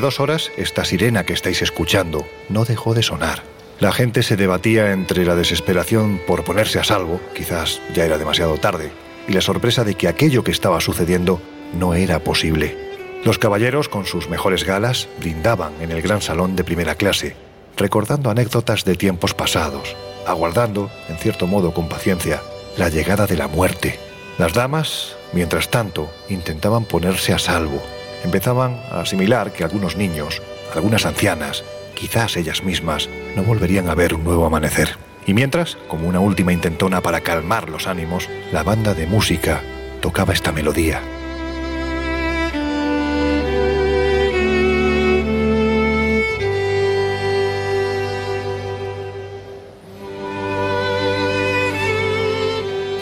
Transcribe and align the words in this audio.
Dos 0.00 0.18
horas, 0.18 0.50
esta 0.56 0.84
sirena 0.84 1.24
que 1.24 1.32
estáis 1.32 1.62
escuchando 1.62 2.26
no 2.48 2.64
dejó 2.64 2.94
de 2.94 3.02
sonar. 3.02 3.42
La 3.78 3.92
gente 3.92 4.22
se 4.22 4.36
debatía 4.36 4.92
entre 4.92 5.24
la 5.24 5.36
desesperación 5.36 6.20
por 6.26 6.44
ponerse 6.44 6.78
a 6.78 6.84
salvo, 6.84 7.20
quizás 7.34 7.80
ya 7.94 8.04
era 8.04 8.18
demasiado 8.18 8.58
tarde, 8.58 8.90
y 9.28 9.32
la 9.32 9.40
sorpresa 9.40 9.84
de 9.84 9.94
que 9.94 10.08
aquello 10.08 10.42
que 10.44 10.50
estaba 10.50 10.80
sucediendo 10.80 11.40
no 11.78 11.94
era 11.94 12.18
posible. 12.18 12.76
Los 13.24 13.38
caballeros, 13.38 13.88
con 13.88 14.04
sus 14.04 14.28
mejores 14.28 14.64
galas, 14.64 15.08
brindaban 15.20 15.72
en 15.80 15.92
el 15.92 16.02
gran 16.02 16.20
salón 16.20 16.56
de 16.56 16.64
primera 16.64 16.96
clase, 16.96 17.36
recordando 17.76 18.30
anécdotas 18.30 18.84
de 18.84 18.96
tiempos 18.96 19.32
pasados, 19.32 19.96
aguardando, 20.26 20.90
en 21.08 21.16
cierto 21.16 21.46
modo 21.46 21.72
con 21.72 21.88
paciencia, 21.88 22.42
la 22.76 22.88
llegada 22.88 23.26
de 23.26 23.36
la 23.36 23.48
muerte. 23.48 23.98
Las 24.38 24.52
damas, 24.52 25.16
mientras 25.32 25.70
tanto, 25.70 26.10
intentaban 26.28 26.84
ponerse 26.84 27.32
a 27.32 27.38
salvo. 27.38 27.82
Empezaban 28.24 28.80
a 28.90 29.00
asimilar 29.00 29.52
que 29.52 29.62
algunos 29.62 29.96
niños, 29.96 30.42
algunas 30.74 31.06
ancianas, 31.06 31.62
quizás 31.94 32.36
ellas 32.36 32.64
mismas, 32.64 33.08
no 33.36 33.44
volverían 33.44 33.88
a 33.88 33.94
ver 33.94 34.14
un 34.14 34.24
nuevo 34.24 34.46
amanecer. 34.46 34.96
Y 35.26 35.34
mientras, 35.34 35.76
como 35.88 36.08
una 36.08 36.20
última 36.20 36.52
intentona 36.52 37.00
para 37.00 37.20
calmar 37.20 37.68
los 37.68 37.86
ánimos, 37.86 38.28
la 38.52 38.62
banda 38.62 38.94
de 38.94 39.06
música 39.06 39.62
tocaba 40.00 40.32
esta 40.32 40.52
melodía. 40.52 41.00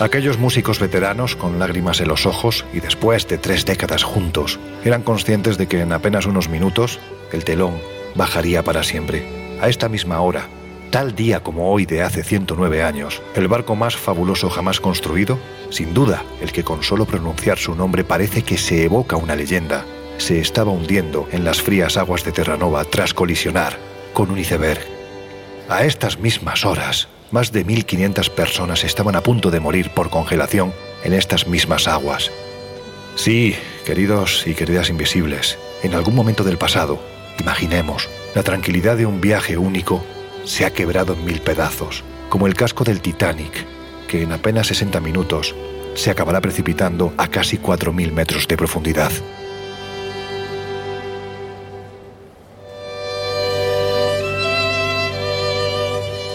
Aquellos 0.03 0.37
músicos 0.37 0.81
veteranos 0.81 1.37
con 1.37 1.61
lágrimas 1.61 2.01
en 2.01 2.09
los 2.09 2.27
ojos 2.27 2.65
y 2.73 2.81
después 2.81 3.29
de 3.29 3.39
tres 3.39 3.65
décadas 3.65 4.03
juntos 4.03 4.59
eran 4.85 5.05
conscientes 5.05 5.59
de 5.59 5.69
que 5.69 5.81
en 5.81 5.93
apenas 5.93 6.27
unos 6.27 6.49
minutos 6.49 6.99
el 7.31 7.45
telón 7.45 7.81
bajaría 8.17 8.65
para 8.65 8.83
siempre. 8.83 9.25
A 9.61 9.69
esta 9.69 9.89
misma 9.89 10.21
hora, 10.21 10.49
tal 10.91 11.15
día 11.15 11.39
como 11.39 11.71
hoy 11.71 11.87
de 11.87 12.03
hace 12.03 12.25
109 12.25 12.83
años, 12.83 13.23
el 13.37 13.47
barco 13.47 13.77
más 13.77 13.95
fabuloso 13.95 14.51
jamás 14.51 14.81
construido, 14.81 15.39
sin 15.71 15.95
duda 15.95 16.25
el 16.41 16.51
que 16.51 16.65
con 16.65 16.83
solo 16.83 17.05
pronunciar 17.05 17.59
su 17.59 17.77
nombre 17.77 18.03
parece 18.03 18.43
que 18.43 18.59
se 18.59 18.83
evoca 18.83 19.15
una 19.15 19.37
leyenda, 19.37 19.85
se 20.19 20.41
estaba 20.41 20.73
hundiendo 20.73 21.29
en 21.31 21.45
las 21.45 21.63
frías 21.63 21.97
aguas 21.97 22.25
de 22.25 22.33
Terranova 22.33 22.85
tras 22.87 23.15
colisionar 23.15 23.79
con 24.15 24.33
un 24.33 24.39
iceberg. 24.41 24.85
A 25.69 25.85
estas 25.85 26.19
mismas 26.19 26.65
horas, 26.67 27.07
más 27.33 27.51
de 27.51 27.67
1.500 27.67 28.31
personas 28.31 28.85
estaban 28.85 29.17
a 29.17 29.23
punto 29.23 29.51
de 29.51 29.59
morir 29.59 29.91
por 29.91 30.11
congelación 30.11 30.73
en 31.03 31.15
estas 31.15 31.49
mismas 31.49 31.89
aguas. 31.89 32.31
Sí, 33.17 33.57
queridos 33.85 34.47
y 34.47 34.55
queridas 34.55 34.89
invisibles, 34.89 35.59
en 35.83 35.95
algún 35.95 36.15
momento 36.15 36.45
del 36.45 36.59
pasado, 36.59 37.03
imaginemos, 37.41 38.09
la 38.35 38.43
tranquilidad 38.43 38.97
de 38.97 39.07
un 39.07 39.21
viaje 39.21 39.59
único 39.59 40.05
se 40.45 40.65
ha 40.65 40.73
quebrado 40.73 41.15
en 41.15 41.25
mil 41.25 41.41
pedazos, 41.41 42.05
como 42.29 42.47
el 42.47 42.55
casco 42.55 42.85
del 42.85 43.01
Titanic, 43.01 43.67
que 44.09 44.23
en 44.23 44.33
apenas 44.33 44.69
60 44.69 45.01
minutos 45.01 45.55
se 45.95 46.11
acabará 46.11 46.41
precipitando 46.41 47.13
a 47.19 47.29
casi 47.29 47.59
4.000 47.59 48.13
metros 48.13 48.49
de 48.49 48.57
profundidad. 48.57 49.13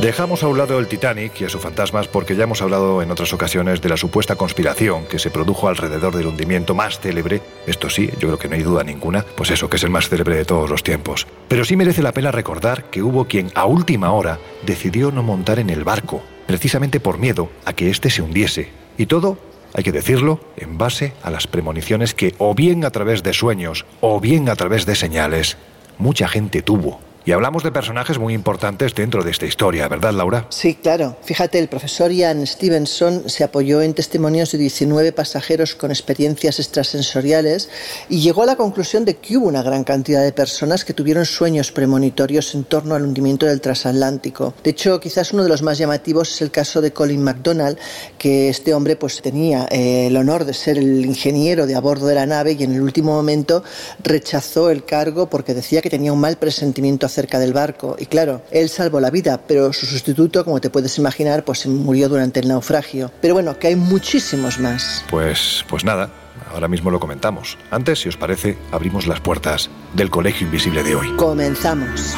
Dejamos 0.07 0.41
a 0.41 0.47
un 0.47 0.57
lado 0.57 0.79
el 0.79 0.88
Titanic 0.88 1.41
y 1.41 1.44
a 1.44 1.50
sus 1.50 1.59
fantasmas 1.59 2.07
porque 2.07 2.38
ya 2.38 2.45
hemos 2.45 2.62
hablado 2.62 3.01
en 3.01 3.12
otras 3.12 3.34
ocasiones 3.34 3.81
de 3.81 3.90
la 3.90 3.97
supuesta 3.97 4.38
conspiración 4.38 5.06
que 5.06 5.19
se 5.19 5.31
produjo 5.31 5.68
alrededor 5.68 6.16
del 6.16 6.28
hundimiento 6.28 6.73
más 6.73 7.01
célebre, 7.01 7.41
esto 7.66 7.90
sí, 7.90 8.09
yo 8.18 8.29
creo 8.29 8.40
que 8.40 8.47
no 8.47 8.56
hay 8.56 8.63
duda 8.63 8.85
ninguna, 8.85 9.25
pues 9.35 9.51
eso, 9.51 9.69
que 9.69 9.75
es 9.75 9.84
el 9.84 9.90
más 9.90 10.07
célebre 10.07 10.38
de 10.38 10.45
todos 10.45 10.69
los 10.69 10.81
tiempos. 10.81 11.28
Pero 11.50 11.66
sí 11.66 11.75
merece 11.75 12.01
la 12.01 12.13
pena 12.13 12.31
recordar 12.31 12.85
que 12.85 13.03
hubo 13.03 13.25
quien 13.25 13.51
a 13.53 13.66
última 13.66 14.13
hora 14.13 14.40
decidió 14.66 15.12
no 15.12 15.23
montar 15.23 15.59
en 15.59 15.69
el 15.69 15.84
barco, 15.84 16.24
precisamente 16.45 17.01
por 17.01 17.18
miedo 17.18 17.50
a 17.66 17.74
que 17.74 17.89
éste 17.89 18.09
se 18.09 18.22
hundiese. 18.22 18.69
Y 18.97 19.07
todo, 19.07 19.38
hay 19.74 19.84
que 19.84 19.91
decirlo, 19.91 20.39
en 20.56 20.78
base 20.78 21.16
a 21.22 21.31
las 21.31 21.47
premoniciones 21.47 22.13
que 22.13 22.34
o 22.38 22.56
bien 22.56 22.85
a 22.85 22.91
través 22.91 23.24
de 23.24 23.34
sueños 23.34 23.85
o 24.00 24.22
bien 24.22 24.47
a 24.47 24.56
través 24.56 24.85
de 24.85 24.95
señales, 24.95 25.57
mucha 25.97 26.29
gente 26.29 26.62
tuvo. 26.62 27.01
Y 27.27 27.33
hablamos 27.33 27.61
de 27.61 27.73
personajes 27.73 28.19
muy 28.19 28.33
importantes 28.33 28.95
dentro 28.95 29.21
de 29.21 29.31
esta 29.31 29.45
historia, 29.45 29.89
¿verdad, 29.89 30.13
Laura? 30.13 30.47
Sí, 30.47 30.75
claro. 30.75 31.17
Fíjate, 31.23 31.59
el 31.59 31.67
profesor 31.67 32.09
Ian 32.09 32.47
Stevenson 32.47 33.29
se 33.29 33.43
apoyó 33.43 33.81
en 33.81 33.93
testimonios 33.93 34.53
de 34.53 34.59
19 34.59 35.11
pasajeros 35.11 35.75
con 35.75 35.91
experiencias 35.91 36.57
extrasensoriales 36.59 37.67
y 38.07 38.21
llegó 38.21 38.43
a 38.43 38.45
la 38.45 38.55
conclusión 38.55 39.03
de 39.03 39.17
que 39.17 39.35
hubo 39.35 39.49
una 39.49 39.61
gran 39.61 39.83
cantidad 39.83 40.23
de 40.23 40.31
personas 40.31 40.85
que 40.85 40.93
tuvieron 40.93 41.25
sueños 41.25 41.73
premonitorios 41.73 42.55
en 42.55 42.63
torno 42.63 42.95
al 42.95 43.03
hundimiento 43.03 43.45
del 43.45 43.59
transatlántico. 43.59 44.53
De 44.63 44.69
hecho, 44.69 44.97
quizás 45.01 45.33
uno 45.33 45.44
de 45.44 45.49
los 45.49 45.63
más 45.63 45.77
llamativos 45.77 46.31
es 46.31 46.41
el 46.41 46.49
caso 46.49 46.79
de 46.79 46.94
Colin 46.94 47.21
McDonald, 47.21 47.77
que 48.17 48.47
este 48.47 48.73
hombre 48.73 48.95
pues 48.95 49.21
tenía 49.21 49.67
eh, 49.69 50.07
el 50.07 50.15
honor 50.15 50.45
de 50.45 50.53
ser 50.53 50.77
el 50.77 51.05
ingeniero 51.05 51.67
de 51.67 51.75
a 51.75 51.81
bordo 51.81 52.07
de 52.07 52.15
la 52.15 52.25
nave 52.25 52.55
y 52.57 52.63
en 52.63 52.73
el 52.73 52.81
último 52.81 53.11
momento 53.11 53.65
rechazó 54.01 54.69
el 54.69 54.85
cargo 54.85 55.29
porque 55.29 55.53
decía 55.53 55.81
que 55.81 55.89
tenía 55.89 56.13
un 56.13 56.21
mal 56.21 56.38
presentimiento 56.38 57.05
cerca 57.17 57.39
del 57.39 57.51
barco 57.51 57.95
y 57.97 58.05
claro, 58.05 58.44
él 58.51 58.69
salvó 58.69 59.00
la 59.00 59.09
vida, 59.09 59.41
pero 59.47 59.73
su 59.73 59.88
sustituto, 59.88 60.45
como 60.45 60.61
te 60.61 60.69
puedes 60.69 61.00
imaginar, 61.00 61.44
pues 61.44 61.66
murió 61.66 62.09
durante 62.09 62.39
el 62.39 62.47
naufragio. 62.47 63.11
Pero 63.22 63.33
bueno, 63.33 63.57
que 63.57 63.69
hay 63.69 63.75
muchísimos 63.75 64.59
más. 64.59 65.03
Pues, 65.09 65.66
pues 65.67 65.83
nada, 65.83 66.11
ahora 66.53 66.67
mismo 66.67 66.91
lo 66.91 67.00
comentamos. 67.00 67.57
Antes, 67.72 68.01
si 68.01 68.09
os 68.09 68.17
parece, 68.17 68.56
abrimos 68.72 69.07
las 69.07 69.19
puertas 69.19 69.72
del 69.95 70.11
Colegio 70.11 70.45
Invisible 70.45 70.83
de 70.83 70.94
hoy. 70.94 71.11
Comenzamos. 71.16 72.13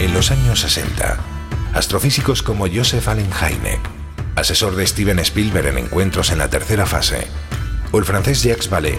En 0.00 0.12
los 0.12 0.32
años 0.32 0.60
60, 0.60 1.16
astrofísicos 1.74 2.42
como 2.42 2.66
Joseph 2.66 3.06
Allen 3.06 3.30
Hynek, 3.30 3.78
asesor 4.34 4.74
de 4.74 4.84
Steven 4.84 5.20
Spielberg 5.20 5.68
en 5.68 5.78
encuentros 5.78 6.32
en 6.32 6.38
la 6.38 6.50
tercera 6.50 6.86
fase, 6.86 7.28
o 7.92 8.00
el 8.00 8.04
francés 8.04 8.42
Jacques 8.42 8.68
Vallée, 8.68 8.98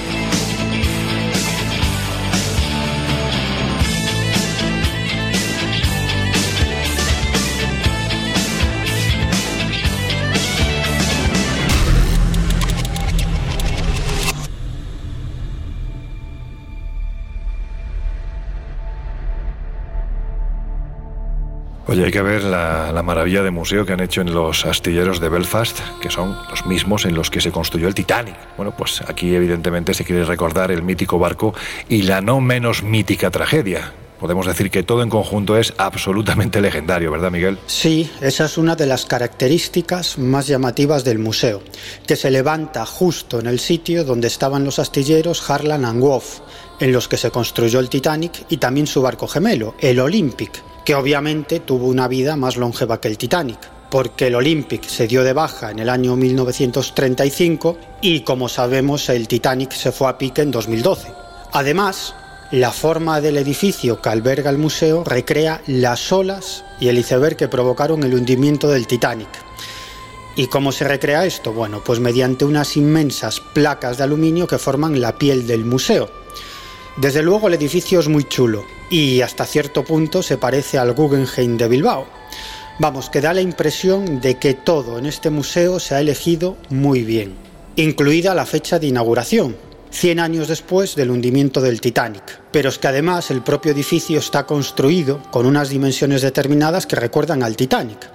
Oye, 21.91 22.05
hay 22.05 22.11
que 22.11 22.21
ver 22.21 22.45
la, 22.45 23.01
maravilla 23.03 23.43
de 23.43 23.51
museo 23.51 23.85
que 23.85 23.91
han 23.91 23.99
hecho 23.99 24.21
en 24.21 24.33
los 24.33 24.65
astilleros 24.65 25.19
de 25.19 25.27
Belfast, 25.27 25.77
que 26.01 26.09
son 26.09 26.37
los 26.49 26.65
mismos 26.65 27.03
en 27.03 27.15
los 27.15 27.29
que 27.29 27.41
se 27.41 27.51
construyó 27.51 27.89
el 27.89 27.93
Titanic. 27.93 28.37
Bueno, 28.55 28.73
pues 28.77 29.01
aquí 29.05 29.35
evidentemente 29.35 29.93
se 29.93 30.05
quiere 30.05 30.23
recordar 30.23 30.71
el 30.71 30.83
mítico 30.83 31.19
barco 31.19 31.53
y 31.89 32.03
la 32.03 32.21
no 32.21 32.39
menos 32.39 32.81
mítica 32.81 33.29
tragedia. 33.29 33.91
Podemos 34.21 34.45
decir 34.45 34.71
que 34.71 34.83
todo 34.83 35.03
en 35.03 35.09
conjunto 35.09 35.57
es 35.57 35.73
absolutamente 35.77 36.61
legendario, 36.61 37.11
¿verdad, 37.11 37.29
Miguel? 37.29 37.57
Sí, 37.65 38.09
esa 38.21 38.45
es 38.45 38.57
una 38.57 38.77
de 38.77 38.85
las 38.85 39.05
características 39.05 40.17
más 40.17 40.47
llamativas 40.47 41.03
del 41.03 41.19
museo, 41.19 41.61
que 42.07 42.15
se 42.15 42.31
levanta 42.31 42.85
justo 42.85 43.41
en 43.41 43.47
el 43.47 43.59
sitio 43.59 44.05
donde 44.05 44.27
estaban 44.27 44.63
los 44.63 44.79
astilleros 44.79 45.49
Harlan 45.49 45.83
and 45.83 45.99
Wolff, 45.99 46.39
en 46.81 46.91
los 46.91 47.07
que 47.07 47.15
se 47.15 47.31
construyó 47.31 47.79
el 47.79 47.89
Titanic 47.89 48.45
y 48.49 48.57
también 48.57 48.87
su 48.87 49.01
barco 49.01 49.27
gemelo, 49.27 49.75
el 49.79 49.99
Olympic, 49.99 50.61
que 50.83 50.95
obviamente 50.95 51.61
tuvo 51.61 51.87
una 51.87 52.09
vida 52.09 52.35
más 52.35 52.57
longeva 52.57 52.99
que 52.99 53.07
el 53.07 53.17
Titanic, 53.17 53.59
porque 53.89 54.27
el 54.27 54.35
Olympic 54.35 54.83
se 54.87 55.07
dio 55.07 55.23
de 55.23 55.31
baja 55.31 55.71
en 55.71 55.79
el 55.79 55.89
año 55.89 56.15
1935 56.15 57.77
y 58.01 58.21
como 58.21 58.49
sabemos 58.49 59.07
el 59.09 59.27
Titanic 59.27 59.71
se 59.71 59.91
fue 59.91 60.09
a 60.09 60.17
pique 60.17 60.41
en 60.41 60.51
2012. 60.51 61.13
Además, 61.53 62.15
La 62.51 62.71
forma 62.71 63.21
del 63.21 63.37
edificio 63.37 64.01
que 64.01 64.09
alberga 64.09 64.49
el 64.49 64.57
museo 64.57 65.05
recrea 65.05 65.61
las 65.67 66.11
olas 66.11 66.65
y 66.81 66.89
el 66.89 66.97
iceberg 66.97 67.37
que 67.37 67.47
provocaron 67.47 68.03
el 68.03 68.13
hundimiento 68.13 68.67
del 68.67 68.87
Titanic. 68.87 69.29
¿Y 70.35 70.47
cómo 70.47 70.73
se 70.73 70.85
recrea 70.85 71.25
esto? 71.25 71.53
Bueno, 71.53 71.81
pues 71.81 72.01
mediante 72.01 72.43
unas 72.43 72.75
inmensas 72.75 73.39
placas 73.39 73.97
de 73.97 74.03
aluminio 74.03 74.47
que 74.47 74.57
forman 74.57 74.99
la 74.99 75.17
piel 75.17 75.47
del 75.47 75.63
museo. 75.63 76.09
Desde 76.97 77.23
luego 77.23 77.47
el 77.47 77.53
edificio 77.53 77.99
es 77.99 78.09
muy 78.09 78.25
chulo 78.25 78.65
y 78.89 79.21
hasta 79.21 79.45
cierto 79.45 79.83
punto 79.83 80.21
se 80.21 80.37
parece 80.37 80.77
al 80.77 80.93
Guggenheim 80.93 81.57
de 81.57 81.69
Bilbao. 81.69 82.05
Vamos, 82.79 83.09
que 83.09 83.21
da 83.21 83.33
la 83.33 83.41
impresión 83.41 84.19
de 84.19 84.37
que 84.37 84.53
todo 84.53 84.99
en 84.99 85.05
este 85.05 85.29
museo 85.29 85.79
se 85.79 85.95
ha 85.95 86.01
elegido 86.01 86.57
muy 86.69 87.03
bien, 87.03 87.35
incluida 87.77 88.35
la 88.35 88.45
fecha 88.45 88.77
de 88.77 88.87
inauguración, 88.87 89.55
100 89.91 90.19
años 90.19 90.47
después 90.47 90.95
del 90.95 91.11
hundimiento 91.11 91.61
del 91.61 91.79
Titanic. 91.79 92.41
Pero 92.51 92.69
es 92.69 92.77
que 92.77 92.87
además 92.87 93.31
el 93.31 93.41
propio 93.41 93.71
edificio 93.71 94.19
está 94.19 94.45
construido 94.45 95.21
con 95.31 95.45
unas 95.45 95.69
dimensiones 95.69 96.21
determinadas 96.21 96.87
que 96.87 96.95
recuerdan 96.95 97.43
al 97.43 97.55
Titanic. 97.55 98.09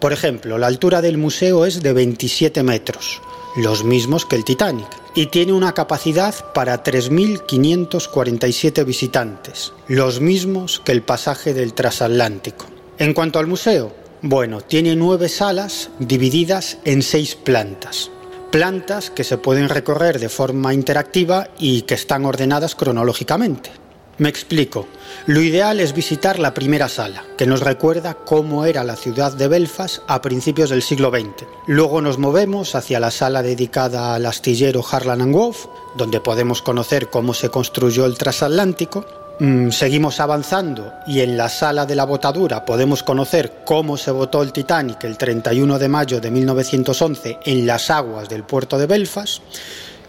Por 0.00 0.12
ejemplo, 0.12 0.56
la 0.56 0.68
altura 0.68 1.02
del 1.02 1.18
museo 1.18 1.66
es 1.66 1.82
de 1.82 1.92
27 1.92 2.62
metros, 2.62 3.20
los 3.56 3.84
mismos 3.84 4.26
que 4.26 4.36
el 4.36 4.44
Titanic, 4.44 4.88
y 5.14 5.26
tiene 5.26 5.52
una 5.52 5.72
capacidad 5.72 6.52
para 6.52 6.82
3.547 6.82 8.84
visitantes, 8.84 9.72
los 9.88 10.20
mismos 10.20 10.80
que 10.84 10.92
el 10.92 11.02
pasaje 11.02 11.54
del 11.54 11.74
transatlántico. 11.74 12.66
En 12.98 13.14
cuanto 13.14 13.38
al 13.38 13.46
museo, 13.46 13.94
bueno, 14.22 14.60
tiene 14.60 14.96
nueve 14.96 15.28
salas 15.28 15.90
divididas 15.98 16.78
en 16.84 17.02
seis 17.02 17.34
plantas 17.34 18.10
plantas 18.52 19.10
que 19.10 19.24
se 19.24 19.38
pueden 19.38 19.70
recorrer 19.70 20.20
de 20.20 20.28
forma 20.28 20.74
interactiva 20.74 21.48
y 21.58 21.82
que 21.82 21.94
están 21.94 22.26
ordenadas 22.26 22.76
cronológicamente. 22.76 23.70
Me 24.18 24.28
explico. 24.28 24.86
Lo 25.26 25.40
ideal 25.40 25.80
es 25.80 25.94
visitar 25.94 26.38
la 26.38 26.54
primera 26.54 26.88
sala, 26.88 27.24
que 27.36 27.46
nos 27.46 27.60
recuerda 27.60 28.14
cómo 28.14 28.64
era 28.66 28.84
la 28.84 28.96
ciudad 28.96 29.32
de 29.32 29.48
Belfast 29.48 30.02
a 30.06 30.20
principios 30.20 30.70
del 30.70 30.82
siglo 30.82 31.10
XX. 31.10 31.46
Luego 31.66 32.00
nos 32.00 32.18
movemos 32.18 32.74
hacia 32.74 33.00
la 33.00 33.10
sala 33.10 33.42
dedicada 33.42 34.14
al 34.14 34.26
astillero 34.26 34.84
Harlan 34.88 35.32
Wolff, 35.32 35.66
donde 35.96 36.20
podemos 36.20 36.62
conocer 36.62 37.08
cómo 37.08 37.34
se 37.34 37.48
construyó 37.48 38.04
el 38.04 38.18
transatlántico, 38.18 39.04
Mm, 39.38 39.70
seguimos 39.70 40.20
avanzando 40.20 40.92
y 41.06 41.20
en 41.20 41.36
la 41.36 41.48
sala 41.48 41.86
de 41.86 41.96
la 41.96 42.04
botadura 42.04 42.64
podemos 42.64 43.02
conocer 43.02 43.64
cómo 43.64 43.96
se 43.96 44.10
votó 44.10 44.42
el 44.42 44.52
Titanic 44.52 45.02
el 45.02 45.16
31 45.16 45.80
de 45.80 45.88
mayo 45.88 46.20
de 46.20 46.30
1911 46.30 47.38
en 47.44 47.66
las 47.66 47.90
aguas 47.90 48.28
del 48.28 48.44
puerto 48.44 48.78
de 48.78 48.86
Belfast. 48.86 49.42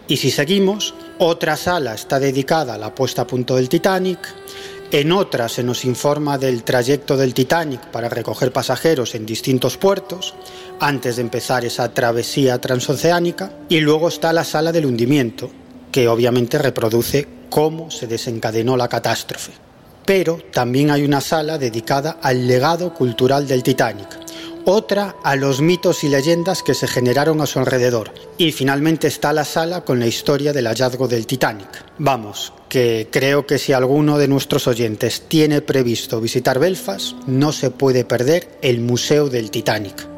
Y 0.06 0.18
si 0.18 0.30
seguimos, 0.30 0.94
otra 1.18 1.56
sala 1.56 1.94
está 1.94 2.18
dedicada 2.18 2.74
a 2.74 2.78
la 2.78 2.94
puesta 2.94 3.22
a 3.22 3.26
punto 3.26 3.56
del 3.56 3.68
Titanic, 3.68 4.18
en 4.94 5.10
otra 5.10 5.48
se 5.48 5.64
nos 5.64 5.84
informa 5.84 6.38
del 6.38 6.62
trayecto 6.62 7.16
del 7.16 7.34
Titanic 7.34 7.80
para 7.86 8.08
recoger 8.08 8.52
pasajeros 8.52 9.16
en 9.16 9.26
distintos 9.26 9.76
puertos 9.76 10.34
antes 10.78 11.16
de 11.16 11.22
empezar 11.22 11.64
esa 11.64 11.92
travesía 11.92 12.60
transoceánica. 12.60 13.50
Y 13.68 13.80
luego 13.80 14.06
está 14.06 14.32
la 14.32 14.44
sala 14.44 14.70
del 14.70 14.86
hundimiento, 14.86 15.50
que 15.90 16.06
obviamente 16.06 16.58
reproduce 16.58 17.26
cómo 17.50 17.90
se 17.90 18.06
desencadenó 18.06 18.76
la 18.76 18.86
catástrofe. 18.86 19.50
Pero 20.06 20.38
también 20.52 20.92
hay 20.92 21.02
una 21.02 21.20
sala 21.20 21.58
dedicada 21.58 22.18
al 22.22 22.46
legado 22.46 22.94
cultural 22.94 23.48
del 23.48 23.64
Titanic, 23.64 24.23
otra 24.64 25.16
a 25.22 25.36
los 25.36 25.60
mitos 25.60 26.04
y 26.04 26.08
leyendas 26.08 26.62
que 26.62 26.74
se 26.74 26.86
generaron 26.86 27.40
a 27.40 27.46
su 27.46 27.58
alrededor. 27.58 28.12
Y 28.38 28.52
finalmente 28.52 29.06
está 29.06 29.32
la 29.32 29.44
sala 29.44 29.84
con 29.84 30.00
la 30.00 30.06
historia 30.06 30.52
del 30.52 30.66
hallazgo 30.66 31.08
del 31.08 31.26
Titanic. 31.26 31.84
Vamos, 31.98 32.52
que 32.68 33.08
creo 33.10 33.46
que 33.46 33.58
si 33.58 33.72
alguno 33.72 34.18
de 34.18 34.28
nuestros 34.28 34.66
oyentes 34.66 35.22
tiene 35.28 35.60
previsto 35.60 36.20
visitar 36.20 36.58
Belfast, 36.58 37.14
no 37.26 37.52
se 37.52 37.70
puede 37.70 38.04
perder 38.04 38.58
el 38.62 38.80
Museo 38.80 39.28
del 39.28 39.50
Titanic. 39.50 40.13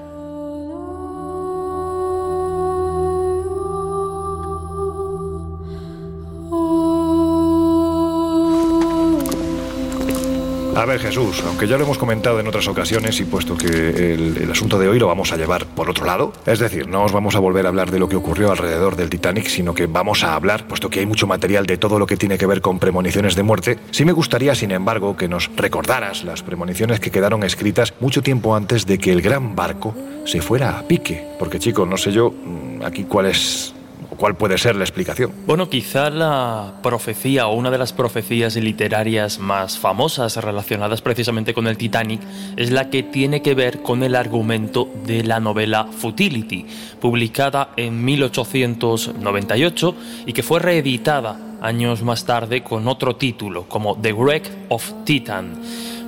Jesús, 10.98 11.42
aunque 11.46 11.66
ya 11.66 11.76
lo 11.76 11.84
hemos 11.84 11.98
comentado 11.98 12.40
en 12.40 12.46
otras 12.46 12.68
ocasiones 12.68 13.20
y 13.20 13.24
puesto 13.24 13.56
que 13.56 14.14
el, 14.14 14.50
asunto 14.50 14.78
de 14.78 14.88
hoy 14.88 14.98
lo 14.98 15.06
vamos 15.06 15.32
a 15.32 15.36
llevar 15.36 15.66
por 15.66 15.90
otro 15.90 16.06
lado, 16.06 16.32
es 16.46 16.58
decir, 16.58 16.88
no 16.88 17.04
os 17.04 17.12
vamos 17.12 17.34
a 17.36 17.38
volver 17.38 17.66
a 17.66 17.68
hablar 17.68 17.90
de 17.90 17.98
lo 17.98 18.08
que 18.08 18.16
ocurrió 18.16 18.50
alrededor 18.50 18.96
del 18.96 19.10
Titanic, 19.10 19.46
sino 19.48 19.74
que 19.74 19.86
vamos 19.86 20.24
a 20.24 20.34
hablar, 20.34 20.66
puesto 20.66 20.88
que 20.88 21.00
hay 21.00 21.06
mucho 21.06 21.26
material 21.26 21.66
de 21.66 21.76
todo 21.76 21.98
lo 21.98 22.06
que 22.06 22.16
tiene 22.16 22.38
que 22.38 22.46
ver 22.46 22.60
con 22.60 22.78
premoniciones 22.78 23.34
de 23.34 23.42
muerte, 23.42 23.78
sí 23.90 24.04
me 24.04 24.12
gustaría, 24.12 24.54
sin 24.54 24.70
embargo, 24.70 25.16
que 25.16 25.28
nos 25.28 25.50
recordaras 25.56 26.24
las 26.24 26.42
premoniciones 26.42 27.00
que 27.00 27.10
quedaron 27.10 27.44
escritas 27.44 27.94
mucho 28.00 28.22
tiempo 28.22 28.54
antes 28.54 28.86
de 28.86 28.98
que 28.98 29.12
el 29.12 29.22
gran 29.22 29.54
barco 29.54 29.94
se 30.24 30.40
fuera 30.40 30.78
a 30.78 30.82
pique. 30.82 31.24
Porque, 31.38 31.58
chicos, 31.58 31.86
no 31.86 31.96
sé 31.96 32.12
yo 32.12 32.30
mm, 32.30 32.82
aquí 32.84 33.04
cuál 33.04 33.26
es 33.26 33.75
¿Cuál 34.16 34.36
puede 34.36 34.58
ser 34.58 34.76
la 34.76 34.84
explicación? 34.84 35.32
Bueno, 35.46 35.68
quizá 35.68 36.10
la 36.10 36.74
profecía 36.82 37.46
o 37.46 37.54
una 37.54 37.70
de 37.70 37.78
las 37.78 37.92
profecías 37.92 38.56
literarias 38.56 39.38
más 39.38 39.78
famosas 39.78 40.36
relacionadas 40.36 41.02
precisamente 41.02 41.54
con 41.54 41.66
el 41.66 41.76
Titanic 41.76 42.20
es 42.56 42.70
la 42.70 42.90
que 42.90 43.02
tiene 43.02 43.42
que 43.42 43.54
ver 43.54 43.82
con 43.82 44.02
el 44.02 44.14
argumento 44.14 44.88
de 45.04 45.24
la 45.24 45.40
novela 45.40 45.86
Futility, 45.86 46.66
publicada 47.00 47.70
en 47.76 48.04
1898 48.04 49.94
y 50.26 50.32
que 50.32 50.42
fue 50.42 50.60
reeditada 50.60 51.38
años 51.60 52.02
más 52.02 52.24
tarde 52.24 52.62
con 52.62 52.88
otro 52.88 53.16
título, 53.16 53.64
como 53.68 53.96
The 53.96 54.12
Wreck 54.12 54.50
of 54.68 55.04
Titan. 55.04 55.60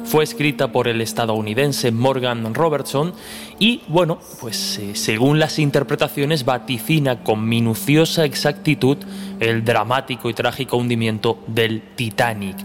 Fue 0.08 0.25
escrita 0.25 0.72
por 0.72 0.88
el 0.88 1.02
estadounidense 1.02 1.93
Morgan 1.93 2.55
Robertson 2.55 3.12
y, 3.58 3.82
bueno, 3.88 4.19
pues 4.40 4.78
eh, 4.78 4.94
según 4.94 5.38
las 5.38 5.58
interpretaciones 5.58 6.46
vaticina 6.46 7.22
con 7.22 7.46
minuciosa 7.46 8.25
exactitud 8.25 8.96
el 9.38 9.66
dramático 9.66 10.31
y 10.31 10.34
trágico 10.34 10.78
hundimiento 10.78 11.40
del 11.47 11.83
Titanic. 11.94 12.56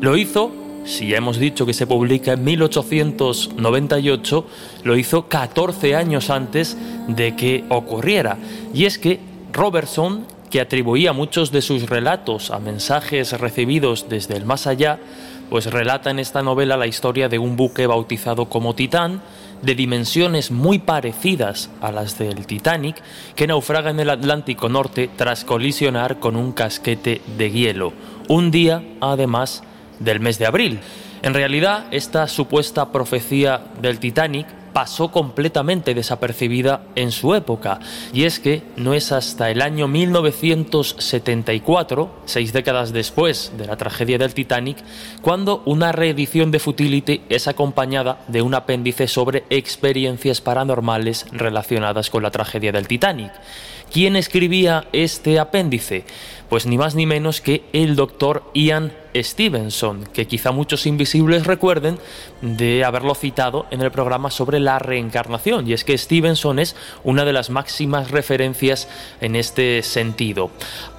Lo 0.00 0.16
hizo 0.16 0.52
si 0.84 1.08
ya 1.08 1.16
hemos 1.16 1.38
dicho 1.38 1.66
que 1.66 1.74
se 1.74 1.88
publica 1.88 2.34
en 2.34 2.44
1898, 2.44 4.46
lo 4.84 4.96
hizo 4.96 5.28
14 5.28 5.96
años 5.96 6.30
antes 6.30 6.76
de 7.08 7.34
que 7.34 7.64
ocurriera. 7.68 8.38
Y 8.72 8.84
es 8.84 8.98
que 8.98 9.18
Robertson, 9.52 10.24
que 10.50 10.60
atribuía 10.60 11.12
muchos 11.12 11.50
de 11.50 11.62
sus 11.62 11.88
relatos 11.88 12.52
a 12.52 12.60
mensajes 12.60 13.40
recibidos 13.40 14.06
desde 14.08 14.36
el 14.36 14.44
más 14.44 14.68
allá, 14.68 15.00
pues 15.52 15.66
relata 15.66 16.10
en 16.10 16.18
esta 16.18 16.40
novela 16.40 16.78
la 16.78 16.86
historia 16.86 17.28
de 17.28 17.38
un 17.38 17.56
buque 17.56 17.86
bautizado 17.86 18.46
como 18.46 18.74
Titán, 18.74 19.20
de 19.60 19.74
dimensiones 19.74 20.50
muy 20.50 20.78
parecidas 20.78 21.68
a 21.82 21.92
las 21.92 22.16
del 22.16 22.46
Titanic, 22.46 22.96
que 23.36 23.46
naufraga 23.46 23.90
en 23.90 24.00
el 24.00 24.08
Atlántico 24.08 24.70
Norte 24.70 25.10
tras 25.14 25.44
colisionar 25.44 26.20
con 26.20 26.36
un 26.36 26.52
casquete 26.52 27.20
de 27.36 27.50
hielo, 27.50 27.92
un 28.28 28.50
día 28.50 28.82
además 29.02 29.62
del 29.98 30.20
mes 30.20 30.38
de 30.38 30.46
abril. 30.46 30.80
En 31.20 31.34
realidad, 31.34 31.84
esta 31.90 32.28
supuesta 32.28 32.90
profecía 32.90 33.62
del 33.82 33.98
Titanic 33.98 34.46
pasó 34.72 35.10
completamente 35.10 35.92
desapercibida 35.94 36.84
en 36.94 37.10
su 37.12 37.34
época. 37.34 37.80
Y 38.12 38.24
es 38.24 38.40
que 38.40 38.62
no 38.76 38.92
es 38.94 39.12
hasta 39.12 39.50
el 39.50 39.60
año 39.62 39.88
1974, 39.88 42.10
seis 42.24 42.52
décadas 42.52 42.92
después 42.92 43.52
de 43.56 43.66
la 43.66 43.76
tragedia 43.76 44.18
del 44.18 44.34
Titanic, 44.34 44.78
cuando 45.20 45.62
una 45.66 45.92
reedición 45.92 46.50
de 46.50 46.58
Futility 46.58 47.22
es 47.28 47.46
acompañada 47.48 48.20
de 48.28 48.40
un 48.42 48.54
apéndice 48.54 49.08
sobre 49.08 49.44
experiencias 49.50 50.40
paranormales 50.40 51.26
relacionadas 51.32 52.08
con 52.10 52.22
la 52.22 52.30
tragedia 52.30 52.72
del 52.72 52.88
Titanic. 52.88 53.32
¿Quién 53.92 54.16
escribía 54.16 54.86
este 54.92 55.38
apéndice? 55.38 56.06
Pues 56.52 56.66
ni 56.66 56.76
más 56.76 56.94
ni 56.94 57.06
menos 57.06 57.40
que 57.40 57.64
el 57.72 57.96
doctor 57.96 58.42
Ian 58.52 58.92
Stevenson, 59.14 60.04
que 60.12 60.26
quizá 60.26 60.52
muchos 60.52 60.86
invisibles 60.86 61.46
recuerden 61.46 61.98
de 62.40 62.84
haberlo 62.84 63.14
citado 63.14 63.66
en 63.70 63.82
el 63.82 63.90
programa 63.90 64.30
sobre 64.30 64.60
la 64.60 64.78
reencarnación. 64.78 65.68
Y 65.68 65.72
es 65.72 65.84
que 65.84 65.96
Stevenson 65.96 66.58
es 66.58 66.76
una 67.04 67.24
de 67.24 67.32
las 67.32 67.50
máximas 67.50 68.10
referencias 68.10 68.88
en 69.20 69.36
este 69.36 69.82
sentido. 69.82 70.50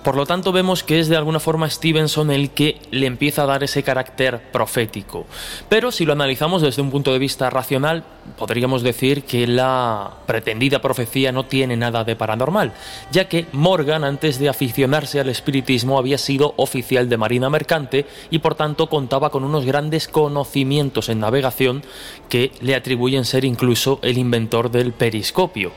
Por 0.03 0.15
lo 0.15 0.25
tanto, 0.25 0.51
vemos 0.51 0.83
que 0.83 0.99
es 0.99 1.07
de 1.07 1.15
alguna 1.15 1.39
forma 1.39 1.69
Stevenson 1.69 2.29
el 2.29 2.51
que 2.51 2.79
le 2.91 3.07
empieza 3.07 3.43
a 3.43 3.45
dar 3.45 3.63
ese 3.63 3.83
carácter 3.83 4.41
profético. 4.51 5.25
Pero 5.69 5.91
si 5.91 6.05
lo 6.05 6.13
analizamos 6.13 6.61
desde 6.61 6.81
un 6.81 6.91
punto 6.91 7.13
de 7.13 7.19
vista 7.19 7.49
racional, 7.49 8.03
podríamos 8.37 8.83
decir 8.83 9.23
que 9.23 9.47
la 9.47 10.11
pretendida 10.25 10.81
profecía 10.81 11.31
no 11.31 11.45
tiene 11.45 11.77
nada 11.77 12.03
de 12.03 12.15
paranormal, 12.15 12.73
ya 13.11 13.29
que 13.29 13.45
Morgan, 13.53 14.03
antes 14.03 14.39
de 14.39 14.49
aficionarse 14.49 15.21
al 15.21 15.29
espiritismo, 15.43 15.97
había 15.97 16.17
sido 16.17 16.53
oficial 16.55 17.09
de 17.09 17.17
Marina 17.17 17.49
Mercante 17.49 18.05
y 18.31 18.39
por 18.39 18.55
tanto 18.55 18.87
contaba 18.87 19.29
con 19.29 19.43
unos 19.43 19.65
grandes 19.65 20.07
conocimientos 20.07 21.09
en 21.09 21.19
navegación 21.19 21.83
que 22.29 22.53
le 22.61 22.75
atribuyen 22.75 23.25
ser 23.25 23.43
incluso 23.43 23.99
el 24.03 24.17
inventor 24.17 24.71
del 24.71 24.93
periscopio. 24.93 25.73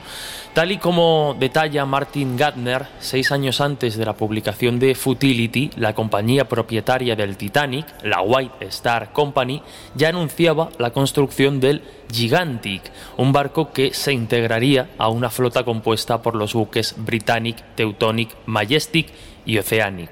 Tal 0.54 0.72
y 0.72 0.78
como 0.78 1.36
detalla 1.38 1.84
Martin 1.84 2.36
Gardner, 2.36 2.86
seis 2.98 3.30
años 3.30 3.60
antes 3.60 3.96
de 3.96 4.06
la 4.06 4.14
publicación 4.14 4.78
de 4.78 4.94
Futility, 4.94 5.70
la 5.76 5.94
compañía 5.94 6.48
propietaria 6.48 7.14
del 7.14 7.36
Titanic, 7.36 7.86
la 8.02 8.22
White 8.22 8.64
Star 8.68 9.12
Company, 9.12 9.60
ya 9.96 10.08
anunciaba 10.08 10.70
la 10.78 10.92
construcción 10.92 11.60
del 11.60 11.82
Gigantic, 12.12 12.82
un 13.16 13.32
barco 13.32 13.72
que 13.72 13.92
se 13.94 14.12
integraría 14.12 14.90
a 14.98 15.08
una 15.08 15.30
flota 15.30 15.64
compuesta 15.64 16.22
por 16.22 16.34
los 16.34 16.54
buques 16.54 16.94
Britannic, 16.98 17.56
Teutonic, 17.74 18.30
Majestic 18.46 19.08
y 19.44 19.58
Oceanic. 19.58 20.10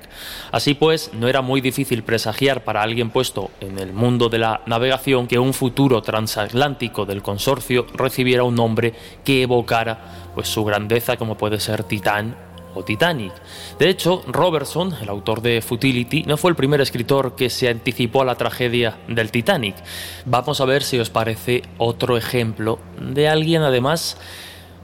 Así 0.52 0.74
pues, 0.74 1.10
no 1.12 1.28
era 1.28 1.42
muy 1.42 1.60
difícil 1.60 2.02
presagiar 2.04 2.64
para 2.64 2.82
alguien 2.82 3.10
puesto 3.10 3.50
en 3.60 3.78
el 3.78 3.92
mundo 3.92 4.28
de 4.28 4.38
la 4.38 4.62
navegación 4.66 5.26
que 5.26 5.38
un 5.38 5.52
futuro 5.52 6.02
transatlántico 6.02 7.04
del 7.04 7.22
consorcio 7.22 7.86
recibiera 7.94 8.44
un 8.44 8.54
nombre 8.54 8.94
que 9.24 9.42
evocara 9.42 10.30
pues 10.34 10.48
su 10.48 10.64
grandeza 10.64 11.16
como 11.16 11.36
puede 11.36 11.60
ser 11.60 11.84
Titán 11.84 12.53
o 12.74 12.84
Titanic. 12.84 13.32
De 13.78 13.88
hecho, 13.88 14.22
Robertson, 14.26 14.94
el 15.00 15.08
autor 15.08 15.42
de 15.42 15.62
Futility, 15.62 16.24
no 16.24 16.36
fue 16.36 16.50
el 16.50 16.56
primer 16.56 16.80
escritor 16.80 17.36
que 17.36 17.50
se 17.50 17.68
anticipó 17.68 18.22
a 18.22 18.24
la 18.24 18.34
tragedia 18.34 18.98
del 19.08 19.30
Titanic. 19.30 19.76
Vamos 20.24 20.60
a 20.60 20.64
ver 20.64 20.82
si 20.82 20.98
os 20.98 21.10
parece 21.10 21.62
otro 21.78 22.16
ejemplo 22.16 22.78
de 23.00 23.28
alguien 23.28 23.62
además 23.62 24.16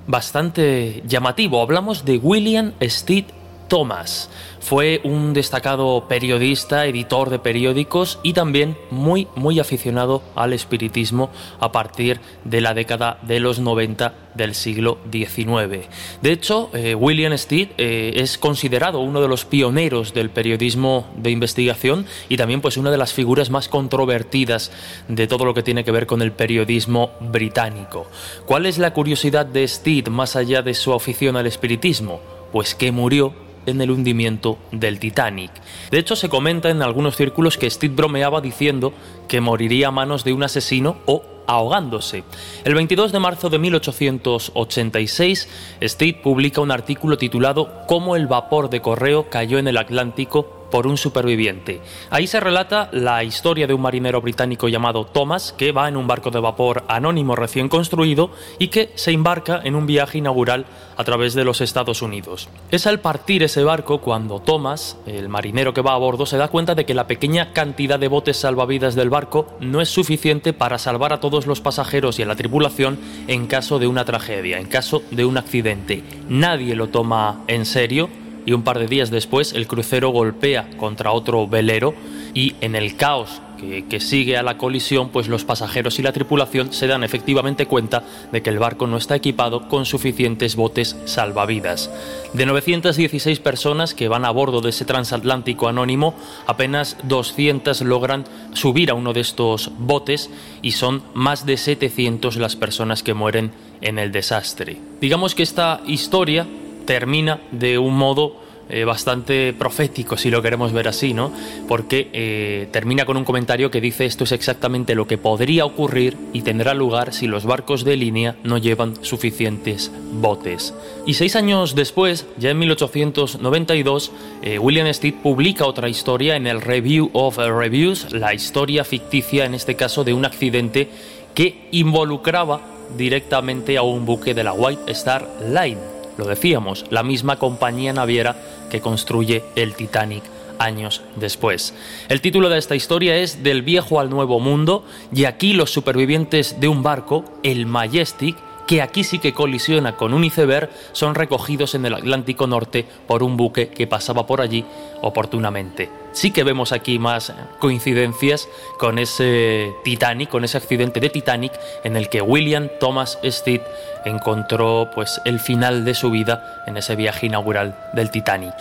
bastante 0.06 1.02
llamativo. 1.06 1.62
Hablamos 1.62 2.04
de 2.04 2.18
William 2.18 2.73
Stead 2.82 3.25
Thomas. 3.71 4.29
Fue 4.59 5.00
un 5.05 5.33
destacado 5.33 6.07
periodista, 6.09 6.85
editor 6.85 7.31
de 7.31 7.39
periódicos 7.39 8.19
y 8.23 8.35
también 8.35 8.77
muy, 8.91 9.29
muy 9.37 9.61
aficionado 9.61 10.23
al 10.35 10.53
espiritismo 10.53 11.31
a 11.61 11.73
partir 11.73 12.21
de 12.45 12.61
la 12.61 12.75
década 12.75 13.19
de 13.23 13.41
los 13.41 13.61
90 13.61 14.12
del 14.35 14.55
siglo 14.55 14.99
XIX. 15.11 15.89
De 16.21 16.33
hecho, 16.33 16.69
eh, 16.75 16.95
William 16.95 17.37
Stead 17.39 17.69
eh, 17.79 18.12
es 18.17 18.39
considerado 18.39 18.99
uno 18.99 19.21
de 19.23 19.29
los 19.29 19.45
pioneros 19.45 20.15
del 20.15 20.31
periodismo 20.31 21.07
de 21.17 21.31
investigación 21.31 22.07
y 22.29 22.37
también 22.37 22.61
pues 22.61 22.77
una 22.77 22.91
de 22.91 22.99
las 22.99 23.12
figuras 23.12 23.50
más 23.50 23.69
controvertidas 23.69 24.73
de 25.07 25.29
todo 25.29 25.45
lo 25.45 25.55
que 25.55 25.62
tiene 25.62 25.85
que 25.85 25.93
ver 25.93 26.07
con 26.07 26.23
el 26.23 26.33
periodismo 26.33 27.12
británico. 27.21 28.09
¿Cuál 28.47 28.67
es 28.67 28.79
la 28.79 28.93
curiosidad 28.93 29.47
de 29.47 29.67
Stead 29.67 30.09
más 30.09 30.35
allá 30.35 30.61
de 30.62 30.75
su 30.75 30.93
afición 30.93 31.37
al 31.37 31.47
espiritismo? 31.47 32.21
Pues 32.53 32.75
que 32.75 32.91
murió 32.91 33.33
en 33.67 33.81
el 33.81 33.90
hundimiento 33.90 34.59
del 34.73 34.99
Titanic. 34.99 35.50
De 35.90 35.99
hecho, 35.99 36.17
se 36.17 36.29
comenta 36.29 36.71
en 36.71 36.83
algunos 36.83 37.17
círculos 37.17 37.57
que 37.59 37.71
Steve 37.71 37.95
bromeaba 37.95 38.40
diciendo 38.40 38.93
que 39.29 39.40
moriría 39.40 39.88
a 39.88 39.93
manos 39.93 40.25
de 40.25 40.33
un 40.33 40.43
asesino 40.43 40.99
o 41.07 41.23
ahogándose. 41.47 42.25
El 42.64 42.75
22 42.75 43.12
de 43.12 43.19
marzo 43.19 43.50
de 43.50 43.59
1886, 43.59 45.49
Steve 45.83 46.21
publica 46.23 46.61
un 46.61 46.71
artículo 46.71 47.19
titulado 47.19 47.85
Cómo 47.88 48.14
el 48.14 48.26
vapor 48.29 48.71
de 48.71 48.81
correo 48.81 49.29
cayó 49.29 49.59
en 49.59 49.67
el 49.67 49.76
Atlántico 49.76 50.60
por 50.71 50.87
un 50.87 50.97
superviviente. 50.97 51.81
Ahí 52.11 52.27
se 52.27 52.41
relata 52.41 52.89
la 52.93 53.25
historia 53.25 53.67
de 53.67 53.75
un 53.75 53.83
marinero 53.83 54.21
británico 54.21 54.69
llamado 54.69 55.07
Thomas 55.07 55.55
que 55.57 55.73
va 55.73 55.89
en 55.89 55.97
un 55.97 56.07
barco 56.07 56.31
de 56.31 56.41
vapor 56.41 56.85
anónimo 56.89 57.37
recién 57.37 57.69
construido 57.69 58.31
y 58.59 58.69
que 58.69 58.93
se 58.95 59.11
embarca 59.11 59.61
en 59.62 59.75
un 59.75 59.87
viaje 59.87 60.19
inaugural 60.19 60.67
a 60.97 61.05
través 61.05 61.35
de 61.35 61.45
los 61.45 61.61
Estados 61.61 62.03
Unidos. 62.03 62.49
Es 62.71 62.87
al 62.87 63.00
partir 63.00 63.43
ese 63.43 63.65
barco 63.65 64.00
cuando 64.00 64.41
Thomas, 64.41 64.99
el 65.07 65.29
marinero 65.29 65.73
que 65.73 65.81
va 65.81 65.95
a 65.95 65.99
bordo, 65.99 66.27
se 66.27 66.37
da 66.37 66.49
cuenta 66.49 66.75
de 66.75 66.85
que 66.85 66.95
la 66.95 67.07
pequeña 67.07 67.53
cantidad 67.53 67.99
de 67.99 68.09
botes 68.09 68.37
salvavidas 68.37 68.95
del 68.95 69.11
barco 69.11 69.47
no 69.61 69.81
es 69.81 69.89
suficiente 69.89 70.53
para 70.53 70.79
salvar 70.79 71.12
a 71.12 71.21
todos 71.21 71.47
los 71.47 71.61
pasajeros 71.61 72.19
y 72.19 72.23
a 72.23 72.27
la 72.27 72.37
tripulación 72.37 72.99
en 73.29 73.47
caso 73.47 73.79
de 73.79 73.87
una 73.87 74.05
tragedia, 74.05 74.59
en 74.59 74.67
caso 74.67 75.03
de 75.11 75.25
un 75.25 75.39
accidente. 75.39 76.05
Nadie 76.29 76.75
lo 76.75 76.89
toma 76.89 77.45
en 77.47 77.65
serio 77.65 78.09
y 78.47 78.52
un 78.52 78.62
par 78.62 78.78
de 78.78 78.87
días 78.87 79.11
después 79.11 79.52
el 79.52 79.66
crucero 79.66 80.11
golpea 80.11 80.68
contra 80.78 81.12
otro 81.12 81.47
velero 81.47 81.94
y 82.35 82.54
en 82.61 82.75
el 82.75 82.97
caos 82.97 83.40
que, 83.88 84.00
sigue 84.00 84.37
a 84.37 84.42
la 84.42 84.56
colisión, 84.56 85.11
pues 85.11 85.28
los 85.28 85.44
pasajeros 85.44 85.99
y 85.99 86.02
la 86.02 86.12
tripulación 86.12 86.73
se 86.73 86.87
dan 86.87 87.04
efectivamente 87.04 87.66
cuenta 87.66 88.02
de 88.32 88.42
que 88.42 88.50
el 88.50 88.59
barco 88.59 88.87
no 88.87 88.97
está 88.97 89.16
equipado 89.16 89.68
con 89.68 89.85
suficientes 89.85 90.56
botes 90.56 90.97
salvavidas. 91.04 91.90
De 92.32 92.47
916 92.47 93.38
personas 93.40 93.94
que 93.94 94.09
van 94.09 94.25
a 94.25 94.30
bordo 94.30 94.61
de 94.61 94.70
ese 94.70 94.85
transatlántico 94.85 95.68
anónimo, 95.68 96.14
apenas 96.47 96.97
200 97.04 97.82
logran 97.82 98.25
subir 98.54 98.90
a 98.90 98.94
uno 98.94 99.12
de 99.12 99.20
estos 99.20 99.70
botes 99.78 100.30
y 100.62 100.73
son 100.73 101.02
más 101.14 101.44
de 101.44 101.56
700 101.56 102.37
las 102.37 102.56
personas 102.56 103.02
que 103.02 103.14
mueren 103.14 103.52
en 103.80 103.99
el 103.99 104.12
desastre. 104.12 104.78
Digamos 105.00 105.35
que 105.35 105.42
esta 105.42 105.80
historia 105.87 106.47
termina 106.85 107.41
de 107.53 107.79
un 107.79 107.97
modo 107.97 108.41
eh, 108.73 108.85
bastante 108.85 109.53
profético, 109.53 110.17
si 110.17 110.31
lo 110.31 110.43
queremos 110.43 110.73
ver 110.73 110.87
así, 110.87 111.13
¿no? 111.13 111.33
Porque 111.67 112.09
eh, 112.13 112.69
termina 112.71 113.05
con 113.05 113.17
un 113.17 113.25
comentario 113.25 113.69
que 113.69 113.81
dice 113.81 114.05
esto 114.05 114.23
es 114.23 114.31
exactamente 114.31 114.95
lo 114.95 115.09
que 115.09 115.19
podría 115.19 115.65
ocurrir 115.65 116.17
y 116.33 116.43
tendrá 116.43 116.73
lugar 116.73 117.13
si 117.13 117.27
los 117.27 117.45
barcos 117.47 117.83
de 117.85 117.97
línea 117.97 118.37
no 118.45 118.59
llevan 118.59 119.05
suficientes 119.05 119.91
botes. 120.13 120.73
Y 121.05 121.15
seis 121.15 121.35
años 121.35 121.75
después, 121.75 122.27
ya 122.39 122.51
en 122.51 122.61
1892, 122.61 124.13
eh, 124.43 124.59
William 124.61 124.87
Stead 124.95 125.15
publica 125.15 125.67
otra 125.67 125.89
historia 125.89 126.37
en 126.37 126.47
el 126.47 126.61
Review 126.61 127.11
of 127.13 127.39
Reviews, 127.39 128.13
la 128.13 128.35
historia 128.35 128.85
ficticia 128.85 129.47
en 129.47 129.55
este 129.55 129.75
caso 129.75 130.05
de 130.05 130.15
un 130.15 130.25
accidente 130.25 130.89
que 131.35 131.67
involucraba 131.73 132.61
directamente 132.97 133.77
a 133.77 133.83
un 133.83 134.07
buque 134.07 134.33
de 134.33 134.45
la 134.45 134.53
White 134.53 134.93
Star 134.93 135.29
Line 135.49 136.00
lo 136.21 136.27
decíamos, 136.27 136.85
la 136.91 137.03
misma 137.03 137.39
compañía 137.39 137.95
naviera 137.95 138.37
que 138.69 138.83
construye 138.83 139.43
el 139.57 139.75
Titanic 139.75 140.23
años 140.59 141.00
después. 141.17 141.73
El 142.11 142.21
título 142.21 142.50
de 142.50 142.59
esta 142.59 142.77
historia 142.77 143.17
es 143.17 143.43
Del 143.43 143.62
viejo 143.62 143.99
al 143.99 144.11
nuevo 144.11 144.39
mundo 144.39 144.85
y 145.15 145.25
aquí 145.25 145.55
los 145.55 145.71
supervivientes 145.71 146.61
de 146.61 146.69
un 146.69 146.83
barco, 146.83 147.25
el 147.43 147.65
Majestic, 147.65 148.37
que 148.71 148.83
aquí 148.83 149.03
sí 149.03 149.19
que 149.19 149.35
colisiona 149.35 149.97
con 149.97 150.15
un 150.15 150.23
iceberg, 150.23 150.71
son 150.93 151.17
recogidos 151.17 151.75
en 151.75 151.85
el 151.87 151.95
Atlántico 151.95 152.47
Norte 152.47 152.87
por 153.09 153.25
un 153.25 153.37
buque 153.37 153.67
que 153.67 153.89
pasaba 153.89 154.29
por 154.29 154.41
allí 154.41 154.65
oportunamente. 155.03 155.91
Sí 156.12 156.31
que 156.31 156.45
vemos 156.45 156.71
aquí 156.71 157.00
más 157.00 157.33
coincidencias 157.59 158.49
con 158.79 159.00
ese 159.00 159.73
Titanic, 159.83 160.29
con 160.29 160.45
ese 160.45 160.57
accidente 160.57 161.00
de 161.00 161.11
Titanic 161.11 161.53
en 161.83 161.97
el 161.97 162.09
que 162.09 162.23
William 162.23 162.69
Thomas 162.79 163.19
Stead 163.25 163.62
encontró 164.05 164.89
pues 164.95 165.21
el 165.25 165.41
final 165.41 165.85
de 165.85 165.95
su 165.95 166.12
vida 166.12 166.62
en 166.69 166.77
ese 166.77 166.95
viaje 166.95 167.27
inaugural 167.27 167.77
del 167.93 168.12
Titanic. 168.12 168.55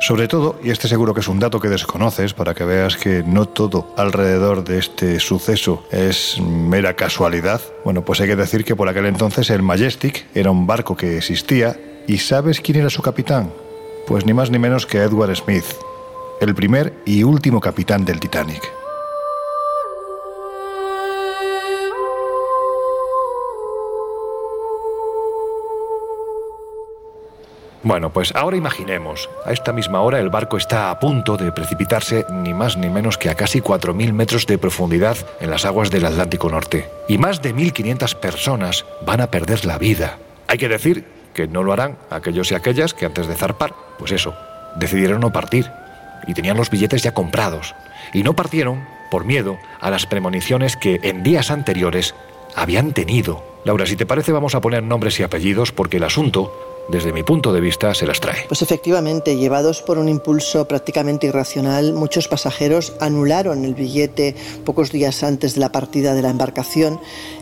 Sobre 0.00 0.28
todo, 0.28 0.60
y 0.62 0.70
este 0.70 0.86
seguro 0.86 1.12
que 1.12 1.20
es 1.20 1.28
un 1.28 1.40
dato 1.40 1.60
que 1.60 1.68
desconoces 1.68 2.32
para 2.32 2.54
que 2.54 2.64
veas 2.64 2.96
que 2.96 3.24
no 3.26 3.46
todo 3.46 3.92
alrededor 3.96 4.62
de 4.62 4.78
este 4.78 5.18
suceso 5.18 5.84
es 5.90 6.40
mera 6.40 6.94
casualidad, 6.94 7.60
bueno, 7.84 8.04
pues 8.04 8.20
hay 8.20 8.28
que 8.28 8.36
decir 8.36 8.64
que 8.64 8.76
por 8.76 8.88
aquel 8.88 9.06
entonces 9.06 9.50
el 9.50 9.62
Majestic 9.62 10.26
era 10.34 10.52
un 10.52 10.66
barco 10.66 10.96
que 10.96 11.16
existía 11.16 11.76
y 12.06 12.18
¿sabes 12.18 12.60
quién 12.60 12.78
era 12.78 12.90
su 12.90 13.02
capitán? 13.02 13.52
Pues 14.06 14.24
ni 14.24 14.32
más 14.32 14.50
ni 14.50 14.58
menos 14.58 14.86
que 14.86 14.98
Edward 14.98 15.34
Smith, 15.34 15.66
el 16.40 16.54
primer 16.54 16.94
y 17.04 17.24
último 17.24 17.60
capitán 17.60 18.04
del 18.04 18.20
Titanic. 18.20 18.77
Bueno, 27.84 28.12
pues 28.12 28.34
ahora 28.34 28.56
imaginemos, 28.56 29.30
a 29.44 29.52
esta 29.52 29.72
misma 29.72 30.00
hora 30.00 30.18
el 30.18 30.30
barco 30.30 30.56
está 30.56 30.90
a 30.90 30.98
punto 30.98 31.36
de 31.36 31.52
precipitarse 31.52 32.26
ni 32.28 32.52
más 32.52 32.76
ni 32.76 32.88
menos 32.88 33.16
que 33.16 33.30
a 33.30 33.36
casi 33.36 33.60
4.000 33.60 34.12
metros 34.12 34.46
de 34.46 34.58
profundidad 34.58 35.16
en 35.40 35.50
las 35.50 35.64
aguas 35.64 35.90
del 35.90 36.04
Atlántico 36.04 36.50
Norte. 36.50 36.88
Y 37.06 37.18
más 37.18 37.40
de 37.40 37.54
1.500 37.54 38.16
personas 38.16 38.84
van 39.06 39.20
a 39.20 39.30
perder 39.30 39.64
la 39.64 39.78
vida. 39.78 40.18
Hay 40.48 40.58
que 40.58 40.68
decir 40.68 41.04
que 41.34 41.46
no 41.46 41.62
lo 41.62 41.72
harán 41.72 41.96
aquellos 42.10 42.50
y 42.50 42.56
aquellas 42.56 42.94
que 42.94 43.06
antes 43.06 43.28
de 43.28 43.36
zarpar, 43.36 43.72
pues 43.96 44.10
eso, 44.10 44.34
decidieron 44.74 45.20
no 45.20 45.32
partir 45.32 45.70
y 46.26 46.34
tenían 46.34 46.56
los 46.56 46.70
billetes 46.70 47.04
ya 47.04 47.14
comprados. 47.14 47.76
Y 48.12 48.24
no 48.24 48.34
partieron 48.34 48.84
por 49.08 49.24
miedo 49.24 49.56
a 49.80 49.90
las 49.90 50.04
premoniciones 50.04 50.76
que 50.76 50.98
en 51.04 51.22
días 51.22 51.52
anteriores 51.52 52.16
habían 52.56 52.92
tenido. 52.92 53.44
Laura, 53.64 53.86
si 53.86 53.94
te 53.96 54.06
parece 54.06 54.32
vamos 54.32 54.56
a 54.56 54.60
poner 54.60 54.82
nombres 54.82 55.20
y 55.20 55.22
apellidos 55.22 55.70
porque 55.70 55.98
el 55.98 56.04
asunto 56.04 56.67
desde 56.88 57.12
mi 57.12 57.22
punto 57.22 57.52
de 57.52 57.60
vista, 57.60 57.94
se 57.94 58.06
las 58.06 58.20
trae. 58.20 58.46
Pues 58.48 58.62
efectivamente, 58.62 59.36
llevados 59.36 59.82
por 59.82 59.98
un 59.98 60.08
impulso 60.08 60.66
prácticamente 60.66 61.26
irracional, 61.26 61.92
muchos 61.92 62.28
pasajeros 62.28 62.94
anularon 63.00 63.64
el 63.64 63.74
billete 63.74 64.34
pocos 64.64 64.90
días 64.90 65.22
antes 65.22 65.54
de 65.54 65.60
la 65.60 65.72
partida 65.72 66.14
de 66.14 66.22
la 66.22 66.30
embarcación 66.30 67.00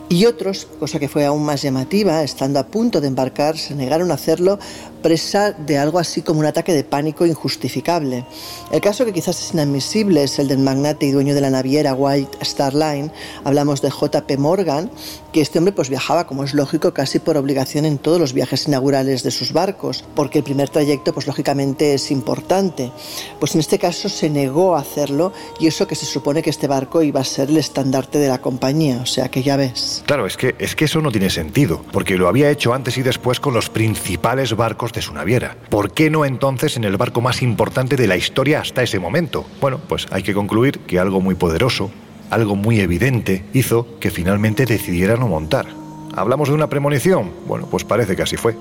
Y 0.09 0.25
otros, 0.25 0.67
cosa 0.79 0.99
que 0.99 1.09
fue 1.09 1.25
aún 1.25 1.43
más 1.43 1.61
llamativa, 1.61 2.23
estando 2.23 2.59
a 2.59 2.67
punto 2.67 3.01
de 3.01 3.07
embarcar, 3.07 3.57
se 3.57 3.75
negaron 3.75 4.09
a 4.11 4.13
hacerlo 4.13 4.57
presa 5.01 5.51
de 5.51 5.77
algo 5.77 5.99
así 5.99 6.21
como 6.21 6.39
un 6.39 6.45
ataque 6.45 6.73
de 6.73 6.83
pánico 6.83 7.25
injustificable. 7.25 8.25
El 8.71 8.81
caso 8.81 9.05
que 9.05 9.13
quizás 9.13 9.41
es 9.41 9.53
inadmisible 9.53 10.23
es 10.23 10.39
el 10.39 10.47
del 10.47 10.59
magnate 10.59 11.05
y 11.05 11.11
dueño 11.11 11.35
de 11.35 11.41
la 11.41 11.49
naviera 11.49 11.93
White 11.93 12.37
Star 12.41 12.73
Line. 12.73 13.11
Hablamos 13.43 13.81
de 13.81 13.89
JP 13.89 14.37
Morgan, 14.37 14.89
que 15.31 15.41
este 15.41 15.59
hombre 15.59 15.73
pues 15.73 15.89
viajaba, 15.89 16.25
como 16.25 16.43
es 16.43 16.53
lógico, 16.53 16.93
casi 16.93 17.19
por 17.19 17.37
obligación 17.37 17.85
en 17.85 17.97
todos 17.97 18.19
los 18.19 18.33
viajes 18.33 18.67
inaugurales 18.67 19.23
de 19.23 19.31
sus 19.31 19.53
barcos, 19.53 20.03
porque 20.15 20.39
el 20.39 20.43
primer 20.43 20.69
trayecto 20.69 21.13
pues 21.13 21.27
lógicamente 21.27 21.93
es 21.93 22.11
importante. 22.11 22.91
Pues 23.39 23.55
en 23.55 23.59
este 23.59 23.77
caso 23.77 24.09
se 24.09 24.29
negó 24.29 24.75
a 24.75 24.81
hacerlo 24.81 25.33
y 25.59 25.67
eso 25.67 25.87
que 25.87 25.95
se 25.95 26.05
supone 26.05 26.41
que 26.41 26.49
este 26.49 26.67
barco 26.67 27.01
iba 27.01 27.21
a 27.21 27.25
ser 27.25 27.49
el 27.49 27.57
estandarte 27.57 28.19
de 28.19 28.29
la 28.29 28.41
compañía, 28.41 28.99
o 29.01 29.05
sea 29.05 29.29
que 29.29 29.43
ya 29.43 29.57
ves. 29.57 29.96
Claro, 30.05 30.25
es 30.25 30.37
que, 30.37 30.55
es 30.59 30.75
que 30.75 30.85
eso 30.85 31.01
no 31.01 31.11
tiene 31.11 31.29
sentido, 31.29 31.83
porque 31.91 32.17
lo 32.17 32.27
había 32.27 32.49
hecho 32.49 32.73
antes 32.73 32.97
y 32.97 33.01
después 33.01 33.39
con 33.39 33.53
los 33.53 33.69
principales 33.69 34.55
barcos 34.55 34.93
de 34.93 35.01
su 35.01 35.13
naviera. 35.13 35.55
¿Por 35.69 35.91
qué 35.91 36.09
no 36.09 36.25
entonces 36.25 36.77
en 36.77 36.83
el 36.83 36.97
barco 36.97 37.21
más 37.21 37.41
importante 37.41 37.95
de 37.95 38.07
la 38.07 38.17
historia 38.17 38.61
hasta 38.61 38.83
ese 38.83 38.99
momento? 38.99 39.45
Bueno, 39.61 39.79
pues 39.87 40.07
hay 40.11 40.23
que 40.23 40.33
concluir 40.33 40.79
que 40.79 40.99
algo 40.99 41.21
muy 41.21 41.35
poderoso, 41.35 41.91
algo 42.29 42.55
muy 42.55 42.79
evidente, 42.79 43.43
hizo 43.53 43.99
que 43.99 44.11
finalmente 44.11 44.65
decidiera 44.65 45.15
no 45.15 45.27
montar. 45.27 45.67
¿Hablamos 46.15 46.49
de 46.49 46.55
una 46.55 46.67
premonición? 46.67 47.31
Bueno, 47.47 47.67
pues 47.69 47.83
parece 47.83 48.15
que 48.15 48.23
así 48.23 48.37
fue. 48.37 48.55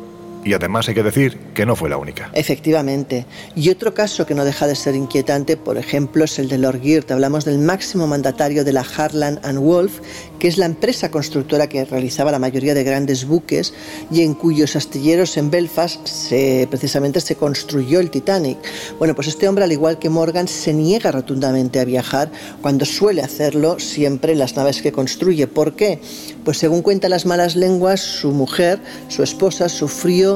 Y 0.47 0.55
además 0.55 0.89
hay 0.89 0.95
que 0.95 1.03
decir 1.03 1.37
que 1.55 1.67
no 1.67 1.75
fue 1.75 1.91
la 1.91 1.97
única. 1.97 2.31
Efectivamente. 2.33 3.27
Y 3.57 3.69
otro 3.69 3.95
caso 3.95 4.27
que 4.27 4.35
no 4.37 4.45
deja 4.45 4.69
de 4.69 4.77
ser 4.77 4.95
inquietante, 4.95 5.57
por 5.57 5.77
ejemplo, 5.77 6.25
es 6.25 6.39
el 6.39 6.49
de 6.49 6.57
Lord 6.57 6.81
Geert. 6.83 7.11
Hablamos 7.11 7.45
del 7.45 7.59
máximo 7.59 8.07
mandatario 8.07 8.65
de 8.65 8.73
la 8.73 8.83
Harland 8.83 9.41
and 9.45 9.59
Wolff, 9.59 9.99
que 10.39 10.47
es 10.47 10.57
la 10.57 10.67
empresa 10.67 11.11
constructora 11.11 11.69
que 11.69 11.85
realizaba 11.85 12.31
la 12.31 12.39
mayoría 12.39 12.75
de 12.75 12.85
grandes 12.85 13.27
buques 13.27 13.75
y 14.09 14.23
en 14.23 14.35
cuyos 14.35 14.77
astilleros 14.77 15.37
en 15.37 15.51
Belfast 15.51 16.07
se, 16.07 16.69
precisamente 16.71 17.21
se 17.21 17.35
construyó 17.35 17.99
el 17.99 18.11
Titanic. 18.11 18.59
Bueno, 19.01 19.17
pues 19.17 19.27
este 19.27 19.49
hombre, 19.49 19.65
al 19.65 19.73
igual 19.73 19.99
que 19.99 20.11
Morgan, 20.11 20.47
se 20.47 20.73
niega 20.73 21.11
rotundamente 21.11 21.81
a 21.81 21.85
viajar 21.85 22.31
cuando 22.63 22.85
suele 22.85 23.21
hacerlo 23.21 23.81
siempre 23.81 24.31
en 24.31 24.39
las 24.39 24.55
naves 24.55 24.81
que 24.81 24.93
construye. 24.93 25.49
¿Por 25.49 25.75
qué? 25.75 26.01
Pues 26.45 26.59
según 26.59 26.83
cuentan 26.83 27.11
las 27.11 27.27
malas 27.27 27.57
lenguas, 27.57 28.01
su 28.01 28.31
mujer, 28.31 28.79
su 29.09 29.25
esposa, 29.25 29.69
sufrió 29.69 30.36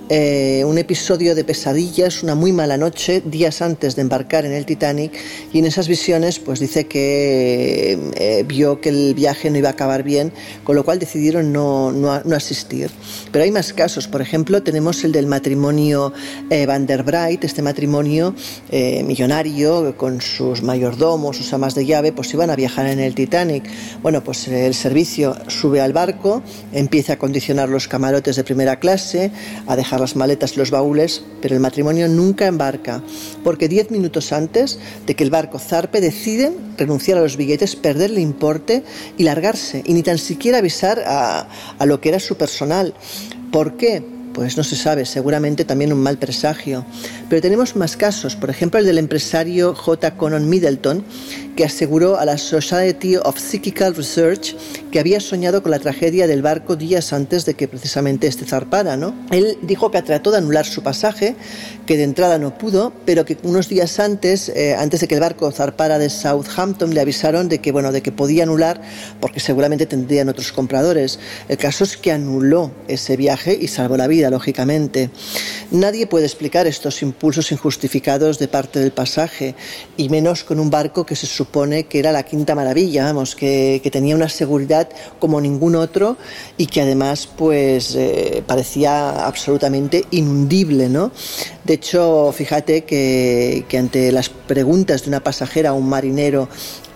eh, 0.13 0.65
un 0.65 0.77
episodio 0.77 1.35
de 1.35 1.45
pesadillas, 1.45 2.21
una 2.21 2.35
muy 2.35 2.51
mala 2.51 2.75
noche, 2.75 3.21
días 3.23 3.61
antes 3.61 3.95
de 3.95 4.01
embarcar 4.01 4.43
en 4.43 4.51
el 4.51 4.65
Titanic, 4.65 5.13
y 5.53 5.59
en 5.59 5.65
esas 5.65 5.87
visiones 5.87 6.37
pues 6.37 6.59
dice 6.59 6.85
que 6.85 7.97
eh, 8.15 8.43
vio 8.45 8.81
que 8.81 8.89
el 8.89 9.13
viaje 9.13 9.49
no 9.49 9.57
iba 9.57 9.69
a 9.69 9.71
acabar 9.71 10.03
bien, 10.03 10.33
con 10.65 10.75
lo 10.75 10.83
cual 10.83 10.99
decidieron 10.99 11.53
no, 11.53 11.93
no, 11.93 12.35
asistir. 12.35 12.91
Pero 13.31 13.45
hay 13.45 13.51
más 13.51 13.71
casos, 13.71 14.09
por 14.09 14.21
ejemplo, 14.21 14.61
tenemos 14.61 15.01
el 15.05 15.13
del 15.13 15.27
matrimonio 15.27 16.11
eh, 16.49 16.65
Van 16.65 16.85
der 16.85 17.03
Bright, 17.03 17.45
este 17.45 17.61
matrimonio 17.61 18.35
millonario 18.69 19.95
con 19.95 20.19
sus 20.19 20.61
mayordomos, 20.61 21.37
sus 21.37 21.53
amas 21.53 21.73
de 21.73 21.85
llave, 21.85 22.11
pues 22.11 22.33
iban 22.33 22.49
a 22.49 22.57
viajar 22.57 22.87
en 22.87 22.99
el 22.99 23.15
Titanic. 23.15 23.63
Bueno, 24.01 24.21
pues 24.25 24.49
el 24.49 24.73
servicio 24.73 25.37
sube 25.47 25.79
al 25.79 25.93
barco, 25.93 26.43
empieza 26.73 27.13
a 27.13 27.17
condicionar 27.17 27.69
los 27.69 27.87
camarotes 27.87 28.35
de 28.35 28.43
primera 28.43 28.77
clase, 28.77 29.31
a 29.67 29.77
dejar 29.77 30.00
las 30.01 30.15
maletas 30.15 30.53
y 30.53 30.59
los 30.59 30.71
baúles, 30.71 31.23
pero 31.41 31.55
el 31.55 31.61
matrimonio 31.61 32.07
nunca 32.07 32.47
embarca, 32.47 33.01
porque 33.43 33.67
diez 33.67 33.91
minutos 33.91 34.31
antes 34.33 34.79
de 35.05 35.15
que 35.15 35.23
el 35.23 35.29
barco 35.29 35.59
zarpe 35.59 36.01
deciden 36.01 36.55
renunciar 36.77 37.17
a 37.17 37.21
los 37.21 37.37
billetes, 37.37 37.75
perder 37.75 38.11
el 38.11 38.19
importe 38.19 38.83
y 39.17 39.23
largarse, 39.23 39.83
y 39.85 39.93
ni 39.93 40.03
tan 40.03 40.17
siquiera 40.17 40.57
avisar 40.57 41.03
a, 41.05 41.47
a 41.77 41.85
lo 41.85 42.01
que 42.01 42.09
era 42.09 42.19
su 42.19 42.35
personal. 42.35 42.93
¿Por 43.51 43.77
qué? 43.77 44.03
Pues 44.33 44.55
no 44.55 44.63
se 44.63 44.75
sabe, 44.75 45.05
seguramente 45.05 45.65
también 45.65 45.91
un 45.91 45.99
mal 45.99 46.17
presagio. 46.17 46.85
Pero 47.31 47.41
tenemos 47.41 47.77
más 47.77 47.95
casos, 47.95 48.35
por 48.35 48.49
ejemplo 48.49 48.77
el 48.77 48.85
del 48.85 48.97
empresario 48.97 49.73
J. 49.73 50.17
Conan 50.17 50.49
Middleton, 50.49 51.05
que 51.55 51.63
aseguró 51.63 52.19
a 52.19 52.25
la 52.25 52.37
Society 52.37 53.15
of 53.15 53.39
Psychical 53.39 53.95
Research 53.95 54.53
que 54.91 54.99
había 54.99 55.21
soñado 55.21 55.63
con 55.63 55.71
la 55.71 55.79
tragedia 55.79 56.27
del 56.27 56.41
barco 56.41 56.75
días 56.75 57.13
antes 57.13 57.45
de 57.45 57.53
que 57.53 57.69
precisamente 57.69 58.27
este 58.27 58.43
zarpara. 58.43 58.97
¿no? 58.97 59.15
Él 59.31 59.57
dijo 59.61 59.91
que 59.91 60.01
trató 60.01 60.31
de 60.31 60.39
anular 60.39 60.65
su 60.65 60.83
pasaje, 60.83 61.37
que 61.85 61.95
de 61.95 62.03
entrada 62.03 62.37
no 62.37 62.57
pudo, 62.57 62.91
pero 63.05 63.23
que 63.23 63.37
unos 63.43 63.69
días 63.69 64.01
antes, 64.01 64.49
eh, 64.49 64.75
antes 64.75 64.99
de 64.99 65.07
que 65.07 65.15
el 65.15 65.21
barco 65.21 65.49
zarpara 65.53 65.99
de 65.99 66.09
Southampton, 66.09 66.93
le 66.93 66.99
avisaron 66.99 67.47
de 67.47 67.59
que, 67.59 67.71
bueno, 67.71 67.93
de 67.93 68.01
que 68.01 68.11
podía 68.11 68.43
anular 68.43 68.81
porque 69.21 69.39
seguramente 69.39 69.85
tendrían 69.85 70.27
otros 70.27 70.51
compradores. 70.51 71.17
El 71.47 71.57
caso 71.57 71.85
es 71.85 71.95
que 71.95 72.11
anuló 72.11 72.71
ese 72.89 73.15
viaje 73.15 73.57
y 73.59 73.69
salvó 73.69 73.95
la 73.95 74.07
vida, 74.07 74.29
lógicamente. 74.29 75.09
Nadie 75.71 76.07
puede 76.07 76.25
explicar 76.25 76.67
estos 76.67 77.01
impulsos 77.01 77.20
injustificados 77.51 78.39
de 78.39 78.47
parte 78.47 78.79
del 78.79 78.91
pasaje, 78.91 79.55
y 79.97 80.09
menos 80.09 80.43
con 80.43 80.59
un 80.59 80.69
barco 80.69 81.05
que 81.05 81.15
se 81.15 81.27
supone 81.27 81.85
que 81.85 81.99
era 81.99 82.11
la 82.11 82.23
quinta 82.23 82.55
maravilla, 82.55 83.05
vamos, 83.05 83.35
que, 83.35 83.81
tenía 83.91 84.15
una 84.15 84.29
seguridad 84.29 84.87
como 85.19 85.41
ningún 85.41 85.75
otro 85.75 86.17
y 86.57 86.67
que 86.67 86.81
además 86.81 87.27
pues 87.27 87.93
eh, 87.95 88.41
parecía 88.47 89.25
absolutamente 89.25 90.05
inundible, 90.11 90.87
¿no? 90.87 91.11
De 91.65 91.73
hecho, 91.73 92.31
fíjate 92.31 92.85
que, 92.85 93.65
que 93.67 93.77
ante 93.77 94.11
las 94.13 94.29
preguntas 94.29 95.03
de 95.03 95.09
una 95.09 95.19
pasajera 95.19 95.71
a 95.71 95.73
un 95.73 95.89
marinero 95.89 96.47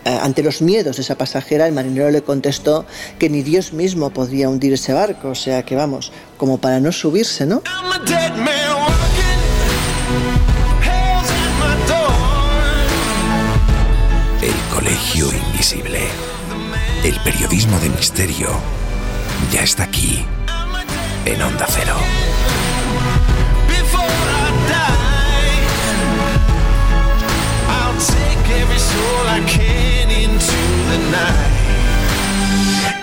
eh, 0.06 0.20
ante 0.22 0.44
los 0.44 0.62
miedos 0.62 0.98
de 0.98 1.02
esa 1.02 1.18
pasajera, 1.18 1.66
el 1.66 1.74
marinero 1.74 2.12
le 2.12 2.22
contestó 2.22 2.86
que 3.18 3.28
ni 3.28 3.42
Dios 3.42 3.74
mismo 3.74 4.12
podría 4.12 4.50
hundir 4.50 4.72
ese 4.72 4.94
barco, 4.94 5.30
o 5.30 5.36
sea 5.36 5.64
que 5.64 5.76
vamos, 5.76 6.12
como 6.38 6.60
para 6.60 6.80
no 6.80 6.92
subirse, 6.92 7.48
¿no? 7.48 7.64
Invisible. 14.96 16.08
El 17.04 17.20
periodismo 17.20 17.78
de 17.80 17.90
misterio 17.90 18.48
ya 19.52 19.62
está 19.62 19.84
aquí, 19.84 20.26
en 21.26 21.42
Onda 21.42 21.66
Cero. 21.70 21.98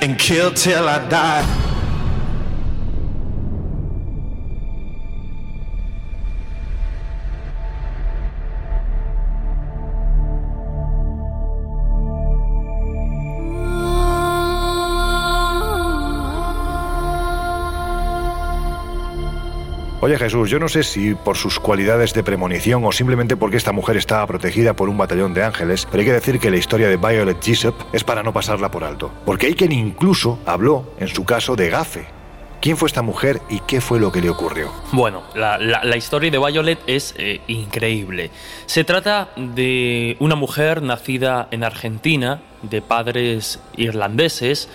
and 0.03 0.19
kill 0.19 0.51
till 0.51 0.89
I 0.89 0.99
die. 1.09 1.62
Oye 20.05 20.19
Jesús, 20.19 20.51
yo 20.51 20.59
no 20.59 20.69
sé 20.69 20.83
si 20.83 21.15
por 21.15 21.37
sus 21.37 21.61
cualidades 21.61 22.13
de 22.13 22.25
premonición 22.25 22.85
o 22.85 22.91
simplemente 22.91 23.37
porque 23.37 23.57
esta 23.57 23.71
mujer 23.71 23.97
estaba 23.97 24.27
protegida 24.27 24.75
por 24.75 24.89
un 24.89 24.99
batallón 24.99 25.33
de 25.33 25.45
ángeles, 25.45 25.87
pero 25.89 26.01
hay 26.01 26.07
que 26.07 26.13
decir 26.13 26.41
que 26.41 26.51
la 26.51 26.57
historia 26.57 26.89
de 26.89 26.97
Violet 26.97 27.41
Jessup 27.41 27.77
es 27.93 28.03
para 28.03 28.25
no 28.25 28.33
pasarla 28.33 28.69
por 28.69 28.83
alto. 28.83 29.13
Porque 29.25 29.47
hay 29.47 29.55
quien 29.55 29.71
incluso 29.71 30.41
habló, 30.45 30.93
en 30.99 31.07
su 31.07 31.25
caso, 31.25 31.55
de 31.55 31.71
gafe. 31.71 32.07
¿Quién 32.61 32.77
fue 32.77 32.89
esta 32.89 33.03
mujer 33.03 33.43
y 33.49 33.61
qué 33.61 33.81
fue 33.81 34.01
lo 34.01 34.11
que 34.11 34.21
le 34.21 34.29
ocurrió? 34.29 34.73
Bueno, 34.91 35.23
la, 35.37 35.97
historia 35.97 36.33
de 36.33 36.39
Violet 36.39 36.81
es 36.89 37.15
eh, 37.17 37.41
increíble. 37.47 38.33
Se 38.67 38.83
trata 38.83 39.29
de 39.37 40.17
una 40.19 40.35
mujer 40.35 40.83
nacida 40.83 41.47
en 41.53 41.63
Argentina, 41.63 42.43
de 42.63 42.83
padres 42.83 43.61
irlandeses, 43.77 44.69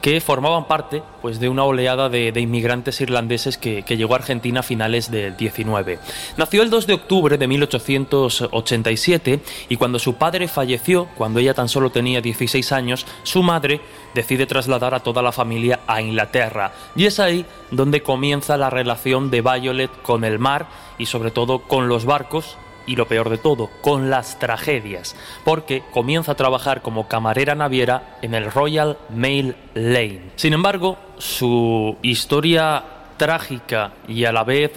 que 0.00 0.20
formaban 0.20 0.66
parte 0.66 1.02
pues, 1.20 1.40
de 1.40 1.48
una 1.48 1.64
oleada 1.64 2.08
de, 2.08 2.32
inmigrantes 2.40 3.00
irlandeses 3.00 3.58
que, 3.58 3.82
llegó 3.82 4.14
a 4.14 4.18
Argentina 4.18 4.60
a 4.60 4.62
finales 4.62 5.10
del 5.10 5.36
19. 5.36 5.98
Nació 6.36 6.62
el 6.62 6.70
2 6.70 6.86
de 6.86 6.94
octubre 6.94 7.38
de 7.38 7.46
1887 7.46 9.40
y 9.68 9.76
cuando 9.76 9.98
su 9.98 10.14
padre 10.14 10.48
falleció, 10.48 11.08
cuando 11.16 11.40
ella 11.40 11.54
tan 11.54 11.68
solo 11.68 11.90
tenía 11.90 12.20
16 12.20 12.72
años, 12.72 13.06
su 13.22 13.42
madre 13.42 13.80
decide 14.14 14.46
trasladar 14.46 14.94
a 14.94 15.00
toda 15.00 15.22
la 15.22 15.32
familia 15.32 15.80
a 15.86 16.00
Inglaterra. 16.00 16.72
Y 16.96 17.06
es 17.06 17.20
ahí 17.20 17.44
donde 17.70 18.02
comienza 18.02 18.56
la 18.56 18.70
relación 18.70 19.30
de 19.30 19.42
Violet 19.42 19.90
con 20.02 20.24
el 20.24 20.38
mar 20.38 20.68
y 20.98 21.06
sobre 21.06 21.30
todo 21.30 21.60
con 21.60 21.88
los 21.88 22.04
barcos 22.04 22.56
y 22.86 22.96
lo 22.96 23.06
peor 23.06 23.30
de 23.30 23.38
todo, 23.38 23.70
con 23.80 24.10
las 24.10 24.38
tragedias, 24.38 25.16
porque 25.44 25.82
comienza 25.92 26.32
a 26.32 26.36
trabajar 26.36 26.82
como 26.82 27.08
camarera 27.08 27.54
naviera 27.54 28.18
en 28.22 28.34
el 28.34 28.50
Royal 28.50 28.98
Mail 29.08 29.56
Lane. 29.74 30.30
Sin 30.36 30.52
embargo, 30.52 30.98
su 31.18 31.96
historia 32.02 32.84
trágica 33.20 33.92
y 34.08 34.24
a 34.24 34.32
la 34.32 34.44
vez 34.44 34.72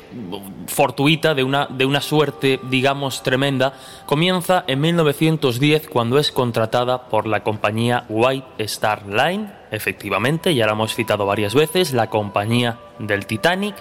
fortuita, 0.67 1.33
de 1.33 1.45
una, 1.45 1.65
de 1.67 1.85
una 1.85 2.01
suerte, 2.01 2.59
digamos, 2.69 3.23
tremenda, 3.23 3.71
comienza 4.05 4.65
en 4.67 4.81
1910 4.81 5.87
cuando 5.87 6.19
es 6.19 6.33
contratada 6.33 7.07
por 7.07 7.25
la 7.25 7.41
compañía 7.41 8.03
White 8.09 8.47
Star 8.65 9.07
Line, 9.07 9.49
efectivamente, 9.71 10.53
ya 10.53 10.65
la 10.65 10.73
hemos 10.73 10.93
citado 10.93 11.25
varias 11.25 11.55
veces, 11.55 11.93
la 11.93 12.09
compañía 12.09 12.79
del 12.99 13.25
Titanic, 13.25 13.75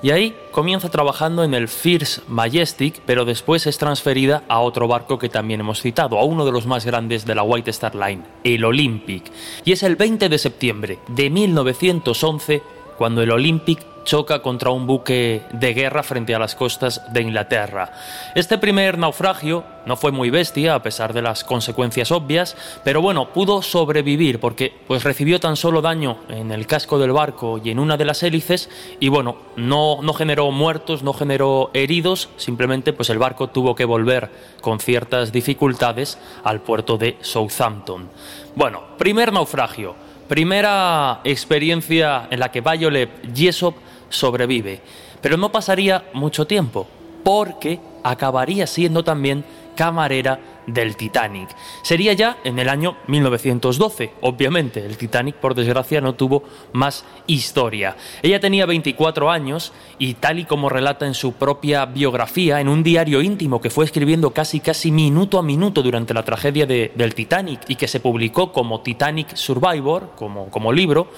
y 0.00 0.10
ahí 0.10 0.36
comienza 0.52 0.88
trabajando 0.88 1.42
en 1.42 1.54
el 1.54 1.66
First 1.66 2.28
Majestic, 2.28 3.00
pero 3.04 3.24
después 3.24 3.66
es 3.66 3.78
transferida 3.78 4.44
a 4.48 4.60
otro 4.60 4.86
barco 4.86 5.18
que 5.18 5.28
también 5.28 5.60
hemos 5.60 5.82
citado, 5.82 6.18
a 6.18 6.24
uno 6.24 6.44
de 6.44 6.52
los 6.52 6.66
más 6.66 6.84
grandes 6.84 7.26
de 7.26 7.34
la 7.34 7.42
White 7.42 7.70
Star 7.70 7.94
Line, 7.94 8.22
el 8.44 8.64
Olympic. 8.64 9.24
Y 9.64 9.72
es 9.72 9.82
el 9.82 9.96
20 9.96 10.28
de 10.28 10.38
septiembre 10.38 10.98
de 11.08 11.30
1911 11.30 12.62
cuando 12.96 13.22
el 13.22 13.30
Olympic 13.32 13.80
choca 14.08 14.40
contra 14.40 14.70
un 14.70 14.86
buque 14.86 15.42
de 15.52 15.74
guerra 15.74 16.02
frente 16.02 16.34
a 16.34 16.38
las 16.38 16.54
costas 16.54 17.12
de 17.12 17.20
Inglaterra. 17.20 17.92
Este 18.34 18.56
primer 18.56 18.96
naufragio 18.96 19.64
no 19.84 19.96
fue 19.96 20.12
muy 20.12 20.30
bestia 20.30 20.74
a 20.74 20.82
pesar 20.82 21.12
de 21.12 21.20
las 21.20 21.44
consecuencias 21.44 22.10
obvias, 22.10 22.56
pero 22.84 23.02
bueno, 23.02 23.34
pudo 23.34 23.60
sobrevivir 23.60 24.40
porque 24.40 24.72
pues 24.86 25.04
recibió 25.04 25.40
tan 25.40 25.56
solo 25.56 25.82
daño 25.82 26.20
en 26.30 26.52
el 26.52 26.66
casco 26.66 26.98
del 26.98 27.12
barco 27.12 27.60
y 27.62 27.68
en 27.68 27.78
una 27.78 27.98
de 27.98 28.06
las 28.06 28.22
hélices 28.22 28.70
y 28.98 29.08
bueno, 29.08 29.36
no, 29.56 29.98
no 30.00 30.14
generó 30.14 30.50
muertos, 30.52 31.02
no 31.02 31.12
generó 31.12 31.70
heridos, 31.74 32.30
simplemente 32.38 32.94
pues 32.94 33.10
el 33.10 33.18
barco 33.18 33.48
tuvo 33.48 33.74
que 33.74 33.84
volver 33.84 34.30
con 34.62 34.80
ciertas 34.80 35.32
dificultades 35.32 36.18
al 36.44 36.62
puerto 36.62 36.96
de 36.96 37.18
Southampton. 37.20 38.08
Bueno, 38.56 38.80
primer 38.96 39.34
naufragio, 39.34 39.94
primera 40.28 41.20
experiencia 41.24 42.26
en 42.30 42.40
la 42.40 42.50
que 42.50 42.62
Violet 42.62 43.10
Jessop 43.34 43.74
sobrevive. 44.08 44.80
Pero 45.20 45.36
no 45.36 45.50
pasaría 45.50 46.04
mucho 46.12 46.46
tiempo, 46.46 46.86
porque 47.24 47.80
acabaría 48.02 48.66
siendo 48.66 49.04
también 49.04 49.44
camarera 49.76 50.38
del 50.68 50.96
Titanic. 50.96 51.48
Sería 51.82 52.12
ya 52.12 52.38
en 52.44 52.58
el 52.58 52.68
año 52.68 52.96
1912, 53.08 54.12
obviamente. 54.20 54.84
El 54.84 54.96
Titanic, 54.96 55.36
por 55.36 55.54
desgracia, 55.54 56.00
no 56.00 56.14
tuvo 56.14 56.44
más 56.72 57.04
historia. 57.26 57.96
Ella 58.22 58.38
tenía 58.38 58.66
24 58.66 59.30
años 59.30 59.72
y 59.98 60.14
tal 60.14 60.38
y 60.38 60.44
como 60.44 60.68
relata 60.68 61.06
en 61.06 61.14
su 61.14 61.32
propia 61.32 61.86
biografía, 61.86 62.60
en 62.60 62.68
un 62.68 62.82
diario 62.82 63.22
íntimo 63.22 63.60
que 63.60 63.70
fue 63.70 63.84
escribiendo 63.84 64.30
casi 64.30 64.60
casi 64.60 64.90
minuto 64.90 65.38
a 65.38 65.42
minuto 65.42 65.82
durante 65.82 66.14
la 66.14 66.22
tragedia 66.22 66.66
del 66.66 67.14
Titanic 67.14 67.60
y 67.68 67.76
que 67.76 67.88
se 67.88 68.00
publicó 68.00 68.52
como 68.52 68.82
Titanic 68.82 69.34
Survivor, 69.34 70.12
como, 70.16 70.50
como 70.50 70.72
libro, 70.72 71.08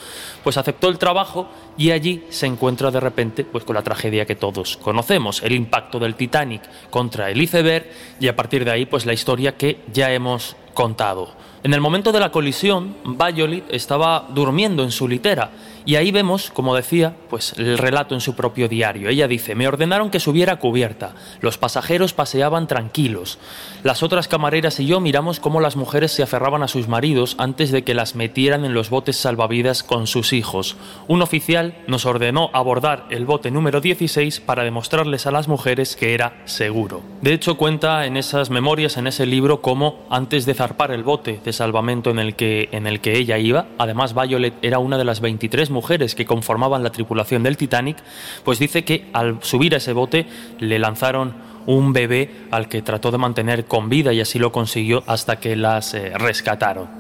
pues 0.45 0.57
aceptó 0.57 0.89
el 0.89 0.99
trabajo 0.99 1.49
y 1.77 1.91
allí 1.91 2.25
se 2.31 2.47
encuentra 2.47 2.91
de 2.91 3.01
repente 3.01 3.45
pues 3.45 3.65
con 3.65 3.75
la 3.75 3.83
tragedia 3.83 4.27
que 4.27 4.37
todos 4.37 4.77
conocemos, 4.77 5.43
el 5.43 5.53
impacto 5.53 5.99
del 5.99 6.15
Titanic 6.15 6.63
contra 6.91 7.31
el 7.31 7.41
iceberg 7.41 7.87
y 8.21 8.29
a 8.29 8.37
partir 8.37 8.65
de 8.65 8.71
ahí 8.71 8.87
pues 8.87 9.07
la 9.07 9.13
historia 9.13 9.40
que 9.57 9.81
ya 9.93 10.13
hemos 10.13 10.57
contado. 10.75 11.29
En 11.63 11.75
el 11.75 11.81
momento 11.81 12.13
de 12.13 12.21
la 12.21 12.31
colisión, 12.31 12.97
Violet 13.05 13.65
estaba 13.71 14.27
durmiendo 14.31 14.83
en 14.83 14.91
su 14.91 15.07
litera 15.07 15.51
y 15.85 15.97
ahí 15.97 16.11
vemos, 16.11 16.51
como 16.51 16.75
decía, 16.75 17.15
pues 17.29 17.55
el 17.57 17.79
relato 17.79 18.15
en 18.15 18.21
su 18.21 18.35
propio 18.35 18.69
diario. 18.69 19.09
Ella 19.09 19.29
dice, 19.29 19.55
me 19.55 19.69
ordenaron 19.69 20.11
que 20.11 20.21
subiera 20.21 20.57
cubierta, 20.57 21.15
los 21.41 21.59
pasajeros 21.59 22.13
paseaban 22.13 22.67
tranquilos, 22.67 23.39
las 23.83 24.03
otras 24.03 24.29
camareras 24.29 24.79
y 24.81 24.87
yo 24.87 25.01
miramos 25.01 25.41
cómo 25.41 25.61
las 25.61 25.77
mujeres 25.77 26.13
se 26.13 26.23
aferraban 26.23 26.63
a 26.63 26.69
sus 26.69 26.89
maridos 26.89 27.35
antes 27.39 27.71
de 27.71 27.83
que 27.83 27.95
las 27.95 28.15
metieran 28.15 28.65
en 28.65 28.75
los 28.75 28.91
botes 28.91 29.17
salvavidas 29.17 29.83
con 29.83 30.07
sus 30.07 30.33
hijos. 30.33 30.77
Un 31.09 31.23
oficial 31.23 31.75
nos 31.87 32.07
ordenó 32.07 32.51
abordar 32.53 33.07
el 33.11 33.25
bote 33.25 33.51
número 33.51 33.81
16 33.81 34.41
para 34.41 34.65
demostrarles 34.65 35.27
a 35.27 35.31
las 35.31 35.49
mujeres 35.49 35.97
que 35.97 36.15
era 36.15 36.43
seguro. 36.45 37.03
De 37.23 37.33
hecho, 37.33 37.57
cuenta 37.57 38.07
en 38.07 38.17
esas 38.17 38.51
memorias, 38.51 38.97
en 38.97 39.07
ese 39.07 39.27
libro, 39.27 39.61
cómo 39.63 40.07
antes 40.11 40.47
de 40.47 40.55
zarpar 40.55 40.91
el 40.91 41.03
bote 41.03 41.41
de 41.45 41.53
salvamento 41.53 42.11
en 42.11 42.19
el 42.19 42.35
que, 42.35 42.69
en 42.73 42.87
el 42.87 43.01
que 43.01 43.17
ella 43.17 43.39
iba, 43.39 43.67
además 43.79 44.15
Violet 44.15 44.55
era 44.63 44.79
una 44.79 44.99
de 44.99 45.05
las 45.05 45.21
23 45.21 45.70
mujeres 45.71 46.15
que 46.15 46.27
conformaban 46.27 46.83
la 46.83 46.91
tripulación 46.91 47.43
del 47.43 47.57
Titanic, 47.57 47.97
pues 48.45 48.59
dice 48.59 48.85
que 48.85 49.09
al 49.13 49.43
subir 49.43 49.75
a 49.75 49.79
ese 49.79 49.93
bote 49.93 50.27
le 50.59 50.79
lanzaron 50.79 51.35
un 51.67 51.93
bebé 51.93 52.31
al 52.51 52.69
que 52.69 52.83
trató 52.83 53.11
de 53.11 53.19
mantener 53.19 53.65
con 53.67 53.89
vida 53.89 54.13
y 54.13 54.21
así 54.21 54.39
lo 54.39 54.53
consiguió 54.53 55.03
hasta 55.07 55.37
que 55.37 55.57
las 55.57 55.95
eh, 55.95 56.13
rescataron. 56.17 57.00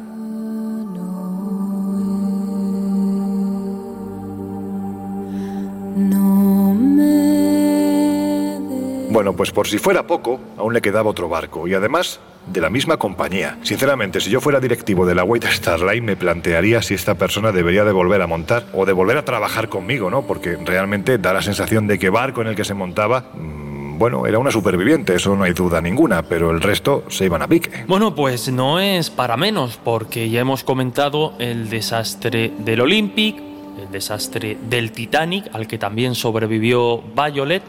Bueno, 9.10 9.34
pues 9.34 9.50
por 9.50 9.66
si 9.66 9.78
fuera 9.78 10.06
poco, 10.06 10.40
aún 10.56 10.72
le 10.72 10.80
quedaba 10.80 11.10
otro 11.10 11.28
barco 11.28 11.66
y 11.66 11.74
además 11.74 12.20
de 12.46 12.60
la 12.60 12.70
misma 12.70 12.96
compañía. 12.96 13.58
Sinceramente, 13.62 14.20
si 14.20 14.30
yo 14.30 14.40
fuera 14.40 14.60
directivo 14.60 15.04
de 15.04 15.14
la 15.16 15.24
White 15.24 15.48
Star 15.48 15.80
Line, 15.80 16.00
me 16.00 16.16
plantearía 16.16 16.80
si 16.80 16.94
esta 16.94 17.16
persona 17.16 17.50
debería 17.50 17.84
de 17.84 17.92
volver 17.92 18.22
a 18.22 18.28
montar 18.28 18.66
o 18.72 18.86
de 18.86 18.92
volver 18.92 19.16
a 19.16 19.24
trabajar 19.24 19.68
conmigo, 19.68 20.10
¿no? 20.10 20.22
Porque 20.22 20.56
realmente 20.64 21.18
da 21.18 21.32
la 21.32 21.42
sensación 21.42 21.88
de 21.88 21.98
que 21.98 22.08
barco 22.08 22.40
en 22.40 22.48
el 22.48 22.54
que 22.54 22.64
se 22.64 22.72
montaba 22.72 23.30
mm, 23.34 23.98
bueno, 23.98 24.26
era 24.26 24.38
una 24.38 24.50
superviviente, 24.50 25.16
eso 25.16 25.36
no 25.36 25.44
hay 25.44 25.52
duda 25.52 25.82
ninguna, 25.82 26.22
pero 26.22 26.50
el 26.52 26.62
resto 26.62 27.04
se 27.08 27.26
iban 27.26 27.42
a 27.42 27.48
pique. 27.48 27.84
Bueno, 27.86 28.14
pues 28.14 28.50
no 28.50 28.80
es 28.80 29.10
para 29.10 29.36
menos, 29.36 29.78
porque 29.82 30.30
ya 30.30 30.40
hemos 30.40 30.64
comentado 30.64 31.34
el 31.38 31.68
desastre 31.68 32.50
del 32.60 32.80
Olympic, 32.80 33.36
el 33.78 33.90
desastre 33.92 34.56
del 34.70 34.92
Titanic, 34.92 35.50
al 35.52 35.66
que 35.66 35.76
también 35.76 36.14
sobrevivió 36.14 37.02
Violet, 37.02 37.62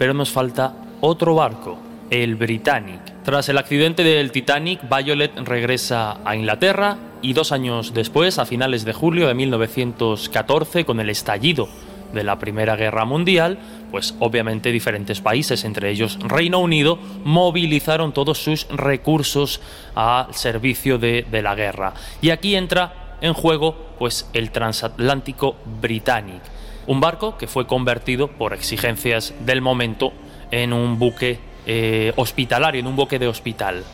pero 0.00 0.14
nos 0.14 0.30
falta 0.30 0.72
otro 1.02 1.34
barco, 1.34 1.78
el 2.08 2.34
Britannic. 2.34 3.02
Tras 3.22 3.50
el 3.50 3.58
accidente 3.58 4.02
del 4.02 4.32
Titanic, 4.32 4.80
Violet 4.88 5.30
regresa 5.40 6.16
a 6.24 6.34
Inglaterra 6.34 6.96
y 7.20 7.34
dos 7.34 7.52
años 7.52 7.92
después, 7.92 8.38
a 8.38 8.46
finales 8.46 8.86
de 8.86 8.94
julio 8.94 9.28
de 9.28 9.34
1914, 9.34 10.86
con 10.86 11.00
el 11.00 11.10
estallido 11.10 11.68
de 12.14 12.24
la 12.24 12.38
Primera 12.38 12.76
Guerra 12.76 13.04
Mundial, 13.04 13.58
pues 13.90 14.14
obviamente 14.20 14.72
diferentes 14.72 15.20
países, 15.20 15.64
entre 15.64 15.90
ellos 15.90 16.18
Reino 16.18 16.60
Unido, 16.60 16.98
movilizaron 17.22 18.14
todos 18.14 18.42
sus 18.42 18.66
recursos 18.70 19.60
al 19.94 20.32
servicio 20.32 20.96
de, 20.96 21.26
la 21.30 21.54
guerra. 21.54 21.92
Y 22.22 22.30
aquí 22.30 22.56
entra 22.56 23.18
en 23.20 23.34
juego 23.34 23.76
pues 23.98 24.30
el 24.32 24.50
transatlántico 24.50 25.56
Britannic 25.78 26.40
un 26.90 26.98
barco 26.98 27.38
que 27.38 27.46
fue 27.46 27.68
convertido 27.68 28.26
por 28.26 28.52
exigencias 28.52 29.32
del 29.46 29.60
momento 29.60 30.12
en 30.50 30.72
un 30.72 30.98
buque 30.98 31.38
eh, 31.64 32.12
hospitalario, 32.16 32.80
en 32.80 32.88
un 32.88 32.96
buque 32.96 33.20
de 33.20 33.28
hospital. 33.28 33.84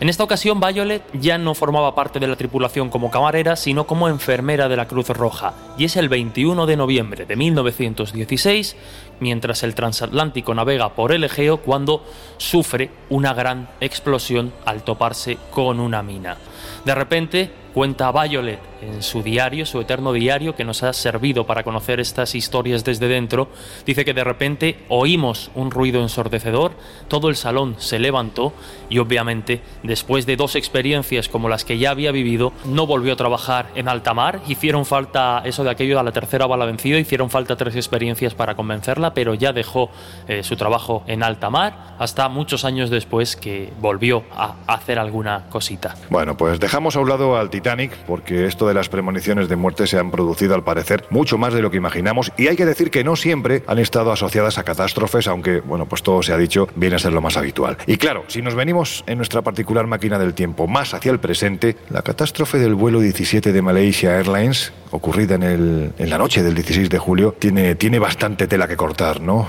En 0.00 0.08
esta 0.08 0.24
ocasión, 0.24 0.58
Violet 0.58 1.04
ya 1.12 1.38
no 1.38 1.54
formaba 1.54 1.94
parte 1.94 2.18
de 2.18 2.26
la 2.26 2.34
tripulación 2.34 2.90
como 2.90 3.08
camarera, 3.12 3.54
sino 3.54 3.86
como 3.86 4.08
enfermera 4.08 4.68
de 4.68 4.74
la 4.74 4.88
Cruz 4.88 5.10
Roja, 5.10 5.54
y 5.78 5.84
es 5.84 5.94
el 5.94 6.08
21 6.08 6.66
de 6.66 6.76
noviembre 6.76 7.24
de 7.24 7.36
1916, 7.36 8.76
mientras 9.20 9.62
el 9.62 9.74
transatlántico 9.74 10.54
navega 10.54 10.94
por 10.94 11.12
el 11.12 11.24
Egeo, 11.24 11.58
cuando 11.58 12.04
sufre 12.38 12.90
una 13.08 13.34
gran 13.34 13.68
explosión 13.80 14.52
al 14.64 14.82
toparse 14.82 15.38
con 15.50 15.80
una 15.80 16.02
mina. 16.02 16.36
De 16.84 16.94
repente, 16.94 17.50
cuenta 17.74 18.10
Violet 18.10 18.58
en 18.82 19.02
su 19.02 19.22
diario, 19.22 19.66
su 19.66 19.80
eterno 19.80 20.12
diario, 20.12 20.56
que 20.56 20.64
nos 20.64 20.82
ha 20.82 20.92
servido 20.92 21.46
para 21.46 21.62
conocer 21.62 22.00
estas 22.00 22.34
historias 22.34 22.84
desde 22.84 23.08
dentro, 23.08 23.48
dice 23.84 24.04
que 24.04 24.14
de 24.14 24.24
repente 24.24 24.78
oímos 24.88 25.50
un 25.54 25.70
ruido 25.70 26.00
ensordecedor, 26.00 26.72
todo 27.08 27.28
el 27.28 27.36
salón 27.36 27.76
se 27.78 27.98
levantó 27.98 28.52
y 28.88 28.98
obviamente 28.98 29.60
después 29.82 30.26
de 30.26 30.36
dos 30.36 30.56
experiencias 30.56 31.28
como 31.28 31.48
las 31.48 31.64
que 31.64 31.78
ya 31.78 31.90
había 31.90 32.12
vivido, 32.12 32.52
no 32.64 32.86
volvió 32.86 33.12
a 33.12 33.16
trabajar 33.16 33.66
en 33.74 33.88
alta 33.88 34.14
mar, 34.14 34.40
hicieron 34.48 34.86
falta 34.86 35.42
eso 35.44 35.62
de 35.62 35.70
aquello 35.70 35.98
de 35.98 36.04
la 36.04 36.12
tercera 36.12 36.46
bala 36.46 36.64
vencida, 36.64 36.98
hicieron 36.98 37.30
falta 37.30 37.56
tres 37.56 37.76
experiencias 37.76 38.34
para 38.34 38.54
convencerla, 38.54 39.09
pero 39.14 39.34
ya 39.34 39.52
dejó 39.52 39.90
eh, 40.28 40.42
su 40.42 40.56
trabajo 40.56 41.02
en 41.06 41.22
alta 41.22 41.50
mar 41.50 41.96
hasta 41.98 42.28
muchos 42.28 42.64
años 42.64 42.90
después 42.90 43.36
que 43.36 43.72
volvió 43.80 44.24
a 44.32 44.54
hacer 44.66 44.98
alguna 44.98 45.46
cosita. 45.50 45.94
Bueno, 46.08 46.36
pues 46.36 46.58
dejamos 46.58 46.96
a 46.96 47.00
un 47.00 47.08
lado 47.08 47.36
al 47.36 47.50
Titanic 47.50 47.92
porque 48.06 48.46
esto 48.46 48.66
de 48.66 48.74
las 48.74 48.88
premoniciones 48.88 49.48
de 49.48 49.56
muerte 49.56 49.86
se 49.86 49.98
han 49.98 50.10
producido 50.10 50.54
al 50.54 50.64
parecer 50.64 51.04
mucho 51.10 51.38
más 51.38 51.52
de 51.52 51.62
lo 51.62 51.70
que 51.70 51.76
imaginamos 51.76 52.32
y 52.36 52.48
hay 52.48 52.56
que 52.56 52.64
decir 52.64 52.90
que 52.90 53.04
no 53.04 53.16
siempre 53.16 53.62
han 53.66 53.78
estado 53.78 54.12
asociadas 54.12 54.58
a 54.58 54.64
catástrofes, 54.64 55.26
aunque, 55.28 55.60
bueno, 55.60 55.86
pues 55.86 56.02
todo 56.02 56.22
se 56.22 56.32
ha 56.32 56.36
dicho, 56.36 56.68
viene 56.74 56.96
a 56.96 56.98
ser 56.98 57.12
lo 57.12 57.20
más 57.20 57.36
habitual. 57.36 57.76
Y 57.86 57.96
claro, 57.96 58.24
si 58.28 58.42
nos 58.42 58.54
venimos 58.54 59.04
en 59.06 59.18
nuestra 59.18 59.42
particular 59.42 59.86
máquina 59.86 60.18
del 60.18 60.34
tiempo 60.34 60.66
más 60.66 60.94
hacia 60.94 61.12
el 61.12 61.18
presente, 61.20 61.76
la 61.90 62.02
catástrofe 62.02 62.58
del 62.58 62.74
vuelo 62.74 63.00
17 63.00 63.52
de 63.52 63.62
Malaysia 63.62 64.16
Airlines, 64.16 64.72
ocurrida 64.90 65.36
en, 65.36 65.42
el, 65.42 65.92
en 65.98 66.10
la 66.10 66.18
noche 66.18 66.42
del 66.42 66.54
16 66.54 66.88
de 66.90 66.98
julio, 66.98 67.34
tiene, 67.38 67.74
tiene 67.74 67.98
bastante 67.98 68.46
tela 68.46 68.66
que 68.66 68.76
cortar, 68.76 68.99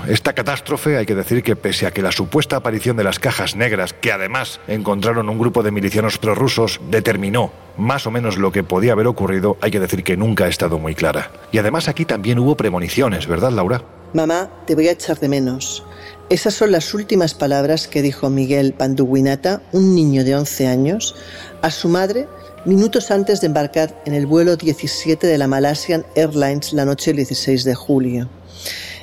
Esta 0.08 0.32
catástrofe, 0.32 0.96
hay 0.96 1.04
que 1.04 1.14
decir 1.14 1.42
que 1.42 1.56
pese 1.56 1.86
a 1.86 1.90
que 1.90 2.00
la 2.00 2.10
supuesta 2.10 2.56
aparición 2.56 2.96
de 2.96 3.04
las 3.04 3.18
cajas 3.18 3.54
negras, 3.54 3.92
que 3.92 4.10
además 4.10 4.60
encontraron 4.66 5.28
un 5.28 5.38
grupo 5.38 5.62
de 5.62 5.70
milicianos 5.70 6.16
prorrusos, 6.16 6.80
determinó 6.90 7.52
más 7.76 8.06
o 8.06 8.10
menos 8.10 8.38
lo 8.38 8.50
que 8.50 8.64
podía 8.64 8.92
haber 8.92 9.06
ocurrido, 9.06 9.58
hay 9.60 9.70
que 9.70 9.78
decir 9.78 10.04
que 10.04 10.16
nunca 10.16 10.44
ha 10.44 10.48
estado 10.48 10.78
muy 10.78 10.94
clara. 10.94 11.30
Y 11.52 11.58
además 11.58 11.88
aquí 11.88 12.06
también 12.06 12.38
hubo 12.38 12.56
premoniciones, 12.56 13.26
¿verdad, 13.26 13.50
Laura? 13.50 13.84
Mamá, 14.14 14.48
te 14.66 14.74
voy 14.74 14.88
a 14.88 14.92
echar 14.92 15.20
de 15.20 15.28
menos. 15.28 15.84
Esas 16.30 16.54
son 16.54 16.72
las 16.72 16.94
últimas 16.94 17.34
palabras 17.34 17.88
que 17.88 18.00
dijo 18.00 18.30
Miguel 18.30 18.72
Panduguinata, 18.72 19.60
un 19.72 19.94
niño 19.94 20.24
de 20.24 20.34
11 20.34 20.66
años, 20.66 21.14
a 21.60 21.70
su 21.70 21.90
madre 21.90 22.26
minutos 22.64 23.10
antes 23.10 23.40
de 23.40 23.48
embarcar 23.48 24.00
en 24.06 24.14
el 24.14 24.26
vuelo 24.26 24.56
17 24.56 25.26
de 25.26 25.36
la 25.36 25.48
Malaysian 25.48 26.06
Airlines 26.14 26.72
la 26.72 26.84
noche 26.84 27.10
del 27.10 27.16
16 27.16 27.64
de 27.64 27.74
julio. 27.74 28.28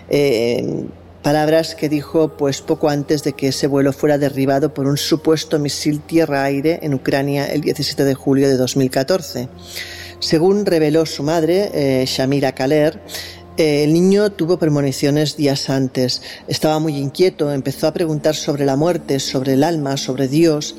Eh, 0.09 0.85
palabras 1.21 1.75
que 1.75 1.89
dijo 1.89 2.37
pues 2.37 2.61
poco 2.61 2.89
antes 2.89 3.23
de 3.23 3.33
que 3.33 3.49
ese 3.49 3.67
vuelo 3.67 3.93
fuera 3.93 4.17
derribado 4.17 4.73
por 4.73 4.87
un 4.87 4.97
supuesto 4.97 5.59
misil 5.59 6.01
tierra-aire 6.01 6.79
en 6.81 6.93
Ucrania 6.93 7.45
el 7.51 7.61
17 7.61 8.03
de 8.05 8.13
julio 8.13 8.47
de 8.47 8.57
2014. 8.57 9.49
Según 10.19 10.65
reveló 10.65 11.05
su 11.05 11.23
madre, 11.23 11.69
eh, 11.73 12.05
Shamira 12.05 12.53
Kaler, 12.53 12.99
eh, 13.59 13.83
el 13.83 13.93
niño 13.93 14.31
tuvo 14.31 14.57
premoniciones 14.57 15.35
días 15.35 15.69
antes, 15.69 16.21
estaba 16.47 16.79
muy 16.79 16.95
inquieto, 16.95 17.51
empezó 17.51 17.87
a 17.87 17.93
preguntar 17.93 18.33
sobre 18.35 18.65
la 18.65 18.77
muerte, 18.77 19.19
sobre 19.19 19.53
el 19.53 19.65
alma, 19.65 19.97
sobre 19.97 20.29
Dios. 20.29 20.77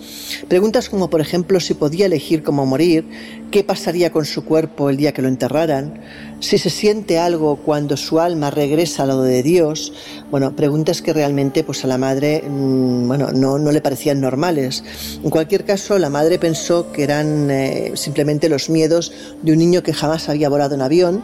Preguntas 0.49 0.89
como, 0.89 1.11
por 1.11 1.21
ejemplo, 1.21 1.61
si 1.61 1.75
podía 1.75 2.07
elegir 2.07 2.43
cómo 2.43 2.65
morir, 2.65 3.05
qué 3.51 3.65
pasaría 3.65 4.11
con 4.11 4.25
su 4.25 4.45
cuerpo 4.45 4.91
el 4.91 4.97
día 4.97 5.13
que 5.13 5.23
lo 5.23 5.29
enterraran, 5.29 6.01
si 6.41 6.59
se 6.59 6.71
siente 6.71 7.19
algo 7.19 7.57
cuando 7.57 7.97
su 7.97 8.21
alma 8.21 8.51
regresa 8.51 9.03
a 9.03 9.07
lo 9.07 9.23
de 9.23 9.43
Dios. 9.43 9.93
Bueno, 10.31 10.55
preguntas 10.57 11.03
que 11.03 11.13
realmente 11.13 11.65
pues 11.65 11.85
a 11.85 11.89
la 11.89 11.99
madre 11.99 12.43
mm, 12.49 13.09
bueno, 13.09 13.33
no, 13.33 13.59
no, 13.59 13.73
le 13.73 13.81
parecían 13.81 14.21
normales. 14.21 14.85
En 15.23 15.31
cualquier 15.31 15.65
caso, 15.65 15.99
la 15.99 16.11
madre 16.11 16.39
pensó 16.39 16.93
que 16.93 17.03
eran 17.03 17.51
eh, 17.51 17.93
simplemente 17.95 18.49
los 18.49 18.71
miedos 18.71 19.13
de 19.43 19.53
un 19.53 19.59
niño 19.59 19.83
que 19.83 19.93
jamás 19.93 20.29
había 20.29 20.49
volado 20.49 20.75
en 20.75 20.83
avión 20.83 21.23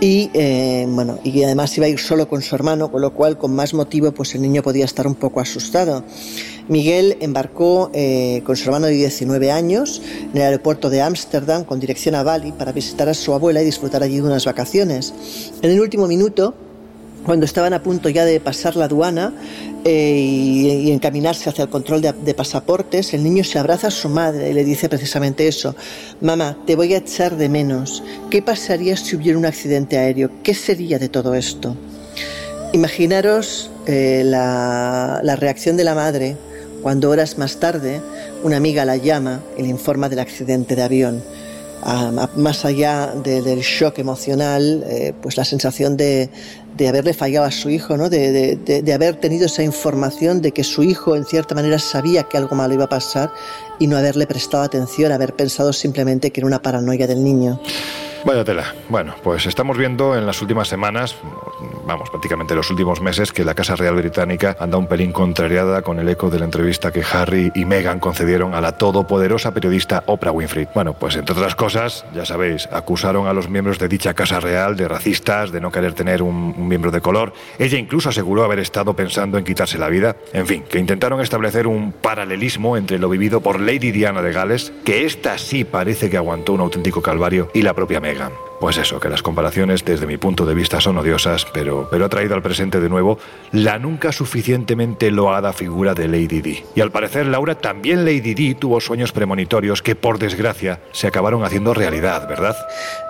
y 0.00 0.30
eh, 0.32 0.86
bueno 0.88 1.18
y 1.22 1.42
además 1.42 1.76
iba 1.76 1.86
a 1.86 1.88
ir 1.88 1.98
solo 1.98 2.26
con 2.28 2.40
su 2.40 2.54
hermano 2.54 2.90
con 2.90 3.02
lo 3.02 3.12
cual 3.12 3.36
con 3.36 3.54
más 3.54 3.74
motivo 3.74 4.12
pues 4.12 4.34
el 4.34 4.42
niño 4.42 4.62
podía 4.62 4.84
estar 4.84 5.06
un 5.06 5.14
poco 5.14 5.40
asustado. 5.40 6.04
Miguel 6.68 7.16
embarcó 7.20 7.90
eh, 7.92 8.42
con 8.44 8.56
su 8.56 8.64
hermano 8.64 8.86
de 8.86 8.92
19 8.92 9.50
años 9.50 10.00
en 10.32 10.36
el 10.36 10.42
aeropuerto 10.42 10.88
de 10.88 11.02
Ámsterdam 11.02 11.64
con 11.64 11.80
dirección 11.80 12.14
a 12.14 12.22
Bali 12.22 12.52
para 12.52 12.72
visitar 12.72 13.08
a 13.08 13.14
su 13.14 13.34
abuela 13.34 13.60
y 13.60 13.64
disfrutar 13.64 14.02
allí 14.02 14.16
de 14.16 14.22
unas 14.22 14.44
vacaciones. 14.44 15.12
En 15.62 15.70
el 15.70 15.80
último 15.80 16.06
minuto 16.06 16.54
cuando 17.24 17.46
estaban 17.46 17.72
a 17.72 17.82
punto 17.82 18.08
ya 18.08 18.24
de 18.24 18.40
pasar 18.40 18.76
la 18.76 18.86
aduana 18.86 19.32
eh, 19.84 20.18
y, 20.18 20.90
encaminarse 20.90 21.48
hacia 21.48 21.64
el 21.64 21.70
control 21.70 22.00
de, 22.00 22.34
pasaportes, 22.34 23.14
el 23.14 23.22
niño 23.22 23.44
se 23.44 23.58
abraza 23.58 23.88
a 23.88 23.90
su 23.90 24.08
madre 24.08 24.50
y 24.50 24.52
le 24.52 24.64
dice 24.64 24.88
precisamente 24.88 25.46
eso, 25.46 25.74
mamá, 26.20 26.56
te 26.66 26.76
voy 26.76 26.94
a 26.94 26.98
echar 26.98 27.36
de 27.36 27.48
menos, 27.48 28.02
¿qué 28.30 28.42
pasaría 28.42 28.96
si 28.96 29.16
hubiera 29.16 29.38
un 29.38 29.46
accidente 29.46 29.98
aéreo? 29.98 30.30
¿Qué 30.42 30.54
sería 30.54 30.98
de 30.98 31.08
todo 31.08 31.34
esto? 31.34 31.76
Imaginaros 32.72 33.70
eh, 33.86 34.22
la, 34.24 35.20
reacción 35.36 35.76
de 35.76 35.84
la 35.84 35.94
madre 35.94 36.36
cuando 36.82 37.10
horas 37.10 37.36
más 37.36 37.56
tarde 37.56 38.00
una 38.42 38.56
amiga 38.56 38.84
la 38.84 38.96
llama 38.96 39.40
y 39.58 39.62
le 39.62 39.68
informa 39.68 40.08
del 40.08 40.20
accidente 40.20 40.76
de 40.76 40.82
avión. 40.82 41.22
Más 42.36 42.64
allá 42.64 43.14
del 43.14 43.60
shock 43.60 43.98
emocional, 43.98 44.84
eh, 44.86 45.12
pues 45.20 45.36
la 45.36 45.44
sensación 45.44 45.96
de, 45.96 46.30
de 46.76 46.88
haberle 46.88 47.14
fallado 47.14 47.46
a 47.46 47.50
su 47.50 47.70
hijo, 47.70 47.96
¿no? 47.96 48.08
De, 48.08 48.56
de, 48.56 48.92
haber 48.92 49.16
tenido 49.16 49.46
esa 49.46 49.62
información 49.62 50.40
de 50.40 50.52
que 50.52 50.64
su 50.64 50.82
hijo 50.82 51.16
en 51.16 51.24
cierta 51.24 51.54
manera 51.54 51.78
sabía 51.78 52.24
que 52.24 52.36
algo 52.36 52.54
malo 52.56 52.74
iba 52.74 52.84
a 52.84 52.88
pasar 52.88 53.30
y 53.78 53.86
no 53.86 53.96
haberle 53.96 54.26
prestado 54.26 54.62
atención, 54.62 55.12
haber 55.12 55.34
pensado 55.34 55.72
simplemente 55.72 56.30
que 56.30 56.40
era 56.40 56.46
una 56.46 56.62
paranoia 56.62 57.06
del 57.06 57.22
niño. 57.24 57.60
Vaya 58.24 58.44
tela. 58.44 58.74
Bueno, 58.90 59.14
pues 59.22 59.46
estamos 59.46 59.78
viendo 59.78 60.14
en 60.14 60.26
las 60.26 60.42
últimas 60.42 60.68
semanas, 60.68 61.16
vamos, 61.86 62.10
prácticamente 62.10 62.54
los 62.54 62.70
últimos 62.70 63.00
meses, 63.00 63.32
que 63.32 63.44
la 63.44 63.54
Casa 63.54 63.76
Real 63.76 63.94
Británica 63.94 64.56
anda 64.60 64.76
un 64.76 64.86
pelín 64.86 65.10
contrariada 65.10 65.80
con 65.80 65.98
el 65.98 66.08
eco 66.08 66.28
de 66.28 66.38
la 66.38 66.44
entrevista 66.44 66.92
que 66.92 67.02
Harry 67.02 67.50
y 67.54 67.64
Meghan 67.64 67.98
concedieron 67.98 68.54
a 68.54 68.60
la 68.60 68.76
todopoderosa 68.76 69.54
periodista 69.54 70.04
Oprah 70.06 70.32
Winfrey. 70.32 70.68
Bueno, 70.74 70.92
pues 70.92 71.16
entre 71.16 71.34
otras 71.34 71.54
cosas, 71.54 72.04
ya 72.14 72.26
sabéis, 72.26 72.68
acusaron 72.70 73.26
a 73.26 73.32
los 73.32 73.48
miembros 73.48 73.78
de 73.78 73.88
dicha 73.88 74.12
Casa 74.12 74.38
Real 74.38 74.76
de 74.76 74.86
racistas, 74.86 75.50
de 75.50 75.60
no 75.62 75.72
querer 75.72 75.94
tener 75.94 76.22
un, 76.22 76.54
un 76.56 76.68
miembro 76.68 76.90
de 76.90 77.00
color. 77.00 77.32
Ella 77.58 77.78
incluso 77.78 78.10
aseguró 78.10 78.44
haber 78.44 78.58
estado 78.58 78.94
pensando 78.94 79.38
en 79.38 79.44
quitarse 79.44 79.78
la 79.78 79.88
vida. 79.88 80.14
En 80.34 80.46
fin, 80.46 80.62
que 80.68 80.78
intentaron 80.78 81.22
establecer 81.22 81.66
un 81.66 81.92
paralelismo 81.92 82.76
entre 82.76 82.98
lo 82.98 83.08
vivido 83.08 83.40
por 83.40 83.60
Lady 83.60 83.92
Diana 83.92 84.20
de 84.20 84.32
Gales, 84.32 84.74
que 84.84 85.06
esta 85.06 85.38
sí 85.38 85.64
parece 85.64 86.10
que 86.10 86.18
aguantó 86.18 86.52
un 86.52 86.60
auténtico 86.60 87.00
calvario, 87.00 87.50
y 87.54 87.62
la 87.62 87.72
propia 87.72 87.98
Meghan. 87.98 88.09
Pues 88.60 88.76
eso, 88.76 89.00
que 89.00 89.08
las 89.08 89.22
comparaciones 89.22 89.86
desde 89.86 90.06
mi 90.06 90.18
punto 90.18 90.44
de 90.44 90.52
vista 90.52 90.82
son 90.82 90.98
odiosas, 90.98 91.46
pero, 91.54 91.88
pero 91.90 92.04
ha 92.04 92.08
traído 92.10 92.34
al 92.34 92.42
presente 92.42 92.78
de 92.78 92.90
nuevo 92.90 93.18
la 93.52 93.78
nunca 93.78 94.12
suficientemente 94.12 95.10
loada 95.10 95.54
figura 95.54 95.94
de 95.94 96.08
Lady 96.08 96.42
Di. 96.42 96.62
Y 96.74 96.82
al 96.82 96.90
parecer 96.90 97.24
Laura 97.24 97.54
también 97.54 98.04
Lady 98.04 98.34
Di 98.34 98.54
tuvo 98.54 98.78
sueños 98.82 99.12
premonitorios 99.12 99.80
que 99.80 99.94
por 99.94 100.18
desgracia 100.18 100.78
se 100.92 101.06
acabaron 101.06 101.42
haciendo 101.42 101.72
realidad, 101.72 102.28
¿verdad? 102.28 102.54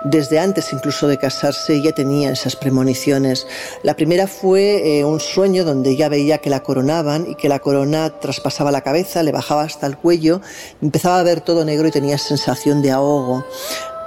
Desde 0.05 0.39
antes 0.39 0.71
incluso 0.71 1.09
de 1.09 1.17
casarse 1.17 1.75
ella 1.75 1.91
tenía 1.91 2.31
esas 2.31 2.55
premoniciones. 2.55 3.45
La 3.83 3.95
primera 3.95 4.27
fue 4.27 4.99
eh, 4.99 5.03
un 5.03 5.19
sueño 5.19 5.65
donde 5.65 5.89
ella 5.89 6.07
veía 6.07 6.37
que 6.37 6.49
la 6.49 6.63
coronaban 6.63 7.29
y 7.29 7.35
que 7.35 7.49
la 7.49 7.59
corona 7.59 8.09
traspasaba 8.21 8.71
la 8.71 8.81
cabeza, 8.81 9.21
le 9.21 9.33
bajaba 9.33 9.63
hasta 9.63 9.85
el 9.85 9.97
cuello, 9.97 10.39
empezaba 10.81 11.19
a 11.19 11.23
ver 11.23 11.41
todo 11.41 11.65
negro 11.65 11.89
y 11.89 11.91
tenía 11.91 12.17
sensación 12.17 12.81
de 12.81 12.91
ahogo 12.91 13.43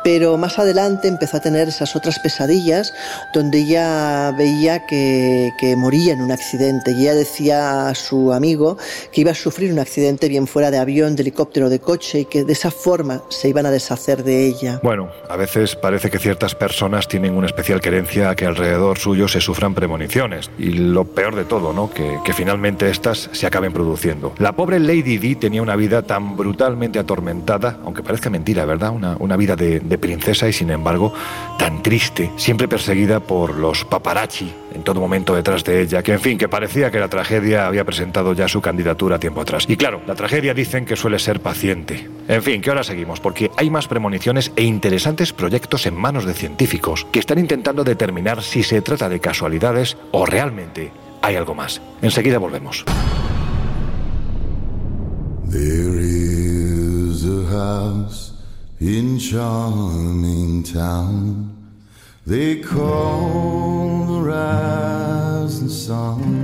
pero 0.05 0.37
más 0.37 0.59
adelante 0.59 1.09
empezó 1.09 1.39
a 1.39 1.41
tener 1.41 1.67
esas 1.67 1.97
otras 1.97 2.19
pesadillas 2.19 2.93
donde 3.33 3.59
ella 3.61 4.31
veía 4.33 4.87
que, 4.87 5.53
moría 5.79 6.13
en 6.13 6.21
un 6.21 6.31
accidente 6.31 6.93
y 6.93 7.03
ella 7.03 7.15
decía 7.15 7.89
a 7.89 7.95
su 7.95 8.33
amigo 8.33 8.77
que 9.11 9.23
iba 9.23 9.31
a 9.31 9.35
sufrir 9.35 9.73
un 9.73 9.79
accidente 9.79 10.29
bien 10.29 10.47
fuera 10.47 10.71
de 10.71 10.79
avión, 10.79 11.17
de 11.17 11.23
helicóptero, 11.23 11.71
de 11.71 11.81
coche 11.81 12.21
y 12.21 12.25
que 12.27 12.45
de 12.45 12.53
esa 12.53 12.71
forma 12.71 13.23
se 13.31 13.49
iban 13.49 13.65
a 13.65 13.71
deshacer 13.71 14.23
de 14.23 14.47
ella. 14.47 14.79
Bueno, 14.83 15.09
a 15.29 15.37
veces 15.37 15.75
parece 15.75 16.11
que 16.11 16.19
ciertas 16.19 16.55
personas 16.55 17.09
tienen 17.09 17.35
una 17.35 17.47
especial 17.47 17.81
querencia 17.81 18.29
a 18.31 18.37
que 18.37 18.45
alrededor 18.45 18.99
suyo 18.99 19.27
se 19.27 19.41
sufran 19.41 19.75
premoniciones 19.75 20.51
y 20.59 20.67
lo 20.67 21.05
peor 21.05 21.35
de 21.35 21.45
todo, 21.45 21.73
¿no? 21.73 21.91
Que, 21.91 22.15
finalmente 22.35 22.91
estas 22.91 23.31
se 23.31 23.47
acaben 23.47 23.73
produciendo. 23.73 24.35
La 24.39 24.53
pobre 24.53 24.81
Lady 24.81 25.19
Di 25.19 25.37
tenía 25.37 25.63
una 25.63 25.77
vida 25.77 26.03
tan 26.03 26.37
brutalmente 26.37 26.99
atormentada, 26.99 27.79
aunque 27.85 28.03
parezca 28.03 28.29
mentira, 28.29 28.65
¿verdad? 28.65 28.91
Una, 28.91 29.17
una 29.21 29.37
vida 29.37 29.55
de 29.55 29.81
princesa 29.99 30.49
y 30.49 30.53
sin 30.53 30.71
embargo 30.71 31.13
tan 31.59 31.83
triste, 31.83 32.31
siempre 32.37 32.69
perseguida 32.69 33.21
por 33.21 33.57
los 33.57 33.85
paparazzi 33.85 34.53
en 34.75 34.83
todo 34.83 35.01
momento 35.01 35.35
detrás 35.35 35.65
de 35.65 35.81
ella, 35.81 36.03
que 36.03 36.13
en 36.13 36.21
fin, 36.21 36.37
que 36.37 36.49
parecía 36.49 36.91
que 36.91 36.99
la 36.99 37.09
tragedia 37.09 37.67
había 37.67 37.85
presentado 37.85 38.33
ya 38.33 38.49
su 38.49 38.61
candidatura 38.61 39.19
tiempo 39.19 39.41
atrás. 39.41 39.65
Y 39.69 39.77
claro, 39.77 40.03
la 40.07 40.15
tragedia 40.15 40.53
dicen 40.53 40.85
que 40.85 40.97
suele 40.97 41.19
ser 41.19 41.41
paciente. 41.41 42.09
En 42.29 42.43
fin, 42.43 42.61
que 42.61 42.71
ahora 42.71 42.83
seguimos, 42.83 43.21
porque 43.21 43.51
hay 43.57 43.71
más 43.71 43.87
premoniciones 43.87 44.53
e 44.57 44.65
interesantes 44.65 45.33
proyectos 45.33 45.87
en 45.87 45.95
manos 45.95 46.25
de 46.25 46.35
científicos 46.35 47.07
que 47.13 47.21
están 47.21 47.39
intentando 47.39 47.85
determinar 47.85 48.43
si 48.43 48.63
se 48.63 48.83
trata 48.83 49.09
de 49.09 49.21
casualidades 49.21 49.97
o 50.11 50.27
realmente 50.27 50.93
hay 51.23 51.37
algo 51.37 51.55
más. 51.55 51.81
Enseguida 52.03 52.39
volvemos. 52.39 52.85
In 58.87 59.19
charming 59.19 60.63
town 60.63 61.51
they 62.27 62.57
call 62.61 64.05
the 64.05 64.21
rising 64.21 65.71
sun. 65.71 66.44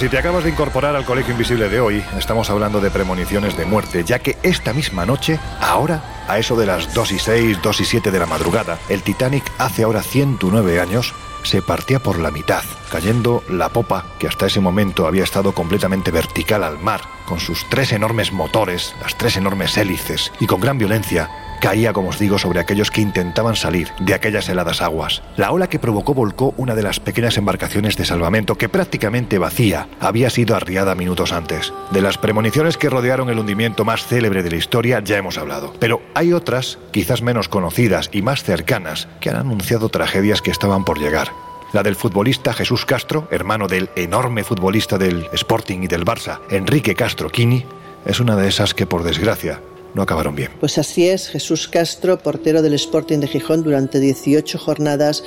Si 0.00 0.08
te 0.08 0.16
acabas 0.16 0.44
de 0.44 0.50
incorporar 0.50 0.96
al 0.96 1.04
Colegio 1.04 1.32
Invisible 1.32 1.68
de 1.68 1.78
hoy, 1.78 2.02
estamos 2.16 2.48
hablando 2.48 2.80
de 2.80 2.90
premoniciones 2.90 3.54
de 3.58 3.66
muerte, 3.66 4.02
ya 4.02 4.18
que 4.18 4.38
esta 4.42 4.72
misma 4.72 5.04
noche, 5.04 5.38
ahora, 5.60 6.24
a 6.26 6.38
eso 6.38 6.56
de 6.56 6.64
las 6.64 6.94
2 6.94 7.12
y 7.12 7.18
6, 7.18 7.58
2 7.62 7.80
y 7.82 7.84
7 7.84 8.10
de 8.10 8.18
la 8.18 8.24
madrugada, 8.24 8.78
el 8.88 9.02
Titanic 9.02 9.44
hace 9.58 9.82
ahora 9.82 10.02
109 10.02 10.80
años 10.80 11.12
se 11.42 11.60
partía 11.60 11.98
por 11.98 12.18
la 12.18 12.30
mitad, 12.30 12.62
cayendo 12.90 13.44
la 13.50 13.68
popa, 13.68 14.06
que 14.18 14.26
hasta 14.26 14.46
ese 14.46 14.60
momento 14.60 15.06
había 15.06 15.24
estado 15.24 15.52
completamente 15.52 16.10
vertical 16.10 16.64
al 16.64 16.78
mar, 16.78 17.02
con 17.26 17.38
sus 17.38 17.68
tres 17.68 17.92
enormes 17.92 18.32
motores, 18.32 18.94
las 19.02 19.18
tres 19.18 19.36
enormes 19.36 19.76
hélices, 19.76 20.32
y 20.40 20.46
con 20.46 20.62
gran 20.62 20.78
violencia, 20.78 21.28
caía, 21.60 21.92
como 21.92 22.08
os 22.08 22.18
digo, 22.18 22.38
sobre 22.38 22.58
aquellos 22.58 22.90
que 22.90 23.00
intentaban 23.00 23.54
salir 23.54 23.88
de 24.00 24.14
aquellas 24.14 24.48
heladas 24.48 24.82
aguas. 24.82 25.22
La 25.36 25.52
ola 25.52 25.68
que 25.68 25.78
provocó 25.78 26.14
volcó 26.14 26.54
una 26.56 26.74
de 26.74 26.82
las 26.82 26.98
pequeñas 26.98 27.36
embarcaciones 27.36 27.96
de 27.96 28.04
salvamento 28.04 28.56
que 28.56 28.68
prácticamente 28.68 29.38
vacía 29.38 29.86
había 30.00 30.30
sido 30.30 30.56
arriada 30.56 30.94
minutos 30.94 31.32
antes. 31.32 31.72
De 31.92 32.02
las 32.02 32.18
premoniciones 32.18 32.76
que 32.76 32.90
rodearon 32.90 33.30
el 33.30 33.38
hundimiento 33.38 33.84
más 33.84 34.04
célebre 34.06 34.42
de 34.42 34.50
la 34.50 34.56
historia 34.56 35.00
ya 35.04 35.18
hemos 35.18 35.38
hablado, 35.38 35.72
pero 35.78 36.02
hay 36.14 36.32
otras, 36.32 36.78
quizás 36.90 37.22
menos 37.22 37.48
conocidas 37.48 38.10
y 38.12 38.22
más 38.22 38.42
cercanas, 38.42 39.08
que 39.20 39.30
han 39.30 39.36
anunciado 39.36 39.88
tragedias 39.88 40.42
que 40.42 40.50
estaban 40.50 40.84
por 40.84 40.98
llegar. 40.98 41.28
La 41.72 41.84
del 41.84 41.94
futbolista 41.94 42.52
Jesús 42.52 42.84
Castro, 42.84 43.28
hermano 43.30 43.68
del 43.68 43.90
enorme 43.94 44.42
futbolista 44.42 44.98
del 44.98 45.28
Sporting 45.32 45.82
y 45.82 45.86
del 45.86 46.04
Barça, 46.04 46.40
Enrique 46.50 46.96
Castro 46.96 47.30
Quini, 47.30 47.64
es 48.04 48.18
una 48.18 48.34
de 48.34 48.48
esas 48.48 48.74
que 48.74 48.86
por 48.86 49.02
desgracia 49.02 49.60
no 49.94 50.02
acabaron 50.02 50.34
bien. 50.34 50.50
Pues 50.60 50.78
así 50.78 51.08
es, 51.08 51.28
Jesús 51.28 51.68
Castro, 51.68 52.18
portero 52.18 52.62
del 52.62 52.74
Sporting 52.74 53.18
de 53.18 53.26
Gijón, 53.26 53.62
durante 53.62 54.00
18 54.00 54.58
jornadas 54.58 55.24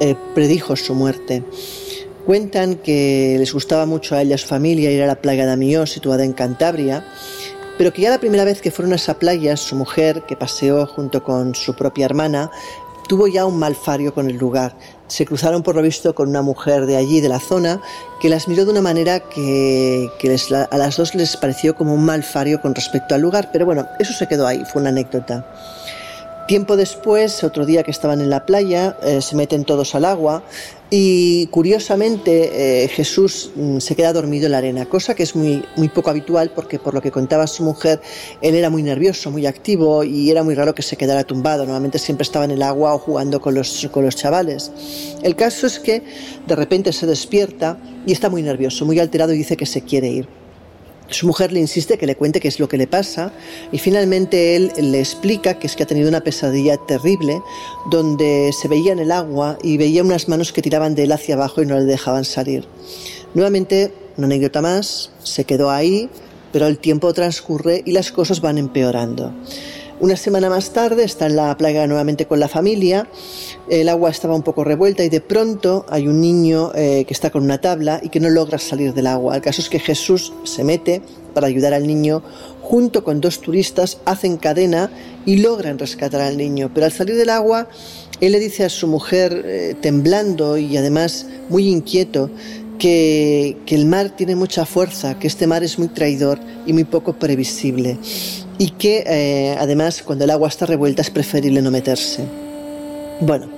eh, 0.00 0.14
predijo 0.34 0.76
su 0.76 0.94
muerte. 0.94 1.42
Cuentan 2.24 2.76
que 2.76 3.36
les 3.38 3.52
gustaba 3.52 3.86
mucho 3.86 4.16
a 4.16 4.22
ella 4.22 4.36
su 4.36 4.48
familia 4.48 4.90
ir 4.90 5.02
a 5.02 5.06
la 5.06 5.20
playa 5.20 5.46
de 5.46 5.52
Amió, 5.52 5.86
situada 5.86 6.24
en 6.24 6.32
Cantabria, 6.32 7.04
pero 7.78 7.92
que 7.92 8.02
ya 8.02 8.10
la 8.10 8.18
primera 8.18 8.44
vez 8.44 8.60
que 8.60 8.70
fueron 8.70 8.92
a 8.92 8.96
esa 8.96 9.18
playa, 9.18 9.56
su 9.56 9.76
mujer, 9.76 10.22
que 10.26 10.36
paseó 10.36 10.86
junto 10.86 11.22
con 11.22 11.54
su 11.54 11.74
propia 11.76 12.06
hermana, 12.06 12.50
tuvo 13.08 13.28
ya 13.28 13.46
un 13.46 13.58
malfario 13.58 14.12
con 14.12 14.28
el 14.28 14.36
lugar. 14.36 14.76
Se 15.08 15.24
cruzaron 15.24 15.62
por 15.62 15.76
lo 15.76 15.82
visto 15.82 16.14
con 16.14 16.28
una 16.28 16.42
mujer 16.42 16.86
de 16.86 16.96
allí, 16.96 17.20
de 17.20 17.28
la 17.28 17.38
zona, 17.38 17.80
que 18.20 18.28
las 18.28 18.48
miró 18.48 18.64
de 18.64 18.72
una 18.72 18.82
manera 18.82 19.20
que, 19.20 20.10
a 20.70 20.78
las 20.78 20.96
dos 20.96 21.14
les 21.14 21.36
pareció 21.36 21.74
como 21.74 21.94
un 21.94 22.04
malfario 22.04 22.60
con 22.60 22.74
respecto 22.74 23.14
al 23.14 23.20
lugar, 23.20 23.50
pero 23.52 23.66
bueno, 23.66 23.86
eso 23.98 24.12
se 24.12 24.26
quedó 24.26 24.46
ahí, 24.46 24.64
fue 24.64 24.80
una 24.80 24.90
anécdota. 24.90 25.44
Tiempo 26.46 26.76
después, 26.76 27.42
otro 27.42 27.66
día 27.66 27.82
que 27.82 27.90
estaban 27.90 28.20
en 28.20 28.30
la 28.30 28.46
playa, 28.46 28.96
eh, 29.02 29.20
se 29.20 29.34
meten 29.34 29.64
todos 29.64 29.96
al 29.96 30.04
agua 30.04 30.44
y 30.90 31.48
curiosamente 31.48 32.84
eh, 32.84 32.88
Jesús 32.88 33.50
mm, 33.56 33.78
se 33.78 33.96
queda 33.96 34.12
dormido 34.12 34.46
en 34.46 34.52
la 34.52 34.58
arena, 34.58 34.86
cosa 34.86 35.16
que 35.16 35.24
es 35.24 35.34
muy, 35.34 35.64
poco 35.92 36.10
habitual 36.10 36.52
porque 36.54 36.78
por 36.78 36.94
lo 36.94 37.02
que 37.02 37.10
contaba 37.10 37.48
su 37.48 37.64
mujer, 37.64 38.00
él 38.42 38.54
era 38.54 38.70
muy 38.70 38.84
nervioso, 38.84 39.32
muy 39.32 39.44
activo 39.44 40.04
y 40.04 40.30
era 40.30 40.44
muy 40.44 40.54
raro 40.54 40.72
que 40.72 40.82
se 40.82 40.96
quedara 40.96 41.24
tumbado, 41.24 41.64
normalmente 41.64 41.98
siempre 41.98 42.22
estaba 42.22 42.44
en 42.44 42.52
el 42.52 42.62
agua 42.62 42.94
o 42.94 42.98
jugando 42.98 43.40
con 43.40 43.56
los, 43.56 43.88
con 43.90 44.04
los 44.04 44.14
chavales. 44.14 44.70
El 45.24 45.34
caso 45.34 45.66
es 45.66 45.80
que 45.80 46.04
de 46.46 46.54
repente 46.54 46.92
se 46.92 47.06
despierta 47.06 47.76
y 48.06 48.12
está 48.12 48.30
muy 48.30 48.42
nervioso, 48.42 48.86
muy 48.86 49.00
alterado 49.00 49.32
y 49.32 49.38
dice 49.38 49.56
que 49.56 49.66
se 49.66 49.82
quiere 49.82 50.08
ir. 50.10 50.45
Su 51.08 51.26
mujer 51.26 51.52
le 51.52 51.60
insiste 51.60 51.98
que 51.98 52.06
le 52.06 52.16
cuente 52.16 52.40
qué 52.40 52.48
es 52.48 52.58
lo 52.58 52.68
que 52.68 52.76
le 52.76 52.88
pasa 52.88 53.32
y 53.70 53.78
finalmente 53.78 54.56
él 54.56 54.72
le 54.76 54.98
explica 54.98 55.54
que 55.58 55.68
es 55.68 55.76
que 55.76 55.84
ha 55.84 55.86
tenido 55.86 56.08
una 56.08 56.20
pesadilla 56.20 56.76
terrible 56.76 57.40
donde 57.90 58.50
se 58.52 58.66
veía 58.66 58.92
en 58.92 58.98
el 58.98 59.12
agua 59.12 59.56
y 59.62 59.76
veía 59.76 60.02
unas 60.02 60.28
manos 60.28 60.52
que 60.52 60.62
tiraban 60.62 60.94
de 60.96 61.04
él 61.04 61.12
hacia 61.12 61.36
abajo 61.36 61.62
y 61.62 61.66
no 61.66 61.76
le 61.78 61.84
dejaban 61.84 62.24
salir. 62.24 62.66
Nuevamente, 63.34 63.92
una 64.16 64.26
anécdota 64.26 64.62
más, 64.62 65.10
se 65.22 65.44
quedó 65.44 65.70
ahí, 65.70 66.10
pero 66.52 66.66
el 66.66 66.78
tiempo 66.78 67.12
transcurre 67.12 67.82
y 67.84 67.92
las 67.92 68.10
cosas 68.10 68.40
van 68.40 68.58
empeorando. 68.58 69.32
Una 69.98 70.16
semana 70.16 70.50
más 70.50 70.74
tarde 70.74 71.04
está 71.04 71.24
en 71.24 71.36
la 71.36 71.56
playa 71.56 71.86
nuevamente 71.86 72.26
con 72.26 72.38
la 72.38 72.48
familia, 72.48 73.08
el 73.70 73.88
agua 73.88 74.10
estaba 74.10 74.34
un 74.34 74.42
poco 74.42 74.62
revuelta 74.62 75.02
y 75.02 75.08
de 75.08 75.22
pronto 75.22 75.86
hay 75.88 76.06
un 76.06 76.20
niño 76.20 76.70
eh, 76.74 77.06
que 77.06 77.14
está 77.14 77.30
con 77.30 77.42
una 77.42 77.62
tabla 77.62 78.00
y 78.02 78.10
que 78.10 78.20
no 78.20 78.28
logra 78.28 78.58
salir 78.58 78.92
del 78.92 79.06
agua. 79.06 79.36
El 79.36 79.40
caso 79.40 79.62
es 79.62 79.70
que 79.70 79.78
Jesús 79.78 80.34
se 80.44 80.64
mete 80.64 81.00
para 81.32 81.46
ayudar 81.46 81.72
al 81.72 81.86
niño, 81.86 82.22
junto 82.60 83.04
con 83.04 83.22
dos 83.22 83.40
turistas 83.40 83.96
hacen 84.04 84.36
cadena 84.36 84.90
y 85.24 85.38
logran 85.38 85.78
rescatar 85.78 86.20
al 86.20 86.36
niño, 86.36 86.70
pero 86.74 86.84
al 86.84 86.92
salir 86.92 87.16
del 87.16 87.30
agua 87.30 87.66
él 88.20 88.32
le 88.32 88.38
dice 88.38 88.64
a 88.64 88.68
su 88.68 88.86
mujer, 88.88 89.44
eh, 89.46 89.74
temblando 89.80 90.58
y 90.58 90.76
además 90.76 91.26
muy 91.48 91.68
inquieto, 91.68 92.30
que, 92.78 93.56
que, 93.66 93.74
el 93.74 93.86
mar 93.86 94.10
tiene 94.10 94.36
mucha 94.36 94.64
fuerza, 94.66 95.18
que 95.18 95.26
este 95.26 95.46
mar 95.46 95.62
es 95.62 95.78
muy 95.78 95.88
traidor 95.88 96.38
y 96.66 96.72
muy 96.72 96.84
poco 96.84 97.14
previsible 97.14 97.98
y 98.58 98.70
que 98.70 99.04
eh, 99.06 99.56
además 99.58 100.02
cuando 100.02 100.24
el 100.24 100.30
agua 100.30 100.48
está 100.48 100.66
revuelta 100.66 101.02
es 101.02 101.10
preferible 101.10 101.62
no 101.62 101.70
meterse. 101.70 102.24
Bueno, 103.20 103.48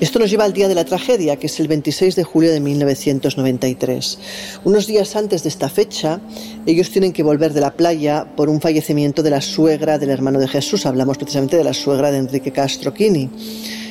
esto 0.00 0.18
nos 0.18 0.30
lleva 0.30 0.44
al 0.44 0.52
día 0.52 0.68
de 0.68 0.74
la 0.74 0.84
tragedia, 0.84 1.36
que 1.36 1.46
es 1.46 1.60
el 1.60 1.68
26 1.68 2.16
de 2.16 2.24
julio 2.24 2.50
de 2.50 2.60
1993. 2.60 4.18
Unos 4.64 4.86
días 4.86 5.14
antes 5.14 5.42
de 5.42 5.50
esta 5.50 5.68
fecha, 5.68 6.20
ellos 6.66 6.90
tienen 6.90 7.12
que 7.12 7.22
volver 7.22 7.52
de 7.52 7.60
la 7.60 7.72
playa 7.72 8.26
por 8.36 8.48
un 8.48 8.60
fallecimiento 8.60 9.22
de 9.22 9.30
la 9.30 9.40
suegra 9.40 9.98
del 9.98 10.10
hermano 10.10 10.38
de 10.38 10.48
Jesús. 10.48 10.86
Hablamos 10.86 11.18
precisamente 11.18 11.56
de 11.56 11.64
la 11.64 11.74
suegra 11.74 12.10
de 12.10 12.18
Enrique 12.18 12.50
Castro 12.50 12.94
Quini. 12.94 13.28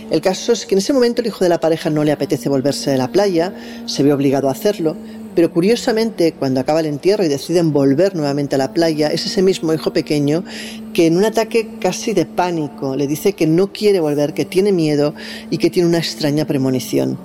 El 0.09 0.21
caso 0.21 0.51
es 0.51 0.65
que 0.65 0.75
en 0.75 0.79
ese 0.79 0.93
momento 0.93 1.21
el 1.21 1.27
hijo 1.27 1.43
de 1.43 1.49
la 1.49 1.59
pareja 1.59 1.89
no 1.89 2.03
le 2.03 2.11
apetece 2.11 2.49
volverse 2.49 2.91
de 2.91 2.97
la 2.97 3.11
playa, 3.11 3.53
se 3.85 4.03
ve 4.03 4.11
obligado 4.11 4.49
a 4.49 4.51
hacerlo, 4.51 4.95
pero 5.35 5.53
curiosamente, 5.53 6.33
cuando 6.33 6.59
acaba 6.59 6.79
el 6.79 6.87
entierro 6.87 7.23
y 7.23 7.27
deciden 7.27 7.71
volver 7.71 8.15
nuevamente 8.15 8.55
a 8.55 8.57
la 8.57 8.73
playa, 8.73 9.07
es 9.07 9.25
ese 9.25 9.41
mismo 9.41 9.73
hijo 9.73 9.93
pequeño 9.93 10.43
que 10.93 11.05
en 11.05 11.15
un 11.15 11.23
ataque 11.23 11.77
casi 11.79 12.13
de 12.13 12.25
pánico 12.25 12.95
le 12.95 13.07
dice 13.07 13.33
que 13.33 13.47
no 13.47 13.71
quiere 13.71 13.99
volver, 13.99 14.33
que 14.33 14.43
tiene 14.43 14.71
miedo 14.71 15.13
y 15.49 15.57
que 15.57 15.69
tiene 15.69 15.87
una 15.87 15.99
extraña 15.99 16.45
premonición. 16.45 17.17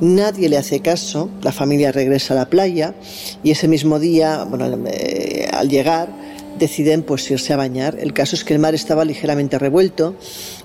Nadie 0.00 0.48
le 0.48 0.56
hace 0.56 0.80
caso, 0.80 1.28
la 1.42 1.52
familia 1.52 1.92
regresa 1.92 2.34
a 2.34 2.36
la 2.36 2.48
playa 2.48 2.94
y 3.42 3.50
ese 3.50 3.68
mismo 3.68 3.98
día, 3.98 4.44
bueno, 4.44 4.66
eh, 4.86 5.48
al 5.52 5.68
llegar, 5.68 6.08
deciden 6.60 7.02
pues 7.02 7.28
irse 7.30 7.52
a 7.52 7.56
bañar. 7.56 7.96
El 7.98 8.12
caso 8.12 8.36
es 8.36 8.44
que 8.44 8.54
el 8.54 8.60
mar 8.60 8.74
estaba 8.74 9.04
ligeramente 9.04 9.58
revuelto 9.58 10.14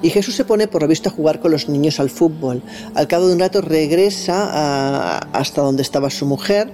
y 0.04 0.12
Jesús 0.12 0.36
se 0.36 0.46
pone 0.46 0.68
por 0.68 0.84
lo 0.84 0.88
visto 0.88 1.10
a 1.10 1.12
jugar 1.12 1.40
con 1.40 1.52
los 1.52 1.68
niños 1.68 2.00
al 2.00 2.12
fútbol. 2.12 2.62
Al 2.94 3.08
cabo 3.08 3.28
de 3.28 3.34
un 3.34 3.40
rato 3.40 3.62
regresa 3.62 5.18
hasta 5.18 5.62
donde 5.62 5.82
estaba 5.82 6.12
su 6.12 6.28
mujer 6.28 6.70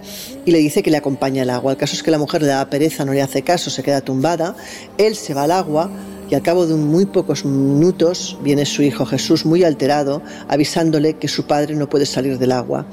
y 0.46 0.52
le 0.52 0.58
dice 0.58 0.84
que 0.84 0.92
le 0.92 0.98
acompaña 0.98 1.44
al 1.44 1.52
agua. 1.52 1.72
El 1.72 1.78
caso 1.78 1.96
es 1.96 2.04
que 2.04 2.12
la 2.12 2.18
mujer 2.18 2.42
le 2.42 2.50
da 2.50 2.70
pereza, 2.70 3.06
no 3.06 3.14
le 3.14 3.22
hace 3.22 3.44
caso, 3.44 3.70
se 3.70 3.84
queda 3.84 4.02
tumbada. 4.02 4.56
Él 4.98 5.16
se 5.16 5.34
va 5.34 5.44
al 5.44 5.52
agua 5.52 5.90
y 6.30 6.36
al 6.36 6.42
cabo 6.42 6.66
de 6.66 6.76
muy 6.76 7.06
pocos 7.06 7.46
minutos 7.46 8.38
viene 8.42 8.66
su 8.66 8.82
hijo 8.82 9.06
Jesús 9.06 9.46
muy 9.46 9.64
alterado 9.64 10.22
avisándole 10.48 11.18
que 11.18 11.28
su 11.28 11.46
padre 11.46 11.76
no 11.76 11.90
puede 11.90 12.06
salir 12.06 12.40
del 12.40 12.54
agua. 12.54 12.86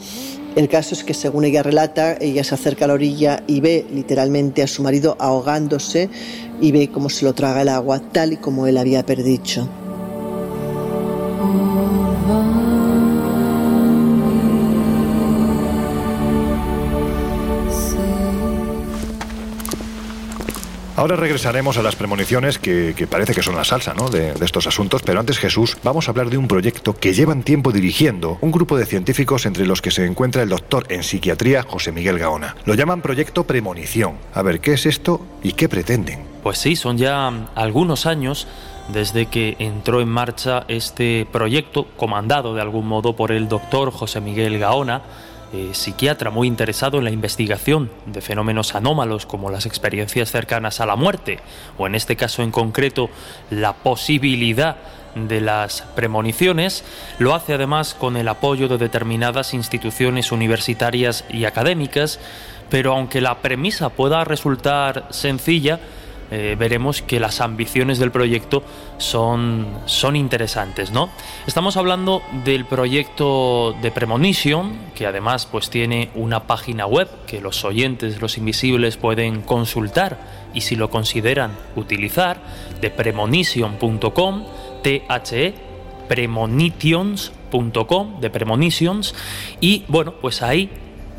El 0.59 0.69
caso 0.69 0.93
es 0.93 1.05
que 1.05 1.15
según 1.15 1.45
ella 1.45 1.63
relata, 1.63 2.17
ella 2.21 2.43
se 2.43 2.53
acerca 2.53 2.85
a 2.85 2.89
la 2.89 2.95
orilla 2.95 3.45
y 3.47 3.61
ve 3.61 3.87
literalmente 3.93 4.61
a 4.61 4.67
su 4.67 4.83
marido 4.83 5.17
ahogándose 5.21 6.11
y 6.61 6.73
ve 6.73 6.89
cómo 6.89 7.11
se 7.11 7.25
lo 7.25 7.33
traga 7.33 7.63
el 7.63 7.69
agua 7.69 8.01
tal 8.01 8.33
y 8.33 8.39
como 8.39 8.67
él 8.67 8.77
había 8.77 9.07
perdicho. 9.07 9.69
Ahora 20.99 21.15
regresaremos 21.15 21.79
a 21.79 21.83
las 21.83 21.95
premoniciones 21.95 22.59
que, 22.59 23.07
parece 23.09 23.33
que 23.33 23.41
son 23.41 23.55
la 23.55 23.63
salsa 23.63 23.95
¿no? 23.95 24.09
de, 24.09 24.35
de, 24.35 24.45
estos 24.45 24.67
asuntos, 24.67 25.01
pero 25.05 25.21
antes 25.21 25.39
Jesús, 25.39 25.77
vamos 25.85 26.09
a 26.09 26.11
hablar 26.11 26.29
de 26.29 26.39
un 26.39 26.49
proyecto 26.49 26.93
que 26.93 27.15
llevan 27.15 27.45
tiempo 27.45 27.71
dirigiendo 27.71 28.37
un 28.41 28.51
grupo 28.51 28.77
de 28.77 28.85
científicos 28.85 29.47
entre 29.47 29.65
los 29.65 29.81
que 29.81 29.93
se 29.93 30.05
encuentra 30.05 30.43
el 30.43 30.49
doctor 30.49 30.87
en 30.89 31.05
psiquiatría 31.05 31.63
José 31.63 31.93
Miguel 31.93 32.19
Gaona. 32.19 32.57
Lo 32.65 32.75
llaman 32.75 33.01
Proyecto 33.01 33.45
Premonición. 33.45 34.17
A 34.35 34.43
ver, 34.43 34.59
¿qué 34.59 34.73
es 34.73 34.87
esto 34.87 35.25
y 35.41 35.53
qué 35.53 35.69
pretenden? 35.69 36.25
Pues 36.43 36.59
sí, 36.59 36.75
son 36.75 36.99
ya 36.99 37.31
algunos 37.55 38.05
años 38.05 38.49
desde 38.89 39.27
que 39.27 39.55
entró 39.61 40.01
en 40.01 40.09
marcha 40.09 40.65
este 40.67 41.29
proyecto, 41.31 41.87
comandado 41.97 42.57
de 42.57 42.61
algún 42.61 42.89
modo 42.89 43.15
por 43.15 43.31
el 43.31 43.47
doctor 43.49 43.93
José 43.93 44.21
Miguel 44.21 44.59
Gaona, 44.59 45.03
eh, 45.53 45.71
psiquiatra 45.73 46.31
muy 46.31 46.47
interesado 46.47 46.99
en 46.99 47.05
la 47.05 47.11
investigación 47.11 47.91
de 48.07 48.21
fenómenos 48.21 48.75
anómalos 48.75 49.25
como 49.25 49.51
las 49.51 49.67
experiencias 49.67 50.31
cercanas 50.31 50.81
a 50.81 50.87
la 50.87 50.97
muerte, 50.97 51.41
o 51.79 51.87
en 51.87 51.95
este 51.95 52.17
caso 52.17 52.43
en 52.43 52.51
concreto 52.51 53.09
la 53.51 53.73
posibilidad 53.73 54.77
de 55.15 55.41
las 55.41 55.83
premoniciones, 55.95 56.85
lo 57.19 57.35
hace 57.35 57.55
además 57.55 57.95
con 57.95 58.17
el 58.17 58.29
apoyo 58.29 58.69
de 58.69 58.79
determinadas 58.79 59.55
instituciones 59.55 60.33
universitarias 60.33 61.25
y 61.31 61.45
académicas, 61.45 62.21
pero 62.71 62.93
aunque 62.93 63.21
la 63.21 63.39
premisa 63.39 63.89
pueda 63.89 64.25
resultar 64.25 65.07
sencilla, 65.11 65.81
eh, 66.31 66.57
veremos 66.59 67.01
que 67.01 67.21
las 67.21 67.41
ambiciones 67.41 67.99
del 67.99 68.11
proyecto 68.11 68.63
son, 68.99 69.67
son 69.87 70.17
interesantes, 70.17 70.91
¿no? 70.91 71.09
Estamos 71.47 71.79
hablando 71.79 72.21
del 72.45 72.67
proyecto 72.67 73.75
de 73.81 73.91
Premonition, 73.91 74.77
que 74.95 75.07
además 75.07 75.47
pues 75.47 75.71
tiene 75.71 76.11
una 76.15 76.47
página 76.47 76.85
web 76.87 77.09
que 77.27 77.41
los 77.41 77.65
oyentes, 77.65 78.21
los 78.21 78.37
invisibles 78.37 78.99
pueden 78.99 79.41
consultar 79.41 80.19
y 80.53 80.61
si 80.61 80.77
lo 80.77 80.91
consideran 80.91 81.53
utilizar, 81.77 82.37
de 82.81 82.91
premonition.com, 82.91 84.45
T-H-E, 84.83 85.55
premonitions.com, 86.09 88.21
de 88.21 88.31
Premonitions, 88.31 89.15
y 89.61 89.85
bueno, 89.89 90.15
pues 90.21 90.43
ahí 90.43 90.71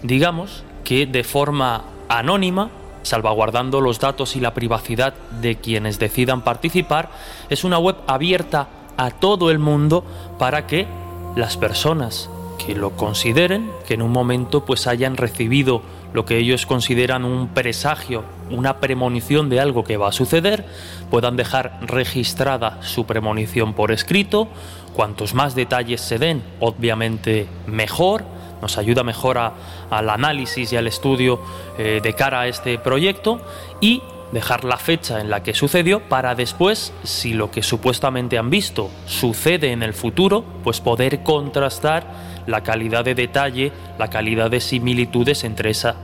digamos 0.04 0.64
que 0.84 1.06
de 1.06 1.24
forma 1.24 1.86
anónima 2.08 2.72
salvaguardando 3.10 3.82
los 3.82 4.00
datos 4.00 4.36
y 4.36 4.40
la 4.40 4.54
privacidad 4.54 5.14
de 5.42 5.56
quienes 5.58 6.00
decidan 6.00 6.44
participar, 6.44 7.10
es 7.50 7.64
una 7.64 7.78
web 7.78 7.98
abierta 8.08 8.68
a 8.98 9.12
todo 9.12 9.52
el 9.52 9.60
mundo 9.60 10.04
para 10.38 10.68
que 10.68 10.88
las 11.36 11.58
personas 11.58 12.30
que 12.66 12.76
lo 12.76 12.92
consideren, 12.92 13.72
que 13.88 13.94
en 13.96 14.02
un 14.02 14.12
momento 14.12 14.66
pues 14.66 14.88
hayan 14.88 15.18
recibido 15.18 15.82
lo 16.14 16.26
que 16.26 16.38
ellos 16.38 16.66
consideran 16.66 17.24
un 17.24 17.50
presagio, 17.50 18.24
una 18.50 18.80
premonición 18.80 19.50
de 19.50 19.60
algo 19.60 19.84
que 19.84 19.98
va 19.98 20.10
a 20.10 20.12
suceder, 20.12 20.66
puedan 21.10 21.38
dejar 21.38 21.80
registrada 21.82 22.80
su 22.82 23.06
premonición 23.06 23.74
por 23.74 23.92
escrito, 23.92 24.48
cuantos 24.94 25.34
más 25.34 25.56
detalles 25.56 26.02
se 26.02 26.18
den, 26.18 26.44
obviamente 26.60 27.48
mejor, 27.68 28.26
nos 28.62 28.78
ayuda 28.78 29.04
mejor 29.04 29.38
al 29.38 30.10
análisis 30.10 30.72
y 30.74 30.78
al 30.78 30.88
estudio 30.88 31.40
eh, 31.78 32.00
de 32.02 32.14
cara 32.14 32.42
a 32.42 32.48
este 32.48 32.78
proyecto 32.78 33.42
y 33.82 34.02
dejar 34.32 34.64
la 34.64 34.78
fecha 34.78 35.20
en 35.20 35.30
la 35.30 35.42
que 35.42 35.54
sucedió 35.54 36.02
para 36.02 36.36
después, 36.36 36.94
si 37.04 37.34
lo 37.34 37.50
que 37.52 37.64
supuestamente 37.64 38.38
han 38.38 38.50
visto 38.50 38.90
sucede 39.06 39.72
en 39.72 39.84
el 39.84 39.94
futuro, 39.94 40.44
pues 40.64 40.82
poder 40.82 41.24
contrastar 41.24 42.06
la 42.46 42.62
calidad 42.62 43.06
de 43.06 43.16
detalle, 43.16 43.72
la 43.98 44.10
calidad 44.10 44.50
de 44.52 44.60
similitudes 44.60 45.44
entre 45.44 45.72
esa 45.72 45.96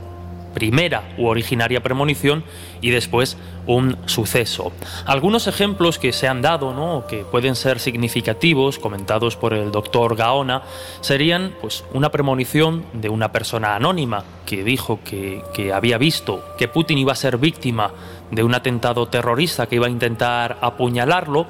primera 0.56 1.02
u 1.18 1.26
originaria 1.26 1.82
premonición 1.82 2.42
y 2.80 2.88
después 2.88 3.36
un 3.66 3.98
suceso. 4.06 4.72
Algunos 5.04 5.48
ejemplos 5.48 5.98
que 5.98 6.14
se 6.14 6.28
han 6.28 6.40
dado, 6.40 6.72
¿no? 6.72 7.06
que 7.06 7.26
pueden 7.26 7.56
ser 7.56 7.78
significativos, 7.78 8.78
comentados 8.78 9.36
por 9.36 9.52
el 9.52 9.70
doctor 9.70 10.16
Gaona, 10.16 10.62
serían 11.02 11.52
pues, 11.60 11.84
una 11.92 12.10
premonición 12.10 12.86
de 12.94 13.10
una 13.10 13.32
persona 13.32 13.76
anónima 13.76 14.24
que 14.46 14.64
dijo 14.64 15.00
que, 15.04 15.42
que 15.52 15.74
había 15.74 15.98
visto 15.98 16.42
que 16.56 16.68
Putin 16.68 16.96
iba 16.96 17.12
a 17.12 17.16
ser 17.16 17.36
víctima 17.36 17.90
de 18.30 18.42
un 18.42 18.54
atentado 18.54 19.08
terrorista 19.08 19.66
que 19.66 19.76
iba 19.76 19.88
a 19.88 19.90
intentar 19.90 20.56
apuñalarlo. 20.62 21.48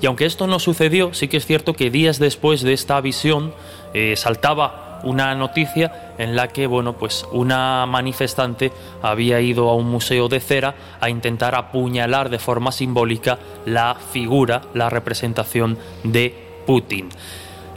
Y 0.00 0.06
aunque 0.06 0.26
esto 0.26 0.48
no 0.48 0.58
sucedió, 0.58 1.14
sí 1.14 1.28
que 1.28 1.36
es 1.36 1.46
cierto 1.46 1.74
que 1.74 1.92
días 1.92 2.18
después 2.18 2.62
de 2.62 2.72
esta 2.72 3.00
visión 3.00 3.52
eh, 3.94 4.14
saltaba 4.16 4.87
una 5.04 5.34
noticia 5.34 6.14
en 6.18 6.36
la 6.36 6.48
que 6.48 6.66
bueno 6.66 6.94
pues 6.94 7.26
una 7.32 7.86
manifestante 7.86 8.72
había 9.02 9.40
ido 9.40 9.68
a 9.68 9.74
un 9.74 9.88
museo 9.88 10.28
de 10.28 10.40
cera 10.40 10.74
a 11.00 11.10
intentar 11.10 11.54
apuñalar 11.54 12.30
de 12.30 12.38
forma 12.38 12.72
simbólica 12.72 13.38
la 13.66 13.96
figura, 14.12 14.62
la 14.74 14.90
representación 14.90 15.78
de 16.04 16.34
Putin. 16.66 17.08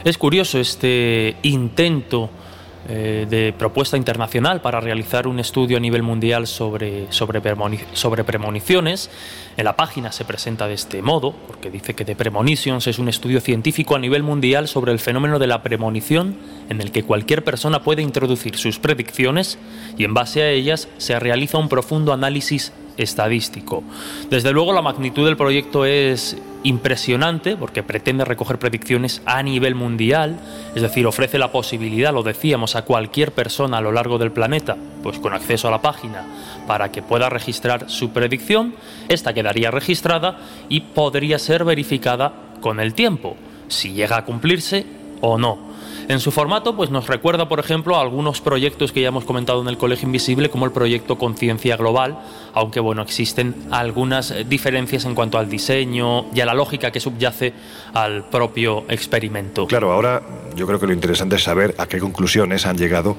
Es 0.04 0.18
curioso 0.18 0.58
este 0.58 1.36
intento 1.42 2.28
eh, 2.94 3.26
de 3.26 3.54
propuesta 3.54 3.96
internacional 3.96 4.60
para 4.60 4.78
realizar 4.78 5.26
un 5.26 5.40
estudio 5.40 5.78
a 5.78 5.80
nivel 5.80 6.02
mundial 6.02 6.46
sobre, 6.46 7.10
sobre, 7.10 7.40
sobre, 7.94 8.22
premoniciones. 8.22 9.10
En 9.56 9.64
la 9.64 9.76
página 9.76 10.12
se 10.12 10.26
presenta 10.26 10.68
de 10.68 10.74
este 10.74 11.00
modo, 11.00 11.32
porque 11.46 11.70
dice 11.70 11.94
que 11.94 12.04
The 12.04 12.14
Premonitions 12.16 12.86
es 12.86 12.98
un 12.98 13.08
estudio 13.08 13.40
científico 13.40 13.96
a 13.96 13.98
nivel 13.98 14.22
mundial 14.22 14.68
sobre 14.68 14.92
el 14.92 14.98
fenómeno 14.98 15.38
de 15.38 15.46
la 15.46 15.62
premonición, 15.62 16.36
en 16.68 16.82
el 16.82 16.92
que 16.92 17.02
cualquier 17.02 17.42
persona 17.42 17.82
puede 17.82 18.02
introducir 18.02 18.58
sus 18.58 18.78
predicciones 18.78 19.58
y 19.96 20.04
en 20.04 20.12
base 20.12 20.42
a 20.42 20.50
ellas 20.50 20.90
se 20.98 21.18
realiza 21.18 21.56
un 21.56 21.70
profundo 21.70 22.12
análisis 22.12 22.74
estadístico. 22.96 23.82
Desde 24.30 24.52
luego 24.52 24.72
la 24.72 24.82
magnitud 24.82 25.24
del 25.24 25.36
proyecto 25.36 25.84
es 25.84 26.36
impresionante 26.64 27.56
porque 27.56 27.82
pretende 27.82 28.24
recoger 28.24 28.58
predicciones 28.58 29.22
a 29.26 29.42
nivel 29.42 29.74
mundial, 29.74 30.38
es 30.74 30.82
decir, 30.82 31.06
ofrece 31.06 31.38
la 31.38 31.50
posibilidad, 31.50 32.12
lo 32.12 32.22
decíamos, 32.22 32.76
a 32.76 32.82
cualquier 32.82 33.32
persona 33.32 33.78
a 33.78 33.80
lo 33.80 33.92
largo 33.92 34.18
del 34.18 34.32
planeta, 34.32 34.76
pues 35.02 35.18
con 35.18 35.34
acceso 35.34 35.68
a 35.68 35.72
la 35.72 35.82
página, 35.82 36.24
para 36.66 36.92
que 36.92 37.02
pueda 37.02 37.28
registrar 37.28 37.90
su 37.90 38.10
predicción, 38.10 38.74
esta 39.08 39.34
quedaría 39.34 39.70
registrada 39.70 40.38
y 40.68 40.80
podría 40.80 41.38
ser 41.38 41.64
verificada 41.64 42.32
con 42.60 42.78
el 42.80 42.94
tiempo, 42.94 43.36
si 43.68 43.92
llega 43.92 44.18
a 44.18 44.24
cumplirse 44.24 44.86
o 45.20 45.38
no. 45.38 45.71
En 46.12 46.20
su 46.20 46.30
formato, 46.30 46.76
pues 46.76 46.90
nos 46.90 47.06
recuerda, 47.06 47.48
por 47.48 47.58
ejemplo, 47.58 47.96
a 47.96 48.02
algunos 48.02 48.42
proyectos 48.42 48.92
que 48.92 49.00
ya 49.00 49.08
hemos 49.08 49.24
comentado 49.24 49.62
en 49.62 49.68
el 49.68 49.78
Colegio 49.78 50.04
Invisible, 50.04 50.50
como 50.50 50.66
el 50.66 50.70
proyecto 50.70 51.16
Conciencia 51.16 51.78
Global, 51.78 52.18
aunque 52.52 52.80
bueno, 52.80 53.00
existen 53.00 53.54
algunas 53.70 54.30
eh, 54.30 54.44
diferencias 54.44 55.06
en 55.06 55.14
cuanto 55.14 55.38
al 55.38 55.48
diseño 55.48 56.26
y 56.34 56.40
a 56.40 56.44
la 56.44 56.52
lógica 56.52 56.90
que 56.90 57.00
subyace 57.00 57.54
al 57.94 58.26
propio 58.26 58.84
experimento. 58.90 59.66
Claro, 59.66 59.90
ahora 59.90 60.20
yo 60.54 60.66
creo 60.66 60.78
que 60.78 60.86
lo 60.86 60.92
interesante 60.92 61.36
es 61.36 61.44
saber 61.44 61.74
a 61.78 61.86
qué 61.86 61.98
conclusiones 61.98 62.66
han 62.66 62.76
llegado 62.76 63.16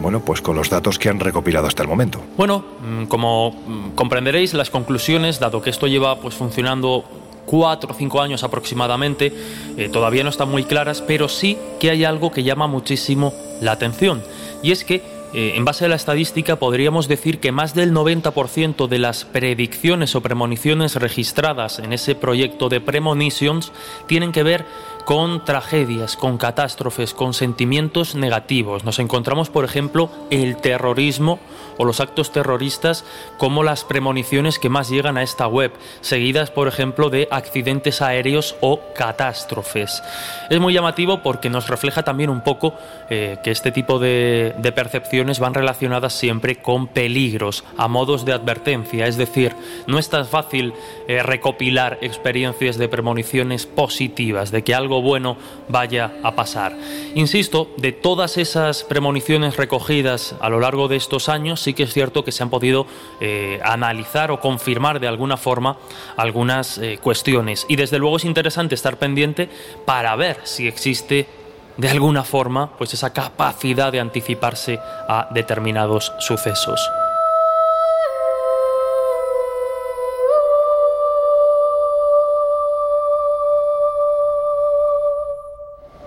bueno, 0.00 0.20
pues 0.20 0.40
con 0.40 0.54
los 0.54 0.70
datos 0.70 0.96
que 0.96 1.08
han 1.08 1.18
recopilado 1.18 1.66
hasta 1.66 1.82
el 1.82 1.88
momento. 1.88 2.22
Bueno, 2.36 2.64
mm, 2.80 3.06
como 3.06 3.50
mm, 3.50 3.90
comprenderéis, 3.96 4.54
las 4.54 4.70
conclusiones, 4.70 5.40
dado 5.40 5.60
que 5.60 5.70
esto 5.70 5.88
lleva 5.88 6.20
pues 6.20 6.36
funcionando 6.36 7.04
cuatro 7.48 7.90
o 7.92 7.94
cinco 7.94 8.20
años 8.20 8.44
aproximadamente, 8.44 9.32
eh, 9.76 9.88
todavía 9.88 10.22
no 10.22 10.30
están 10.30 10.50
muy 10.50 10.64
claras, 10.64 11.02
pero 11.02 11.28
sí 11.28 11.56
que 11.80 11.90
hay 11.90 12.04
algo 12.04 12.30
que 12.30 12.42
llama 12.42 12.66
muchísimo 12.66 13.32
la 13.60 13.72
atención. 13.72 14.22
Y 14.62 14.72
es 14.72 14.84
que, 14.84 14.96
eh, 15.32 15.52
en 15.56 15.64
base 15.64 15.86
a 15.86 15.88
la 15.88 15.96
estadística, 15.96 16.56
podríamos 16.56 17.08
decir 17.08 17.40
que 17.40 17.52
más 17.52 17.74
del 17.74 17.92
90% 17.92 18.86
de 18.86 18.98
las 18.98 19.24
predicciones 19.24 20.14
o 20.14 20.20
premoniciones 20.20 20.96
registradas 20.96 21.78
en 21.78 21.92
ese 21.92 22.14
proyecto 22.14 22.68
de 22.68 22.80
Premonitions 22.80 23.72
tienen 24.06 24.32
que 24.32 24.42
ver 24.42 24.66
con 25.08 25.42
tragedias, 25.42 26.16
con 26.16 26.36
catástrofes, 26.36 27.14
con 27.14 27.32
sentimientos 27.32 28.14
negativos. 28.14 28.84
Nos 28.84 28.98
encontramos, 28.98 29.48
por 29.48 29.64
ejemplo, 29.64 30.10
el 30.28 30.58
terrorismo 30.58 31.38
o 31.78 31.84
los 31.84 32.00
actos 32.00 32.32
terroristas 32.32 33.04
como 33.38 33.62
las 33.62 33.84
premoniciones 33.84 34.58
que 34.58 34.68
más 34.68 34.90
llegan 34.90 35.16
a 35.16 35.22
esta 35.22 35.46
web, 35.46 35.72
seguidas, 36.00 36.50
por 36.50 36.68
ejemplo, 36.68 37.08
de 37.08 37.28
accidentes 37.30 38.02
aéreos 38.02 38.56
o 38.60 38.80
catástrofes. 38.94 40.02
Es 40.50 40.60
muy 40.60 40.74
llamativo 40.74 41.22
porque 41.22 41.50
nos 41.50 41.68
refleja 41.68 42.02
también 42.02 42.30
un 42.30 42.42
poco 42.42 42.74
eh, 43.10 43.38
que 43.42 43.50
este 43.50 43.72
tipo 43.72 43.98
de, 43.98 44.54
percepciones 44.74 45.38
van 45.38 45.54
relacionadas 45.54 46.12
siempre 46.12 46.56
con 46.56 46.88
peligros, 46.88 47.64
a 47.76 47.88
modos 47.88 48.24
de 48.24 48.32
advertencia, 48.32 49.06
es 49.06 49.16
decir, 49.16 49.54
no 49.86 49.98
es 49.98 50.08
tan 50.08 50.26
fácil 50.26 50.74
eh, 51.08 51.22
recopilar 51.22 51.98
experiencias 52.00 52.76
de 52.76 52.88
premoniciones 52.88 53.66
positivas, 53.66 54.50
de 54.50 54.62
que 54.62 54.74
algo 54.74 55.00
bueno 55.00 55.36
vaya 55.68 56.12
a 56.22 56.34
pasar. 56.34 56.76
Insisto, 57.14 57.70
de 57.76 57.92
todas 57.92 58.36
esas 58.36 58.84
premoniciones 58.84 59.56
recogidas 59.56 60.34
a 60.40 60.48
lo 60.48 60.60
largo 60.60 60.88
de 60.88 60.96
estos 60.96 61.28
años, 61.28 61.60
sí 61.68 61.74
que 61.74 61.82
es 61.82 61.92
cierto 61.92 62.24
que 62.24 62.32
se 62.32 62.42
han 62.42 62.48
podido 62.48 62.86
eh, 63.20 63.60
analizar 63.62 64.30
o 64.30 64.40
confirmar 64.40 65.00
de 65.00 65.06
alguna 65.06 65.36
forma 65.36 65.76
algunas 66.16 66.78
eh, 66.78 66.98
cuestiones. 67.02 67.66
Y 67.68 67.76
desde 67.76 67.98
luego 67.98 68.16
es 68.16 68.24
interesante 68.24 68.74
estar 68.74 68.96
pendiente 68.96 69.50
para 69.84 70.16
ver 70.16 70.38
si 70.44 70.66
existe 70.66 71.26
de 71.76 71.90
alguna 71.90 72.24
forma 72.24 72.70
pues 72.78 72.94
esa 72.94 73.12
capacidad 73.12 73.92
de 73.92 74.00
anticiparse 74.00 74.80
a 74.82 75.28
determinados 75.30 76.10
sucesos. 76.20 76.80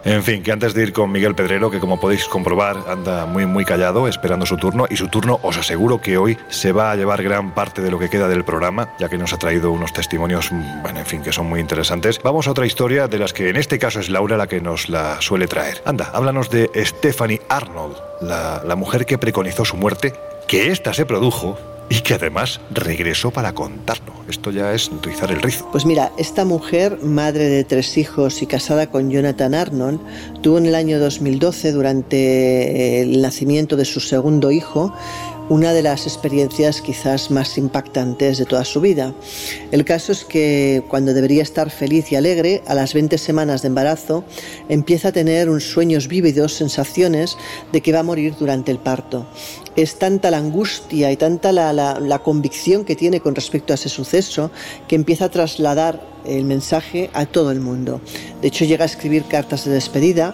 En 0.03 0.23
fin, 0.23 0.41
que 0.41 0.51
antes 0.51 0.73
de 0.73 0.81
ir 0.81 0.93
con 0.93 1.11
Miguel 1.11 1.35
Pedrero, 1.35 1.69
que 1.69 1.79
como 1.79 1.99
podéis 1.99 2.25
comprobar 2.25 2.77
anda 2.87 3.27
muy 3.27 3.45
muy 3.45 3.65
callado 3.65 4.07
esperando 4.07 4.47
su 4.47 4.57
turno 4.57 4.85
y 4.89 4.97
su 4.97 5.09
turno 5.09 5.39
os 5.43 5.57
aseguro 5.57 6.01
que 6.01 6.17
hoy 6.17 6.39
se 6.49 6.71
va 6.71 6.91
a 6.91 6.95
llevar 6.95 7.21
gran 7.21 7.53
parte 7.53 7.83
de 7.83 7.91
lo 7.91 7.99
que 7.99 8.09
queda 8.09 8.27
del 8.27 8.43
programa, 8.43 8.89
ya 8.99 9.09
que 9.09 9.19
nos 9.19 9.31
ha 9.33 9.37
traído 9.37 9.71
unos 9.71 9.93
testimonios, 9.93 10.49
bueno, 10.81 10.99
en 10.99 11.05
fin, 11.05 11.21
que 11.21 11.31
son 11.31 11.47
muy 11.47 11.59
interesantes. 11.59 12.19
Vamos 12.23 12.47
a 12.47 12.51
otra 12.51 12.65
historia 12.65 13.07
de 13.07 13.19
las 13.19 13.31
que 13.31 13.49
en 13.49 13.57
este 13.57 13.77
caso 13.77 13.99
es 13.99 14.09
Laura 14.09 14.37
la 14.37 14.47
que 14.47 14.59
nos 14.59 14.89
la 14.89 15.21
suele 15.21 15.47
traer. 15.47 15.83
Anda, 15.85 16.09
háblanos 16.13 16.49
de 16.49 16.71
Stephanie 16.83 17.41
Arnold, 17.47 17.97
la, 18.21 18.63
la 18.65 18.75
mujer 18.75 19.05
que 19.05 19.19
preconizó 19.19 19.65
su 19.65 19.77
muerte, 19.77 20.13
que 20.47 20.71
esta 20.71 20.95
se 20.95 21.05
produjo 21.05 21.59
y 21.91 21.99
que 21.99 22.13
además 22.13 22.61
regresó 22.71 23.31
para 23.31 23.53
contarlo. 23.53 24.13
Esto 24.29 24.49
ya 24.49 24.73
es 24.73 24.87
utilizar 24.87 25.29
el 25.29 25.41
rizo. 25.41 25.67
Pues 25.73 25.85
mira, 25.85 26.13
esta 26.17 26.45
mujer, 26.45 26.99
madre 27.03 27.49
de 27.49 27.65
tres 27.65 27.97
hijos 27.97 28.41
y 28.41 28.45
casada 28.45 28.87
con 28.87 29.11
Jonathan 29.11 29.53
Arnold, 29.53 29.99
tuvo 30.41 30.57
en 30.57 30.67
el 30.67 30.75
año 30.75 30.99
2012, 30.99 31.73
durante 31.73 33.01
el 33.01 33.21
nacimiento 33.21 33.75
de 33.75 33.83
su 33.83 33.99
segundo 33.99 34.51
hijo, 34.51 34.95
una 35.51 35.73
de 35.73 35.83
las 35.83 36.07
experiencias 36.07 36.81
quizás 36.81 37.29
más 37.29 37.57
impactantes 37.57 38.37
de 38.37 38.45
toda 38.45 38.63
su 38.63 38.79
vida. 38.79 39.13
El 39.71 39.83
caso 39.83 40.13
es 40.13 40.23
que 40.23 40.81
cuando 40.87 41.13
debería 41.13 41.43
estar 41.43 41.69
feliz 41.69 42.09
y 42.09 42.15
alegre, 42.15 42.63
a 42.67 42.73
las 42.73 42.93
20 42.93 43.17
semanas 43.17 43.61
de 43.61 43.67
embarazo, 43.67 44.23
empieza 44.69 45.09
a 45.09 45.11
tener 45.11 45.49
unos 45.49 45.65
sueños 45.65 46.07
vívidos, 46.07 46.53
sensaciones 46.53 47.35
de 47.73 47.81
que 47.81 47.91
va 47.91 47.99
a 47.99 48.03
morir 48.03 48.33
durante 48.39 48.71
el 48.71 48.77
parto. 48.77 49.25
Es 49.75 49.99
tanta 49.99 50.31
la 50.31 50.37
angustia 50.37 51.11
y 51.11 51.17
tanta 51.17 51.51
la, 51.51 51.73
la 51.73 52.19
convicción 52.19 52.85
que 52.85 52.95
tiene 52.95 53.19
con 53.19 53.35
respecto 53.35 53.73
a 53.73 53.75
ese 53.75 53.89
suceso 53.89 54.51
que 54.87 54.95
empieza 54.95 55.25
a 55.25 55.31
trasladar 55.31 56.01
el 56.23 56.45
mensaje 56.45 57.09
a 57.11 57.25
todo 57.25 57.51
el 57.51 57.59
mundo. 57.59 57.99
De 58.41 58.47
hecho, 58.47 58.63
llega 58.63 58.83
a 58.83 58.87
escribir 58.87 59.25
cartas 59.25 59.65
de 59.65 59.71
despedida 59.71 60.33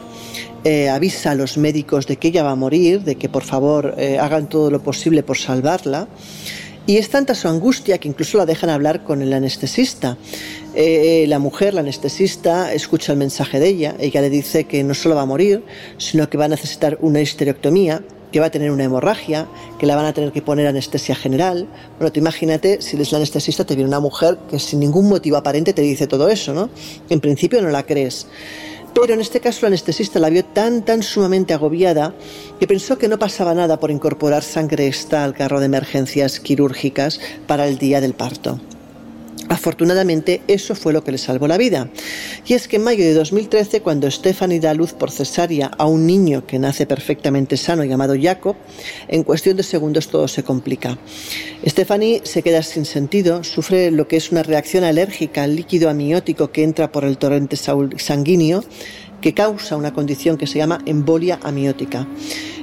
eh, 0.68 0.90
avisa 0.90 1.32
a 1.32 1.36
los 1.36 1.58
médicos 1.58 2.08
de 2.08 2.18
que 2.18 2.28
ella 2.28 2.44
va 2.44 2.52
a 2.52 2.56
morir, 2.56 3.02
de 3.04 3.16
que 3.16 3.30
por 3.30 3.44
favor 3.44 3.96
eh, 3.98 4.20
hagan 4.20 4.50
todo 4.50 4.70
lo 4.70 4.84
posible 4.84 5.24
por 5.24 5.38
salvarla. 5.38 6.10
Y 6.86 6.98
es 6.98 7.10
tanta 7.10 7.36
su 7.36 7.48
angustia 7.48 8.00
que 8.00 8.10
incluso 8.10 8.38
la 8.38 8.46
dejan 8.46 8.70
hablar 8.70 9.06
con 9.06 9.22
el 9.22 9.32
anestesista. 9.32 10.18
Eh, 10.76 11.24
la 11.30 11.40
mujer, 11.40 11.74
la 11.74 11.80
anestesista, 11.80 12.74
escucha 12.74 13.14
el 13.14 13.18
mensaje 13.18 13.62
de 13.62 13.68
ella. 13.70 13.96
Ella 13.98 14.20
le 14.20 14.30
dice 14.30 14.66
que 14.66 14.84
no 14.84 14.94
solo 14.94 15.16
va 15.16 15.22
a 15.22 15.26
morir, 15.26 15.64
sino 15.98 16.30
que 16.30 16.38
va 16.38 16.46
a 16.46 16.50
necesitar 16.50 16.98
una 17.00 17.22
histerectomía, 17.22 18.04
que 18.34 18.42
va 18.42 18.48
a 18.48 18.52
tener 18.52 18.72
una 18.72 18.84
hemorragia, 18.84 19.48
que 19.80 19.86
la 19.86 19.96
van 19.96 20.06
a 20.06 20.12
tener 20.12 20.34
que 20.34 20.42
poner 20.42 20.68
anestesia 20.68 21.16
general. 21.16 21.66
Bueno, 21.98 22.12
tú 22.12 22.20
imagínate, 22.20 22.82
si 22.82 22.98
eres 22.98 23.14
la 23.14 23.20
anestesista, 23.20 23.64
te 23.66 23.74
viene 23.76 23.88
una 23.88 24.02
mujer 24.02 24.38
que 24.50 24.60
sin 24.60 24.82
ningún 24.82 25.08
motivo 25.08 25.38
aparente 25.38 25.72
te 25.72 25.82
dice 25.82 26.08
todo 26.08 26.28
eso, 26.28 26.54
¿no? 26.54 26.70
En 27.10 27.22
principio 27.22 27.62
no 27.62 27.70
la 27.70 27.84
crees. 27.84 28.28
Pero 28.94 29.14
en 29.14 29.22
este 29.22 29.40
caso 29.40 29.60
la 29.62 29.68
anestesista 29.68 30.20
la 30.20 30.30
vio 30.30 30.44
tan, 30.44 30.84
tan 30.84 31.04
sumamente 31.04 31.54
agobiada 31.54 32.14
que 32.60 32.68
pensó 32.68 32.98
que 32.98 33.08
no 33.08 33.20
pasaba 33.20 33.54
nada 33.54 33.80
por 33.80 33.92
incorporar 33.92 34.44
sangre 34.44 34.88
extra 34.88 35.24
al 35.24 35.34
carro 35.34 35.60
de 35.60 35.68
emergencias 35.68 36.40
quirúrgicas 36.40 37.20
para 37.46 37.68
el 37.68 37.78
día 37.78 38.02
del 38.02 38.14
parto. 38.14 38.60
Afortunadamente, 39.50 40.42
eso 40.48 40.76
fue 40.76 40.94
lo 40.94 41.04
que 41.04 41.12
le 41.12 41.18
salvó 41.18 41.48
la 41.48 41.58
vida. 41.58 41.90
Y 42.46 42.54
es 42.54 42.68
que 42.68 42.78
en 42.78 42.84
mayo 42.84 43.04
de 43.04 43.14
2013, 43.14 43.82
cuando 43.82 44.10
Stephanie 44.12 44.60
da 44.60 44.74
luz 44.74 44.94
por 44.94 45.12
cesárea 45.12 45.68
a 45.68 45.86
un 45.86 46.06
niño 46.06 46.46
que 46.46 46.60
nace 46.60 46.86
perfectamente 46.86 47.56
sano 47.56 47.84
llamado 47.84 48.16
Jacob, 48.20 48.56
en 49.08 49.24
cuestión 49.24 49.56
de 49.56 49.64
segundos 49.64 50.10
todo 50.10 50.28
se 50.28 50.44
complica. 50.44 50.98
Stephanie 51.66 52.22
se 52.24 52.44
queda 52.44 52.62
sin 52.62 52.86
sentido, 52.86 53.44
sufre 53.44 53.92
lo 53.92 54.08
que 54.08 54.18
es 54.18 54.32
una 54.32 54.44
reacción 54.44 54.84
alérgica 54.84 55.44
al 55.44 55.56
líquido 55.56 55.90
amniótico 55.90 56.52
que 56.52 56.64
entra 56.64 56.92
por 56.92 57.06
el 57.06 57.18
torrente 57.18 57.56
sanguíneo 57.56 58.64
que 59.22 59.34
causa 59.34 59.78
una 59.78 59.94
condición 59.94 60.38
que 60.38 60.48
se 60.48 60.60
llama 60.60 60.80
embolia 60.86 61.40
amiótica. 61.44 62.08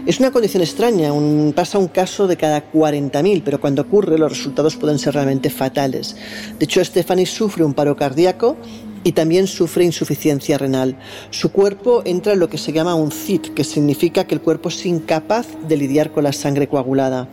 Es 0.06 0.20
una 0.20 0.30
condición 0.30 0.62
extraña, 0.62 1.10
pasa 1.54 1.78
un 1.78 1.88
caso 1.88 2.26
de 2.26 2.36
cada 2.36 2.70
40.000, 2.70 3.42
pero 3.42 3.58
cuando 3.58 3.82
ocurre 3.82 4.18
los 4.18 4.30
resultados 4.30 4.76
pueden 4.76 4.98
ser 4.98 5.14
realmente 5.14 5.48
fatales. 5.48 6.14
De 6.58 6.66
hecho, 6.66 6.84
Stephanie 6.84 7.24
sufre 7.24 7.64
un 7.64 7.72
paro 7.72 7.96
cardíaco 7.96 8.56
y 9.02 9.12
también 9.12 9.46
sufre 9.46 9.84
insuficiencia 9.84 10.58
renal. 10.58 10.96
Su 11.30 11.52
cuerpo 11.52 12.02
entra 12.04 12.34
en 12.34 12.40
lo 12.40 12.50
que 12.50 12.58
se 12.58 12.72
llama 12.72 12.94
un 12.94 13.12
CIT, 13.12 13.54
que 13.54 13.64
significa 13.64 14.26
que 14.26 14.34
el 14.34 14.40
cuerpo 14.42 14.68
es 14.70 14.84
incapaz 14.84 15.46
de 15.68 15.76
lidiar 15.76 16.10
con 16.10 16.24
la 16.24 16.32
sangre 16.32 16.68
coagulada. 16.68 17.28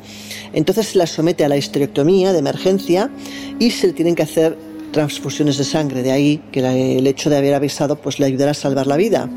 Entonces 0.53 0.87
se 0.87 0.97
la 0.97 1.07
somete 1.07 1.43
a 1.43 1.49
la 1.49 1.57
histerectomía 1.57 2.31
de 2.33 2.39
emergencia 2.39 3.09
y 3.57 3.71
se 3.71 3.87
le 3.87 3.93
tienen 3.93 4.15
que 4.15 4.23
hacer 4.23 4.57
transfusiones 4.91 5.57
de 5.57 5.63
sangre. 5.63 6.03
De 6.03 6.11
ahí 6.11 6.41
que 6.51 6.59
el 6.97 7.07
hecho 7.07 7.29
de 7.29 7.37
haber 7.37 7.53
avisado 7.53 7.95
pues 7.95 8.19
le 8.19 8.25
ayudará 8.25 8.51
a 8.51 8.55
salvar 8.55 8.87
la 8.87 8.97
vida. 8.97 9.29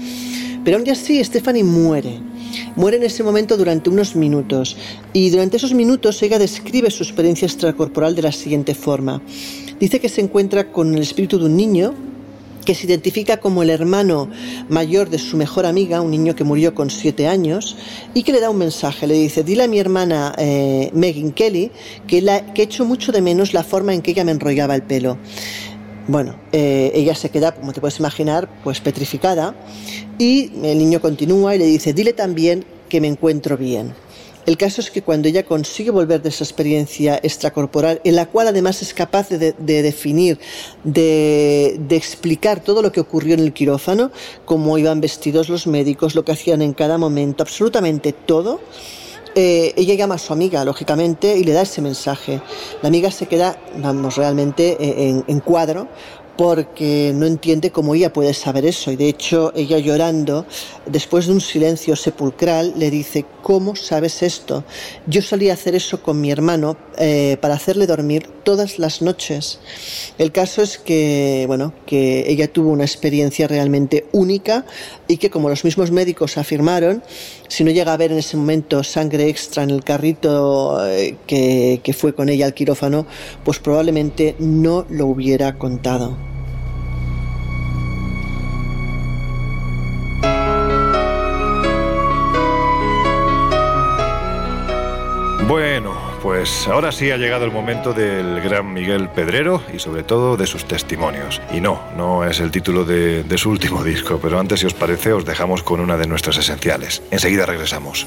Pero 0.64 0.78
aún 0.78 0.88
así, 0.88 1.22
Stephanie 1.22 1.62
muere. 1.62 2.20
Muere 2.76 2.96
en 2.96 3.02
ese 3.02 3.22
momento 3.22 3.57
durante 3.57 3.90
unos 3.90 4.16
minutos 4.16 4.76
y 5.12 5.30
durante 5.30 5.57
esos 5.57 5.74
minutos 5.74 6.22
ella 6.22 6.38
describe 6.38 6.90
su 6.90 7.02
experiencia 7.02 7.46
extracorporal 7.46 8.14
de 8.14 8.22
la 8.22 8.32
siguiente 8.32 8.74
forma. 8.74 9.20
Dice 9.78 10.00
que 10.00 10.09
se 10.09 10.20
encuentra 10.20 10.70
con 10.70 10.94
el 10.94 11.02
espíritu 11.02 11.38
de 11.38 11.46
un 11.46 11.57
niño 11.57 11.94
que 12.64 12.74
se 12.74 12.86
identifica 12.86 13.38
como 13.38 13.62
el 13.62 13.70
hermano 13.70 14.30
mayor 14.68 15.10
de 15.10 15.18
su 15.18 15.36
mejor 15.36 15.66
amiga, 15.66 16.00
un 16.00 16.10
niño 16.10 16.34
que 16.34 16.44
murió 16.44 16.74
con 16.74 16.90
siete 16.90 17.26
años, 17.26 17.76
y 18.14 18.22
que 18.22 18.32
le 18.32 18.40
da 18.40 18.50
un 18.50 18.58
mensaje. 18.58 19.06
Le 19.06 19.14
dice, 19.14 19.44
dile 19.44 19.64
a 19.64 19.68
mi 19.68 19.78
hermana 19.78 20.34
eh, 20.38 20.90
Megan 20.92 21.32
Kelly 21.32 21.70
que, 22.06 22.22
la, 22.22 22.52
que 22.54 22.62
echo 22.62 22.84
mucho 22.84 23.12
de 23.12 23.20
menos 23.20 23.54
la 23.54 23.64
forma 23.64 23.94
en 23.94 24.02
que 24.02 24.12
ella 24.12 24.24
me 24.24 24.32
enrollaba 24.32 24.74
el 24.74 24.82
pelo. 24.82 25.18
Bueno, 26.06 26.36
eh, 26.52 26.92
ella 26.94 27.14
se 27.14 27.30
queda, 27.30 27.52
como 27.52 27.72
te 27.72 27.80
puedes 27.80 27.98
imaginar, 27.98 28.48
pues 28.62 28.80
petrificada 28.80 29.54
y 30.18 30.52
el 30.62 30.78
niño 30.78 31.00
continúa 31.00 31.54
y 31.54 31.58
le 31.58 31.64
dice, 31.64 31.94
dile 31.94 32.12
también 32.12 32.64
que 32.90 33.00
me 33.00 33.08
encuentro 33.08 33.56
bien. 33.56 33.94
El 34.47 34.57
caso 34.57 34.80
es 34.80 34.90
que 34.90 35.03
cuando 35.03 35.28
ella 35.28 35.45
consigue 35.45 35.90
volver 35.90 36.20
de 36.22 36.28
esa 36.28 36.45
experiencia 36.45 37.18
extracorporal, 37.22 38.01
en 38.05 38.16
la 38.16 38.26
cual 38.26 38.49
además 38.49 38.82
es 38.82 38.92
capaz 38.92 39.28
de, 39.30 39.53
definir, 39.53 40.38
de, 40.84 41.76
de, 41.78 41.97
explicar 41.97 42.61
todo 42.61 42.82
lo 42.82 42.92
que 42.92 43.01
ocurrió 43.01 43.34
en 43.34 43.40
el 43.40 43.53
quirófano, 43.53 44.11
cómo 44.45 44.76
iban 44.76 45.01
vestidos 45.01 45.49
los 45.49 45.66
médicos, 45.66 46.14
lo 46.14 46.24
que 46.24 46.32
hacían 46.32 46.61
en 46.62 46.74
cada 46.74 46.99
momento, 46.99 47.42
absolutamente 47.42 48.12
todo, 48.12 48.61
eh, 49.34 49.72
ella 49.76 49.95
llama 49.95 50.14
a 50.14 50.18
su 50.18 50.32
amiga, 50.32 50.64
lógicamente, 50.64 51.36
y 51.36 51.45
le 51.45 51.53
da 51.53 51.62
ese 51.62 51.82
mensaje. 51.82 52.40
La 52.82 52.88
amiga 52.88 53.11
se 53.11 53.26
queda, 53.26 53.59
vamos, 53.78 54.16
realmente 54.16 54.76
eh, 54.78 55.22
en 55.26 55.40
cuadro, 55.40 55.88
porque 56.37 57.12
no 57.14 57.26
entiende 57.26 57.70
cómo 57.70 57.95
ella 57.95 58.12
puede 58.12 58.35
saber 58.35 58.64
eso. 58.66 58.91
Y 58.91 58.97
de 58.97 59.09
hecho, 59.09 59.53
ella 59.55 59.78
llorando, 59.78 60.47
después 60.87 61.26
de 61.26 61.32
un 61.32 61.41
silencio 61.41 61.97
sepulcral, 61.97 62.74
le 62.76 62.91
dice, 62.91 63.24
¿cómo 63.43 63.76
sabes 63.76 64.22
esto? 64.22 64.64
Yo 65.07 65.22
solía 65.22 65.53
hacer 65.53 65.74
eso 65.74 66.03
con 66.03 66.20
mi 66.20 66.30
hermano 66.30 66.76
eh, 66.99 67.37
para 67.41 67.55
hacerle 67.55 67.87
dormir 67.87 68.28
todas 68.43 68.78
las 68.78 69.03
noches. 69.03 69.61
El 70.18 70.32
caso 70.32 70.62
es 70.62 70.78
que, 70.78 71.45
bueno, 71.47 71.72
que 71.87 72.30
ella 72.30 72.53
tuvo 72.53 72.70
una 72.70 72.85
experiencia 72.85 73.49
realmente 73.49 74.07
única 74.12 74.64
y 75.09 75.18
que, 75.18 75.30
como 75.30 75.48
los 75.48 75.64
mismos 75.64 75.90
médicos 75.90 76.38
afirmaron, 76.38 77.02
si 77.48 77.64
no 77.64 77.70
llega 77.70 77.92
a 77.92 77.96
ver 77.96 78.12
en 78.12 78.18
ese 78.18 78.36
momento 78.36 78.82
sangre 78.84 79.28
extra 79.28 79.62
en 79.62 79.70
el 79.70 79.84
carrito 79.84 80.86
eh, 80.86 81.16
que, 81.26 81.80
que 81.82 81.92
fue 81.92 82.14
con 82.14 82.28
ella 82.28 82.46
al 82.46 82.55
quirófano, 82.55 83.07
pues 83.44 83.59
probablemente 83.59 84.34
no 84.38 84.86
lo 84.88 85.07
hubiera 85.07 85.59
contado. 85.59 86.16
Bueno, 95.46 96.03
pues 96.24 96.66
ahora 96.68 96.90
sí 96.90 97.10
ha 97.10 97.18
llegado 97.18 97.44
el 97.44 97.52
momento 97.52 97.92
del 97.92 98.40
gran 98.40 98.72
Miguel 98.72 99.10
Pedrero 99.10 99.62
y 99.74 99.78
sobre 99.78 100.04
todo 100.04 100.38
de 100.38 100.46
sus 100.46 100.64
testimonios. 100.64 101.42
Y 101.52 101.60
no, 101.60 101.82
no 101.98 102.24
es 102.24 102.40
el 102.40 102.50
título 102.50 102.86
de, 102.86 103.26
su 103.36 103.50
último 103.50 103.84
disco, 103.84 104.18
pero 104.22 104.40
antes, 104.40 104.60
si 104.60 104.64
os 104.64 104.72
parece, 104.72 105.12
os 105.12 105.26
dejamos 105.26 105.62
con 105.62 105.80
una 105.80 105.98
de 105.98 106.06
nuestras 106.06 106.38
esenciales. 106.38 107.02
Enseguida 107.10 107.44
regresamos. 107.44 108.06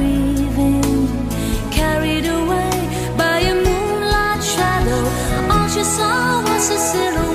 All 5.71 5.77
she 5.77 5.83
saw 5.85 6.41
was 6.41 6.69
a 6.69 6.77
silhouette 6.77 7.30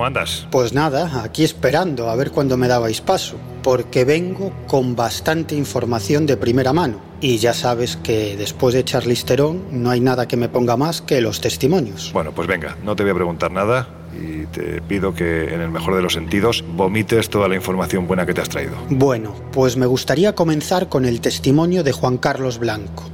¿cómo 0.00 0.06
andas? 0.06 0.46
Pues 0.50 0.72
nada, 0.72 1.22
aquí 1.22 1.44
esperando 1.44 2.08
a 2.08 2.16
ver 2.16 2.30
cuándo 2.30 2.56
me 2.56 2.68
dabais 2.68 3.02
paso, 3.02 3.36
porque 3.62 4.06
vengo 4.06 4.50
con 4.66 4.96
bastante 4.96 5.54
información 5.54 6.24
de 6.24 6.38
primera 6.38 6.72
mano. 6.72 7.02
Y 7.20 7.36
ya 7.36 7.52
sabes 7.52 7.96
que 7.96 8.34
después 8.38 8.72
de 8.72 8.80
echar 8.80 9.06
listerón 9.06 9.62
no 9.70 9.90
hay 9.90 10.00
nada 10.00 10.26
que 10.26 10.38
me 10.38 10.48
ponga 10.48 10.78
más 10.78 11.02
que 11.02 11.20
los 11.20 11.42
testimonios. 11.42 12.12
Bueno, 12.14 12.32
pues 12.32 12.48
venga, 12.48 12.78
no 12.82 12.96
te 12.96 13.02
voy 13.02 13.12
a 13.12 13.14
preguntar 13.14 13.52
nada 13.52 13.88
y 14.18 14.46
te 14.46 14.80
pido 14.80 15.14
que 15.14 15.52
en 15.54 15.60
el 15.60 15.70
mejor 15.70 15.94
de 15.94 16.00
los 16.00 16.14
sentidos 16.14 16.64
vomites 16.66 17.28
toda 17.28 17.46
la 17.48 17.56
información 17.56 18.06
buena 18.06 18.24
que 18.24 18.32
te 18.32 18.40
has 18.40 18.48
traído. 18.48 18.76
Bueno, 18.88 19.34
pues 19.52 19.76
me 19.76 19.84
gustaría 19.84 20.34
comenzar 20.34 20.88
con 20.88 21.04
el 21.04 21.20
testimonio 21.20 21.84
de 21.84 21.92
Juan 21.92 22.16
Carlos 22.16 22.58
Blanco, 22.58 23.04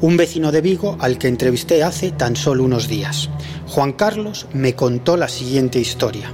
un 0.00 0.16
vecino 0.16 0.52
de 0.52 0.60
Vigo 0.60 0.96
al 1.00 1.18
que 1.18 1.28
entrevisté 1.28 1.82
hace 1.82 2.10
tan 2.10 2.36
solo 2.36 2.64
unos 2.64 2.88
días. 2.88 3.30
Juan 3.68 3.92
Carlos 3.92 4.48
me 4.52 4.74
contó 4.74 5.16
la 5.16 5.28
siguiente 5.28 5.78
historia. 5.78 6.30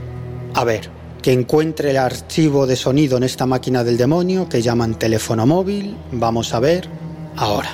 A 0.54 0.64
ver, 0.64 0.90
que 1.22 1.32
encuentre 1.32 1.90
el 1.90 1.96
archivo 1.96 2.66
de 2.66 2.76
sonido 2.76 3.16
en 3.16 3.22
esta 3.22 3.46
máquina 3.46 3.84
del 3.84 3.96
demonio 3.96 4.48
que 4.48 4.60
llaman 4.60 4.98
teléfono 4.98 5.46
móvil. 5.46 5.96
Vamos 6.10 6.52
a 6.52 6.60
ver 6.60 6.88
ahora. 7.36 7.70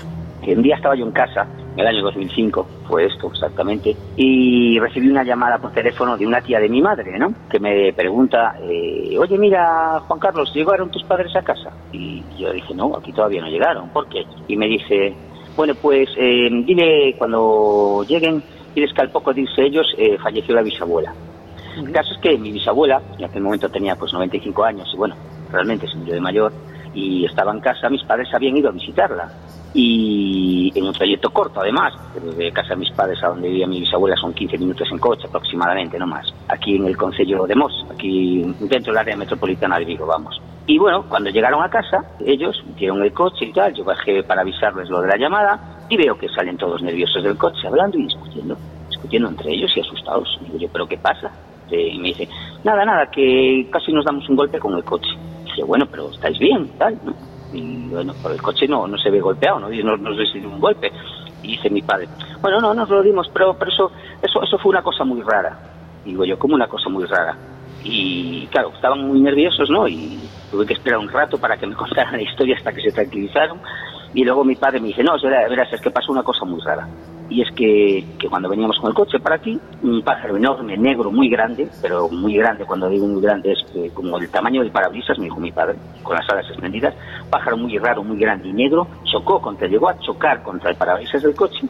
Un 0.46 0.62
día 0.62 0.76
estaba 0.76 0.94
yo 0.96 1.04
en 1.04 1.12
casa, 1.12 1.46
en 1.74 1.80
el 1.80 1.86
año 1.86 2.02
2005, 2.04 2.66
fue 2.88 3.04
esto 3.04 3.30
exactamente, 3.30 3.94
y 4.16 4.78
recibí 4.78 5.10
una 5.10 5.22
llamada 5.22 5.58
por 5.58 5.72
teléfono 5.72 6.16
de 6.16 6.26
una 6.26 6.40
tía 6.40 6.58
de 6.58 6.70
mi 6.70 6.80
madre, 6.80 7.18
¿no? 7.18 7.34
Que 7.50 7.60
me 7.60 7.92
pregunta, 7.92 8.56
eh, 8.62 9.14
oye, 9.18 9.36
mira, 9.36 10.00
Juan 10.08 10.18
Carlos, 10.18 10.50
¿llegaron 10.54 10.90
tus 10.90 11.04
padres 11.04 11.36
a 11.36 11.42
casa? 11.42 11.70
Y 11.92 12.22
yo 12.38 12.50
dije, 12.50 12.74
no, 12.74 12.96
aquí 12.96 13.12
todavía 13.12 13.42
no 13.42 13.48
llegaron, 13.48 13.90
¿por 13.90 14.08
qué? 14.08 14.24
Y 14.46 14.56
me 14.56 14.68
dice, 14.68 15.14
bueno, 15.58 15.74
pues 15.74 16.08
eh, 16.16 16.48
dile 16.64 17.16
cuando 17.18 18.04
lleguen, 18.06 18.40
diles 18.76 18.92
que 18.94 19.00
al 19.00 19.10
poco 19.10 19.34
de 19.34 19.40
irse 19.40 19.66
ellos 19.66 19.92
eh, 19.98 20.16
falleció 20.22 20.54
la 20.54 20.62
bisabuela. 20.62 21.12
El 21.76 21.90
caso 21.90 22.12
es 22.12 22.18
que 22.18 22.38
mi 22.38 22.52
bisabuela, 22.52 23.02
en 23.18 23.24
aquel 23.24 23.42
momento 23.42 23.68
tenía 23.68 23.96
pues 23.96 24.12
95 24.12 24.64
años, 24.64 24.88
y 24.94 24.96
bueno, 24.96 25.16
realmente 25.50 25.88
se 25.88 25.96
murió 25.96 26.14
de 26.14 26.20
mayor, 26.20 26.52
y 26.94 27.24
estaba 27.24 27.50
en 27.52 27.58
casa, 27.58 27.90
mis 27.90 28.04
padres 28.04 28.32
habían 28.32 28.56
ido 28.56 28.68
a 28.68 28.72
visitarla. 28.72 29.32
Y 29.74 30.70
en 30.76 30.84
un 30.84 30.92
trayecto 30.92 31.30
corto, 31.30 31.60
además, 31.60 31.92
de 32.36 32.52
casa 32.52 32.70
de 32.70 32.76
mis 32.76 32.92
padres 32.92 33.20
a 33.24 33.28
donde 33.28 33.48
vivía 33.48 33.66
mi 33.66 33.80
bisabuela 33.80 34.16
son 34.16 34.32
15 34.32 34.58
minutos 34.58 34.86
en 34.92 34.98
coche 34.98 35.26
aproximadamente, 35.26 35.98
no 35.98 36.06
más. 36.06 36.32
Aquí 36.46 36.76
en 36.76 36.86
el 36.86 36.96
Concello 36.96 37.48
de 37.48 37.56
Mos, 37.56 37.84
aquí 37.90 38.44
dentro 38.60 38.92
del 38.92 38.98
área 38.98 39.16
metropolitana 39.16 39.76
de 39.80 39.86
Vigo, 39.86 40.06
vamos. 40.06 40.40
Y 40.68 40.76
bueno, 40.76 41.02
cuando 41.08 41.30
llegaron 41.30 41.62
a 41.62 41.70
casa, 41.70 42.04
ellos 42.20 42.62
metieron 42.66 43.02
el 43.02 43.10
coche 43.14 43.46
y 43.46 43.52
tal, 43.54 43.72
yo 43.72 43.84
bajé 43.84 44.22
para 44.22 44.42
avisarles 44.42 44.90
lo 44.90 45.00
de 45.00 45.08
la 45.08 45.16
llamada 45.16 45.58
y 45.88 45.96
veo 45.96 46.18
que 46.18 46.28
salen 46.28 46.58
todos 46.58 46.82
nerviosos 46.82 47.24
del 47.24 47.38
coche, 47.38 47.66
hablando 47.66 47.96
y 47.96 48.02
discutiendo, 48.02 48.54
discutiendo 48.90 49.30
entre 49.30 49.54
ellos 49.54 49.74
y 49.74 49.80
asustados. 49.80 50.38
Digo 50.42 50.58
yo, 50.58 50.68
¿pero 50.70 50.86
qué 50.86 50.98
pasa? 50.98 51.32
Y 51.70 51.98
me 51.98 52.08
dice, 52.08 52.28
nada, 52.64 52.84
nada, 52.84 53.10
que 53.10 53.66
casi 53.72 53.90
nos 53.92 54.04
damos 54.04 54.28
un 54.28 54.36
golpe 54.36 54.58
con 54.58 54.76
el 54.76 54.84
coche. 54.84 55.08
Dice, 55.46 55.64
bueno, 55.64 55.86
pero 55.90 56.10
estáis 56.10 56.38
bien, 56.38 56.68
tal, 56.76 56.98
¿no? 57.02 57.14
Y 57.50 57.88
bueno, 57.88 58.12
por 58.22 58.32
el 58.32 58.42
coche 58.42 58.68
no, 58.68 58.86
no 58.86 58.98
se 58.98 59.08
ve 59.08 59.22
golpeado, 59.22 59.60
¿no? 59.60 59.72
Y 59.72 59.82
no 59.82 59.96
nos 59.96 60.18
recibió 60.18 60.50
un 60.50 60.60
golpe. 60.60 60.92
Y 61.42 61.52
dice 61.52 61.70
mi 61.70 61.80
padre, 61.80 62.08
bueno, 62.42 62.60
no, 62.60 62.74
nos 62.74 62.90
lo 62.90 63.02
dimos, 63.02 63.26
pero, 63.32 63.54
pero 63.54 63.70
eso, 63.70 63.90
eso, 64.20 64.42
eso 64.42 64.58
fue 64.58 64.68
una 64.68 64.82
cosa 64.82 65.02
muy 65.02 65.22
rara. 65.22 65.58
Digo 66.04 66.26
yo, 66.26 66.38
como 66.38 66.54
una 66.54 66.68
cosa 66.68 66.90
muy 66.90 67.06
rara. 67.06 67.34
Y 67.82 68.46
claro, 68.48 68.70
estaban 68.74 69.08
muy 69.08 69.18
nerviosos, 69.20 69.70
¿no? 69.70 69.88
Y 69.88 70.18
tuve 70.50 70.66
que 70.66 70.74
esperar 70.74 70.98
un 70.98 71.08
rato 71.08 71.38
para 71.38 71.56
que 71.56 71.66
me 71.66 71.74
contaran 71.76 72.16
la 72.16 72.22
historia 72.22 72.56
hasta 72.56 72.72
que 72.72 72.80
se 72.82 72.92
tranquilizaron. 72.92 73.60
Y 74.14 74.24
luego 74.24 74.42
mi 74.42 74.54
padre 74.54 74.80
me 74.80 74.88
dice, 74.88 75.02
no, 75.02 75.12
verás, 75.22 75.72
es 75.72 75.80
que 75.80 75.90
pasó 75.90 76.12
una 76.12 76.22
cosa 76.22 76.44
muy 76.44 76.60
rara. 76.62 76.88
Y 77.28 77.42
es 77.42 77.48
que, 77.54 78.02
que 78.18 78.26
cuando 78.26 78.48
veníamos 78.48 78.78
con 78.78 78.88
el 78.88 78.94
coche 78.94 79.18
para 79.18 79.36
aquí, 79.36 79.60
un 79.82 80.02
pájaro 80.02 80.38
enorme, 80.38 80.78
negro, 80.78 81.10
muy 81.10 81.28
grande, 81.28 81.68
pero 81.82 82.08
muy 82.08 82.34
grande, 82.34 82.64
cuando 82.64 82.88
digo 82.88 83.06
muy 83.06 83.20
grande 83.20 83.52
es 83.52 83.58
que 83.70 83.90
como 83.90 84.16
el 84.16 84.30
tamaño 84.30 84.62
del 84.62 84.70
parabrisas, 84.70 85.18
me 85.18 85.24
dijo 85.24 85.38
mi 85.38 85.52
padre, 85.52 85.76
con 86.02 86.16
las 86.16 86.26
alas 86.30 86.46
extendidas, 86.48 86.94
pájaro 87.28 87.58
muy 87.58 87.76
raro, 87.76 88.02
muy 88.02 88.18
grande 88.18 88.48
y 88.48 88.54
negro, 88.54 88.88
chocó 89.04 89.42
contra, 89.42 89.68
llegó 89.68 89.90
a 89.90 89.98
chocar 89.98 90.42
contra 90.42 90.70
el 90.70 90.76
parabrisas 90.76 91.22
del 91.22 91.34
coche 91.34 91.68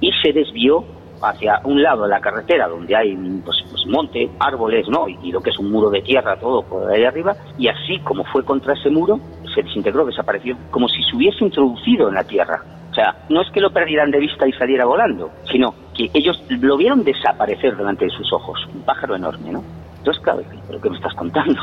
y 0.00 0.12
se 0.22 0.32
desvió 0.32 0.84
hacia 1.22 1.60
un 1.64 1.82
lado 1.82 2.04
de 2.04 2.10
la 2.10 2.20
carretera 2.20 2.68
donde 2.68 2.96
hay 2.96 3.14
pues, 3.44 3.56
pues 3.70 3.86
monte, 3.86 4.30
árboles, 4.38 4.88
¿no? 4.88 5.08
Y, 5.08 5.30
lo 5.30 5.40
que 5.40 5.50
es 5.50 5.58
un 5.58 5.70
muro 5.70 5.90
de 5.90 6.02
tierra, 6.02 6.38
todo 6.38 6.62
por 6.62 6.90
ahí 6.90 7.04
arriba, 7.04 7.36
y 7.58 7.68
así 7.68 7.98
como 8.00 8.24
fue 8.24 8.44
contra 8.44 8.74
ese 8.74 8.90
muro, 8.90 9.20
se 9.54 9.62
desintegró, 9.62 10.04
desapareció, 10.04 10.56
como 10.70 10.88
si 10.88 11.02
se 11.02 11.16
hubiese 11.16 11.44
introducido 11.44 12.08
en 12.08 12.14
la 12.14 12.24
tierra. 12.24 12.62
O 12.90 12.94
sea, 12.94 13.14
no 13.28 13.40
es 13.42 13.50
que 13.52 13.60
lo 13.60 13.70
perdieran 13.70 14.10
de 14.10 14.18
vista 14.18 14.48
y 14.48 14.52
saliera 14.52 14.84
volando, 14.84 15.30
sino 15.50 15.74
que 15.96 16.10
ellos 16.12 16.42
lo 16.48 16.76
vieron 16.76 17.04
desaparecer 17.04 17.76
delante 17.76 18.06
de 18.06 18.10
sus 18.10 18.32
ojos, 18.32 18.58
un 18.74 18.82
pájaro 18.82 19.14
enorme, 19.14 19.52
¿no? 19.52 19.62
Entonces, 19.98 20.22
claro, 20.22 20.42
¿pero 20.66 20.80
qué 20.80 20.90
me 20.90 20.96
estás 20.96 21.14
contando? 21.14 21.60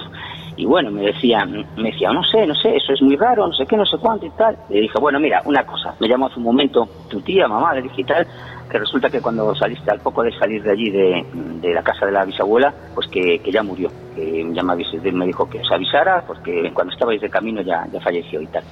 Y 0.58 0.66
bueno, 0.66 0.90
me 0.90 1.04
decía, 1.04 1.46
me 1.46 1.64
decía, 1.78 2.12
no 2.12 2.24
sé, 2.24 2.46
no 2.48 2.56
sé, 2.56 2.76
eso 2.76 2.92
es 2.92 3.02
muy 3.04 3.16
raro, 3.16 3.46
no 3.46 3.54
sé 3.54 3.66
qué, 3.68 3.78
no 3.78 3.86
sé 3.86 3.98
cuánto 4.00 4.26
y 4.26 4.32
tal. 4.32 4.58
Le 4.70 4.82
dije, 4.82 5.00
bueno, 5.00 5.20
mira, 5.20 5.40
una 5.46 5.64
cosa, 5.64 5.94
me 6.00 6.08
llamó 6.08 6.26
hace 6.26 6.40
un 6.40 6.46
momento 6.46 6.88
tu 7.08 7.22
tía, 7.22 7.48
mamá, 7.48 7.76
le 7.76 7.84
dije 7.84 8.04
tal, 8.04 8.28
que 8.70 8.80
resulta 8.80 9.10
que 9.10 9.22
cuando 9.22 9.54
saliste, 9.56 9.92
al 9.92 10.00
poco 10.00 10.24
de 10.24 10.32
salir 10.32 10.64
de 10.64 10.72
allí, 10.72 10.90
de, 10.90 11.26
de 11.62 11.74
la 11.74 11.84
casa 11.84 12.08
de 12.08 12.12
la 12.12 12.26
bisabuela, 12.26 12.74
pues 12.96 13.08
que, 13.08 13.40
que 13.40 13.52
ya 13.52 13.62
murió, 13.62 13.90
que 14.16 14.46
ya 14.52 14.64
me, 14.64 14.76
me 15.14 15.26
dijo 15.28 15.48
que 15.48 15.60
os 15.60 15.72
avisara, 15.72 16.24
porque 16.26 16.72
cuando 16.74 16.92
estabais 16.92 17.22
de 17.22 17.30
camino 17.30 17.62
ya, 17.62 17.86
ya 17.92 18.02
falleció 18.02 18.42
y 18.42 18.48
tal. 18.48 18.64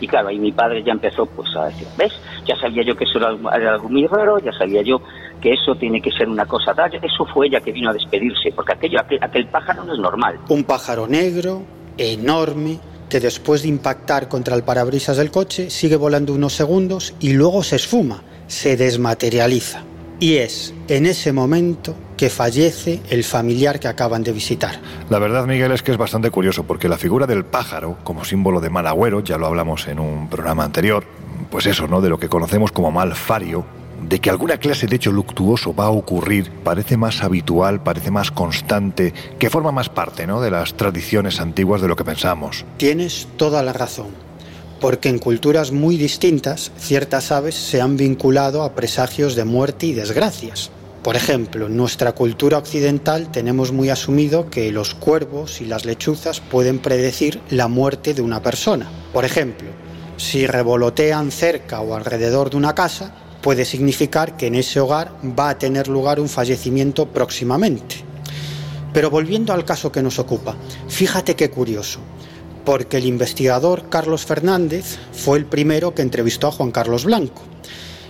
Y 0.00 0.08
claro, 0.08 0.28
ahí 0.28 0.38
mi 0.38 0.50
padre 0.52 0.82
ya 0.82 0.92
empezó 0.92 1.26
pues 1.26 1.54
a 1.56 1.66
decir, 1.66 1.86
¿ves? 1.96 2.12
Ya 2.46 2.56
sabía 2.56 2.82
yo 2.82 2.96
que 2.96 3.04
eso 3.04 3.18
era 3.18 3.28
algo, 3.28 3.52
era 3.52 3.74
algo 3.74 3.88
muy 3.88 4.06
raro, 4.06 4.38
ya 4.38 4.52
sabía 4.52 4.82
yo 4.82 5.00
que 5.44 5.52
eso 5.52 5.74
tiene 5.74 6.00
que 6.00 6.10
ser 6.10 6.26
una 6.26 6.46
cosa 6.46 6.72
tal. 6.72 6.90
Eso 6.94 7.26
fue 7.26 7.48
ella 7.48 7.60
que 7.60 7.70
vino 7.70 7.90
a 7.90 7.92
despedirse, 7.92 8.50
porque 8.56 8.72
aquello, 8.72 8.98
aquel, 8.98 9.18
aquel 9.20 9.46
pájaro 9.48 9.84
no 9.84 9.92
es 9.92 10.00
normal. 10.00 10.40
Un 10.48 10.64
pájaro 10.64 11.06
negro, 11.06 11.62
enorme, 11.98 12.78
que 13.10 13.20
después 13.20 13.62
de 13.62 13.68
impactar 13.68 14.26
contra 14.26 14.56
el 14.56 14.62
parabrisas 14.62 15.18
del 15.18 15.30
coche 15.30 15.68
sigue 15.68 15.96
volando 15.96 16.32
unos 16.32 16.54
segundos 16.54 17.14
y 17.20 17.34
luego 17.34 17.62
se 17.62 17.76
esfuma, 17.76 18.22
se 18.46 18.78
desmaterializa. 18.78 19.82
Y 20.18 20.36
es 20.36 20.72
en 20.88 21.04
ese 21.04 21.30
momento 21.34 21.94
que 22.16 22.30
fallece 22.30 23.02
el 23.10 23.22
familiar 23.22 23.78
que 23.78 23.88
acaban 23.88 24.22
de 24.22 24.32
visitar. 24.32 24.80
La 25.10 25.18
verdad, 25.18 25.44
Miguel, 25.44 25.72
es 25.72 25.82
que 25.82 25.92
es 25.92 25.98
bastante 25.98 26.30
curioso 26.30 26.64
porque 26.64 26.88
la 26.88 26.96
figura 26.96 27.26
del 27.26 27.44
pájaro, 27.44 27.98
como 28.02 28.24
símbolo 28.24 28.62
de 28.62 28.70
mal 28.70 28.86
agüero, 28.86 29.20
ya 29.20 29.36
lo 29.36 29.46
hablamos 29.46 29.88
en 29.88 29.98
un 29.98 30.30
programa 30.30 30.64
anterior, 30.64 31.04
pues 31.50 31.66
eso, 31.66 31.86
¿no? 31.86 32.00
De 32.00 32.08
lo 32.08 32.16
que 32.16 32.30
conocemos 32.30 32.72
como 32.72 32.90
mal 32.90 33.14
fario, 33.14 33.66
de 34.08 34.20
que 34.20 34.30
alguna 34.30 34.58
clase 34.58 34.86
de 34.86 34.96
hecho 34.96 35.12
luctuoso 35.12 35.74
va 35.74 35.86
a 35.86 35.90
ocurrir, 35.90 36.50
parece 36.62 36.96
más 36.96 37.22
habitual, 37.22 37.82
parece 37.82 38.10
más 38.10 38.30
constante, 38.30 39.12
que 39.38 39.50
forma 39.50 39.72
más 39.72 39.88
parte, 39.88 40.26
¿no? 40.26 40.40
De 40.40 40.50
las 40.50 40.74
tradiciones 40.74 41.40
antiguas 41.40 41.80
de 41.80 41.88
lo 41.88 41.96
que 41.96 42.04
pensamos. 42.04 42.64
Tienes 42.76 43.28
toda 43.36 43.62
la 43.62 43.72
razón, 43.72 44.08
porque 44.80 45.08
en 45.08 45.18
culturas 45.18 45.72
muy 45.72 45.96
distintas 45.96 46.72
ciertas 46.76 47.32
aves 47.32 47.54
se 47.54 47.80
han 47.80 47.96
vinculado 47.96 48.62
a 48.62 48.74
presagios 48.74 49.34
de 49.34 49.44
muerte 49.44 49.86
y 49.86 49.94
desgracias. 49.94 50.70
Por 51.02 51.16
ejemplo, 51.16 51.66
en 51.66 51.76
nuestra 51.76 52.12
cultura 52.12 52.56
occidental 52.56 53.30
tenemos 53.30 53.72
muy 53.72 53.90
asumido 53.90 54.48
que 54.48 54.72
los 54.72 54.94
cuervos 54.94 55.60
y 55.60 55.66
las 55.66 55.84
lechuzas 55.84 56.40
pueden 56.40 56.78
predecir 56.78 57.40
la 57.50 57.68
muerte 57.68 58.14
de 58.14 58.22
una 58.22 58.40
persona. 58.42 58.90
Por 59.12 59.26
ejemplo, 59.26 59.68
si 60.16 60.46
revolotean 60.46 61.30
cerca 61.30 61.80
o 61.80 61.94
alrededor 61.94 62.48
de 62.48 62.56
una 62.56 62.74
casa, 62.74 63.14
puede 63.44 63.66
significar 63.66 64.38
que 64.38 64.46
en 64.46 64.54
ese 64.54 64.80
hogar 64.80 65.12
va 65.38 65.50
a 65.50 65.58
tener 65.58 65.86
lugar 65.86 66.18
un 66.18 66.30
fallecimiento 66.30 67.10
próximamente. 67.10 67.96
Pero 68.94 69.10
volviendo 69.10 69.52
al 69.52 69.66
caso 69.66 69.92
que 69.92 70.02
nos 70.02 70.18
ocupa, 70.18 70.56
fíjate 70.88 71.36
qué 71.36 71.50
curioso, 71.50 72.00
porque 72.64 72.96
el 72.96 73.04
investigador 73.04 73.90
Carlos 73.90 74.24
Fernández 74.24 74.96
fue 75.12 75.36
el 75.36 75.44
primero 75.44 75.94
que 75.94 76.00
entrevistó 76.00 76.46
a 76.46 76.52
Juan 76.52 76.70
Carlos 76.70 77.04
Blanco. 77.04 77.42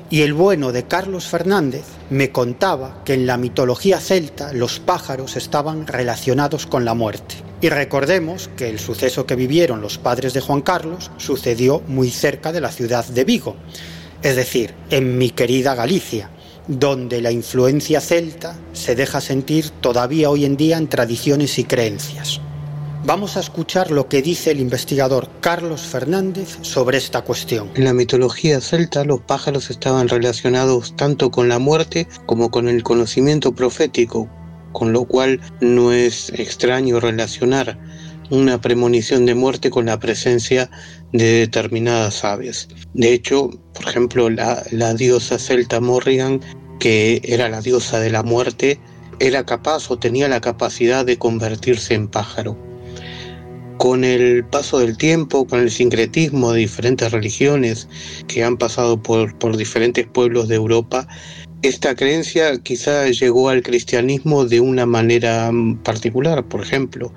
Y 0.08 0.22
el 0.22 0.34
bueno 0.34 0.70
de 0.70 0.84
Carlos 0.84 1.24
Fernández 1.24 1.82
me 2.10 2.30
contaba 2.30 3.02
que 3.04 3.14
en 3.14 3.26
la 3.26 3.36
mitología 3.36 3.98
celta 3.98 4.52
los 4.52 4.78
pájaros 4.78 5.34
estaban 5.34 5.88
relacionados 5.88 6.66
con 6.66 6.84
la 6.84 6.94
muerte. 6.94 7.34
Y 7.60 7.70
recordemos 7.70 8.50
que 8.56 8.68
el 8.68 8.78
suceso 8.78 9.26
que 9.26 9.34
vivieron 9.34 9.80
los 9.80 9.98
padres 9.98 10.32
de 10.32 10.42
Juan 10.42 10.60
Carlos 10.60 11.10
sucedió 11.16 11.82
muy 11.88 12.10
cerca 12.10 12.52
de 12.52 12.60
la 12.60 12.70
ciudad 12.70 13.04
de 13.06 13.24
Vigo, 13.24 13.56
es 14.24 14.36
decir, 14.36 14.74
en 14.88 15.18
mi 15.18 15.30
querida 15.30 15.74
Galicia, 15.74 16.30
donde 16.66 17.20
la 17.20 17.30
influencia 17.30 18.00
celta 18.00 18.56
se 18.72 18.96
deja 18.96 19.20
sentir 19.20 19.68
todavía 19.68 20.30
hoy 20.30 20.46
en 20.46 20.56
día 20.56 20.78
en 20.78 20.88
tradiciones 20.88 21.58
y 21.58 21.64
creencias. 21.64 22.40
Vamos 23.04 23.36
a 23.36 23.40
escuchar 23.40 23.90
lo 23.90 24.08
que 24.08 24.22
dice 24.22 24.50
el 24.50 24.60
investigador 24.60 25.28
Carlos 25.42 25.82
Fernández 25.82 26.56
sobre 26.62 26.96
esta 26.96 27.20
cuestión. 27.20 27.68
En 27.74 27.84
la 27.84 27.92
mitología 27.92 28.62
celta 28.62 29.04
los 29.04 29.20
pájaros 29.20 29.68
estaban 29.68 30.08
relacionados 30.08 30.96
tanto 30.96 31.30
con 31.30 31.50
la 31.50 31.58
muerte 31.58 32.08
como 32.24 32.50
con 32.50 32.66
el 32.66 32.82
conocimiento 32.82 33.54
profético, 33.54 34.30
con 34.72 34.94
lo 34.94 35.04
cual 35.04 35.38
no 35.60 35.92
es 35.92 36.30
extraño 36.30 36.98
relacionar 36.98 37.78
una 38.30 38.58
premonición 38.58 39.26
de 39.26 39.34
muerte 39.34 39.68
con 39.68 39.84
la 39.84 39.98
presencia 39.98 40.70
de 41.14 41.46
determinadas 41.46 42.24
aves. 42.24 42.68
De 42.92 43.12
hecho, 43.12 43.50
por 43.72 43.88
ejemplo, 43.88 44.28
la, 44.28 44.62
la 44.72 44.94
diosa 44.94 45.38
celta 45.38 45.80
Morrigan, 45.80 46.40
que 46.80 47.20
era 47.24 47.48
la 47.48 47.60
diosa 47.60 48.00
de 48.00 48.10
la 48.10 48.24
muerte, 48.24 48.80
era 49.20 49.46
capaz 49.46 49.90
o 49.92 49.98
tenía 49.98 50.28
la 50.28 50.40
capacidad 50.40 51.06
de 51.06 51.16
convertirse 51.16 51.94
en 51.94 52.08
pájaro. 52.08 52.58
Con 53.78 54.02
el 54.02 54.44
paso 54.44 54.80
del 54.80 54.96
tiempo, 54.96 55.46
con 55.46 55.60
el 55.60 55.70
sincretismo 55.70 56.52
de 56.52 56.60
diferentes 56.60 57.12
religiones 57.12 57.88
que 58.26 58.42
han 58.42 58.56
pasado 58.56 59.00
por, 59.00 59.38
por 59.38 59.56
diferentes 59.56 60.06
pueblos 60.06 60.48
de 60.48 60.56
Europa, 60.56 61.06
esta 61.62 61.94
creencia 61.94 62.58
quizá 62.58 63.08
llegó 63.08 63.50
al 63.50 63.62
cristianismo 63.62 64.44
de 64.44 64.60
una 64.60 64.84
manera 64.84 65.50
particular. 65.84 66.44
Por 66.44 66.62
ejemplo, 66.62 67.12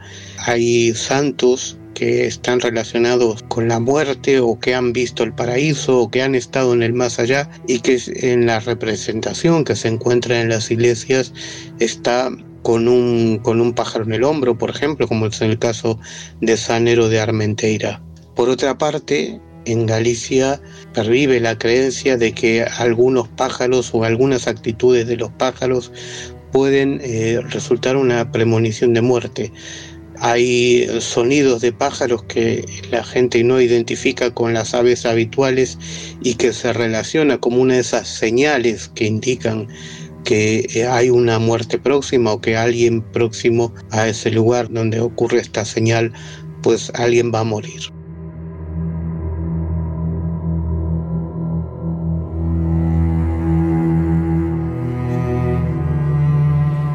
hay 0.46 0.94
santos 0.94 1.78
que 1.98 2.28
están 2.28 2.60
relacionados 2.60 3.44
con 3.48 3.68
la 3.68 3.80
muerte 3.80 4.40
o 4.40 4.60
que 4.60 4.76
han 4.76 4.94
visto 4.94 5.24
el 5.24 5.34
paraíso 5.34 6.02
o 6.02 6.12
que 6.12 6.22
han 6.22 6.36
estado 6.36 6.74
en 6.74 6.84
el 6.84 6.94
más 6.94 7.18
allá 7.18 7.50
y 7.66 7.80
que 7.80 8.00
en 8.18 8.46
la 8.46 8.60
representación 8.60 9.64
que 9.64 9.76
se 9.76 9.88
encuentra 9.88 10.40
en 10.40 10.50
las 10.50 10.70
iglesias 10.70 11.34
está 11.80 12.30
con 12.62 12.88
un, 12.88 13.40
con 13.40 13.60
un 13.60 13.74
pájaro 13.74 14.06
en 14.06 14.14
el 14.14 14.24
hombro, 14.24 14.56
por 14.56 14.70
ejemplo, 14.70 15.08
como 15.08 15.26
es 15.26 15.42
el 15.42 15.58
caso 15.58 16.00
de 16.40 16.56
Sanero 16.56 17.10
de 17.10 17.20
Armenteira. 17.20 18.00
Por 18.36 18.48
otra 18.50 18.78
parte, 18.78 19.42
en 19.66 19.88
Galicia 19.88 20.62
pervive 20.94 21.40
la 21.40 21.58
creencia 21.58 22.16
de 22.16 22.32
que 22.32 22.62
algunos 22.78 23.28
pájaros 23.30 23.90
o 23.96 24.04
algunas 24.04 24.48
actitudes 24.48 25.08
de 25.08 25.18
los 25.18 25.32
pájaros 25.32 25.92
pueden 26.52 27.02
eh, 27.04 27.40
resultar 27.50 27.98
una 27.98 28.32
premonición 28.32 28.94
de 28.94 29.02
muerte. 29.02 29.52
Hay 30.20 30.88
sonidos 31.00 31.62
de 31.62 31.72
pájaros 31.72 32.24
que 32.24 32.66
la 32.92 33.04
gente 33.04 33.44
no 33.44 33.62
identifica 33.62 34.34
con 34.34 34.54
las 34.54 34.74
aves 34.74 35.06
habituales 35.06 35.78
y 36.24 36.36
que 36.36 36.54
se 36.54 36.74
relaciona 36.74 37.38
como 37.38 37.62
una 37.62 37.76
de 37.76 37.82
esas 37.82 38.08
señales 38.08 38.90
que 38.96 39.06
indican 39.06 39.68
que 40.24 40.68
eh, 40.76 40.86
hay 40.86 41.10
una 41.10 41.40
muerte 41.40 41.80
próxima 41.80 42.34
o 42.34 42.42
que 42.42 42.58
alguien 42.58 43.02
próximo 43.02 43.74
a 43.92 44.08
ese 44.10 44.30
lugar 44.30 44.70
donde 44.70 45.00
ocurre 45.00 45.40
esta 45.40 45.64
señal, 45.64 46.12
pues 46.64 46.92
alguien 46.96 47.32
va 47.34 47.40
a 47.40 47.46
morir. 47.46 47.97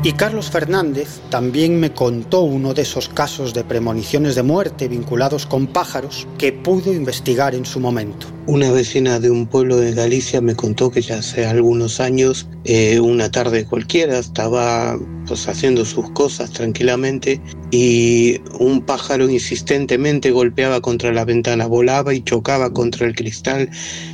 Y 0.04 0.14
Carlos 0.14 0.50
Fernández 0.50 1.20
también 1.30 1.78
me 1.78 1.92
contó 1.92 2.40
uno 2.40 2.74
de 2.74 2.82
esos 2.82 3.08
casos 3.08 3.54
de 3.54 3.62
premoniciones 3.62 4.34
de 4.34 4.42
muerte 4.42 4.88
vinculados 4.88 5.46
con 5.46 5.68
pájaros 5.68 6.26
que 6.38 6.52
pudo 6.52 6.92
investigar 6.92 7.54
en 7.54 7.64
su 7.64 7.78
momento. 7.78 8.26
Una 8.48 8.72
vecina 8.72 9.20
de 9.20 9.30
un 9.30 9.46
pueblo 9.46 9.76
de 9.76 9.94
Galicia 9.94 10.40
me 10.40 10.56
contó 10.56 10.90
que 10.90 11.02
ya 11.02 11.18
hace 11.18 11.46
algunos 11.46 12.00
años, 12.00 12.48
eh, 12.64 12.98
una 12.98 13.30
tarde 13.30 13.64
cualquiera, 13.64 14.18
estaba 14.18 14.98
pues, 15.28 15.46
haciendo 15.46 15.84
sus 15.84 16.10
cosas 16.10 16.50
tranquilamente 16.50 17.40
y 17.70 18.40
un 18.58 18.82
pájaro 18.82 19.30
insistentemente 19.30 20.32
golpeaba 20.32 20.80
contra 20.80 21.12
la 21.12 21.24
ventana, 21.24 21.66
volaba 21.66 22.12
y 22.12 22.22
chocaba 22.22 22.72
contra 22.72 23.06
el 23.06 23.14
cristal 23.14 23.70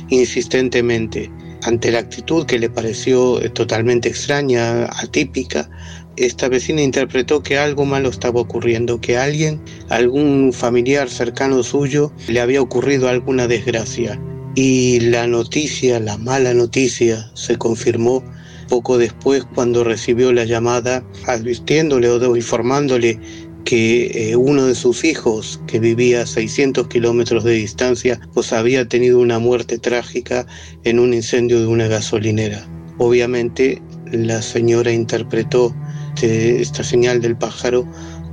insistentemente. 0.09 1.31
Ante 1.63 1.91
la 1.91 1.99
actitud 1.99 2.45
que 2.45 2.57
le 2.57 2.69
pareció 2.69 3.41
eh, 3.41 3.49
totalmente 3.49 4.07
extraña, 4.09 4.85
atípica, 4.85 5.69
esta 6.15 6.49
vecina 6.49 6.81
interpretó 6.81 7.43
que 7.43 7.57
algo 7.57 7.85
malo 7.85 8.09
estaba 8.09 8.41
ocurriendo, 8.41 8.99
que 8.99 9.17
alguien, 9.17 9.61
algún 9.89 10.51
familiar 10.53 11.09
cercano 11.09 11.63
suyo, 11.63 12.11
le 12.27 12.41
había 12.41 12.61
ocurrido 12.61 13.09
alguna 13.09 13.47
desgracia. 13.47 14.19
Y 14.55 14.99
la 14.99 15.27
noticia, 15.27 15.99
la 15.99 16.17
mala 16.17 16.53
noticia, 16.53 17.29
se 17.35 17.57
confirmó 17.57 18.23
poco 18.69 18.97
después 18.97 19.45
cuando 19.55 19.83
recibió 19.83 20.31
la 20.31 20.45
llamada 20.45 21.03
advirtiéndole 21.25 22.09
o 22.09 22.35
informándole 22.35 23.19
que 23.65 24.31
eh, 24.31 24.35
uno 24.35 24.65
de 24.65 24.75
sus 24.75 25.03
hijos, 25.03 25.61
que 25.67 25.79
vivía 25.79 26.23
a 26.23 26.25
600 26.25 26.87
kilómetros 26.87 27.43
de 27.43 27.53
distancia, 27.53 28.19
pues 28.33 28.53
había 28.53 28.87
tenido 28.87 29.19
una 29.19 29.39
muerte 29.39 29.77
trágica 29.77 30.45
en 30.83 30.99
un 30.99 31.13
incendio 31.13 31.59
de 31.59 31.67
una 31.67 31.87
gasolinera. 31.87 32.65
Obviamente 32.97 33.81
la 34.11 34.41
señora 34.41 34.91
interpretó 34.91 35.73
este, 36.19 36.61
esta 36.61 36.83
señal 36.83 37.21
del 37.21 37.37
pájaro 37.37 37.87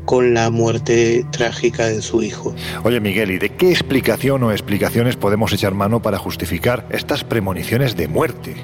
con 0.06 0.34
la 0.34 0.50
muerte 0.50 1.24
trágica 1.30 1.86
de 1.86 2.02
su 2.02 2.20
hijo. 2.20 2.52
Oye 2.82 2.98
Miguel, 2.98 3.30
¿y 3.30 3.38
de 3.38 3.50
qué 3.50 3.70
explicación 3.70 4.42
o 4.42 4.50
explicaciones 4.50 5.14
podemos 5.14 5.52
echar 5.52 5.72
mano 5.74 6.02
para 6.02 6.18
justificar 6.18 6.88
estas 6.90 7.22
premoniciones 7.22 7.94
de 7.94 8.08
muerte? 8.08 8.56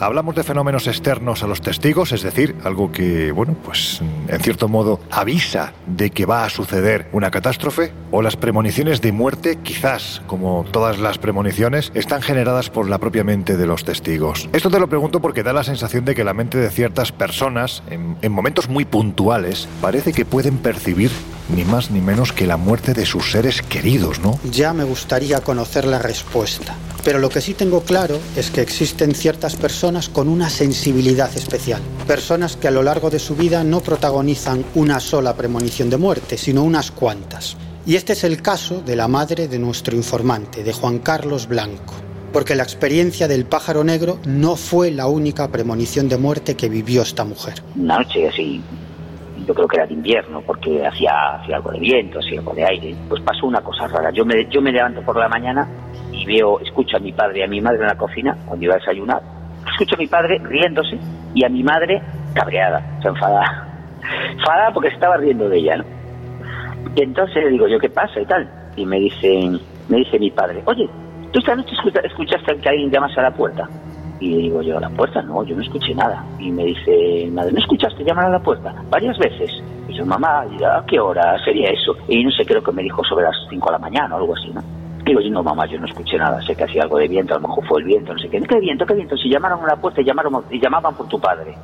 Hablamos 0.00 0.34
de 0.34 0.42
fenómenos 0.42 0.86
externos 0.86 1.42
a 1.42 1.46
los 1.46 1.60
testigos, 1.60 2.12
es 2.12 2.22
decir, 2.22 2.56
algo 2.64 2.92
que, 2.92 3.32
bueno, 3.32 3.56
pues 3.64 4.00
en 4.28 4.40
cierto 4.40 4.68
modo 4.68 5.00
avisa 5.10 5.72
de 5.86 6.10
que 6.10 6.26
va 6.26 6.44
a 6.44 6.50
suceder 6.50 7.08
una 7.12 7.30
catástrofe, 7.30 7.92
o 8.10 8.22
las 8.22 8.36
premoniciones 8.36 9.00
de 9.00 9.12
muerte, 9.12 9.58
quizás, 9.62 10.22
como 10.26 10.64
todas 10.70 10.98
las 10.98 11.18
premoniciones, 11.18 11.90
están 11.94 12.22
generadas 12.22 12.70
por 12.70 12.88
la 12.88 12.98
propia 12.98 13.24
mente 13.24 13.56
de 13.56 13.66
los 13.66 13.84
testigos. 13.84 14.48
Esto 14.52 14.70
te 14.70 14.78
lo 14.78 14.88
pregunto 14.88 15.20
porque 15.20 15.42
da 15.42 15.52
la 15.52 15.64
sensación 15.64 16.04
de 16.04 16.14
que 16.14 16.24
la 16.24 16.34
mente 16.34 16.58
de 16.58 16.70
ciertas 16.70 17.12
personas, 17.12 17.82
en, 17.90 18.16
en 18.22 18.32
momentos 18.32 18.68
muy 18.68 18.84
puntuales, 18.84 19.68
parece 19.80 20.12
que 20.12 20.24
pueden 20.24 20.58
percibir 20.58 21.10
ni 21.48 21.64
más 21.64 21.90
ni 21.90 22.00
menos 22.00 22.32
que 22.32 22.46
la 22.46 22.56
muerte 22.56 22.94
de 22.94 23.06
sus 23.06 23.30
seres 23.30 23.62
queridos, 23.62 24.20
¿no? 24.20 24.38
Ya 24.50 24.72
me 24.72 24.84
gustaría 24.84 25.40
conocer 25.40 25.84
la 25.84 25.98
respuesta. 25.98 26.74
Pero 27.04 27.18
lo 27.18 27.28
que 27.28 27.40
sí 27.40 27.54
tengo 27.54 27.82
claro 27.82 28.18
es 28.36 28.50
que 28.50 28.60
existen 28.60 29.14
ciertas 29.14 29.56
personas 29.56 30.08
con 30.08 30.28
una 30.28 30.48
sensibilidad 30.48 31.30
especial. 31.36 31.80
Personas 32.06 32.56
que 32.56 32.68
a 32.68 32.70
lo 32.70 32.82
largo 32.82 33.10
de 33.10 33.18
su 33.18 33.34
vida 33.34 33.64
no 33.64 33.80
protagonizan 33.80 34.64
una 34.74 35.00
sola 35.00 35.34
premonición 35.34 35.90
de 35.90 35.96
muerte, 35.96 36.38
sino 36.38 36.62
unas 36.62 36.90
cuantas. 36.90 37.56
Y 37.84 37.96
este 37.96 38.12
es 38.12 38.22
el 38.22 38.40
caso 38.40 38.80
de 38.80 38.94
la 38.94 39.08
madre 39.08 39.48
de 39.48 39.58
nuestro 39.58 39.96
informante, 39.96 40.62
de 40.62 40.72
Juan 40.72 41.00
Carlos 41.00 41.48
Blanco. 41.48 41.94
Porque 42.32 42.54
la 42.54 42.62
experiencia 42.62 43.26
del 43.26 43.44
pájaro 43.44 43.82
negro 43.82 44.20
no 44.24 44.54
fue 44.54 44.92
la 44.92 45.08
única 45.08 45.48
premonición 45.48 46.08
de 46.08 46.16
muerte 46.16 46.54
que 46.54 46.68
vivió 46.68 47.02
esta 47.02 47.24
mujer. 47.24 47.62
Una 47.76 47.98
noche 47.98 48.28
así 48.28 48.62
yo 49.46 49.54
creo 49.54 49.68
que 49.68 49.76
era 49.76 49.86
de 49.86 49.94
invierno 49.94 50.40
porque 50.42 50.86
hacía, 50.86 51.36
hacía 51.36 51.56
algo 51.56 51.72
de 51.72 51.80
viento, 51.80 52.18
hacía 52.18 52.38
algo 52.38 52.54
de 52.54 52.64
aire, 52.64 52.94
pues 53.08 53.20
pasó 53.22 53.46
una 53.46 53.60
cosa 53.60 53.86
rara. 53.88 54.10
Yo 54.10 54.24
me, 54.24 54.46
yo 54.46 54.60
me 54.60 54.72
levanto 54.72 55.02
por 55.02 55.16
la 55.16 55.28
mañana 55.28 55.68
y 56.12 56.24
veo, 56.26 56.60
escucho 56.60 56.96
a 56.96 57.00
mi 57.00 57.12
padre 57.12 57.40
y 57.40 57.42
a 57.42 57.48
mi 57.48 57.60
madre 57.60 57.80
en 57.82 57.88
la 57.88 57.96
cocina 57.96 58.36
cuando 58.46 58.64
iba 58.64 58.74
a 58.74 58.78
desayunar. 58.78 59.22
Escucho 59.72 59.94
a 59.94 59.98
mi 59.98 60.06
padre 60.06 60.38
riéndose 60.42 60.98
y 61.34 61.44
a 61.44 61.48
mi 61.48 61.62
madre 61.62 62.02
cabreada, 62.34 62.82
se 63.00 63.08
enfadada. 63.08 63.68
Enfadada 64.32 64.72
porque 64.72 64.88
se 64.88 64.94
estaba 64.94 65.16
riendo 65.16 65.48
de 65.48 65.58
ella, 65.58 65.76
¿no? 65.76 65.84
Y 66.94 67.02
entonces 67.02 67.42
le 67.44 67.50
digo 67.50 67.68
yo, 67.68 67.78
¿qué 67.78 67.88
pasa 67.88 68.20
y 68.20 68.26
tal? 68.26 68.48
Y 68.76 68.84
me 68.84 68.98
dice, 68.98 69.50
me 69.88 69.98
dice 69.98 70.18
mi 70.18 70.30
padre, 70.30 70.62
oye, 70.66 70.88
¿tú 71.32 71.38
esta 71.38 71.54
noche 71.54 71.74
escuchaste 72.04 72.56
que 72.56 72.68
alguien 72.68 72.90
llamase 72.90 73.20
a 73.20 73.24
la 73.24 73.30
puerta? 73.30 73.68
Y 74.22 74.36
digo 74.36 74.62
yo, 74.62 74.78
¿a 74.78 74.80
la 74.80 74.88
puerta? 74.90 75.20
No, 75.20 75.42
yo 75.42 75.56
no 75.56 75.62
escuché 75.62 75.92
nada. 75.96 76.24
Y 76.38 76.52
me 76.52 76.64
dice, 76.64 77.28
madre, 77.32 77.50
¿no 77.50 77.58
escuchaste 77.58 78.04
llamar 78.04 78.26
a 78.26 78.30
la 78.30 78.38
puerta? 78.38 78.72
Varias 78.88 79.18
veces. 79.18 79.50
Y 79.88 79.94
yo, 79.94 80.06
mamá, 80.06 80.42
¿a 80.42 80.86
qué 80.86 81.00
hora 81.00 81.36
sería 81.44 81.70
eso? 81.70 81.96
Y 82.06 82.22
no 82.22 82.30
sé, 82.30 82.46
creo 82.46 82.62
que 82.62 82.70
me 82.70 82.84
dijo 82.84 83.02
sobre 83.02 83.24
las 83.24 83.34
5 83.50 83.66
de 83.66 83.72
la 83.72 83.78
mañana 83.80 84.14
o 84.14 84.18
algo 84.18 84.36
así, 84.36 84.48
¿no? 84.54 84.62
Digo 85.04 85.20
yo, 85.20 85.28
no, 85.30 85.42
mamá, 85.42 85.66
yo 85.66 85.76
no 85.80 85.86
escuché 85.86 86.16
nada, 86.18 86.40
sé 86.42 86.54
que 86.54 86.62
hacía 86.62 86.84
algo 86.84 86.98
de 86.98 87.08
viento, 87.08 87.34
a 87.34 87.40
lo 87.40 87.48
mejor 87.48 87.66
fue 87.66 87.80
el 87.80 87.86
viento, 87.86 88.12
no 88.12 88.18
sé 88.20 88.28
qué. 88.28 88.40
¿Qué 88.40 88.60
viento, 88.60 88.86
qué 88.86 88.94
viento? 88.94 89.16
Si 89.16 89.28
llamaron 89.28 89.64
a 89.64 89.66
la 89.66 89.76
puerta 89.76 90.00
y, 90.00 90.04
llamaron, 90.04 90.44
y 90.52 90.60
llamaban 90.60 90.94
por 90.94 91.08
tu 91.08 91.18
padre. 91.18 91.56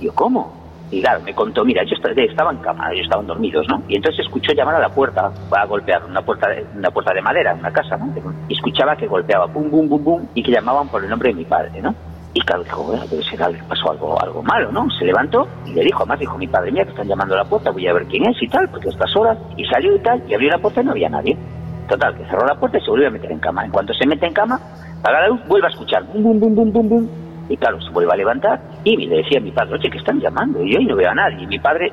Y 0.00 0.06
yo, 0.06 0.12
¿cómo? 0.12 0.52
Y 0.90 1.00
claro, 1.00 1.20
me 1.20 1.32
contó, 1.34 1.64
mira, 1.64 1.84
yo 1.84 1.94
estaba 1.94 2.50
en 2.50 2.58
cama, 2.58 2.90
ellos 2.92 3.04
estaban 3.04 3.26
dormidos, 3.26 3.66
¿no? 3.68 3.82
Y 3.88 3.96
entonces 3.96 4.24
escuchó 4.26 4.52
llamar 4.52 4.74
a 4.74 4.80
la 4.80 4.88
puerta, 4.88 5.30
a 5.52 5.66
golpear, 5.66 6.04
una 6.04 6.20
puerta 6.22 6.48
una 6.74 6.90
puerta 6.90 7.14
de 7.14 7.22
madera, 7.22 7.54
una 7.54 7.70
casa, 7.70 7.96
¿no? 7.96 8.12
Y 8.48 8.54
escuchaba 8.54 8.96
que 8.96 9.06
golpeaba, 9.06 9.46
pum, 9.46 9.70
bum, 9.70 9.88
bum, 9.88 10.02
bum, 10.02 10.26
y 10.34 10.42
que 10.42 10.50
llamaban 10.50 10.88
por 10.88 11.04
el 11.04 11.10
nombre 11.10 11.28
de 11.28 11.36
mi 11.36 11.44
padre, 11.44 11.80
¿no? 11.80 11.94
Y 12.32 12.40
claro, 12.40 12.62
dijo, 12.62 12.82
bueno, 12.82 13.04
debe 13.08 13.22
ser 13.24 13.42
algo, 13.42 13.58
pasó 13.68 13.90
algo, 13.90 14.20
algo 14.20 14.42
malo, 14.42 14.70
¿no? 14.72 14.88
Se 14.90 15.04
levantó 15.04 15.46
y 15.66 15.74
le 15.74 15.82
dijo, 15.82 15.98
además 15.98 16.18
dijo 16.20 16.38
mi 16.38 16.46
padre, 16.46 16.72
mía, 16.72 16.84
que 16.84 16.90
están 16.90 17.08
llamando 17.08 17.34
a 17.34 17.38
la 17.38 17.44
puerta, 17.44 17.70
voy 17.70 17.86
a 17.86 17.92
ver 17.92 18.06
quién 18.06 18.24
es 18.26 18.40
y 18.40 18.48
tal, 18.48 18.68
porque 18.68 18.88
a 18.88 18.92
estas 18.92 19.14
horas, 19.16 19.38
y 19.56 19.64
salió 19.66 19.94
y 19.94 19.98
tal, 20.00 20.22
y 20.28 20.34
abrió 20.34 20.50
la 20.50 20.58
puerta 20.58 20.80
y 20.80 20.84
no 20.84 20.90
había 20.92 21.08
nadie. 21.08 21.36
Total, 21.88 22.16
que 22.16 22.24
cerró 22.26 22.46
la 22.46 22.54
puerta 22.54 22.78
y 22.78 22.80
se 22.82 22.90
volvió 22.90 23.08
a 23.08 23.10
meter 23.10 23.32
en 23.32 23.40
cama. 23.40 23.64
En 23.64 23.72
cuanto 23.72 23.92
se 23.94 24.06
mete 24.06 24.26
en 24.26 24.32
cama, 24.32 24.60
apaga 25.00 25.22
la 25.22 25.28
luz, 25.28 25.40
vuelve 25.48 25.66
a 25.66 25.70
escuchar, 25.70 26.04
bum, 26.04 26.22
bum, 26.22 26.54
bum, 26.54 26.72
bum, 26.72 26.88
bum, 26.88 27.08
y 27.50 27.56
claro, 27.56 27.80
se 27.80 27.90
vuelve 27.90 28.12
a 28.12 28.16
levantar 28.16 28.60
y 28.84 28.96
le 28.96 29.16
decía 29.16 29.38
a 29.38 29.42
mi 29.42 29.50
padre, 29.50 29.74
oye, 29.74 29.90
que 29.90 29.98
están 29.98 30.20
llamando, 30.20 30.62
y 30.64 30.72
yo 30.72 30.80
no 30.80 30.94
veo 30.94 31.10
a 31.10 31.14
nadie. 31.14 31.42
Y 31.42 31.46
mi 31.48 31.58
padre 31.58 31.92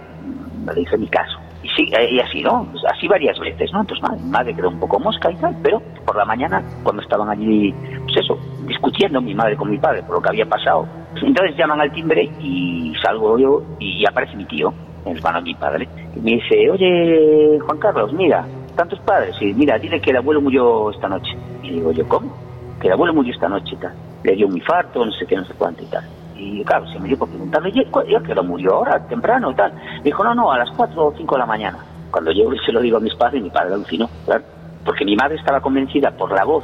le 0.73 0.81
hizo 0.81 0.97
mi 0.97 1.07
caso. 1.07 1.39
Y 1.63 1.69
sí, 1.69 1.91
y 2.11 2.19
así, 2.19 2.41
¿no? 2.43 2.67
Pues 2.71 2.83
así 2.85 3.07
varias 3.07 3.39
veces, 3.39 3.73
¿no? 3.73 3.81
Entonces, 3.81 4.07
madre, 4.07 4.23
madre 4.23 4.55
quedó 4.55 4.69
un 4.69 4.79
poco 4.79 4.99
mosca 4.99 5.31
y 5.31 5.35
tal, 5.37 5.57
pero 5.63 5.81
por 6.05 6.15
la 6.15 6.25
mañana, 6.25 6.63
cuando 6.83 7.01
estaban 7.01 7.27
allí, 7.29 7.73
pues 8.03 8.17
eso, 8.17 8.37
discutiendo 8.67 9.19
mi 9.19 9.33
madre 9.33 9.57
con 9.57 9.71
mi 9.71 9.79
padre 9.79 10.03
por 10.03 10.17
lo 10.17 10.21
que 10.21 10.29
había 10.29 10.45
pasado, 10.45 10.87
entonces 11.15 11.57
llaman 11.57 11.81
al 11.81 11.91
timbre 11.91 12.29
y 12.39 12.93
salgo 13.01 13.39
yo 13.39 13.63
y 13.79 14.05
aparece 14.07 14.35
mi 14.35 14.45
tío, 14.45 14.71
el 15.07 15.17
hermano 15.17 15.39
de 15.39 15.43
mi 15.45 15.55
padre, 15.55 15.89
y 16.15 16.19
me 16.19 16.31
dice, 16.33 16.69
oye, 16.69 17.57
Juan 17.65 17.79
Carlos, 17.79 18.13
mira, 18.13 18.45
tantos 18.75 18.99
padres, 18.99 19.35
y 19.41 19.53
mira, 19.55 19.79
dile 19.79 19.99
que 19.99 20.11
el 20.11 20.17
abuelo 20.17 20.39
murió 20.39 20.91
esta 20.91 21.09
noche. 21.09 21.31
Y 21.63 21.71
digo 21.71 21.91
yo, 21.91 22.07
¿cómo? 22.07 22.31
Que 22.79 22.87
el 22.87 22.93
abuelo 22.93 23.15
murió 23.15 23.33
esta 23.33 23.49
noche 23.49 23.73
y 23.73 23.77
tal. 23.77 23.93
Le 24.23 24.35
dio 24.35 24.47
un 24.47 24.57
infarto, 24.57 25.05
no 25.05 25.11
sé 25.11 25.25
qué, 25.25 25.35
no 25.35 25.45
sé 25.45 25.53
cuánto 25.57 25.83
y 25.83 25.87
tal. 25.87 26.03
Y 26.35 26.63
claro, 26.63 26.87
se 26.87 26.99
me 26.99 27.07
dio 27.07 27.17
por 27.17 27.29
preguntarle, 27.29 27.71
¿y 27.73 28.15
a 28.15 28.19
qué 28.21 28.31
hora 28.31 28.41
murió 28.41 28.75
ahora, 28.75 29.07
temprano 29.07 29.51
y 29.51 29.55
tal? 29.55 29.73
Me 29.73 30.03
dijo, 30.03 30.23
no, 30.23 30.35
no, 30.35 30.51
a 30.51 30.57
las 30.57 30.69
4 30.71 31.05
o 31.05 31.13
5 31.15 31.35
de 31.35 31.39
la 31.39 31.45
mañana. 31.45 31.79
Cuando 32.11 32.31
yo 32.31 32.49
se 32.65 32.71
lo 32.71 32.81
digo 32.81 32.97
a 32.97 32.99
mis 32.99 33.15
padres, 33.15 33.41
mi 33.41 33.49
padre 33.49 33.73
alucinó, 33.73 34.09
claro. 34.25 34.43
Porque 34.85 35.03
mi 35.03 35.15
madre 35.15 35.35
estaba 35.35 35.59
convencida 35.59 36.11
por 36.11 36.31
la 36.31 36.45
voz, 36.45 36.63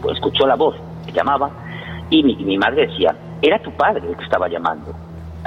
pues 0.00 0.16
escuchó 0.16 0.46
la 0.46 0.54
voz 0.54 0.76
que 1.04 1.12
llamaba, 1.12 1.50
y 2.10 2.22
mi, 2.22 2.36
mi 2.36 2.56
madre 2.58 2.86
decía, 2.86 3.14
era 3.42 3.58
tu 3.58 3.70
padre 3.72 4.06
el 4.08 4.16
que 4.16 4.24
estaba 4.24 4.48
llamando. 4.48 4.94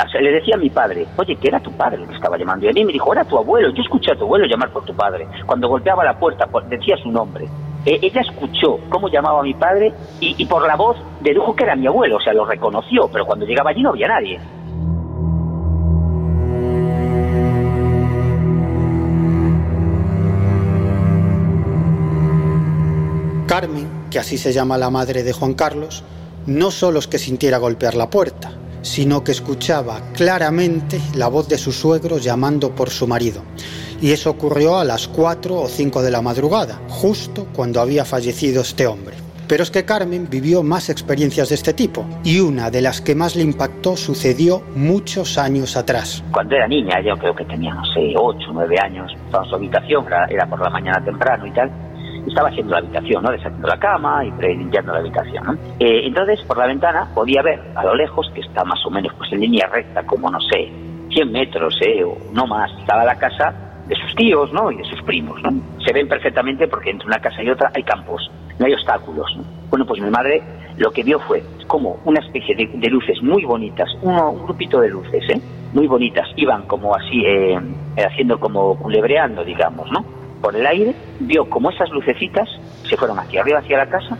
O 0.05 0.09
sea, 0.09 0.21
le 0.21 0.31
decía 0.31 0.55
a 0.55 0.59
mi 0.59 0.69
padre, 0.69 1.07
oye, 1.17 1.35
que 1.35 1.47
era 1.47 1.59
tu 1.59 1.71
padre 1.71 2.01
el 2.01 2.07
que 2.07 2.15
estaba 2.15 2.37
llamando. 2.37 2.65
Y 2.65 2.69
a 2.69 2.73
mí 2.73 2.85
me 2.85 2.93
dijo, 2.93 3.11
era 3.11 3.25
tu 3.25 3.37
abuelo. 3.37 3.69
Yo 3.73 3.81
escuché 3.81 4.11
a 4.11 4.15
tu 4.15 4.25
abuelo 4.25 4.45
llamar 4.45 4.69
por 4.69 4.85
tu 4.85 4.93
padre. 4.93 5.27
Cuando 5.45 5.67
golpeaba 5.67 6.03
la 6.03 6.17
puerta, 6.19 6.45
pues, 6.45 6.69
decía 6.69 6.95
su 6.97 7.11
nombre. 7.11 7.47
Eh, 7.85 7.99
ella 8.01 8.21
escuchó 8.21 8.79
cómo 8.89 9.09
llamaba 9.09 9.39
a 9.39 9.43
mi 9.43 9.53
padre 9.53 9.93
y, 10.19 10.35
y 10.37 10.45
por 10.45 10.65
la 10.67 10.75
voz 10.75 10.97
dedujo 11.21 11.55
que 11.55 11.63
era 11.63 11.75
mi 11.75 11.87
abuelo. 11.87 12.17
O 12.17 12.21
sea, 12.21 12.33
lo 12.33 12.45
reconoció, 12.45 13.07
pero 13.11 13.25
cuando 13.25 13.45
llegaba 13.45 13.69
allí 13.69 13.81
no 13.81 13.89
había 13.89 14.07
nadie. 14.07 14.39
Carmen, 23.47 23.87
que 24.11 24.19
así 24.19 24.37
se 24.37 24.51
llama 24.51 24.77
la 24.77 24.89
madre 24.89 25.23
de 25.23 25.31
Juan 25.31 25.53
Carlos, 25.53 26.03
no 26.45 26.69
solo 26.69 26.99
es 26.99 27.07
que 27.07 27.17
sintiera 27.17 27.57
golpear 27.57 27.95
la 27.95 28.09
puerta, 28.09 28.51
sino 28.81 29.23
que 29.23 29.31
escuchaba 29.31 30.01
claramente 30.13 30.99
la 31.15 31.29
voz 31.29 31.47
de 31.47 31.57
su 31.57 31.71
suegro 31.71 32.17
llamando 32.17 32.75
por 32.75 32.89
su 32.89 33.07
marido. 33.07 33.41
Y 34.01 34.11
eso 34.11 34.29
ocurrió 34.29 34.77
a 34.77 34.83
las 34.83 35.07
4 35.07 35.55
o 35.55 35.67
5 35.67 36.01
de 36.01 36.11
la 36.11 36.21
madrugada, 36.21 36.79
justo 36.87 37.47
cuando 37.55 37.81
había 37.81 38.05
fallecido 38.05 38.61
este 38.61 38.85
hombre. 38.85 39.15
Pero 39.47 39.63
es 39.63 39.71
que 39.71 39.85
Carmen 39.85 40.27
vivió 40.29 40.61
más 40.61 40.89
experiencias 40.89 41.49
de 41.49 41.55
este 41.55 41.73
tipo, 41.73 42.05
y 42.23 42.41
una 42.41 42.69
de 42.69 42.81
las 42.81 43.01
que 43.01 43.15
más 43.15 43.35
le 43.35 43.43
impactó 43.43 43.95
sucedió 43.95 44.61
muchos 44.75 45.37
años 45.37 45.77
atrás. 45.77 46.23
Cuando 46.31 46.55
era 46.55 46.67
niña, 46.67 46.99
yo 47.01 47.15
creo 47.17 47.33
que 47.33 47.45
tenía, 47.45 47.73
no 47.73 47.85
sé, 47.85 48.13
8 48.15 48.49
o 48.49 48.53
9 48.53 48.75
años, 48.83 49.11
estaba 49.25 49.45
en 49.45 49.49
su 49.49 49.55
habitación, 49.55 50.05
era, 50.29 50.45
por 50.47 50.61
la 50.61 50.69
mañana 50.69 51.03
temprano 51.03 51.47
y 51.47 51.51
tal, 51.51 51.71
estaba 52.27 52.49
haciendo 52.49 52.73
la 52.73 52.79
habitación, 52.79 53.23
¿no? 53.23 53.31
Deshaciendo 53.31 53.67
la 53.67 53.79
cama 53.79 54.25
y 54.25 54.31
limpiando 54.41 54.91
la 54.91 54.99
habitación, 54.99 55.45
¿no? 55.45 55.53
Eh, 55.79 56.07
entonces, 56.07 56.41
por 56.41 56.57
la 56.57 56.67
ventana 56.67 57.07
podía 57.15 57.41
ver 57.41 57.61
a 57.73 57.85
lo 57.85 57.95
lejos, 57.95 58.29
que 58.35 58.41
está 58.41 58.65
más 58.65 58.85
o 58.85 58.91
menos 58.91 59.13
pues 59.17 59.31
en 59.31 59.39
línea 59.39 59.65
recta, 59.67 60.03
como, 60.05 60.29
no 60.29 60.41
sé, 60.41 60.69
100 61.09 61.31
metros, 61.31 61.73
¿eh? 61.81 62.03
O 62.03 62.17
no 62.33 62.45
más, 62.45 62.69
estaba 62.81 63.05
la 63.05 63.15
casa 63.15 63.66
de 63.87 63.95
sus 63.95 64.15
tíos, 64.15 64.51
¿no? 64.53 64.71
Y 64.71 64.77
de 64.77 64.83
sus 64.83 65.01
primos, 65.03 65.41
¿no? 65.43 65.49
Se 65.85 65.93
ven 65.93 66.07
perfectamente 66.07 66.67
porque 66.67 66.91
entre 66.91 67.07
una 67.07 67.19
casa 67.19 67.41
y 67.43 67.49
otra 67.49 67.71
hay 67.73 67.83
campos, 67.83 68.29
no 68.59 68.65
hay 68.65 68.73
obstáculos, 68.73 69.27
¿no? 69.37 69.43
Bueno, 69.69 69.85
pues 69.85 70.01
mi 70.01 70.09
madre 70.09 70.41
lo 70.77 70.91
que 70.91 71.03
vio 71.03 71.19
fue 71.19 71.43
como 71.67 71.99
una 72.05 72.19
especie 72.19 72.55
de, 72.55 72.67
de 72.67 72.89
luces 72.89 73.21
muy 73.21 73.43
bonitas, 73.43 73.89
uno, 74.01 74.31
un 74.31 74.43
grupito 74.43 74.79
de 74.79 74.89
luces, 74.89 75.23
¿eh? 75.29 75.41
Muy 75.73 75.87
bonitas, 75.87 76.27
iban 76.35 76.63
como 76.63 76.95
así, 76.95 77.23
eh, 77.25 77.59
haciendo 77.97 78.39
como 78.39 78.77
culebreando, 78.77 79.43
digamos, 79.43 79.91
¿no? 79.91 80.17
por 80.41 80.55
el 80.55 80.65
aire, 80.65 80.93
vio 81.19 81.49
como 81.49 81.69
esas 81.69 81.89
lucecitas 81.89 82.47
se 82.87 82.95
fueron 82.97 83.19
hacia 83.19 83.41
arriba, 83.41 83.59
hacia 83.59 83.77
la 83.77 83.87
casa, 83.87 84.17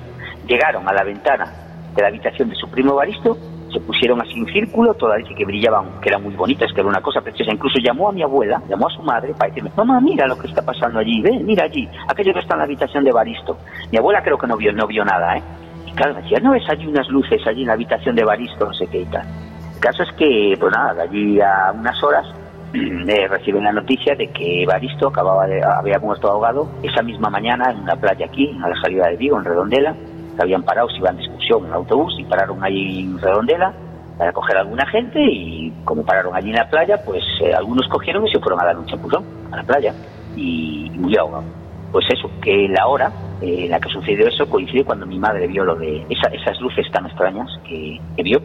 llegaron 0.48 0.88
a 0.88 0.94
la 0.94 1.04
ventana 1.04 1.54
de 1.96 2.02
la 2.02 2.08
habitación 2.10 2.50
de 2.50 2.56
su 2.56 2.70
primo 2.70 2.96
Baristo, 2.96 3.38
se 3.72 3.80
pusieron 3.82 4.22
así 4.22 4.34
en 4.34 4.46
círculo, 4.48 4.94
todas 4.94 5.18
dice 5.20 5.36
que 5.36 5.46
brillaban, 5.46 6.00
que 6.02 6.10
eran 6.10 6.24
muy 6.24 6.36
bonitas, 6.36 6.72
que 6.74 6.82
era 6.82 6.90
una 6.90 7.02
cosa 7.02 7.22
preciosa. 7.22 7.52
Incluso 7.54 7.80
llamó 7.80 8.10
a 8.10 8.12
mi 8.12 8.24
abuela, 8.24 8.62
llamó 8.70 8.88
a 8.88 8.92
su 8.92 9.02
madre 9.02 9.34
para 9.34 9.50
decirme, 9.50 9.72
mamá, 9.76 10.00
mira 10.00 10.28
lo 10.28 10.38
que 10.38 10.48
está 10.48 10.62
pasando 10.62 11.00
allí, 11.00 11.22
ve, 11.22 11.40
mira 11.44 11.66
allí, 11.66 11.88
aquello 12.08 12.34
que 12.34 12.40
está 12.40 12.54
en 12.54 12.60
la 12.60 12.66
habitación 12.66 13.04
de 13.04 13.12
Baristo. 13.12 13.58
Mi 13.92 13.98
abuela 13.98 14.22
creo 14.24 14.38
que 14.38 14.48
no 14.48 14.58
vio, 14.58 14.72
no 14.74 14.88
vio 14.88 15.04
nada, 15.04 15.38
¿eh? 15.38 15.44
Y 15.86 15.92
claro, 15.92 16.16
me 16.16 16.22
decía, 16.22 16.40
no 16.40 16.52
ves 16.52 16.68
allí 16.70 16.88
unas 16.88 17.08
luces 17.10 17.46
allí 17.46 17.62
en 17.62 17.68
la 17.68 17.74
habitación 17.74 18.16
de 18.16 18.24
Baristo, 18.24 18.66
no 18.66 18.74
sé 18.74 18.88
qué 18.88 19.02
y 19.02 19.06
tal. 19.06 19.26
El 19.74 19.80
caso 19.80 20.04
es 20.04 20.12
que, 20.14 20.56
pues 20.60 20.72
nada, 20.74 20.94
de 20.94 21.02
allí 21.02 21.42
a 21.42 21.72
unas 21.74 22.04
horas 22.04 22.26
eh, 22.74 23.28
reciben 23.28 23.64
la 23.64 23.72
noticia 23.72 24.16
de 24.16 24.28
que 24.28 24.66
Baristo 24.66 25.08
acababa 25.08 25.46
de, 25.48 25.64
había 25.64 26.00
muerto 26.00 26.30
ahogado 26.30 26.70
esa 26.84 27.02
misma 27.02 27.30
mañana 27.30 27.72
en 27.72 27.80
una 27.80 27.96
playa 27.96 28.26
aquí, 28.26 28.58
a 28.64 28.70
la 28.70 28.82
salida 28.82 29.08
de 29.08 29.18
Vigo, 29.18 29.38
en 29.38 29.46
Redondela. 29.46 29.96
Habían 30.40 30.64
parado, 30.64 30.90
se 30.90 30.98
iban 30.98 31.16
de 31.16 31.24
excursión 31.24 31.66
en 31.66 31.74
autobús 31.74 32.16
y 32.20 32.24
pararon 32.26 32.64
ahí 32.64 33.02
en 33.02 33.18
Redondela 33.18 33.74
para 34.18 34.32
coger 34.34 34.58
a 34.58 34.62
alguna 34.62 34.86
gente 34.88 35.20
y 35.22 35.72
como 35.84 36.04
pararon 36.04 36.36
allí 36.36 36.50
en 36.50 36.56
la 36.56 36.70
playa, 36.70 37.02
pues 37.06 37.24
eh, 37.42 37.54
algunos 37.54 37.88
cogieron 37.88 38.26
y 38.26 38.32
se 38.32 38.40
fueron 38.40 38.62
a 38.62 38.66
dar 38.66 38.78
un 38.78 38.86
chapuzón 38.86 39.26
a 39.52 39.58
la 39.58 39.64
playa 39.64 39.96
y, 40.36 40.92
y 40.94 40.98
murió 41.00 41.22
ahogado. 41.22 41.46
Pues 41.92 42.06
eso, 42.12 42.30
que 42.42 42.68
la 42.70 42.88
hora 42.88 43.14
eh, 43.42 43.66
en 43.66 43.70
la 43.70 43.80
que 43.80 43.90
sucedió 43.90 44.28
eso 44.28 44.48
coincide 44.50 44.84
cuando 44.84 45.06
mi 45.06 45.20
madre 45.20 45.48
vio 45.48 45.64
lo 45.64 45.76
de 45.76 46.06
esa- 46.10 46.30
esas 46.34 46.60
luces 46.60 46.86
tan 46.92 47.06
extrañas 47.06 47.48
que 47.68 48.00
vio. 48.24 48.40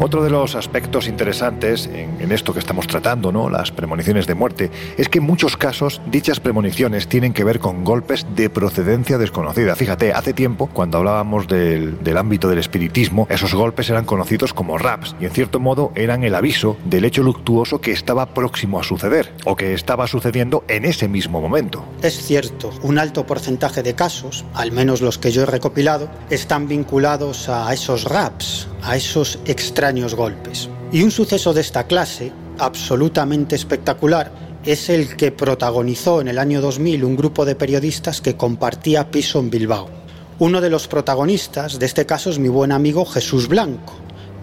Otro 0.00 0.22
de 0.22 0.30
los 0.30 0.54
aspectos 0.54 1.08
interesantes 1.08 1.86
en, 1.86 2.20
en 2.20 2.30
esto 2.30 2.52
que 2.52 2.60
estamos 2.60 2.86
tratando, 2.86 3.32
¿no? 3.32 3.50
las 3.50 3.72
premoniciones 3.72 4.28
de 4.28 4.36
muerte, 4.36 4.70
es 4.96 5.08
que 5.08 5.18
en 5.18 5.24
muchos 5.24 5.56
casos 5.56 6.00
dichas 6.06 6.38
premoniciones 6.38 7.08
tienen 7.08 7.32
que 7.32 7.42
ver 7.42 7.58
con 7.58 7.82
golpes 7.82 8.24
de 8.36 8.48
procedencia 8.48 9.18
desconocida. 9.18 9.74
Fíjate, 9.74 10.12
hace 10.12 10.32
tiempo, 10.34 10.68
cuando 10.72 10.98
hablábamos 10.98 11.48
del, 11.48 12.00
del 12.04 12.16
ámbito 12.16 12.48
del 12.48 12.60
espiritismo, 12.60 13.26
esos 13.28 13.54
golpes 13.54 13.90
eran 13.90 14.04
conocidos 14.04 14.54
como 14.54 14.78
raps 14.78 15.16
y 15.20 15.24
en 15.24 15.32
cierto 15.32 15.58
modo 15.58 15.90
eran 15.96 16.22
el 16.22 16.36
aviso 16.36 16.76
del 16.84 17.04
hecho 17.04 17.24
luctuoso 17.24 17.80
que 17.80 17.90
estaba 17.90 18.26
próximo 18.26 18.78
a 18.78 18.84
suceder 18.84 19.34
o 19.46 19.56
que 19.56 19.74
estaba 19.74 20.06
sucediendo 20.06 20.62
en 20.68 20.84
ese 20.84 21.08
mismo 21.08 21.40
momento. 21.40 21.84
Es 22.02 22.24
cierto, 22.24 22.70
un 22.82 23.00
alto 23.00 23.26
porcentaje 23.26 23.82
de 23.82 23.96
casos, 23.96 24.44
al 24.54 24.70
menos 24.70 25.00
los 25.00 25.18
que 25.18 25.32
yo 25.32 25.42
he 25.42 25.46
recopilado, 25.46 26.08
están 26.30 26.68
vinculados 26.68 27.48
a 27.48 27.72
esos 27.74 28.04
raps, 28.04 28.68
a 28.84 28.96
esos 28.96 29.40
extraños 29.44 29.87
golpes. 30.14 30.68
Y 30.92 31.02
un 31.02 31.10
suceso 31.10 31.52
de 31.52 31.60
esta 31.60 31.84
clase, 31.84 32.32
absolutamente 32.58 33.54
espectacular, 33.54 34.30
es 34.64 34.90
el 34.90 35.16
que 35.16 35.32
protagonizó 35.32 36.20
en 36.20 36.28
el 36.28 36.38
año 36.38 36.60
2000 36.60 37.04
un 37.04 37.16
grupo 37.16 37.44
de 37.44 37.54
periodistas 37.54 38.20
que 38.20 38.36
compartía 38.36 39.10
piso 39.10 39.40
en 39.40 39.50
Bilbao. 39.50 39.88
Uno 40.40 40.60
de 40.60 40.70
los 40.70 40.88
protagonistas 40.88 41.78
de 41.78 41.86
este 41.86 42.06
caso 42.06 42.30
es 42.30 42.38
mi 42.38 42.48
buen 42.48 42.72
amigo 42.72 43.04
Jesús 43.04 43.48
Blanco, 43.48 43.94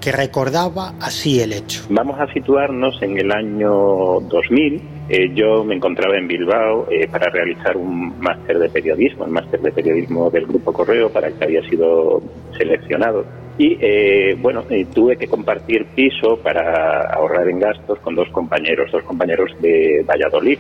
que 0.02 0.12
recordaba 0.12 0.94
así 1.00 1.40
el 1.42 1.54
hecho. 1.54 1.84
Vamos 1.90 2.20
a 2.20 2.32
situarnos 2.34 3.02
en 3.02 3.18
el 3.18 3.32
año 3.32 4.20
2000. 4.22 4.82
Eh, 5.10 5.32
yo 5.34 5.64
me 5.64 5.76
encontraba 5.76 6.18
en 6.18 6.28
Bilbao 6.28 6.88
eh, 6.92 7.08
para 7.08 7.30
realizar 7.30 7.78
un 7.78 8.20
máster 8.20 8.60
de 8.60 8.70
periodismo, 8.70 9.26
el 9.26 9.32
máster 9.32 9.62
de 9.62 9.72
periodismo 9.72 10.30
del 10.30 10.46
Grupo 10.48 10.74
Correo 10.74 11.10
para 11.10 11.28
el 11.28 11.34
que 11.36 11.46
había 11.46 11.62
sido 11.70 12.22
seleccionado. 12.58 13.26
Y 13.58 13.78
eh, 13.80 14.36
bueno, 14.38 14.64
eh, 14.70 14.86
tuve 14.94 15.16
que 15.16 15.28
compartir 15.28 15.86
piso 15.96 16.38
para 16.44 17.08
ahorrar 17.14 17.50
en 17.50 17.60
gastos 17.60 18.00
con 18.00 18.16
dos 18.16 18.28
compañeros, 18.30 18.92
dos 18.92 19.04
compañeros 19.04 19.50
de 19.62 20.04
Valladolid. 20.08 20.60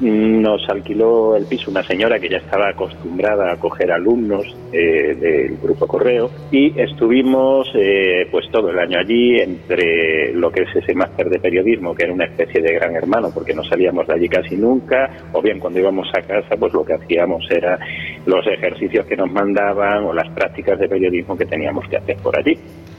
Nos 0.00 0.68
alquiló 0.68 1.36
el 1.36 1.46
piso 1.46 1.70
una 1.70 1.82
señora 1.82 2.18
que 2.18 2.28
ya 2.28 2.38
estaba 2.38 2.68
acostumbrada 2.68 3.52
a 3.52 3.56
coger 3.56 3.92
alumnos 3.92 4.44
eh, 4.72 5.14
del 5.14 5.56
grupo 5.56 5.86
Correo 5.86 6.30
y 6.50 6.78
estuvimos 6.78 7.68
eh, 7.74 8.26
pues 8.30 8.50
todo 8.50 8.70
el 8.70 8.78
año 8.78 8.98
allí 8.98 9.40
entre 9.40 10.32
lo 10.34 10.50
que 10.50 10.62
es 10.62 10.76
ese 10.76 10.94
máster 10.94 11.28
de 11.28 11.38
periodismo 11.38 11.94
que 11.94 12.04
era 12.04 12.12
una 12.12 12.24
especie 12.24 12.60
de 12.60 12.74
gran 12.74 12.94
hermano 12.96 13.30
porque 13.32 13.54
no 13.54 13.62
salíamos 13.62 14.06
de 14.06 14.14
allí 14.14 14.28
casi 14.28 14.56
nunca 14.56 15.10
o 15.32 15.40
bien 15.40 15.60
cuando 15.60 15.78
íbamos 15.78 16.08
a 16.16 16.22
casa 16.22 16.56
pues 16.58 16.72
lo 16.72 16.84
que 16.84 16.94
hacíamos 16.94 17.48
era 17.50 17.78
los 18.26 18.46
ejercicios 18.46 19.06
que 19.06 19.16
nos 19.16 19.30
mandaban 19.30 20.04
o 20.04 20.12
las 20.12 20.28
prácticas 20.30 20.78
de 20.78 20.88
periodismo 20.88 21.36
que 21.36 21.46
teníamos 21.46 21.88
que 21.88 21.96
hacer 21.96 22.16
por 22.16 22.36
allí. 22.36 22.58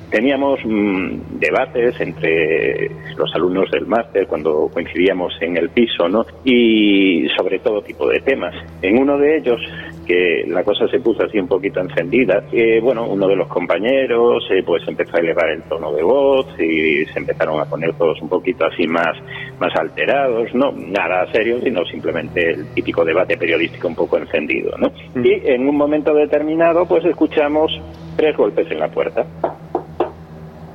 Teníamos 0.10 0.60
mm, 0.64 1.40
debates 1.40 2.00
entre 2.00 2.90
los 3.18 3.34
alumnos 3.34 3.70
del 3.72 3.86
máster 3.86 4.28
cuando 4.28 4.70
coincidíamos 4.74 5.34
en 5.42 5.58
el 5.58 5.70
piso, 5.70 6.08
¿no? 6.08 6.26
Y 6.44 7.28
sobre 7.36 7.60
todo 7.60 7.82
tipo 7.82 8.08
de 8.08 8.20
temas. 8.20 8.54
En 8.82 8.98
uno 8.98 9.18
de 9.18 9.38
ellos, 9.38 9.60
que 10.06 10.46
la 10.48 10.64
cosa 10.64 10.88
se 10.88 11.00
puso 11.00 11.24
así 11.24 11.40
un 11.40 11.48
poquito 11.48 11.80
encendida, 11.80 12.44
eh, 12.52 12.80
bueno, 12.82 13.08
uno 13.08 13.28
de 13.28 13.36
los 13.36 13.48
compañeros 13.48 14.44
eh, 14.52 14.64
pues 14.64 14.88
empezó 14.88 15.18
a 15.18 15.20
elevar 15.20 15.50
el 15.50 15.64
tono 15.64 15.92
de 15.92 16.04
voz 16.04 16.48
y 16.60 17.06
se 17.06 17.20
empezaron 17.20 17.60
a 17.60 17.66
poner 17.66 17.94
todos 17.94 18.22
un 18.22 18.30
poquito 18.30 18.66
así 18.66 18.88
más, 18.88 19.18
más 19.60 19.76
alterados, 19.76 20.54
no 20.54 20.72
nada 20.72 21.30
serio, 21.32 21.60
sino 21.62 21.84
simplemente 21.86 22.52
el 22.52 22.68
típico 22.74 23.04
debate 23.04 23.38
periodístico 23.38 23.88
un 23.88 23.96
poco 23.96 24.18
encendido, 24.18 24.72
¿no? 24.78 24.92
Y 25.24 25.42
en 25.46 25.68
un 25.68 25.76
momento 25.76 26.14
determinado 26.14 26.86
pues 26.86 27.04
escuchamos 27.06 27.72
tres 28.16 28.38
golpes 28.38 28.70
en 28.70 28.80
la 28.80 28.88
puerta 28.88 29.26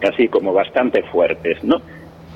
así 0.09 0.29
como 0.29 0.53
bastante 0.53 1.03
fuertes, 1.05 1.63
¿no? 1.65 1.77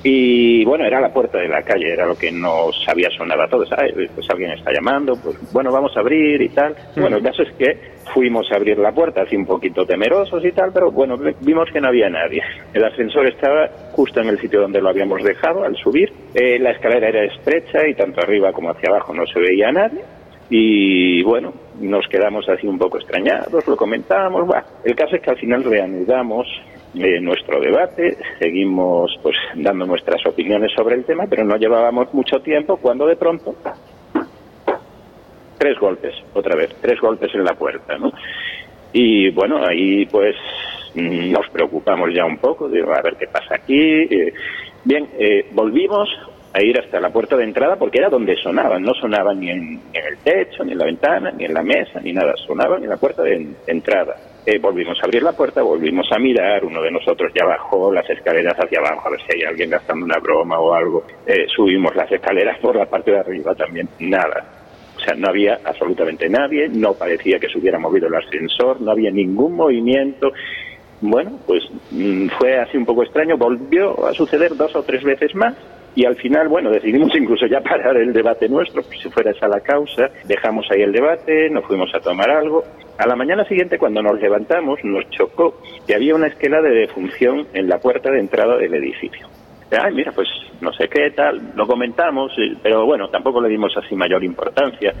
Y 0.07 0.63
bueno, 0.65 0.85
era 0.85 1.01
la 1.01 1.11
puerta 1.11 1.39
de 1.39 1.47
la 1.47 1.63
calle, 1.63 1.91
era 1.91 2.05
lo 2.05 2.15
que 2.15 2.31
nos 2.31 2.87
había 2.87 3.09
sonado 3.09 3.41
a 3.41 3.47
todos. 3.47 3.67
"Ay, 3.75 3.91
pues 4.13 4.29
alguien 4.29 4.51
está 4.51 4.71
llamando, 4.71 5.15
pues 5.15 5.35
bueno, 5.51 5.71
vamos 5.71 5.97
a 5.97 6.01
abrir 6.01 6.39
y 6.43 6.49
tal. 6.49 6.75
Bueno, 6.95 7.17
el 7.17 7.23
caso 7.23 7.41
es 7.41 7.51
que 7.53 7.95
fuimos 8.13 8.51
a 8.51 8.57
abrir 8.57 8.77
la 8.77 8.91
puerta, 8.91 9.23
así 9.23 9.35
un 9.35 9.47
poquito 9.47 9.83
temerosos 9.83 10.45
y 10.45 10.51
tal, 10.51 10.71
pero 10.71 10.91
bueno, 10.91 11.17
vimos 11.41 11.67
que 11.73 11.81
no 11.81 11.87
había 11.87 12.07
nadie. 12.07 12.39
El 12.71 12.83
ascensor 12.83 13.25
estaba 13.27 13.67
justo 13.93 14.21
en 14.21 14.27
el 14.29 14.39
sitio 14.39 14.61
donde 14.61 14.79
lo 14.79 14.89
habíamos 14.89 15.23
dejado 15.23 15.63
al 15.63 15.75
subir. 15.75 16.13
Eh, 16.35 16.59
la 16.59 16.69
escalera 16.71 17.07
era 17.09 17.23
estrecha 17.23 17.87
y 17.87 17.95
tanto 17.95 18.21
arriba 18.21 18.51
como 18.53 18.69
hacia 18.69 18.89
abajo 18.91 19.11
no 19.11 19.25
se 19.25 19.39
veía 19.39 19.69
a 19.69 19.71
nadie. 19.71 20.01
Y 20.51 21.23
bueno, 21.23 21.51
nos 21.81 22.07
quedamos 22.07 22.47
así 22.47 22.67
un 22.67 22.77
poco 22.77 22.99
extrañados, 22.99 23.67
lo 23.67 23.75
comentamos. 23.75 24.47
Va. 24.47 24.63
El 24.83 24.95
caso 24.95 25.15
es 25.15 25.21
que 25.23 25.31
al 25.31 25.37
final 25.37 25.63
reanudamos 25.63 26.45
eh, 26.95 27.19
nuestro 27.19 27.59
debate, 27.59 28.17
seguimos 28.39 29.11
pues 29.21 29.35
dando 29.55 29.85
nuestras 29.85 30.25
opiniones 30.25 30.71
sobre 30.75 30.95
el 30.95 31.05
tema, 31.05 31.25
pero 31.29 31.43
no 31.43 31.57
llevábamos 31.57 32.13
mucho 32.13 32.39
tiempo 32.39 32.77
cuando 32.77 33.05
de 33.05 33.15
pronto 33.15 33.55
tres 35.57 35.79
golpes, 35.79 36.13
otra 36.33 36.55
vez, 36.55 36.75
tres 36.81 36.99
golpes 36.99 37.33
en 37.33 37.43
la 37.43 37.53
puerta, 37.53 37.97
¿no? 37.97 38.11
Y 38.93 39.29
bueno, 39.31 39.65
ahí 39.65 40.05
pues 40.05 40.35
nos 40.95 41.49
preocupamos 41.49 42.13
ya 42.13 42.25
un 42.25 42.37
poco, 42.37 42.69
digo, 42.69 42.93
a 42.93 43.01
ver 43.01 43.15
qué 43.17 43.27
pasa 43.27 43.55
aquí. 43.55 43.77
Eh, 43.77 44.33
bien, 44.83 45.09
eh, 45.19 45.47
volvimos 45.51 46.07
a 46.53 46.61
ir 46.61 46.79
hasta 46.79 47.01
la 47.01 47.09
puerta 47.09 47.35
de 47.35 47.43
entrada 47.43 47.75
porque 47.75 47.97
era 47.97 48.09
donde 48.09 48.37
sonaban, 48.37 48.81
no 48.81 48.93
sonaban 48.93 49.39
ni 49.39 49.49
en, 49.49 49.75
ni 49.91 49.99
en 49.99 50.05
el 50.05 50.17
techo, 50.19 50.63
ni 50.63 50.71
en 50.71 50.77
la 50.77 50.85
ventana, 50.85 51.31
ni 51.31 51.45
en 51.45 51.53
la 51.53 51.63
mesa, 51.63 51.99
ni 51.99 52.13
nada, 52.13 52.33
sonaban 52.47 52.83
en 52.83 52.89
la 52.89 52.97
puerta 52.97 53.23
de 53.23 53.45
entrada. 53.67 54.15
Eh, 54.45 54.59
volvimos 54.59 54.97
a 55.01 55.05
abrir 55.05 55.23
la 55.23 55.31
puerta, 55.31 55.63
volvimos 55.63 56.05
a 56.11 56.19
mirar, 56.19 56.63
uno 56.63 56.79
de 56.81 56.91
nosotros 56.91 57.31
ya 57.33 57.45
bajó 57.45 57.91
las 57.91 58.07
escaleras 58.07 58.55
hacia 58.55 58.77
abajo 58.79 59.07
a 59.07 59.11
ver 59.11 59.19
si 59.21 59.37
hay 59.37 59.43
alguien 59.43 59.71
gastando 59.71 60.05
una 60.05 60.19
broma 60.19 60.59
o 60.59 60.73
algo. 60.73 61.03
Eh, 61.25 61.47
subimos 61.47 61.95
las 61.95 62.11
escaleras 62.11 62.59
por 62.59 62.75
la 62.75 62.85
parte 62.85 63.09
de 63.09 63.19
arriba 63.19 63.55
también, 63.55 63.89
nada. 63.99 64.45
O 64.95 64.99
sea, 64.99 65.15
no 65.15 65.29
había 65.29 65.59
absolutamente 65.63 66.29
nadie, 66.29 66.69
no 66.69 66.93
parecía 66.93 67.39
que 67.39 67.49
se 67.49 67.57
hubiera 67.57 67.79
movido 67.79 68.07
el 68.07 68.15
ascensor, 68.15 68.81
no 68.81 68.91
había 68.91 69.09
ningún 69.09 69.55
movimiento. 69.55 70.31
Bueno, 71.01 71.39
pues 71.47 71.63
mm, 71.91 72.27
fue 72.37 72.59
así 72.59 72.77
un 72.77 72.85
poco 72.85 73.01
extraño, 73.01 73.37
volvió 73.37 74.05
a 74.05 74.13
suceder 74.13 74.55
dos 74.55 74.75
o 74.75 74.83
tres 74.83 75.03
veces 75.03 75.33
más 75.33 75.55
y 75.95 76.05
al 76.05 76.15
final, 76.17 76.49
bueno, 76.49 76.69
decidimos 76.69 77.15
incluso 77.15 77.47
ya 77.47 77.61
parar 77.61 77.97
el 77.97 78.13
debate 78.13 78.49
nuestro, 78.49 78.83
pues 78.83 78.99
si 79.01 79.09
fuera 79.09 79.31
esa 79.31 79.47
la 79.47 79.61
causa, 79.61 80.09
dejamos 80.25 80.65
ahí 80.71 80.81
el 80.81 80.91
debate, 80.91 81.49
nos 81.49 81.65
fuimos 81.65 81.89
a 81.95 81.99
tomar 81.99 82.29
algo. 82.29 82.63
A 82.97 83.07
la 83.07 83.15
mañana 83.15 83.45
siguiente, 83.45 83.77
cuando 83.77 84.01
nos 84.01 84.19
levantamos, 84.19 84.79
nos 84.83 85.09
chocó 85.09 85.61
que 85.87 85.95
había 85.95 86.15
una 86.15 86.27
esquela 86.27 86.61
de 86.61 86.69
defunción 86.69 87.47
en 87.53 87.67
la 87.67 87.79
puerta 87.79 88.11
de 88.11 88.19
entrada 88.19 88.57
del 88.57 88.73
edificio. 88.73 89.27
Ay, 89.71 89.93
mira, 89.93 90.11
pues 90.11 90.27
no 90.61 90.71
sé 90.73 90.87
qué 90.87 91.11
tal, 91.11 91.53
lo 91.55 91.65
comentamos, 91.65 92.31
eh, 92.37 92.55
pero 92.61 92.85
bueno, 92.85 93.09
tampoco 93.09 93.41
le 93.41 93.49
dimos 93.49 93.75
así 93.75 93.95
mayor 93.95 94.23
importancia. 94.23 94.93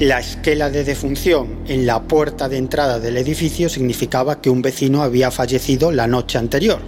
La 0.00 0.20
esquela 0.20 0.70
de 0.70 0.84
defunción 0.84 1.64
en 1.66 1.84
la 1.84 2.02
puerta 2.02 2.48
de 2.48 2.56
entrada 2.56 3.00
del 3.00 3.16
edificio 3.16 3.68
significaba 3.68 4.40
que 4.40 4.48
un 4.48 4.62
vecino 4.62 5.02
había 5.02 5.32
fallecido 5.32 5.90
la 5.90 6.06
noche 6.06 6.38
anterior. 6.38 6.78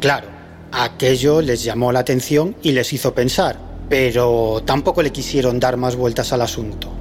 Claro, 0.00 0.28
aquello 0.70 1.42
les 1.42 1.64
llamó 1.64 1.90
la 1.90 1.98
atención 1.98 2.54
y 2.62 2.70
les 2.70 2.92
hizo 2.92 3.12
pensar, 3.12 3.56
pero 3.88 4.60
tampoco 4.64 5.02
le 5.02 5.10
quisieron 5.10 5.58
dar 5.58 5.76
más 5.76 5.96
vueltas 5.96 6.32
al 6.32 6.42
asunto. 6.42 6.92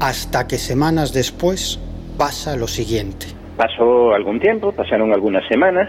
Hasta 0.00 0.48
que 0.48 0.58
semanas 0.58 1.12
después 1.12 1.78
pasa 2.18 2.56
lo 2.56 2.66
siguiente. 2.66 3.26
Pasó 3.56 4.12
algún 4.12 4.40
tiempo, 4.40 4.72
pasaron 4.72 5.12
algunas 5.12 5.46
semanas 5.46 5.88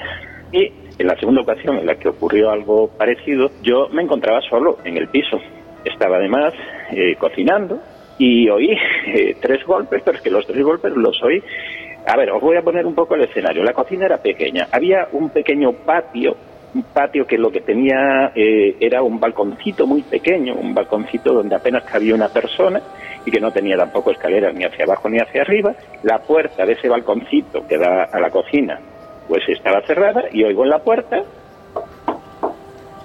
y 0.52 0.72
en 1.00 1.08
la 1.08 1.18
segunda 1.20 1.42
ocasión 1.42 1.80
en 1.80 1.88
la 1.88 1.96
que 1.96 2.10
ocurrió 2.10 2.52
algo 2.52 2.90
parecido, 2.90 3.50
yo 3.64 3.90
me 3.90 4.04
encontraba 4.04 4.42
solo 4.48 4.78
en 4.84 4.98
el 4.98 5.08
piso. 5.08 5.40
Estaba 5.84 6.18
además 6.18 6.54
eh, 6.92 7.16
cocinando 7.18 7.80
y 8.18 8.50
oí 8.50 8.72
eh, 9.08 9.36
tres 9.42 9.66
golpes, 9.66 10.02
pero 10.04 10.18
es 10.18 10.24
que 10.24 10.30
los 10.30 10.46
tres 10.46 10.64
golpes 10.64 10.94
los 10.96 11.22
oí. 11.24 11.42
A 12.08 12.16
ver, 12.16 12.32
os 12.32 12.42
voy 12.42 12.56
a 12.58 12.62
poner 12.62 12.86
un 12.86 12.94
poco 12.94 13.16
el 13.16 13.24
escenario. 13.24 13.64
La 13.64 13.74
cocina 13.74 14.06
era 14.06 14.18
pequeña. 14.18 14.68
Había 14.72 15.08
un 15.12 15.30
pequeño 15.30 15.74
patio, 15.74 16.36
un 16.76 16.84
patio 16.84 17.26
que 17.26 17.38
lo 17.38 17.52
que 17.52 17.62
tenía 17.62 18.32
eh, 18.36 18.76
era 18.80 19.02
un 19.02 19.20
balconcito 19.20 19.88
muy 19.88 20.04
pequeño, 20.04 20.54
un 20.56 20.74
balconcito 20.74 21.34
donde 21.34 21.56
apenas 21.56 21.84
cabía 21.84 22.14
una 22.14 22.30
persona 22.30 22.82
y 23.26 23.32
que 23.32 23.40
no 23.40 23.52
tenía 23.52 23.76
tampoco 23.76 24.12
escaleras 24.12 24.54
ni 24.54 24.64
hacia 24.64 24.86
abajo 24.86 25.10
ni 25.10 25.18
hacia 25.18 25.42
arriba. 25.42 25.74
La 26.04 26.20
puerta 26.20 26.66
de 26.66 26.74
ese 26.74 26.88
balconcito 26.88 27.68
que 27.68 27.78
da 27.78 28.04
a 28.04 28.20
la 28.20 28.30
cocina 28.30 28.80
pues 29.28 29.42
estaba 29.50 29.82
cerrada 29.82 30.26
y 30.32 30.44
oigo 30.44 30.64
en 30.64 30.70
la 30.70 30.80
puerta 30.80 31.24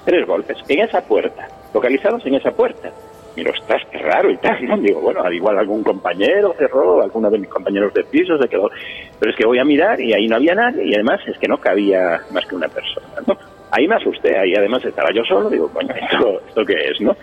tres 0.05 0.27
golpes. 0.27 0.59
En 0.69 0.81
esa 0.81 1.01
puerta, 1.01 1.49
localizados 1.73 2.25
en 2.27 2.35
esa 2.35 2.51
puerta 2.51 2.93
miro, 3.37 3.53
estás 3.53 3.83
qué 3.91 3.99
raro 3.99 4.31
y 4.31 4.37
tal, 4.39 4.65
¿no? 4.67 4.77
Digo, 4.79 5.01
bueno, 5.01 5.23
al 5.23 5.35
igual 5.35 5.59
algún 5.59 5.83
compañero 5.83 6.55
cerró, 6.59 7.03
alguno 7.03 7.31
de 7.31 7.39
mis 7.39 7.49
compañeros 7.49 7.93
de 7.95 8.05
piso 8.05 8.39
se 8.39 8.49
quedó. 8.49 8.71
Pero 9.19 9.31
es 9.31 9.37
que 9.37 9.47
voy 9.47 9.59
a 9.59 9.65
mirar 9.65 10.01
y 10.01 10.13
ahí 10.13 10.27
no 10.27 10.37
había 10.37 10.55
nadie 10.55 10.85
y 10.85 10.95
además 10.95 11.21
es 11.27 11.39
que 11.39 11.49
no 11.49 11.59
cabía 11.59 12.21
más 12.33 12.47
que 12.47 12.57
una 12.57 12.69
persona, 12.69 13.07
¿no? 13.27 13.37
Ahí 13.71 13.87
me 13.87 13.95
asusté, 13.95 14.37
ahí 14.37 14.55
además 14.55 14.85
estaba 14.85 15.11
yo 15.15 15.23
solo, 15.25 15.49
digo, 15.49 15.69
coño, 15.69 15.95
¿esto, 15.95 16.41
esto 16.49 16.65
qué 16.65 16.75
es, 16.91 17.01
no? 17.01 17.15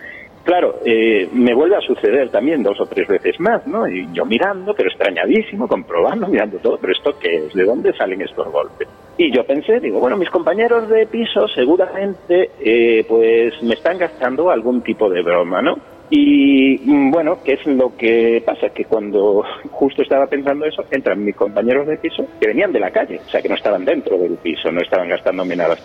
Claro, 0.48 0.76
eh, 0.82 1.28
me 1.30 1.52
vuelve 1.52 1.76
a 1.76 1.80
suceder 1.82 2.30
también 2.30 2.62
dos 2.62 2.80
o 2.80 2.86
tres 2.86 3.06
veces 3.06 3.38
más, 3.38 3.66
¿no? 3.66 3.86
Y 3.86 4.08
yo 4.14 4.24
mirando, 4.24 4.72
pero 4.72 4.88
extrañadísimo, 4.88 5.68
comprobando, 5.68 6.26
mirando 6.26 6.56
todo, 6.56 6.78
pero 6.80 6.94
¿esto 6.94 7.18
qué 7.20 7.36
es? 7.36 7.52
¿De 7.52 7.64
dónde 7.64 7.92
salen 7.92 8.22
estos 8.22 8.50
golpes? 8.50 8.88
Y 9.18 9.30
yo 9.30 9.44
pensé, 9.44 9.78
digo, 9.78 10.00
bueno, 10.00 10.16
mis 10.16 10.30
compañeros 10.30 10.88
de 10.88 11.06
piso 11.06 11.46
seguramente, 11.48 12.50
eh, 12.60 13.04
pues 13.06 13.62
me 13.62 13.74
están 13.74 13.98
gastando 13.98 14.50
algún 14.50 14.80
tipo 14.80 15.10
de 15.10 15.20
broma, 15.20 15.60
¿no? 15.60 15.76
Y 16.10 16.78
mm, 16.84 17.10
bueno, 17.10 17.38
¿qué 17.44 17.54
es 17.54 17.66
lo 17.66 17.94
que 17.96 18.42
pasa? 18.44 18.70
Que 18.70 18.84
cuando 18.84 19.44
justo 19.70 20.02
estaba 20.02 20.26
pensando 20.26 20.64
eso, 20.64 20.84
entran 20.90 21.24
mis 21.24 21.36
compañeros 21.36 21.86
de 21.86 21.98
piso 21.98 22.26
que 22.40 22.48
venían 22.48 22.72
de 22.72 22.80
la 22.80 22.90
calle, 22.90 23.20
o 23.26 23.28
sea, 23.28 23.42
que 23.42 23.48
no 23.48 23.54
estaban 23.54 23.84
dentro 23.84 24.16
del 24.18 24.36
piso, 24.36 24.72
no 24.72 24.80
estaban 24.80 25.08
gastándome 25.08 25.56
nada. 25.56 25.76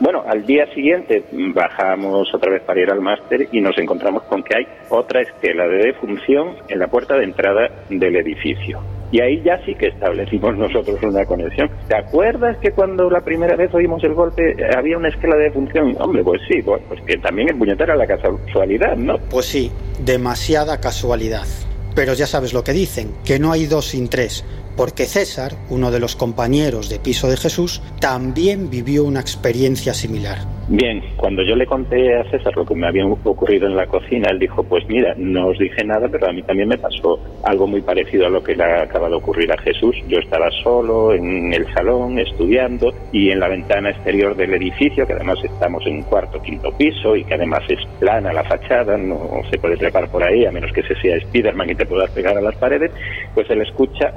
Bueno, 0.00 0.24
al 0.26 0.44
día 0.44 0.66
siguiente 0.74 1.24
bajamos 1.54 2.34
otra 2.34 2.50
vez 2.50 2.62
para 2.62 2.80
ir 2.80 2.90
al 2.90 3.00
máster 3.00 3.48
y 3.52 3.60
nos 3.60 3.78
encontramos 3.78 4.24
con 4.24 4.42
que 4.42 4.56
hay 4.56 4.66
otra 4.88 5.20
esquela 5.20 5.66
de 5.68 5.78
defunción 5.78 6.56
en 6.68 6.78
la 6.78 6.88
puerta 6.88 7.16
de 7.16 7.24
entrada 7.24 7.70
del 7.88 8.16
edificio. 8.16 8.80
Y 9.12 9.20
ahí 9.20 9.42
ya 9.44 9.62
sí 9.64 9.74
que 9.74 9.88
establecimos 9.88 10.56
nosotros 10.56 10.98
una 11.02 11.24
conexión. 11.26 11.70
¿Te 11.86 11.96
acuerdas 11.96 12.56
que 12.58 12.72
cuando 12.72 13.10
la 13.10 13.20
primera 13.20 13.54
vez 13.56 13.72
oímos 13.74 14.02
el 14.04 14.14
golpe 14.14 14.52
eh, 14.52 14.70
había 14.74 14.96
una 14.96 15.08
esquela 15.08 15.36
de 15.36 15.44
defunción? 15.44 15.94
Hombre, 16.00 16.24
pues 16.24 16.40
sí, 16.48 16.62
pues, 16.62 16.82
pues 16.88 17.00
que 17.02 17.18
también 17.18 17.50
el 17.50 17.58
puñetero 17.58 17.92
era 17.92 17.96
la 17.96 18.06
casualidad, 18.06 18.96
¿no? 18.96 19.18
Pues 19.30 19.46
sí, 19.46 19.70
demasiada 20.02 20.80
casualidad. 20.80 21.46
Pero 21.94 22.14
ya 22.14 22.26
sabes 22.26 22.54
lo 22.54 22.64
que 22.64 22.72
dicen, 22.72 23.12
que 23.22 23.38
no 23.38 23.52
hay 23.52 23.66
dos 23.66 23.88
sin 23.88 24.08
tres, 24.08 24.46
porque 24.78 25.04
César, 25.04 25.52
uno 25.68 25.90
de 25.90 26.00
los 26.00 26.16
compañeros 26.16 26.88
de 26.88 26.98
piso 26.98 27.28
de 27.28 27.36
Jesús, 27.36 27.82
también 28.00 28.70
vivió 28.70 29.04
una 29.04 29.20
experiencia 29.20 29.92
similar. 29.92 30.38
Bien, 30.68 31.02
cuando 31.16 31.42
yo 31.42 31.56
le 31.56 31.66
conté 31.66 32.16
a 32.16 32.24
César 32.30 32.56
lo 32.56 32.64
que 32.64 32.76
me 32.76 32.86
había 32.86 33.04
ocurrido 33.04 33.66
en 33.66 33.76
la 33.76 33.86
cocina, 33.86 34.30
él 34.30 34.38
dijo, 34.38 34.62
pues 34.62 34.88
mira, 34.88 35.12
no 35.16 35.48
os 35.48 35.58
dije 35.58 35.84
nada, 35.84 36.08
pero 36.08 36.28
a 36.28 36.32
mí 36.32 36.40
también 36.42 36.68
me 36.68 36.78
pasó 36.78 37.18
algo 37.42 37.66
muy 37.66 37.82
parecido 37.82 38.26
a 38.26 38.30
lo 38.30 38.42
que 38.42 38.54
le 38.54 38.64
acaba 38.64 39.08
de 39.08 39.16
ocurrir 39.16 39.52
a 39.52 39.58
Jesús. 39.58 39.96
Yo 40.06 40.18
estaba 40.18 40.48
solo 40.62 41.14
en 41.14 41.52
el 41.52 41.66
salón 41.74 42.18
estudiando 42.18 42.92
y 43.10 43.30
en 43.30 43.40
la 43.40 43.48
ventana 43.48 43.90
exterior 43.90 44.36
del 44.36 44.54
edificio, 44.54 45.04
que 45.06 45.14
además 45.14 45.38
estamos 45.42 45.84
en 45.84 45.96
un 45.96 46.02
cuarto, 46.02 46.40
quinto 46.40 46.70
piso 46.70 47.16
y 47.16 47.24
que 47.24 47.34
además 47.34 47.62
es 47.68 47.84
plana 47.98 48.32
la 48.32 48.44
fachada, 48.44 48.96
no 48.96 49.42
se 49.50 49.58
puede 49.58 49.76
trepar 49.76 50.08
por 50.10 50.22
ahí 50.22 50.46
a 50.46 50.52
menos 50.52 50.72
que 50.72 50.84
se 50.84 50.94
sea 51.00 51.20
Spiderman 51.20 51.70
y 51.70 51.74
te 51.74 51.86
puedas 51.86 52.10
pegar 52.12 52.38
a 52.38 52.40
las 52.40 52.54
paredes, 52.56 52.92
pues 53.34 53.50
él 53.50 53.62
escucha 53.62 54.12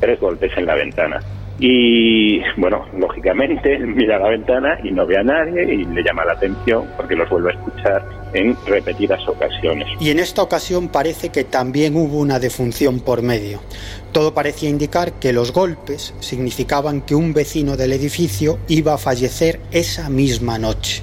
tres 0.00 0.18
golpes 0.20 0.50
en 0.56 0.66
la 0.66 0.74
ventana. 0.74 1.20
Y 1.58 2.40
bueno, 2.56 2.86
lógicamente 2.96 3.78
mira 3.96 4.16
a 4.16 4.20
la 4.20 4.28
ventana 4.30 4.78
y 4.84 4.92
no 4.92 5.06
ve 5.06 5.18
a 5.18 5.22
nadie 5.22 5.64
y 5.64 5.84
le 5.84 6.02
llama 6.02 6.24
la 6.24 6.32
atención 6.32 6.86
porque 6.96 7.16
los 7.16 7.28
vuelve 7.28 7.50
a 7.50 7.54
escuchar 7.54 8.04
en 8.34 8.56
repetidas 8.66 9.26
ocasiones. 9.26 9.88
Y 10.00 10.10
en 10.10 10.18
esta 10.18 10.42
ocasión 10.42 10.88
parece 10.88 11.30
que 11.30 11.44
también 11.44 11.96
hubo 11.96 12.18
una 12.18 12.38
defunción 12.38 13.00
por 13.00 13.22
medio. 13.22 13.60
Todo 14.12 14.34
parecía 14.34 14.68
indicar 14.68 15.12
que 15.14 15.32
los 15.32 15.52
golpes 15.52 16.14
significaban 16.20 17.02
que 17.02 17.14
un 17.14 17.32
vecino 17.32 17.76
del 17.76 17.92
edificio 17.92 18.58
iba 18.68 18.94
a 18.94 18.98
fallecer 18.98 19.60
esa 19.70 20.08
misma 20.08 20.58
noche. 20.58 21.02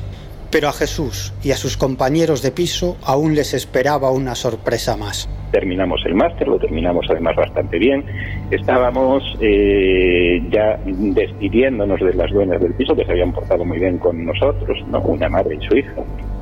Pero 0.56 0.70
a 0.70 0.72
Jesús 0.72 1.34
y 1.44 1.52
a 1.52 1.58
sus 1.58 1.76
compañeros 1.76 2.42
de 2.42 2.50
piso 2.50 2.96
aún 3.04 3.36
les 3.36 3.54
esperaba 3.54 4.10
una 4.10 4.36
sorpresa 4.36 4.96
más. 4.96 5.28
Terminamos 5.52 6.02
el 6.06 6.16
máster, 6.16 6.48
lo 6.48 6.58
terminamos 6.58 7.06
además 7.10 7.36
bastante 7.36 7.78
bien. 7.78 8.06
Estábamos 8.52 9.22
eh, 9.42 10.42
ya 10.50 10.80
despidiéndonos 10.86 12.00
de 12.00 12.14
las 12.14 12.32
dueñas 12.32 12.62
del 12.62 12.74
piso 12.74 12.96
que 12.96 13.04
se 13.04 13.12
habían 13.12 13.34
portado 13.34 13.66
muy 13.66 13.80
bien 13.80 13.98
con 13.98 14.24
nosotros, 14.24 14.78
¿no? 14.88 15.02
una 15.02 15.28
madre 15.28 15.58
y 15.60 15.68
su 15.68 15.76
hija 15.76 15.92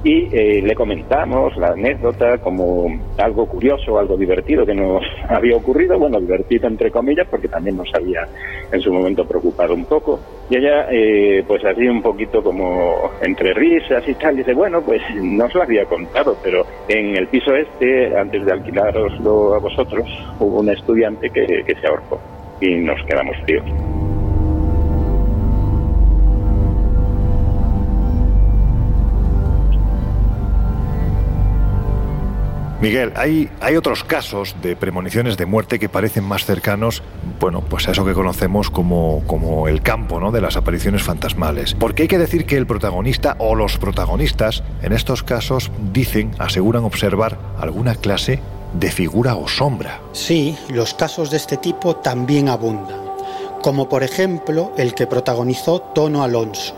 y 0.03 0.27
eh, 0.31 0.61
le 0.61 0.75
comentamos 0.75 1.55
la 1.57 1.69
anécdota 1.69 2.37
como 2.39 2.87
algo 3.17 3.45
curioso, 3.45 3.97
algo 3.97 4.17
divertido 4.17 4.65
que 4.65 4.73
nos 4.73 5.03
había 5.29 5.55
ocurrido, 5.55 5.97
bueno, 5.97 6.19
divertido 6.19 6.67
entre 6.67 6.91
comillas, 6.91 7.27
porque 7.29 7.47
también 7.47 7.77
nos 7.77 7.89
había 7.93 8.27
en 8.71 8.81
su 8.81 8.91
momento 8.91 9.25
preocupado 9.25 9.73
un 9.73 9.85
poco. 9.85 10.19
Y 10.49 10.57
ella, 10.57 10.87
eh, 10.91 11.43
pues 11.47 11.63
así 11.63 11.87
un 11.87 12.01
poquito 12.01 12.43
como 12.43 13.11
entre 13.21 13.53
risas 13.53 14.03
y 14.07 14.13
tal, 14.15 14.35
dice, 14.35 14.53
bueno, 14.53 14.81
pues 14.81 15.01
no 15.15 15.45
os 15.45 15.55
lo 15.55 15.63
había 15.63 15.85
contado, 15.85 16.35
pero 16.43 16.65
en 16.89 17.15
el 17.15 17.27
piso 17.27 17.55
este, 17.55 18.15
antes 18.17 18.45
de 18.45 18.51
alquilároslo 18.51 19.55
a 19.55 19.59
vosotros, 19.59 20.05
hubo 20.39 20.59
un 20.59 20.69
estudiante 20.69 21.29
que 21.29 21.75
se 21.79 21.87
ahorcó 21.87 22.19
y 22.59 22.75
nos 22.75 23.01
quedamos 23.05 23.35
fríos. 23.43 24.02
Miguel, 32.83 33.13
hay, 33.15 33.49
hay 33.61 33.77
otros 33.77 34.03
casos 34.03 34.57
de 34.61 34.75
premoniciones 34.75 35.37
de 35.37 35.45
muerte 35.45 35.79
que 35.79 35.87
parecen 35.87 36.25
más 36.25 36.43
cercanos, 36.43 37.01
bueno, 37.39 37.61
pues 37.61 37.87
a 37.87 37.91
eso 37.91 38.03
que 38.03 38.11
conocemos 38.11 38.69
como, 38.69 39.23
como 39.25 39.69
el 39.69 39.81
campo 39.81 40.19
¿no? 40.19 40.33
de 40.33 40.41
las 40.41 40.57
apariciones 40.57 41.01
fantasmales. 41.01 41.75
Porque 41.75 42.01
hay 42.01 42.07
que 42.09 42.17
decir 42.17 42.45
que 42.45 42.57
el 42.57 42.67
protagonista 42.67 43.37
o 43.39 43.55
los 43.55 43.77
protagonistas 43.77 44.63
en 44.81 44.91
estos 44.91 45.23
casos 45.23 45.71
dicen, 45.93 46.31
aseguran 46.39 46.83
observar 46.83 47.37
alguna 47.57 47.95
clase 47.95 48.41
de 48.73 48.91
figura 48.91 49.37
o 49.37 49.47
sombra. 49.47 50.01
Sí, 50.11 50.57
los 50.67 50.93
casos 50.93 51.31
de 51.31 51.37
este 51.37 51.55
tipo 51.55 51.95
también 51.95 52.49
abundan, 52.49 52.99
como 53.61 53.87
por 53.87 54.03
ejemplo 54.03 54.73
el 54.77 54.93
que 54.93 55.07
protagonizó 55.07 55.79
Tono 55.79 56.21
Alonso, 56.21 56.75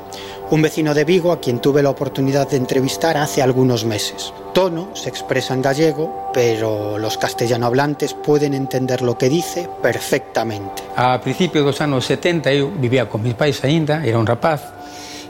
un 0.51 0.61
vecino 0.61 0.93
de 0.93 1.05
Vigo 1.05 1.31
a 1.31 1.39
quien 1.39 1.59
tuve 1.59 1.81
la 1.81 1.89
oportunidad 1.89 2.49
de 2.49 2.57
entrevistar 2.57 3.17
hace 3.17 3.41
algunos 3.41 3.85
meses. 3.85 4.33
Tono 4.53 4.89
se 4.93 5.09
expresa 5.09 5.53
en 5.53 5.61
gallego, 5.61 6.29
pero 6.33 6.97
los 6.97 7.17
castellano 7.17 7.65
hablantes 7.65 8.13
pueden 8.13 8.53
entender 8.53 9.01
lo 9.01 9.17
que 9.17 9.29
dice 9.29 9.69
perfectamente. 9.81 10.83
A 10.95 11.19
principios 11.19 11.65
dos 11.65 11.81
anos 11.81 12.05
70 12.05 12.51
eu 12.53 12.69
vivía 12.69 13.09
con 13.09 13.23
mis 13.23 13.33
pais 13.33 13.63
aínda, 13.63 14.05
era 14.05 14.19
un 14.19 14.25
rapaz, 14.25 14.75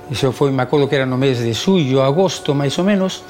Iso 0.09 0.31
foi, 0.31 0.51
me 0.51 0.61
acordo 0.61 0.87
que 0.87 0.95
era 0.95 1.05
no 1.05 1.17
mes 1.17 1.41
de 1.41 1.53
suyo, 1.57 2.05
agosto, 2.05 2.53
máis 2.53 2.77
ou 2.77 2.85
menos. 2.85 3.25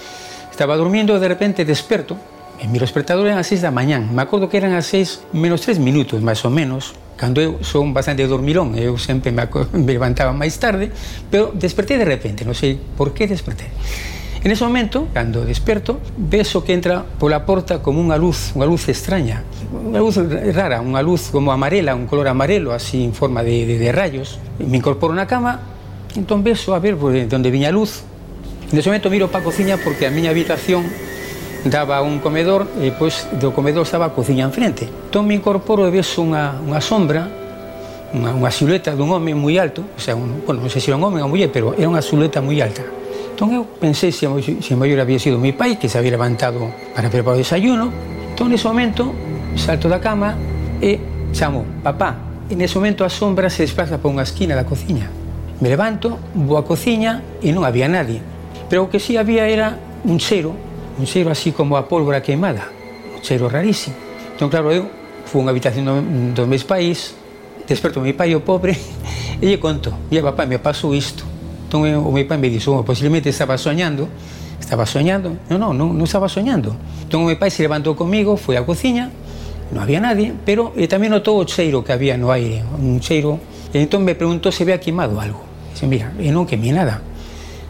Estaba 0.52 0.76
dormindo 0.76 1.16
e 1.16 1.20
de 1.24 1.30
repente 1.32 1.64
desperto. 1.64 2.20
E 2.60 2.68
mi 2.68 2.80
despertador 2.80 3.28
eran 3.28 3.40
as 3.40 3.48
6 3.48 3.64
da 3.64 3.72
mañán. 3.72 4.12
Me 4.12 4.20
acordo 4.20 4.52
que 4.52 4.60
eran 4.60 4.76
as 4.76 4.92
6 4.92 5.32
menos 5.32 5.64
3 5.64 5.80
minutos, 5.80 6.20
máis 6.20 6.44
ou 6.44 6.52
menos. 6.52 6.92
Cando 7.16 7.40
eu 7.40 7.64
son 7.64 7.96
bastante 7.96 8.28
dormilón, 8.28 8.76
eu 8.76 9.00
sempre 9.00 9.32
me, 9.32 9.48
me 9.74 9.92
levantaba 9.96 10.36
máis 10.36 10.60
tarde, 10.60 10.92
pero 11.32 11.56
despertei 11.56 11.96
de 11.96 12.04
repente, 12.04 12.44
non 12.44 12.52
sei 12.52 12.76
por 12.76 13.16
que 13.16 13.24
despertei. 13.24 13.72
En 14.46 14.52
ese 14.52 14.62
momento, 14.62 15.08
cando 15.10 15.42
desperto, 15.42 15.98
vexo 16.18 16.62
que 16.62 16.78
entra 16.78 17.02
pola 17.02 17.50
porta 17.50 17.82
como 17.82 17.98
unha 17.98 18.14
luz, 18.14 18.54
unha 18.54 18.70
luz 18.70 18.86
extraña, 18.92 19.42
unha 19.74 19.98
luz 19.98 20.22
rara, 20.54 20.86
unha 20.86 21.02
luz 21.02 21.34
como 21.34 21.50
amarela, 21.50 21.98
un 21.98 22.06
color 22.06 22.30
amarelo, 22.30 22.70
así 22.70 23.02
en 23.02 23.18
forma 23.18 23.42
de, 23.42 23.66
de, 23.66 23.82
de 23.82 23.90
rayos. 23.90 24.38
Me 24.62 24.78
incorporo 24.78 25.18
na 25.18 25.26
cama, 25.26 25.66
entón 26.14 26.46
vexo 26.46 26.78
a 26.78 26.84
ver 26.84 26.94
por 26.94 27.10
onde 27.10 27.50
viña 27.50 27.72
a 27.72 27.76
luz. 27.76 28.06
En 28.70 28.78
ese 28.78 28.92
momento 28.92 29.10
miro 29.10 29.34
pa 29.34 29.42
cociña 29.42 29.82
porque 29.82 30.06
a 30.06 30.14
miña 30.14 30.30
habitación 30.30 30.86
daba 31.66 32.02
un 32.02 32.22
comedor 32.22 32.70
e 32.78 32.94
pois 32.94 33.26
do 33.42 33.52
comedor 33.52 33.84
estaba 33.84 34.08
a 34.08 34.14
cociña 34.14 34.46
enfrente. 34.46 34.86
Entón 34.86 35.26
me 35.26 35.34
incorporo 35.34 35.84
e 35.86 35.92
ves 35.92 36.14
unha, 36.22 36.62
unha 36.62 36.80
sombra, 36.80 37.26
unha, 38.14 38.32
unha 38.38 38.52
silueta 38.54 38.94
dun 38.94 39.12
home 39.12 39.34
moi 39.34 39.58
alto, 39.58 39.82
o 39.82 40.00
sea, 40.00 40.14
un, 40.14 40.46
bueno, 40.46 40.64
non 40.64 40.70
sei 40.70 40.80
se 40.80 40.94
era 40.94 40.98
un 41.02 41.04
home 41.04 41.20
ou 41.20 41.30
muller, 41.30 41.50
pero 41.50 41.74
era 41.74 41.90
unha 41.90 42.06
silueta 42.06 42.40
moi 42.40 42.62
alta. 42.62 42.86
Entón 43.36 43.52
eu 43.52 43.68
pensei 43.68 44.16
se, 44.16 44.30
se 44.30 44.74
maior 44.78 45.04
había 45.04 45.20
sido 45.20 45.36
mi 45.42 45.52
pai, 45.52 45.76
que 45.76 45.92
se 45.92 46.00
había 46.00 46.16
levantado 46.16 46.72
para 46.96 47.10
preparar 47.12 47.36
o 47.36 47.42
desayuno. 47.42 47.92
Entón, 48.32 48.54
nese 48.54 48.70
momento, 48.70 49.12
salto 49.60 49.92
da 49.92 50.00
cama 50.00 50.38
e 50.80 51.02
chamo, 51.36 51.66
papá, 51.84 52.36
E 52.46 52.54
nese 52.54 52.78
momento 52.78 53.02
a 53.02 53.10
sombra 53.10 53.50
se 53.50 53.66
desplaza 53.66 53.98
por 53.98 54.14
unha 54.14 54.22
esquina 54.22 54.54
da 54.54 54.70
cociña. 54.70 55.10
Me 55.58 55.66
levanto, 55.66 56.22
vou 56.38 56.62
á 56.62 56.64
cociña 56.64 57.42
e 57.42 57.50
non 57.50 57.66
había 57.66 57.90
nadie. 57.90 58.22
Pero 58.70 58.86
o 58.86 58.90
que 58.94 59.02
sí 59.02 59.18
había 59.18 59.50
era 59.50 59.82
un 60.06 60.22
cheiro 60.22 60.54
un 60.98 61.06
cheiro 61.06 61.30
así 61.30 61.52
como 61.52 61.78
a 61.78 61.88
pólvora 61.88 62.22
queimada, 62.22 62.72
un 63.16 63.22
cheiro 63.22 63.50
rarísimo. 63.50 63.96
Entón, 64.34 64.50
claro, 64.50 64.72
eu 64.72 64.88
fui 65.26 65.42
unha 65.42 65.52
habitación 65.52 65.84
do, 65.88 65.96
do 66.32 66.44
meus 66.48 66.64
pais, 66.64 67.16
desperto 67.68 68.00
o 68.00 68.04
meu 68.04 68.16
pai 68.16 68.36
o 68.36 68.44
pobre, 68.44 68.76
e 69.42 69.46
lle 69.48 69.60
conto, 69.60 69.92
e 70.12 70.20
papá, 70.22 70.48
me 70.48 70.60
pasou 70.60 70.96
isto. 70.96 71.24
Entón, 71.68 71.88
eu, 71.88 72.04
o 72.04 72.12
meu 72.12 72.24
pai 72.28 72.38
me 72.40 72.48
dixo, 72.48 72.72
oh, 72.72 72.84
posiblemente 72.84 73.28
pois 73.28 73.36
estaba 73.36 73.58
soñando, 73.58 74.08
estaba 74.60 74.86
soñando. 74.86 75.36
Non, 75.50 75.60
non, 75.60 75.72
non, 75.76 75.88
non 75.92 76.06
estaba 76.08 76.32
soñando. 76.32 76.76
Entón, 77.04 77.24
o 77.24 77.28
meu 77.28 77.38
pai 77.40 77.52
se 77.52 77.64
levantou 77.64 77.96
comigo, 77.96 78.40
foi 78.40 78.56
á 78.56 78.64
cociña, 78.64 79.12
non 79.74 79.82
había 79.82 80.00
nadie, 80.00 80.32
pero 80.46 80.72
e 80.78 80.86
tamén 80.86 81.10
notou 81.10 81.42
o 81.42 81.46
cheiro 81.48 81.82
que 81.82 81.92
había 81.92 82.16
no 82.16 82.30
aire, 82.30 82.62
un 82.78 83.02
cheiro. 83.02 83.42
E 83.76 83.82
entón 83.84 84.08
me 84.08 84.16
preguntou 84.16 84.54
se 84.54 84.64
había 84.64 84.80
queimado 84.80 85.20
algo. 85.20 85.44
Dice, 85.74 85.90
mira, 85.90 86.14
e 86.22 86.32
non 86.32 86.48
quemé 86.48 86.72
nada. 86.72 87.02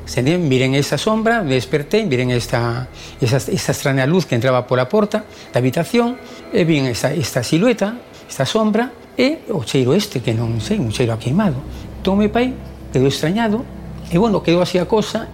Se 0.06 0.22
miren 0.22 0.76
esa 0.76 0.98
sombra, 0.98 1.42
me 1.42 1.56
desperté, 1.56 2.06
miren 2.06 2.30
esta, 2.30 2.88
esa, 3.20 3.38
extraña 3.38 4.06
luz 4.06 4.26
que 4.26 4.36
entraba 4.36 4.68
por 4.68 4.78
la 4.78 4.88
porta 4.88 5.26
da 5.52 5.60
habitación, 5.60 6.18
e 6.54 6.64
vin 6.64 6.86
esta, 6.86 7.12
esta 7.12 7.42
silueta, 7.42 7.98
esta 8.30 8.46
sombra, 8.46 8.94
e 9.18 9.50
o 9.50 9.66
cheiro 9.66 9.98
este, 9.98 10.22
que 10.22 10.38
non 10.38 10.62
sei, 10.62 10.78
un 10.78 10.94
cheiro 10.94 11.12
a 11.12 11.18
queimado. 11.18 11.58
Entón, 12.00 12.22
meu 12.22 12.30
pai 12.30 12.54
quedou 12.94 13.10
extrañado, 13.10 13.66
e 14.14 14.16
bueno, 14.22 14.46
quedou 14.46 14.62
así 14.62 14.78
a 14.78 14.86
cosa, 14.86 15.28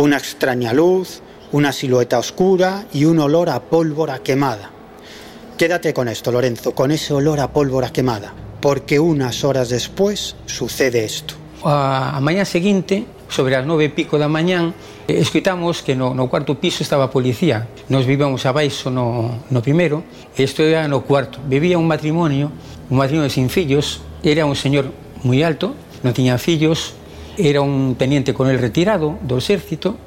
Una 0.00 0.16
extraña 0.16 0.72
luz, 0.72 1.20
una 1.52 1.72
silueta 1.72 2.18
oscura 2.18 2.86
y 2.90 3.04
un 3.04 3.18
olor 3.18 3.50
a 3.50 3.60
pólvora 3.60 4.20
quemada. 4.20 4.79
Quédate 5.60 5.92
con 5.92 6.08
esto, 6.08 6.32
Lorenzo, 6.32 6.72
con 6.72 6.90
ese 6.90 7.12
olor 7.12 7.38
a 7.38 7.52
pólvora 7.52 7.92
quemada, 7.92 8.32
porque 8.62 8.98
unas 8.98 9.44
horas 9.44 9.68
después 9.68 10.34
sucede 10.46 11.04
esto. 11.04 11.34
a, 11.62 12.16
a 12.16 12.20
mañá 12.24 12.46
seguinte, 12.46 13.04
sobre 13.28 13.60
as 13.60 13.68
nove 13.68 13.84
e 13.84 13.92
pico 13.92 14.16
da 14.16 14.24
mañán, 14.24 14.72
eh, 15.04 15.20
escoitamos 15.20 15.84
que 15.84 15.92
no, 15.92 16.16
no 16.16 16.32
cuarto 16.32 16.56
piso 16.56 16.80
estaba 16.80 17.12
a 17.12 17.12
policía. 17.12 17.68
Nos 17.92 18.08
vivíamos 18.08 18.48
abaixo 18.48 18.88
no, 18.88 19.44
no 19.52 19.60
primeiro, 19.60 20.00
e 20.32 20.48
isto 20.48 20.64
era 20.64 20.88
no 20.88 21.04
cuarto. 21.04 21.44
Vivía 21.44 21.76
un 21.76 21.84
matrimonio, 21.84 22.48
un 22.88 22.96
matrimonio 22.96 23.28
sin 23.28 23.52
fillos, 23.52 24.00
era 24.24 24.48
un 24.48 24.56
señor 24.56 24.88
moi 25.28 25.44
alto, 25.44 25.76
non 26.00 26.16
tiña 26.16 26.40
fillos, 26.40 26.96
era 27.36 27.60
un 27.60 28.00
teniente 28.00 28.32
con 28.32 28.48
el 28.48 28.56
retirado 28.56 29.20
do 29.28 29.36
exército, 29.36 30.00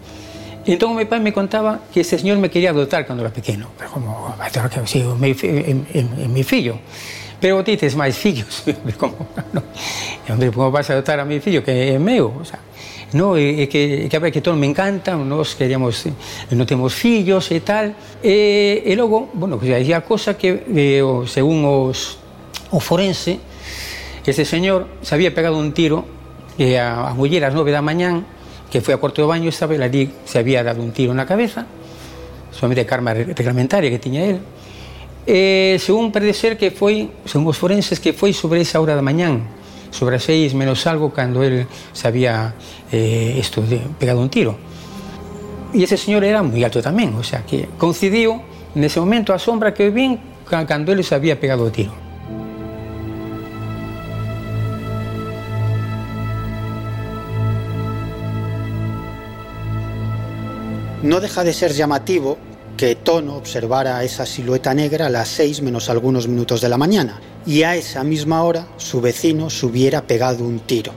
Entón 0.63 0.91
o 0.91 0.95
meu 0.95 1.03
pai 1.03 1.19
me 1.19 1.35
contaba 1.35 1.83
que 1.91 2.07
ese 2.07 2.15
señor 2.15 2.39
me 2.39 2.47
quería 2.47 2.71
adotar 2.71 3.03
cando 3.03 3.19
era 3.19 3.35
pequeno. 3.35 3.67
Pero 3.75 3.91
como, 3.91 4.31
agora 4.31 4.69
que 4.71 4.87
si, 4.87 5.03
o 5.03 5.15
meu, 5.19 5.35
en, 5.43 5.83
en, 5.91 6.31
mi 6.31 6.43
fillo. 6.43 6.79
Pero 7.43 7.59
ti 7.67 7.75
tes 7.75 7.99
máis 7.99 8.15
fillos. 8.15 8.63
como, 8.99 9.27
no. 9.51 9.59
E 10.23 10.31
onde 10.31 10.47
como 10.55 10.71
vas 10.71 10.87
a 10.87 10.95
adotar 10.95 11.19
a 11.19 11.27
mi 11.27 11.43
fillo 11.43 11.59
que 11.59 11.71
é 11.71 11.99
meu? 11.99 12.31
O 12.31 12.47
sea, 12.47 12.63
no, 13.11 13.35
e, 13.35 13.63
e 13.63 13.67
que, 13.67 14.07
que 14.07 14.15
a 14.15 14.23
ver, 14.23 14.31
que 14.31 14.39
todo 14.39 14.55
me 14.55 14.63
encanta, 14.63 15.19
nós 15.19 15.51
queríamos, 15.51 16.07
eh, 16.07 16.15
non 16.55 16.63
temos 16.63 16.95
fillos 16.95 17.51
e 17.51 17.59
tal. 17.59 17.91
Eh, 18.23 18.87
e, 18.87 18.91
e 18.91 18.95
logo, 18.95 19.35
bueno, 19.35 19.59
que 19.59 19.67
pues, 19.67 19.91
a 19.91 19.99
cosa 20.07 20.39
que, 20.39 20.63
eh, 20.63 21.03
o, 21.03 21.27
según 21.27 21.67
os, 21.67 22.23
o 22.71 22.79
forense, 22.79 23.43
ese 24.23 24.47
señor 24.47 24.87
se 25.03 25.11
había 25.11 25.35
pegado 25.35 25.59
un 25.59 25.75
tiro 25.75 26.07
e 26.55 26.79
a, 26.79 27.11
a 27.11 27.13
muller 27.17 27.43
ás 27.43 27.51
nove 27.51 27.75
da 27.75 27.83
mañán 27.83 28.23
que 28.73 28.81
foi 28.81 28.97
a 28.97 28.97
Corte 28.97 29.21
do 29.21 29.29
Baño 29.29 29.45
e 29.45 29.53
Isabel 29.53 29.85
ali 29.85 30.09
se 30.25 30.41
había 30.41 30.65
dado 30.65 30.81
un 30.81 30.89
tiro 30.89 31.13
na 31.13 31.29
cabeza, 31.29 31.69
solamente 32.49 32.89
karma 32.89 33.13
reglamentaria 33.13 33.93
que 33.93 34.01
tiña 34.01 34.25
él, 34.25 34.41
e 35.29 35.77
según 35.77 36.09
parece 36.09 36.33
ser 36.33 36.53
que 36.57 36.73
foi, 36.73 37.13
según 37.29 37.53
os 37.53 37.57
forenses, 37.61 38.01
que 38.01 38.17
foi 38.17 38.33
sobre 38.33 38.65
esa 38.65 38.81
hora 38.81 38.97
da 38.97 39.05
mañán, 39.05 39.45
sobre 39.93 40.17
as 40.17 40.25
seis 40.25 40.57
menos 40.57 40.89
algo, 40.89 41.13
cando 41.13 41.45
él 41.45 41.69
se 41.93 42.09
había 42.09 42.57
eh, 42.89 43.37
esto, 43.37 43.61
de, 43.61 43.77
pegado 44.01 44.25
un 44.25 44.33
tiro. 44.33 44.57
E 45.69 45.85
ese 45.85 45.93
señor 45.93 46.25
era 46.25 46.41
moi 46.41 46.65
alto 46.65 46.81
tamén, 46.81 47.13
o 47.13 47.21
sea, 47.21 47.45
que 47.45 47.69
coincidiu 47.77 48.41
nese 48.73 48.97
momento 48.97 49.37
a 49.37 49.37
sombra 49.37 49.69
que 49.69 49.85
eu 49.85 49.93
vin 49.93 50.17
cando 50.49 50.89
ele 50.89 51.05
se 51.05 51.13
había 51.13 51.37
pegado 51.37 51.61
o 51.61 51.69
tiro. 51.69 51.93
No 61.03 61.19
deja 61.19 61.43
de 61.43 61.51
ser 61.51 61.73
llamativo 61.73 62.37
que 62.77 62.95
Tono 62.95 63.35
observara 63.35 64.01
esa 64.05 64.25
silueta 64.25 64.73
negra 64.73 65.07
a 65.07 65.09
las 65.09 65.27
seis 65.27 65.61
menos 65.61 65.89
algunos 65.89 66.29
minutos 66.29 66.61
de 66.61 66.69
la 66.69 66.77
mañana 66.77 67.19
y 67.45 67.63
a 67.63 67.75
esa 67.75 68.05
misma 68.05 68.41
hora 68.41 68.69
su 68.77 69.01
vecino 69.01 69.49
se 69.49 69.65
hubiera 69.65 70.07
pegado 70.07 70.45
un 70.45 70.61
tiro. 70.61 70.93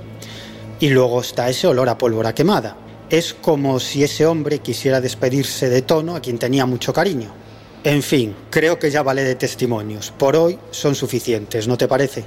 Y 0.78 0.90
luego 0.90 1.20
está 1.20 1.48
ese 1.48 1.66
olor 1.66 1.88
a 1.88 1.98
pólvora 1.98 2.36
quemada. 2.36 2.76
Es 3.10 3.34
como 3.34 3.80
si 3.80 4.04
ese 4.04 4.26
hombre 4.26 4.60
quisiera 4.60 5.00
despedirse 5.00 5.68
de 5.68 5.82
Tono, 5.82 6.14
a 6.14 6.20
quien 6.20 6.38
tenía 6.38 6.66
mucho 6.66 6.92
cariño. 6.92 7.32
En 7.82 8.00
fin, 8.00 8.36
creo 8.48 8.78
que 8.78 8.92
ya 8.92 9.02
vale 9.02 9.24
de 9.24 9.34
testimonios. 9.34 10.12
Por 10.12 10.36
hoy 10.36 10.56
son 10.70 10.94
suficientes, 10.94 11.66
¿no 11.66 11.76
te 11.76 11.88
parece? 11.88 12.24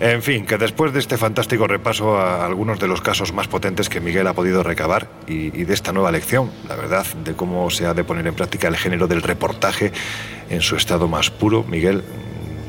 En 0.00 0.22
fin, 0.22 0.46
que 0.46 0.58
después 0.58 0.92
de 0.92 1.00
este 1.00 1.16
fantástico 1.16 1.66
repaso 1.66 2.18
a 2.18 2.46
algunos 2.46 2.78
de 2.78 2.86
los 2.86 3.00
casos 3.00 3.32
más 3.32 3.48
potentes 3.48 3.88
que 3.88 4.00
Miguel 4.00 4.28
ha 4.28 4.32
podido 4.32 4.62
recabar 4.62 5.08
y, 5.26 5.50
de 5.50 5.74
esta 5.74 5.92
nueva 5.92 6.12
lección, 6.12 6.52
la 6.68 6.76
verdad, 6.76 7.04
de 7.24 7.34
cómo 7.34 7.68
se 7.68 7.84
ha 7.84 7.94
de 7.94 8.04
poner 8.04 8.24
en 8.28 8.34
práctica 8.34 8.68
el 8.68 8.76
género 8.76 9.08
del 9.08 9.22
reportaje 9.22 9.90
en 10.50 10.60
su 10.60 10.76
estado 10.76 11.08
más 11.08 11.30
puro, 11.30 11.64
Miguel, 11.64 12.04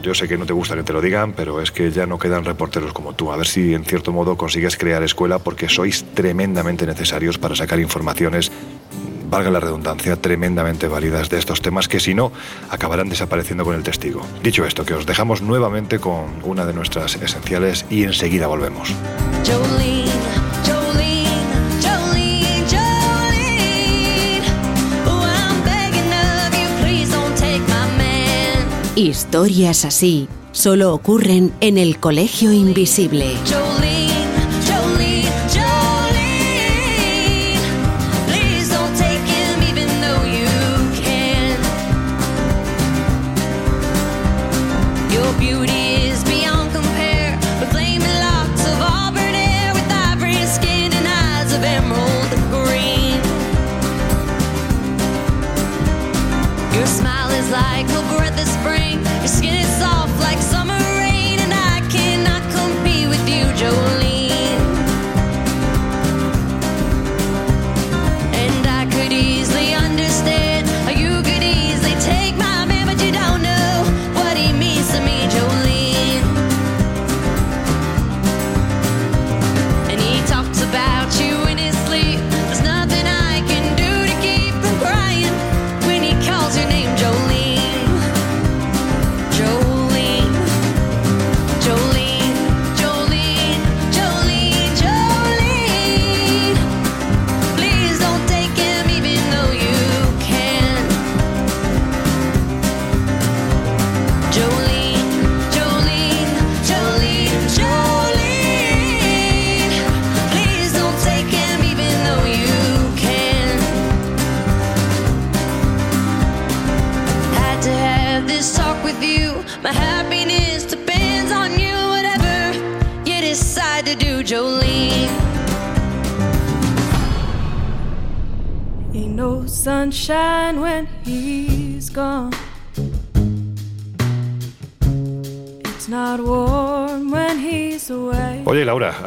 yo 0.01 0.15
sé 0.15 0.27
que 0.27 0.38
no 0.38 0.47
te 0.47 0.53
gusta 0.53 0.76
que 0.76 0.81
te 0.84 0.91
lo 0.91 1.01
digan, 1.01 1.34
pero 1.34 1.61
es 1.61 1.72
que 1.72 1.91
ya 1.91 2.07
no 2.07 2.18
quedan 2.18 2.45
reporteros 2.45 2.93
como 2.93 3.14
tú. 3.14 3.31
A 3.31 3.38
ver 3.38 3.45
si 3.45 3.76
en 3.76 3.84
cierto 3.84 4.11
modo 4.11 4.38
consigues 4.38 4.76
crear 4.76 5.03
escuela 5.03 5.39
porque 5.39 5.69
sois 5.69 6.06
tremendamente 6.15 6.88
necesarios 6.88 7.38
para 7.38 7.56
sacar 7.56 7.80
informaciones 7.80 8.51
valga 9.30 9.51
la 9.51 9.59
redundancia, 9.59 10.15
tremendamente 10.15 10.88
válidas 10.88 11.30
de 11.30 11.38
estos 11.38 11.61
temas 11.61 11.88
que 11.88 11.99
si 11.99 12.13
no, 12.13 12.31
acabarán 12.69 13.09
desapareciendo 13.09 13.63
con 13.63 13.76
el 13.76 13.84
testigo. 13.84 14.21
Dicho 14.43 14.65
esto, 14.65 14.85
que 14.85 14.93
os 14.93 15.05
dejamos 15.05 15.41
nuevamente 15.41 15.99
con 15.99 16.26
una 16.43 16.65
de 16.65 16.73
nuestras 16.73 17.15
esenciales 17.15 17.85
y 17.89 18.03
enseguida 18.03 18.47
volvemos. 18.47 18.93
Jolene, 19.45 20.11
Jolene. 20.65 21.30
Oh. 25.05 25.39
Historias 28.95 29.85
así 29.85 30.27
solo 30.51 30.93
ocurren 30.93 31.53
en 31.61 31.77
el 31.77 31.99
Colegio 31.99 32.51
Invisible. 32.51 33.35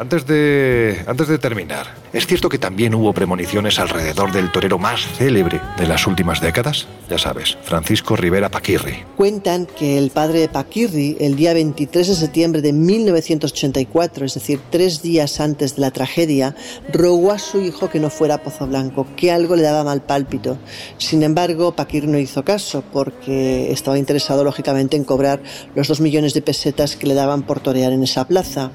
Antes 0.03 0.27
de, 0.27 1.01
antes 1.07 1.29
de 1.29 1.37
terminar, 1.37 1.87
¿es 2.11 2.27
cierto 2.27 2.49
que 2.49 2.57
también 2.57 2.93
hubo 2.93 3.13
premoniciones 3.13 3.79
alrededor 3.79 4.33
del 4.33 4.51
torero 4.51 4.77
más 4.77 5.07
célebre 5.17 5.61
de 5.77 5.87
las 5.87 6.05
últimas 6.07 6.41
décadas? 6.41 6.87
Ya 7.09 7.17
sabes, 7.17 7.57
Francisco 7.63 8.17
Rivera 8.17 8.49
Paquirri. 8.49 8.97
Cuentan 9.15 9.65
que 9.65 9.97
el 9.97 10.09
padre 10.09 10.39
de 10.39 10.49
Paquirri, 10.49 11.15
el 11.21 11.37
día 11.37 11.53
23 11.53 12.05
de 12.05 12.15
septiembre 12.15 12.61
de 12.61 12.73
1984, 12.73 14.25
es 14.25 14.33
decir, 14.33 14.59
tres 14.69 15.01
días 15.01 15.39
antes 15.39 15.77
de 15.77 15.81
la 15.81 15.91
tragedia, 15.91 16.53
rogó 16.91 17.31
a 17.31 17.39
su 17.39 17.61
hijo 17.61 17.89
que 17.89 18.01
no 18.01 18.09
fuera 18.09 18.35
a 18.35 18.43
Pozo 18.43 18.67
Blanco, 18.67 19.07
que 19.15 19.31
algo 19.31 19.55
le 19.55 19.61
daba 19.61 19.85
mal 19.85 20.01
pálpito. 20.01 20.57
Sin 20.97 21.23
embargo, 21.23 21.77
Paquirri 21.77 22.07
no 22.07 22.19
hizo 22.19 22.43
caso 22.43 22.83
porque 22.91 23.71
estaba 23.71 23.97
interesado, 23.97 24.43
lógicamente, 24.43 24.97
en 24.97 25.05
cobrar 25.05 25.41
los 25.75 25.87
dos 25.87 26.01
millones 26.01 26.33
de 26.33 26.41
pesetas 26.41 26.97
que 26.97 27.07
le 27.07 27.13
daban 27.13 27.43
por 27.43 27.61
torear 27.61 27.93
en 27.93 28.03
esa 28.03 28.27
plaza. 28.27 28.69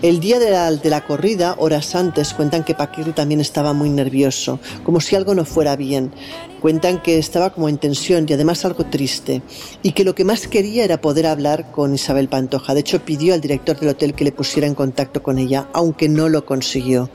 El 0.00 0.20
día 0.20 0.38
de 0.38 0.50
la, 0.50 0.70
de 0.70 0.90
la 0.90 1.04
corrida, 1.04 1.56
horas 1.58 1.96
antes, 1.96 2.32
cuentan 2.32 2.62
que 2.62 2.76
Paquirri 2.76 3.10
también 3.10 3.40
estaba 3.40 3.72
muy 3.72 3.90
nervioso, 3.90 4.60
como 4.84 5.00
si 5.00 5.16
algo 5.16 5.34
no 5.34 5.44
fuera 5.44 5.74
bien. 5.74 6.12
Cuentan 6.60 7.02
que 7.02 7.18
estaba 7.18 7.50
como 7.50 7.68
en 7.68 7.78
tensión 7.78 8.24
y 8.28 8.32
además 8.32 8.64
algo 8.64 8.84
triste, 8.86 9.42
y 9.82 9.90
que 9.92 10.04
lo 10.04 10.14
que 10.14 10.24
más 10.24 10.46
quería 10.46 10.84
era 10.84 11.00
poder 11.00 11.26
hablar 11.26 11.72
con 11.72 11.92
Isabel 11.94 12.28
Pantoja. 12.28 12.74
De 12.74 12.80
hecho, 12.80 13.04
pidió 13.04 13.34
al 13.34 13.40
director 13.40 13.76
del 13.80 13.88
hotel 13.88 14.14
que 14.14 14.22
le 14.22 14.30
pusiera 14.30 14.68
en 14.68 14.76
contacto 14.76 15.20
con 15.20 15.36
ella, 15.36 15.68
aunque 15.72 16.08
no 16.08 16.28
lo 16.28 16.46
consiguió. 16.46 17.10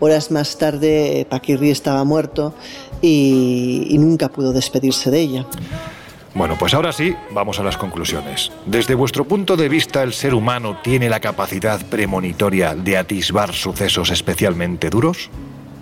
Horas 0.00 0.30
más 0.30 0.56
tarde, 0.56 1.26
Paquirri 1.28 1.70
estaba 1.70 2.02
muerto 2.04 2.54
y, 3.02 3.88
y 3.90 3.98
nunca 3.98 4.30
pudo 4.30 4.54
despedirse 4.54 5.10
de 5.10 5.20
ella. 5.20 5.46
Bueno, 6.34 6.56
pues 6.58 6.72
ahora 6.72 6.92
sí, 6.92 7.14
vamos 7.30 7.58
a 7.60 7.62
las 7.62 7.76
conclusiones. 7.76 8.50
Desde 8.64 8.94
vuestro 8.94 9.24
punto 9.24 9.56
de 9.56 9.68
vista, 9.68 10.02
¿el 10.02 10.14
ser 10.14 10.34
humano 10.34 10.78
tiene 10.82 11.10
la 11.10 11.20
capacidad 11.20 11.84
premonitoria 11.86 12.74
de 12.74 12.96
atisbar 12.96 13.52
sucesos 13.52 14.10
especialmente 14.10 14.88
duros? 14.88 15.30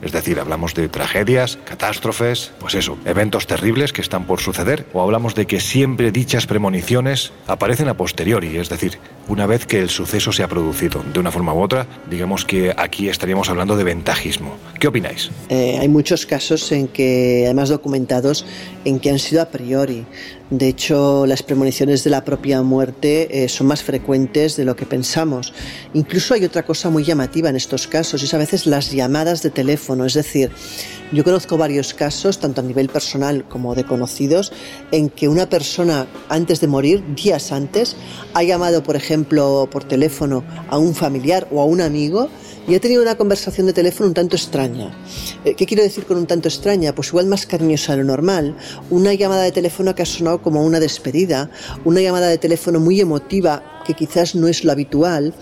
Es 0.03 0.13
decir, 0.13 0.41
hablamos 0.41 0.75
de 0.75 0.89
tragedias, 0.89 1.59
catástrofes, 1.65 2.53
pues 2.59 2.75
eso, 2.75 2.97
eventos 3.05 3.47
terribles 3.47 3.93
que 3.93 4.01
están 4.01 4.27
por 4.27 4.41
suceder, 4.41 4.87
o 4.93 5.03
hablamos 5.03 5.35
de 5.35 5.47
que 5.47 5.61
siempre 5.61 6.11
dichas 6.11 6.47
premoniciones 6.47 7.33
aparecen 7.47 7.89
a 7.89 7.95
posteriori, 7.95 8.57
es 8.57 8.69
decir, 8.69 8.99
una 9.29 9.47
vez 9.47 9.67
que 9.67 9.81
el 9.81 9.91
suceso 9.91 10.33
se 10.33 10.43
ha 10.43 10.49
producido. 10.49 11.05
De 11.13 11.21
una 11.21 11.31
forma 11.31 11.53
u 11.53 11.61
otra, 11.61 11.87
digamos 12.09 12.45
que 12.45 12.75
aquí 12.77 13.09
estaríamos 13.09 13.51
hablando 13.51 13.77
de 13.77 13.85
ventajismo. 13.85 14.57
¿Qué 14.79 14.89
opináis? 14.89 15.31
Eh, 15.49 15.79
hay 15.79 15.89
muchos 15.89 16.25
casos 16.27 16.73
en 16.73 16.89
que, 16.89 17.43
además 17.45 17.69
documentados, 17.69 18.47
en 18.85 18.99
que 18.99 19.11
han 19.11 19.19
sido 19.19 19.43
a 19.43 19.47
priori. 19.47 20.07
De 20.49 20.67
hecho, 20.67 21.27
las 21.27 21.45
premoniciones 21.45 22.03
de 22.03 22.11
la 22.11 22.25
propia 22.25 22.61
muerte 22.63 23.45
eh, 23.45 23.49
son 23.49 23.69
más 23.69 23.85
frecuentes 23.85 24.57
de 24.57 24.65
lo 24.65 24.75
que 24.75 24.85
pensamos. 24.85 25.53
Incluso 25.95 26.35
hay 26.35 26.45
otra 26.45 26.65
cosa 26.65 26.91
muy 26.91 27.05
llamativa 27.05 27.49
en 27.51 27.55
estos 27.55 27.87
casos, 27.87 28.23
y 28.23 28.25
es 28.25 28.35
a 28.35 28.39
veces 28.39 28.67
las 28.67 28.91
llamadas 28.91 29.43
de 29.43 29.51
teléfono. 29.51 29.90
Es 30.07 30.15
decir, 30.15 30.51
yo 31.13 31.25
conozco 31.25 31.57
varios 31.57 31.93
casos, 31.93 32.39
tanto 32.39 32.61
a 32.61 32.65
nivel 32.65 32.89
personal 32.89 33.45
como 33.49 33.75
de 33.75 33.85
conocidos, 33.85 34.53
en 34.93 35.11
que 35.11 35.29
una 35.29 35.49
persona 35.49 36.07
antes 36.29 36.61
de 36.61 36.69
morir, 36.69 37.03
días 37.15 37.51
antes, 37.51 37.97
ha 38.33 38.43
llamado, 38.43 38.83
por 38.83 38.95
ejemplo, 38.95 39.69
por 39.71 39.85
teléfono 39.85 40.45
a 40.69 40.79
un 40.79 40.95
familiar 40.95 41.49
o 41.51 41.61
a 41.61 41.65
un 41.65 41.81
amigo 41.81 42.29
y 42.69 42.75
ha 42.75 42.81
tenido 42.81 43.03
una 43.03 43.17
conversación 43.17 43.67
de 43.67 43.73
teléfono 43.73 44.09
un 44.09 44.15
tanto 44.15 44.37
extraña. 44.37 44.93
Eh, 45.45 45.55
¿Qué 45.55 45.67
quiero 45.67 45.83
decir 45.83 46.05
con 46.05 46.17
un 46.17 46.27
tanto 46.27 46.49
extraña? 46.49 46.95
Pues 46.95 47.09
igual 47.09 47.27
más 47.27 47.47
cariñosa 47.47 47.93
de 47.93 47.99
lo 47.99 48.05
normal. 48.05 48.57
Una 48.91 49.13
llamada 49.15 49.43
de 49.43 49.51
teléfono 49.51 49.95
que 49.95 50.03
ha 50.03 50.07
sonado 50.07 50.43
como 50.43 50.63
una 50.65 50.79
despedida, 50.79 51.51
una 51.85 52.01
llamada 52.01 52.29
de 52.29 52.39
teléfono 52.39 52.79
muy 52.79 53.01
emotiva 53.01 53.83
que 53.85 53.95
quizás 53.95 54.35
no 54.37 54.47
es 54.47 54.63
lo 54.65 54.71
habitual. 54.71 55.35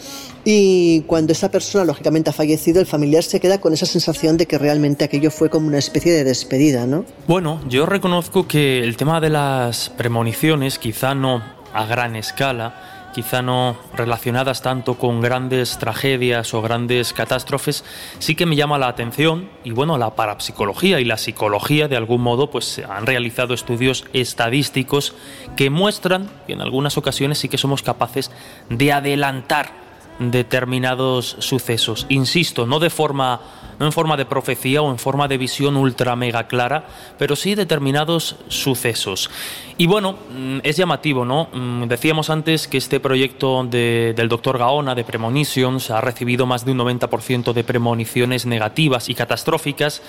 Y 0.50 1.02
cuando 1.02 1.34
esa 1.34 1.50
persona 1.50 1.84
lógicamente 1.84 2.30
ha 2.30 2.32
fallecido, 2.32 2.80
el 2.80 2.86
familiar 2.86 3.22
se 3.22 3.38
queda 3.38 3.60
con 3.60 3.74
esa 3.74 3.84
sensación 3.84 4.38
de 4.38 4.46
que 4.46 4.56
realmente 4.56 5.04
aquello 5.04 5.30
fue 5.30 5.50
como 5.50 5.66
una 5.66 5.76
especie 5.76 6.10
de 6.10 6.24
despedida, 6.24 6.86
¿no? 6.86 7.04
Bueno, 7.26 7.60
yo 7.68 7.84
reconozco 7.84 8.48
que 8.48 8.82
el 8.82 8.96
tema 8.96 9.20
de 9.20 9.28
las 9.28 9.90
premoniciones, 9.90 10.78
quizá 10.78 11.14
no 11.14 11.42
a 11.74 11.84
gran 11.84 12.16
escala, 12.16 13.10
quizá 13.12 13.42
no 13.42 13.76
relacionadas 13.94 14.62
tanto 14.62 14.94
con 14.94 15.20
grandes 15.20 15.76
tragedias 15.76 16.54
o 16.54 16.62
grandes 16.62 17.12
catástrofes, 17.12 17.84
sí 18.18 18.34
que 18.34 18.46
me 18.46 18.56
llama 18.56 18.78
la 18.78 18.88
atención 18.88 19.50
y 19.64 19.72
bueno, 19.72 19.98
la 19.98 20.14
parapsicología 20.14 20.98
y 20.98 21.04
la 21.04 21.18
psicología 21.18 21.88
de 21.88 21.98
algún 21.98 22.22
modo 22.22 22.50
pues 22.50 22.80
han 22.88 23.04
realizado 23.04 23.52
estudios 23.52 24.06
estadísticos 24.14 25.12
que 25.56 25.68
muestran 25.68 26.30
que 26.46 26.54
en 26.54 26.62
algunas 26.62 26.96
ocasiones 26.96 27.36
sí 27.36 27.50
que 27.50 27.58
somos 27.58 27.82
capaces 27.82 28.30
de 28.70 28.92
adelantar 28.94 29.87
determinados 30.18 31.36
sucesos. 31.40 32.06
Insisto, 32.08 32.66
no 32.66 32.78
de 32.78 32.90
forma 32.90 33.40
no 33.78 33.86
en 33.86 33.92
forma 33.92 34.16
de 34.16 34.26
profecía 34.26 34.82
o 34.82 34.90
en 34.90 34.98
forma 34.98 35.28
de 35.28 35.38
visión 35.38 35.76
ultra 35.76 36.16
mega 36.16 36.48
clara, 36.48 36.88
pero 37.16 37.36
sí 37.36 37.54
determinados 37.54 38.34
sucesos. 38.48 39.30
Y 39.76 39.86
bueno, 39.86 40.16
mm, 40.36 40.58
es 40.64 40.76
llamativo, 40.76 41.24
¿no? 41.24 41.48
Mm, 41.52 41.84
decíamos 41.84 42.28
antes 42.28 42.66
que 42.66 42.76
este 42.78 42.98
proyecto 42.98 43.62
de- 43.62 44.14
del 44.16 44.28
doctor 44.28 44.58
Gaona 44.58 44.96
de 44.96 45.04
Premonitions 45.04 45.92
ha 45.92 46.00
recibido 46.00 46.44
más 46.44 46.64
de 46.64 46.72
un 46.72 46.78
90% 46.78 47.52
de 47.52 47.62
premoniciones 47.62 48.46
negativas 48.46 49.08
y 49.08 49.14
catastróficas, 49.14 50.02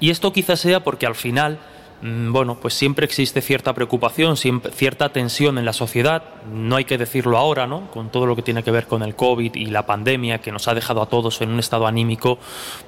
y 0.00 0.10
esto 0.10 0.30
quizás 0.34 0.60
sea 0.60 0.84
porque 0.84 1.06
al 1.06 1.14
final 1.14 1.58
Bueno, 2.06 2.58
pues 2.60 2.74
siempre 2.74 3.06
existe 3.06 3.40
cierta 3.40 3.72
preocupación, 3.72 4.36
cierta 4.36 5.08
tensión 5.08 5.56
en 5.56 5.64
la 5.64 5.72
sociedad. 5.72 6.22
No 6.52 6.76
hay 6.76 6.84
que 6.84 6.98
decirlo 6.98 7.38
ahora, 7.38 7.66
¿no? 7.66 7.90
Con 7.90 8.10
todo 8.10 8.26
lo 8.26 8.36
que 8.36 8.42
tiene 8.42 8.62
que 8.62 8.70
ver 8.70 8.86
con 8.86 9.02
el 9.02 9.16
COVID 9.16 9.54
y 9.54 9.64
la 9.66 9.86
pandemia 9.86 10.42
que 10.42 10.52
nos 10.52 10.68
ha 10.68 10.74
dejado 10.74 11.00
a 11.00 11.06
todos 11.06 11.40
en 11.40 11.48
un 11.48 11.60
estado 11.60 11.86
anímico, 11.86 12.38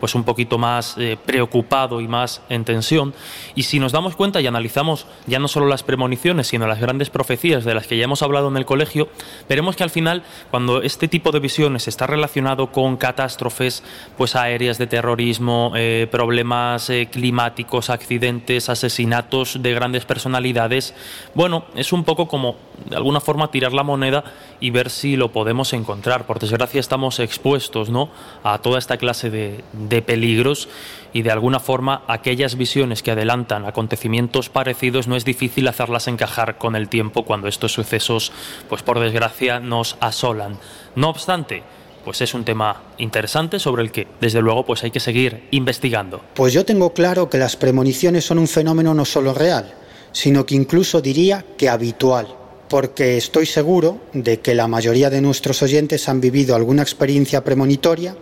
pues 0.00 0.14
un 0.14 0.24
poquito 0.24 0.58
más 0.58 0.98
eh, 0.98 1.16
preocupado 1.24 2.02
y 2.02 2.08
más 2.08 2.42
en 2.50 2.66
tensión. 2.66 3.14
Y 3.54 3.62
si 3.62 3.78
nos 3.78 3.92
damos 3.92 4.16
cuenta 4.16 4.42
y 4.42 4.46
analizamos 4.48 5.06
ya 5.26 5.38
no 5.38 5.48
solo 5.48 5.64
las 5.64 5.82
premoniciones, 5.82 6.48
sino 6.48 6.66
las 6.66 6.78
grandes 6.78 7.08
profecías 7.08 7.64
de 7.64 7.72
las 7.72 7.86
que 7.86 7.96
ya 7.96 8.04
hemos 8.04 8.20
hablado 8.20 8.48
en 8.48 8.58
el 8.58 8.66
colegio, 8.66 9.08
veremos 9.48 9.76
que 9.76 9.82
al 9.82 9.88
final, 9.88 10.24
cuando 10.50 10.82
este 10.82 11.08
tipo 11.08 11.32
de 11.32 11.40
visiones 11.40 11.88
está 11.88 12.06
relacionado 12.06 12.70
con 12.70 12.98
catástrofes, 12.98 13.82
pues 14.18 14.36
aéreas 14.36 14.76
de 14.76 14.86
terrorismo, 14.86 15.72
eh, 15.74 16.06
problemas 16.10 16.90
eh, 16.90 17.08
climáticos, 17.10 17.88
accidentes, 17.88 18.68
asesinatos 18.68 19.05
de 19.10 19.74
grandes 19.74 20.04
personalidades, 20.04 20.94
bueno, 21.34 21.64
es 21.74 21.92
un 21.92 22.04
poco 22.04 22.28
como 22.28 22.56
de 22.88 22.96
alguna 22.96 23.20
forma 23.20 23.50
tirar 23.50 23.72
la 23.72 23.82
moneda 23.82 24.24
y 24.60 24.70
ver 24.70 24.90
si 24.90 25.16
lo 25.16 25.32
podemos 25.32 25.72
encontrar. 25.72 26.26
Por 26.26 26.38
desgracia 26.38 26.80
estamos 26.80 27.20
expuestos 27.20 27.88
¿no? 27.88 28.10
a 28.42 28.58
toda 28.58 28.78
esta 28.78 28.96
clase 28.96 29.30
de, 29.30 29.64
de 29.72 30.02
peligros 30.02 30.68
y 31.12 31.22
de 31.22 31.30
alguna 31.30 31.60
forma 31.60 32.02
aquellas 32.08 32.56
visiones 32.56 33.02
que 33.02 33.12
adelantan 33.12 33.64
acontecimientos 33.64 34.48
parecidos 34.48 35.08
no 35.08 35.16
es 35.16 35.24
difícil 35.24 35.68
hacerlas 35.68 36.08
encajar 36.08 36.58
con 36.58 36.76
el 36.76 36.88
tiempo 36.88 37.24
cuando 37.24 37.48
estos 37.48 37.72
sucesos, 37.72 38.32
pues 38.68 38.82
por 38.82 38.98
desgracia, 38.98 39.60
nos 39.60 39.96
asolan. 40.00 40.58
No 40.94 41.08
obstante, 41.08 41.62
pues 42.06 42.20
es 42.20 42.34
un 42.34 42.44
tema 42.44 42.84
interesante 42.98 43.58
sobre 43.58 43.82
el 43.82 43.90
que, 43.90 44.06
desde 44.20 44.40
luego, 44.40 44.64
pues 44.64 44.84
hay 44.84 44.92
que 44.92 45.00
seguir 45.00 45.48
investigando. 45.50 46.20
Pues 46.34 46.52
yo 46.52 46.64
tengo 46.64 46.94
claro 46.94 47.28
que 47.28 47.36
las 47.36 47.56
premoniciones 47.56 48.24
son 48.24 48.38
un 48.38 48.46
fenómeno 48.46 48.94
no 48.94 49.04
solo 49.04 49.34
real, 49.34 49.74
sino 50.12 50.46
que 50.46 50.54
incluso 50.54 51.00
diría 51.00 51.44
que 51.58 51.68
habitual, 51.68 52.28
porque 52.68 53.16
estoy 53.16 53.44
seguro 53.44 54.02
de 54.12 54.38
que 54.38 54.54
la 54.54 54.68
mayoría 54.68 55.10
de 55.10 55.20
nuestros 55.20 55.60
oyentes 55.64 56.08
han 56.08 56.20
vivido 56.20 56.54
alguna 56.54 56.82
experiencia 56.82 57.42
premonitoria 57.42 58.16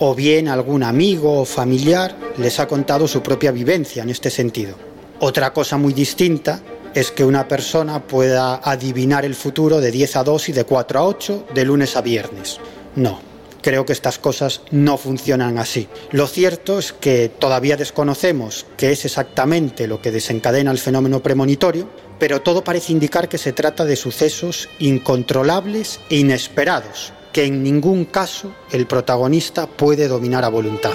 o 0.00 0.14
bien 0.14 0.46
algún 0.46 0.82
amigo 0.82 1.40
o 1.40 1.46
familiar 1.46 2.14
les 2.36 2.60
ha 2.60 2.68
contado 2.68 3.08
su 3.08 3.22
propia 3.22 3.52
vivencia 3.52 4.02
en 4.02 4.10
este 4.10 4.28
sentido. 4.28 4.74
Otra 5.20 5.50
cosa 5.54 5.78
muy 5.78 5.94
distinta 5.94 6.60
es 6.94 7.10
que 7.10 7.24
una 7.24 7.48
persona 7.48 8.06
pueda 8.06 8.56
adivinar 8.56 9.24
el 9.24 9.34
futuro 9.34 9.80
de 9.80 9.90
10 9.90 10.16
a 10.16 10.24
2 10.24 10.50
y 10.50 10.52
de 10.52 10.64
4 10.64 10.98
a 10.98 11.04
8 11.06 11.46
de 11.54 11.64
lunes 11.64 11.96
a 11.96 12.02
viernes. 12.02 12.60
No, 12.96 13.20
creo 13.64 13.86
que 13.86 13.92
estas 13.94 14.18
cosas 14.18 14.60
no 14.70 14.98
funcionan 14.98 15.58
así. 15.58 15.88
Lo 16.10 16.26
cierto 16.26 16.78
es 16.78 16.92
que 16.92 17.30
todavía 17.30 17.76
desconocemos 17.76 18.66
qué 18.76 18.92
es 18.92 19.04
exactamente 19.04 19.86
lo 19.86 20.02
que 20.02 20.10
desencadena 20.10 20.70
el 20.70 20.78
fenómeno 20.78 21.22
premonitorio, 21.22 21.88
pero 22.18 22.42
todo 22.42 22.62
parece 22.62 22.92
indicar 22.92 23.28
que 23.28 23.38
se 23.38 23.52
trata 23.52 23.84
de 23.84 23.96
sucesos 23.96 24.68
incontrolables 24.78 26.00
e 26.10 26.16
inesperados, 26.16 27.12
que 27.32 27.44
en 27.44 27.62
ningún 27.62 28.04
caso 28.04 28.54
el 28.70 28.86
protagonista 28.86 29.66
puede 29.66 30.08
dominar 30.08 30.44
a 30.44 30.50
voluntad. 30.50 30.92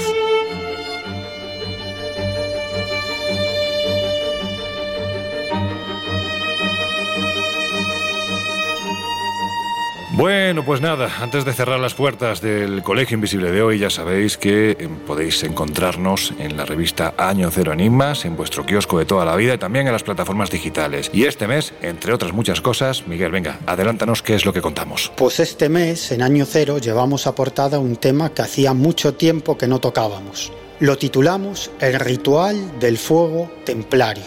Bueno, 10.19 10.65
pues 10.65 10.81
nada, 10.81 11.09
antes 11.21 11.45
de 11.45 11.53
cerrar 11.53 11.79
las 11.79 11.93
puertas 11.93 12.41
del 12.41 12.83
Colegio 12.83 13.15
Invisible 13.15 13.53
de 13.53 13.61
hoy, 13.61 13.79
ya 13.79 13.89
sabéis 13.89 14.35
que 14.35 14.71
eh, 14.71 14.89
podéis 15.07 15.41
encontrarnos 15.43 16.33
en 16.39 16.57
la 16.57 16.65
revista 16.65 17.13
Año 17.15 17.49
Cero 17.51 17.71
Enigmas, 17.71 18.25
en 18.25 18.35
vuestro 18.35 18.65
kiosco 18.65 18.99
de 18.99 19.05
toda 19.05 19.23
la 19.23 19.37
vida 19.37 19.53
y 19.53 19.57
también 19.57 19.87
en 19.87 19.93
las 19.93 20.03
plataformas 20.03 20.51
digitales. 20.51 21.09
Y 21.13 21.23
este 21.23 21.47
mes, 21.47 21.71
entre 21.81 22.11
otras 22.11 22.33
muchas 22.33 22.59
cosas, 22.59 23.07
Miguel, 23.07 23.31
venga, 23.31 23.59
adelántanos 23.65 24.21
qué 24.21 24.35
es 24.35 24.45
lo 24.45 24.51
que 24.51 24.61
contamos. 24.61 25.09
Pues 25.15 25.39
este 25.39 25.69
mes, 25.69 26.11
en 26.11 26.21
año 26.21 26.45
cero, 26.45 26.79
llevamos 26.79 27.25
a 27.25 27.33
portada 27.33 27.79
un 27.79 27.95
tema 27.95 28.33
que 28.33 28.41
hacía 28.41 28.73
mucho 28.73 29.13
tiempo 29.13 29.57
que 29.57 29.69
no 29.69 29.79
tocábamos. 29.79 30.51
Lo 30.81 30.97
titulamos 30.97 31.71
El 31.79 31.97
ritual 31.97 32.77
del 32.77 32.97
fuego 32.97 33.49
templario, 33.63 34.25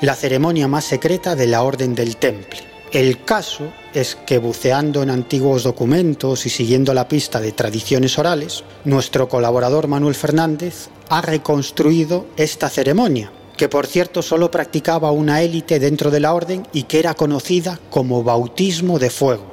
la 0.00 0.14
ceremonia 0.14 0.68
más 0.68 0.84
secreta 0.84 1.34
de 1.34 1.48
la 1.48 1.64
Orden 1.64 1.96
del 1.96 2.18
Temple. 2.18 2.73
El 2.94 3.24
caso 3.24 3.72
es 3.92 4.14
que 4.14 4.38
buceando 4.38 5.02
en 5.02 5.10
antiguos 5.10 5.64
documentos 5.64 6.46
y 6.46 6.48
siguiendo 6.48 6.94
la 6.94 7.08
pista 7.08 7.40
de 7.40 7.50
tradiciones 7.50 8.20
orales, 8.20 8.62
nuestro 8.84 9.28
colaborador 9.28 9.88
Manuel 9.88 10.14
Fernández 10.14 10.90
ha 11.08 11.20
reconstruido 11.20 12.26
esta 12.36 12.68
ceremonia, 12.68 13.32
que 13.56 13.68
por 13.68 13.88
cierto 13.88 14.22
solo 14.22 14.48
practicaba 14.48 15.10
una 15.10 15.42
élite 15.42 15.80
dentro 15.80 16.12
de 16.12 16.20
la 16.20 16.34
orden 16.34 16.68
y 16.72 16.84
que 16.84 17.00
era 17.00 17.14
conocida 17.14 17.80
como 17.90 18.22
bautismo 18.22 19.00
de 19.00 19.10
fuego. 19.10 19.46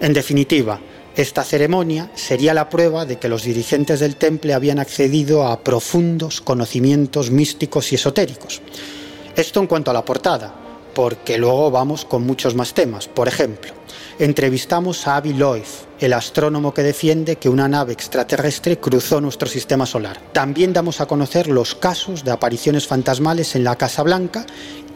En 0.00 0.14
definitiva, 0.14 0.80
esta 1.14 1.44
ceremonia 1.44 2.10
sería 2.14 2.54
la 2.54 2.70
prueba 2.70 3.04
de 3.04 3.18
que 3.18 3.28
los 3.28 3.42
dirigentes 3.42 4.00
del 4.00 4.16
temple 4.16 4.54
habían 4.54 4.78
accedido 4.78 5.46
a 5.46 5.62
profundos 5.62 6.40
conocimientos 6.40 7.30
místicos 7.30 7.92
y 7.92 7.96
esotéricos. 7.96 8.62
Esto 9.36 9.60
en 9.60 9.66
cuanto 9.66 9.90
a 9.90 9.94
la 9.94 10.06
portada, 10.06 10.65
porque 10.96 11.36
luego 11.36 11.70
vamos 11.70 12.06
con 12.06 12.24
muchos 12.24 12.54
más 12.54 12.72
temas. 12.72 13.06
Por 13.06 13.28
ejemplo, 13.28 13.70
entrevistamos 14.18 15.06
a 15.06 15.16
Avi 15.16 15.34
Loeb, 15.34 15.66
el 16.00 16.14
astrónomo 16.14 16.72
que 16.72 16.82
defiende 16.82 17.36
que 17.36 17.50
una 17.50 17.68
nave 17.68 17.92
extraterrestre 17.92 18.78
cruzó 18.78 19.20
nuestro 19.20 19.46
sistema 19.46 19.84
solar. 19.84 20.18
También 20.32 20.72
damos 20.72 21.02
a 21.02 21.06
conocer 21.06 21.48
los 21.48 21.74
casos 21.74 22.24
de 22.24 22.30
apariciones 22.30 22.86
fantasmales 22.86 23.54
en 23.56 23.64
la 23.64 23.76
Casa 23.76 24.02
Blanca 24.02 24.46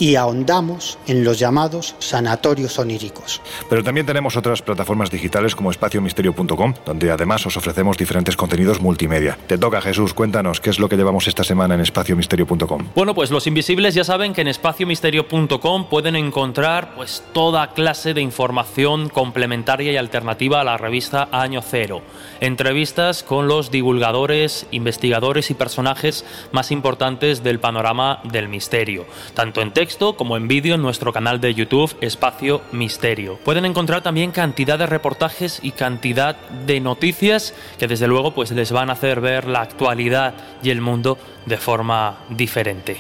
y 0.00 0.16
ahondamos 0.16 0.98
en 1.06 1.22
los 1.22 1.38
llamados 1.38 1.94
sanatorios 1.98 2.78
oníricos. 2.78 3.40
Pero 3.68 3.84
también 3.84 4.06
tenemos 4.06 4.34
otras 4.34 4.62
plataformas 4.62 5.10
digitales 5.10 5.54
como 5.54 5.70
espaciomisterio.com, 5.70 6.74
donde 6.86 7.12
además 7.12 7.44
os 7.46 7.56
ofrecemos 7.58 7.98
diferentes 7.98 8.34
contenidos 8.34 8.80
multimedia. 8.80 9.38
Te 9.46 9.58
toca, 9.58 9.80
Jesús, 9.82 10.14
cuéntanos 10.14 10.60
qué 10.60 10.70
es 10.70 10.78
lo 10.78 10.88
que 10.88 10.96
llevamos 10.96 11.28
esta 11.28 11.44
semana 11.44 11.74
en 11.74 11.82
espaciomisterio.com. 11.82 12.88
Bueno, 12.94 13.14
pues 13.14 13.30
los 13.30 13.46
invisibles 13.46 13.94
ya 13.94 14.02
saben 14.02 14.32
que 14.32 14.40
en 14.40 14.48
espaciomisterio.com 14.48 15.88
pueden 15.90 16.16
encontrar 16.16 16.94
pues 16.94 17.22
toda 17.34 17.74
clase 17.74 18.14
de 18.14 18.22
información 18.22 19.10
complementaria 19.10 19.92
y 19.92 19.98
alternativa 19.98 20.62
a 20.62 20.64
la 20.64 20.78
revista 20.78 21.28
Año 21.30 21.60
Cero. 21.60 22.00
Entrevistas 22.40 23.22
con 23.22 23.48
los 23.48 23.70
divulgadores, 23.70 24.66
investigadores 24.70 25.50
y 25.50 25.54
personajes 25.54 26.24
más 26.52 26.70
importantes 26.70 27.42
del 27.42 27.60
panorama 27.60 28.20
del 28.24 28.48
misterio, 28.48 29.04
tanto 29.34 29.60
en 29.60 29.72
texto 29.72 29.89
como 29.98 30.36
en 30.36 30.46
vídeo 30.46 30.76
en 30.76 30.82
nuestro 30.82 31.12
canal 31.12 31.40
de 31.40 31.52
YouTube 31.52 31.96
Espacio 32.00 32.62
Misterio. 32.70 33.38
Pueden 33.44 33.64
encontrar 33.64 34.02
también 34.02 34.30
cantidad 34.30 34.78
de 34.78 34.86
reportajes 34.86 35.58
y 35.62 35.72
cantidad 35.72 36.36
de 36.66 36.80
noticias 36.80 37.54
que 37.78 37.88
desde 37.88 38.06
luego 38.06 38.32
pues 38.32 38.52
les 38.52 38.70
van 38.70 38.88
a 38.88 38.92
hacer 38.92 39.20
ver 39.20 39.46
la 39.46 39.62
actualidad 39.62 40.34
y 40.62 40.70
el 40.70 40.80
mundo 40.80 41.18
de 41.44 41.56
forma 41.56 42.18
diferente. 42.30 42.98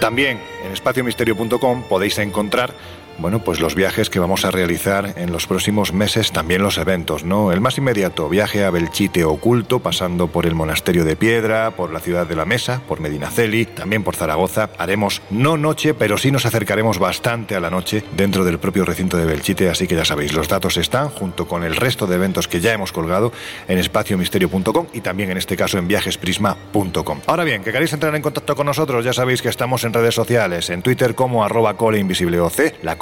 También 0.00 0.40
en 0.64 0.72
espaciomisterio.com 0.72 1.84
podéis 1.88 2.18
encontrar 2.18 2.74
bueno, 3.18 3.40
pues 3.40 3.60
los 3.60 3.74
viajes 3.74 4.10
que 4.10 4.18
vamos 4.18 4.44
a 4.44 4.50
realizar 4.50 5.14
en 5.16 5.32
los 5.32 5.46
próximos 5.46 5.92
meses, 5.92 6.32
también 6.32 6.62
los 6.62 6.78
eventos, 6.78 7.24
¿no? 7.24 7.52
El 7.52 7.60
más 7.60 7.78
inmediato, 7.78 8.28
viaje 8.28 8.64
a 8.64 8.70
Belchite 8.70 9.24
Oculto, 9.24 9.80
pasando 9.80 10.28
por 10.28 10.46
el 10.46 10.54
Monasterio 10.54 11.04
de 11.04 11.16
Piedra, 11.16 11.72
por 11.72 11.92
la 11.92 12.00
Ciudad 12.00 12.26
de 12.26 12.36
la 12.36 12.44
Mesa, 12.44 12.80
por 12.86 13.00
Medinaceli, 13.00 13.66
también 13.66 14.04
por 14.04 14.16
Zaragoza. 14.16 14.70
Haremos 14.78 15.22
no 15.30 15.56
noche, 15.56 15.94
pero 15.94 16.18
sí 16.18 16.30
nos 16.30 16.46
acercaremos 16.46 16.98
bastante 16.98 17.54
a 17.54 17.60
la 17.60 17.70
noche 17.70 18.04
dentro 18.16 18.44
del 18.44 18.58
propio 18.58 18.84
recinto 18.84 19.16
de 19.16 19.24
Belchite, 19.24 19.68
así 19.68 19.86
que 19.86 19.96
ya 19.96 20.04
sabéis, 20.04 20.32
los 20.32 20.48
datos 20.48 20.76
están 20.76 21.08
junto 21.08 21.46
con 21.46 21.64
el 21.64 21.76
resto 21.76 22.06
de 22.06 22.16
eventos 22.16 22.48
que 22.48 22.60
ya 22.60 22.72
hemos 22.72 22.92
colgado 22.92 23.32
en 23.68 23.78
espaciomisterio.com 23.78 24.86
y 24.92 25.00
también 25.00 25.30
en 25.30 25.38
este 25.38 25.56
caso 25.56 25.78
en 25.78 25.88
viajesprisma.com. 25.88 27.20
Ahora 27.26 27.44
bien, 27.44 27.62
que 27.62 27.72
queréis 27.72 27.92
entrar 27.92 28.14
en 28.14 28.22
contacto 28.22 28.54
con 28.54 28.66
nosotros, 28.66 29.04
ya 29.04 29.12
sabéis 29.12 29.42
que 29.42 29.48
estamos 29.48 29.84
en 29.84 29.92
redes 29.92 30.14
sociales, 30.14 30.70
en 30.70 30.82
Twitter 30.82 31.14
como 31.14 31.44
arroba 31.44 31.76
coleinvisibleoc, 31.76 32.48
la 32.82 32.96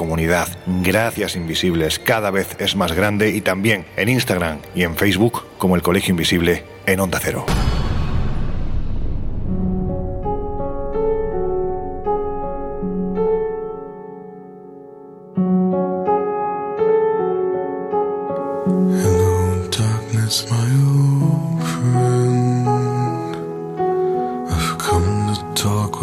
Gracias 0.83 1.37
Invisibles 1.37 1.99
cada 1.99 2.31
vez 2.31 2.57
es 2.59 2.77
más 2.77 2.93
grande 2.93 3.31
y 3.31 3.41
también 3.41 3.87
en 3.97 4.09
Instagram 4.09 4.59
y 4.75 4.83
en 4.83 4.97
Facebook 4.97 5.45
como 5.59 5.77
el 5.77 5.83
Colegio 5.83 6.13
Invisible 6.13 6.65
en 6.87 7.01
Onda 7.01 7.19
Cero. 7.23 7.45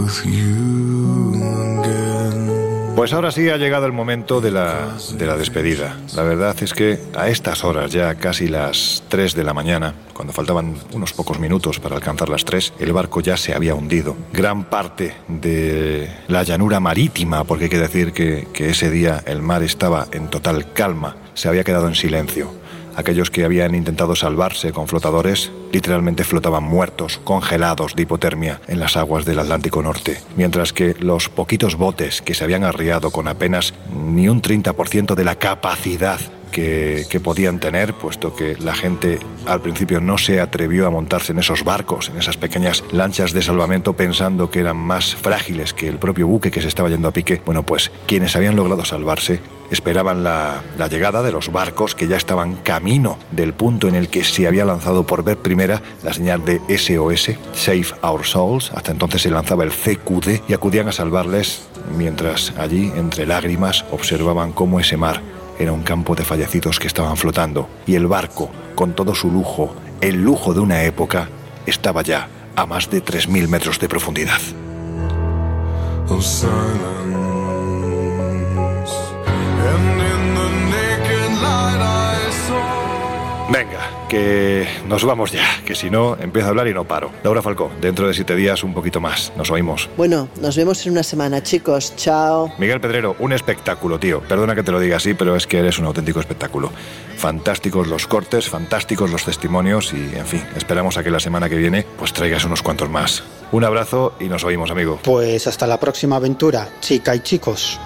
with 0.04 0.26
you. 0.26 0.73
Pues 2.96 3.12
ahora 3.12 3.32
sí 3.32 3.50
ha 3.50 3.58
llegado 3.58 3.88
el 3.88 3.92
momento 3.92 4.40
de 4.40 4.52
la, 4.52 4.96
de 5.14 5.26
la 5.26 5.36
despedida. 5.36 5.98
La 6.16 6.22
verdad 6.22 6.56
es 6.62 6.74
que 6.74 7.00
a 7.16 7.28
estas 7.28 7.64
horas, 7.64 7.92
ya 7.92 8.14
casi 8.16 8.48
las 8.48 9.04
3 9.10 9.34
de 9.34 9.44
la 9.44 9.54
mañana, 9.54 9.96
cuando 10.14 10.32
faltaban 10.32 10.76
unos 10.94 11.12
pocos 11.12 11.40
minutos 11.40 11.80
para 11.80 11.96
alcanzar 11.96 12.30
las 12.30 12.46
3, 12.46 12.74
el 12.80 12.94
barco 12.94 13.20
ya 13.20 13.36
se 13.36 13.56
había 13.56 13.74
hundido. 13.74 14.16
Gran 14.32 14.66
parte 14.66 15.16
de 15.28 16.08
la 16.28 16.44
llanura 16.44 16.80
marítima, 16.80 17.44
porque 17.44 17.66
hay 17.66 17.70
que 17.72 17.80
decir 17.80 18.14
que, 18.14 18.48
que 18.54 18.70
ese 18.70 18.92
día 18.92 19.24
el 19.26 19.42
mar 19.42 19.64
estaba 19.64 20.08
en 20.12 20.30
total 20.30 20.72
calma, 20.74 21.18
se 21.34 21.50
había 21.50 21.64
quedado 21.64 21.88
en 21.88 21.96
silencio. 21.96 22.63
Aquellos 22.96 23.32
que 23.32 23.44
habían 23.44 23.76
intentado 23.76 24.16
salvarse 24.16 24.72
con 24.72 24.88
flotadores 24.88 25.52
literalmente 25.72 26.24
flotaban 26.24 26.64
muertos, 26.64 27.20
congelados 27.24 27.96
de 27.96 28.04
hipotermia 28.04 28.62
en 28.68 28.80
las 28.80 28.98
aguas 28.98 29.26
del 29.26 29.40
Atlántico 29.40 29.82
Norte, 29.82 30.22
mientras 30.36 30.74
que 30.74 30.96
los 31.00 31.30
poquitos 31.30 31.76
botes 31.76 32.22
que 32.22 32.34
se 32.34 32.44
habían 32.44 32.64
arriado 32.64 33.12
con 33.12 33.28
apenas 33.28 33.74
ni 33.92 34.30
un 34.30 34.42
30% 34.42 35.16
de 35.16 35.24
la 35.24 35.36
capacidad 35.36 36.20
que, 36.54 37.20
podían 37.22 37.60
tener, 37.60 37.94
puesto 37.94 38.36
que 38.36 38.56
la 38.58 38.74
gente 38.76 39.20
al 39.46 39.62
principio 39.62 40.00
no 40.00 40.18
se 40.18 40.40
atrevió 40.40 40.88
a 40.88 40.92
montarse 40.92 41.34
en 41.34 41.40
esos 41.40 41.64
barcos, 41.64 42.10
en 42.10 42.18
esas 42.18 42.38
pequeñas 42.38 42.84
lanchas 42.92 43.34
de 43.34 43.42
salvamento, 43.42 43.94
pensando 43.94 44.50
que 44.50 44.60
eran 44.60 44.78
más 44.78 45.16
frágiles 45.16 45.74
que 45.74 45.90
el 45.90 45.98
propio 45.98 46.28
buque 46.28 46.52
que 46.52 46.62
se 46.62 46.68
estaba 46.68 46.90
yendo 46.90 47.08
a 47.08 47.12
pique. 47.12 47.42
Bueno, 47.46 47.64
pues 47.64 47.92
quienes 48.06 48.36
habían 48.36 48.56
logrado 48.56 48.86
salvarse 48.86 49.42
esperaban 49.72 50.24
la, 50.24 50.62
llegada 50.90 51.24
de 51.24 51.32
los 51.32 51.52
barcos 51.52 51.96
que 51.96 52.08
ya 52.08 52.18
estaban 52.18 52.56
camino 52.58 53.18
del 53.32 53.54
punto 53.54 53.88
en 53.88 53.96
el 53.96 54.10
que 54.10 54.24
se 54.24 54.48
había 54.48 54.66
lanzado 54.66 55.06
por 55.06 55.24
ver 55.24 55.38
primera 55.38 55.82
la 56.04 56.14
señal 56.14 56.46
de 56.46 56.62
SOS, 56.78 57.32
Save 57.54 57.88
Our 58.04 58.26
Souls. 58.26 58.72
Hasta 58.76 58.92
entonces 58.92 59.24
se 59.24 59.32
lanzaba 59.32 59.64
el 59.64 59.72
CQD 59.72 60.42
y 60.48 60.54
acudían 60.54 60.88
a 60.88 60.92
salvarles 60.92 61.68
mientras 61.98 62.54
allí, 62.58 62.92
entre 62.96 63.26
lágrimas, 63.26 63.86
observaban 63.92 64.52
cómo 64.52 64.80
ese 64.80 64.98
mar 64.98 65.22
era 65.60 65.72
un 65.72 65.84
campo 65.84 66.16
de 66.16 66.24
fallecidos 66.24 66.80
que 66.80 66.88
estaban 66.88 67.18
flotando 67.18 67.70
y 67.86 67.96
el 67.96 68.08
barco, 68.08 68.50
con 68.76 68.94
todo 68.94 69.16
su 69.16 69.32
lujo, 69.32 69.76
el 70.02 70.24
lujo 70.24 70.54
de 70.54 70.60
una 70.60 70.84
época, 70.84 71.30
estaba 71.66 72.02
ya 72.02 72.28
a 72.56 72.66
más 72.66 72.90
de 72.90 73.04
3.000 73.04 73.48
metros 73.48 73.80
de 73.80 73.90
profundidad. 73.90 74.42
Venga, 83.52 84.08
que 84.08 84.68
nos 84.88 85.04
vamos 85.04 85.32
ya, 85.32 85.46
que 85.66 85.76
si 85.76 85.90
no, 85.90 86.16
empiezo 86.20 86.48
a 86.48 86.50
hablar 86.52 86.68
y 86.68 86.74
no 86.74 86.86
paro. 86.86 87.12
Laura 87.24 87.42
Falcó, 87.42 87.72
dentro 87.82 88.08
de 88.08 88.14
siete 88.14 88.36
días 88.36 88.64
un 88.64 88.74
poquito 88.74 89.02
más. 89.02 89.34
Nos 89.36 89.52
oímos. 89.52 89.90
Bueno, 89.98 90.30
nos 90.40 90.56
vemos 90.56 90.86
en 90.86 90.94
una 90.94 91.04
semana, 91.04 91.44
chicos. 91.44 91.94
Chao. 91.98 92.52
Miguel 92.58 92.80
Pedrero, 92.80 93.16
un 93.20 93.34
espectáculo, 93.34 94.00
tío. 94.00 94.22
Perdona 94.22 94.56
que 94.56 94.64
te 94.64 94.72
lo 94.72 94.80
diga 94.80 94.98
así, 94.98 95.14
pero 95.14 95.36
es 95.36 95.46
que 95.46 95.60
eres 95.60 95.78
un 95.78 95.86
auténtico 95.86 96.20
espectáculo. 96.20 96.72
Fantásticos 97.18 97.88
los 97.88 98.08
cortes, 98.08 98.50
fantásticos 98.50 99.12
los 99.12 99.26
testimonios 99.26 99.94
y, 99.94 100.16
en 100.16 100.26
fin, 100.26 100.44
esperamos 100.56 100.98
a 100.98 101.04
que 101.04 101.12
la 101.12 101.20
semana 101.20 101.50
que 101.50 101.56
viene 101.56 101.86
pues 101.98 102.14
traigas 102.14 102.46
unos 102.46 102.62
cuantos 102.62 102.90
más. 102.90 103.24
Un 103.52 103.64
abrazo 103.64 104.14
y 104.20 104.26
nos 104.26 104.44
oímos, 104.44 104.72
amigo. 104.72 105.00
Pues 105.04 105.46
hasta 105.48 105.68
la 105.68 105.80
próxima 105.80 106.16
aventura, 106.16 106.70
chica 106.80 107.16
y 107.16 107.20
chicos. 107.20 107.80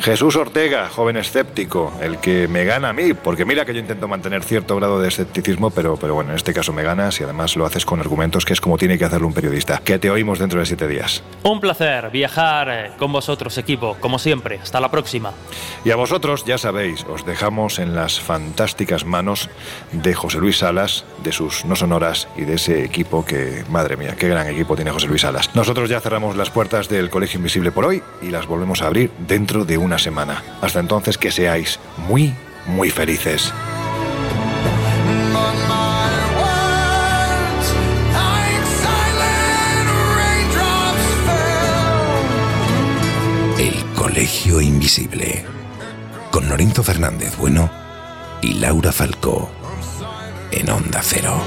Jesús 0.00 0.34
Ortega, 0.36 0.88
joven 0.88 1.18
escéptico, 1.18 1.92
el 2.00 2.16
que 2.18 2.48
me 2.48 2.64
gana 2.64 2.88
a 2.88 2.92
mí, 2.94 3.12
porque 3.12 3.44
mira 3.44 3.66
que 3.66 3.74
yo 3.74 3.80
intento 3.80 4.08
mantener 4.08 4.42
cierto 4.42 4.74
grado 4.76 4.98
de 4.98 5.08
escepticismo, 5.08 5.70
pero, 5.70 5.98
pero 5.98 6.14
bueno, 6.14 6.30
en 6.30 6.36
este 6.36 6.54
caso 6.54 6.72
me 6.72 6.82
ganas 6.82 7.20
y 7.20 7.24
además 7.24 7.54
lo 7.54 7.66
haces 7.66 7.84
con 7.84 8.00
argumentos 8.00 8.46
que 8.46 8.54
es 8.54 8.62
como 8.62 8.78
tiene 8.78 8.96
que 8.96 9.04
hacerlo 9.04 9.26
un 9.26 9.34
periodista. 9.34 9.78
Que 9.84 9.98
te 9.98 10.10
oímos 10.10 10.38
dentro 10.38 10.58
de 10.58 10.64
siete 10.64 10.88
días. 10.88 11.22
Un 11.42 11.60
placer 11.60 12.10
viajar 12.10 12.68
eh, 12.70 12.90
con 12.98 13.12
vosotros, 13.12 13.58
equipo, 13.58 13.98
como 14.00 14.18
siempre. 14.18 14.58
Hasta 14.62 14.80
la 14.80 14.90
próxima. 14.90 15.32
Y 15.84 15.90
a 15.90 15.96
vosotros, 15.96 16.46
ya 16.46 16.56
sabéis, 16.56 17.04
os 17.04 17.26
dejamos 17.26 17.78
en 17.78 17.94
las 17.94 18.20
fantásticas 18.20 19.04
manos 19.04 19.50
de 19.92 20.14
José 20.14 20.38
Luis 20.38 20.58
Salas, 20.58 21.04
de 21.22 21.32
sus 21.32 21.66
no 21.66 21.76
sonoras 21.76 22.26
y 22.36 22.42
de 22.46 22.54
ese 22.54 22.84
equipo 22.84 23.26
que, 23.26 23.64
madre 23.68 23.98
mía, 23.98 24.16
qué 24.18 24.30
gran 24.30 24.48
equipo 24.48 24.76
tiene 24.76 24.92
José 24.92 25.08
Luis 25.08 25.20
Salas. 25.20 25.54
Nosotros 25.54 25.90
ya 25.90 26.00
cerramos 26.00 26.36
las 26.36 26.48
puertas 26.48 26.88
del 26.88 27.10
Colegio 27.10 27.36
Invisible 27.36 27.70
por 27.70 27.84
hoy 27.84 28.02
y 28.22 28.30
las 28.30 28.46
volvemos 28.46 28.80
a 28.80 28.86
abrir 28.86 29.10
dentro 29.26 29.66
de 29.66 29.76
una 29.90 29.98
semana. 29.98 30.44
Hasta 30.60 30.78
entonces, 30.78 31.18
que 31.18 31.32
seáis 31.32 31.80
muy, 31.96 32.32
muy 32.64 32.90
felices. 32.90 33.52
El 43.58 43.84
Colegio 43.96 44.60
Invisible. 44.60 45.44
Con 46.30 46.48
Lorenzo 46.48 46.84
Fernández 46.84 47.36
Bueno 47.36 47.68
y 48.42 48.54
Laura 48.54 48.92
Falcó. 48.92 49.50
En 50.52 50.70
Onda 50.70 51.00
Cero. 51.02 51.42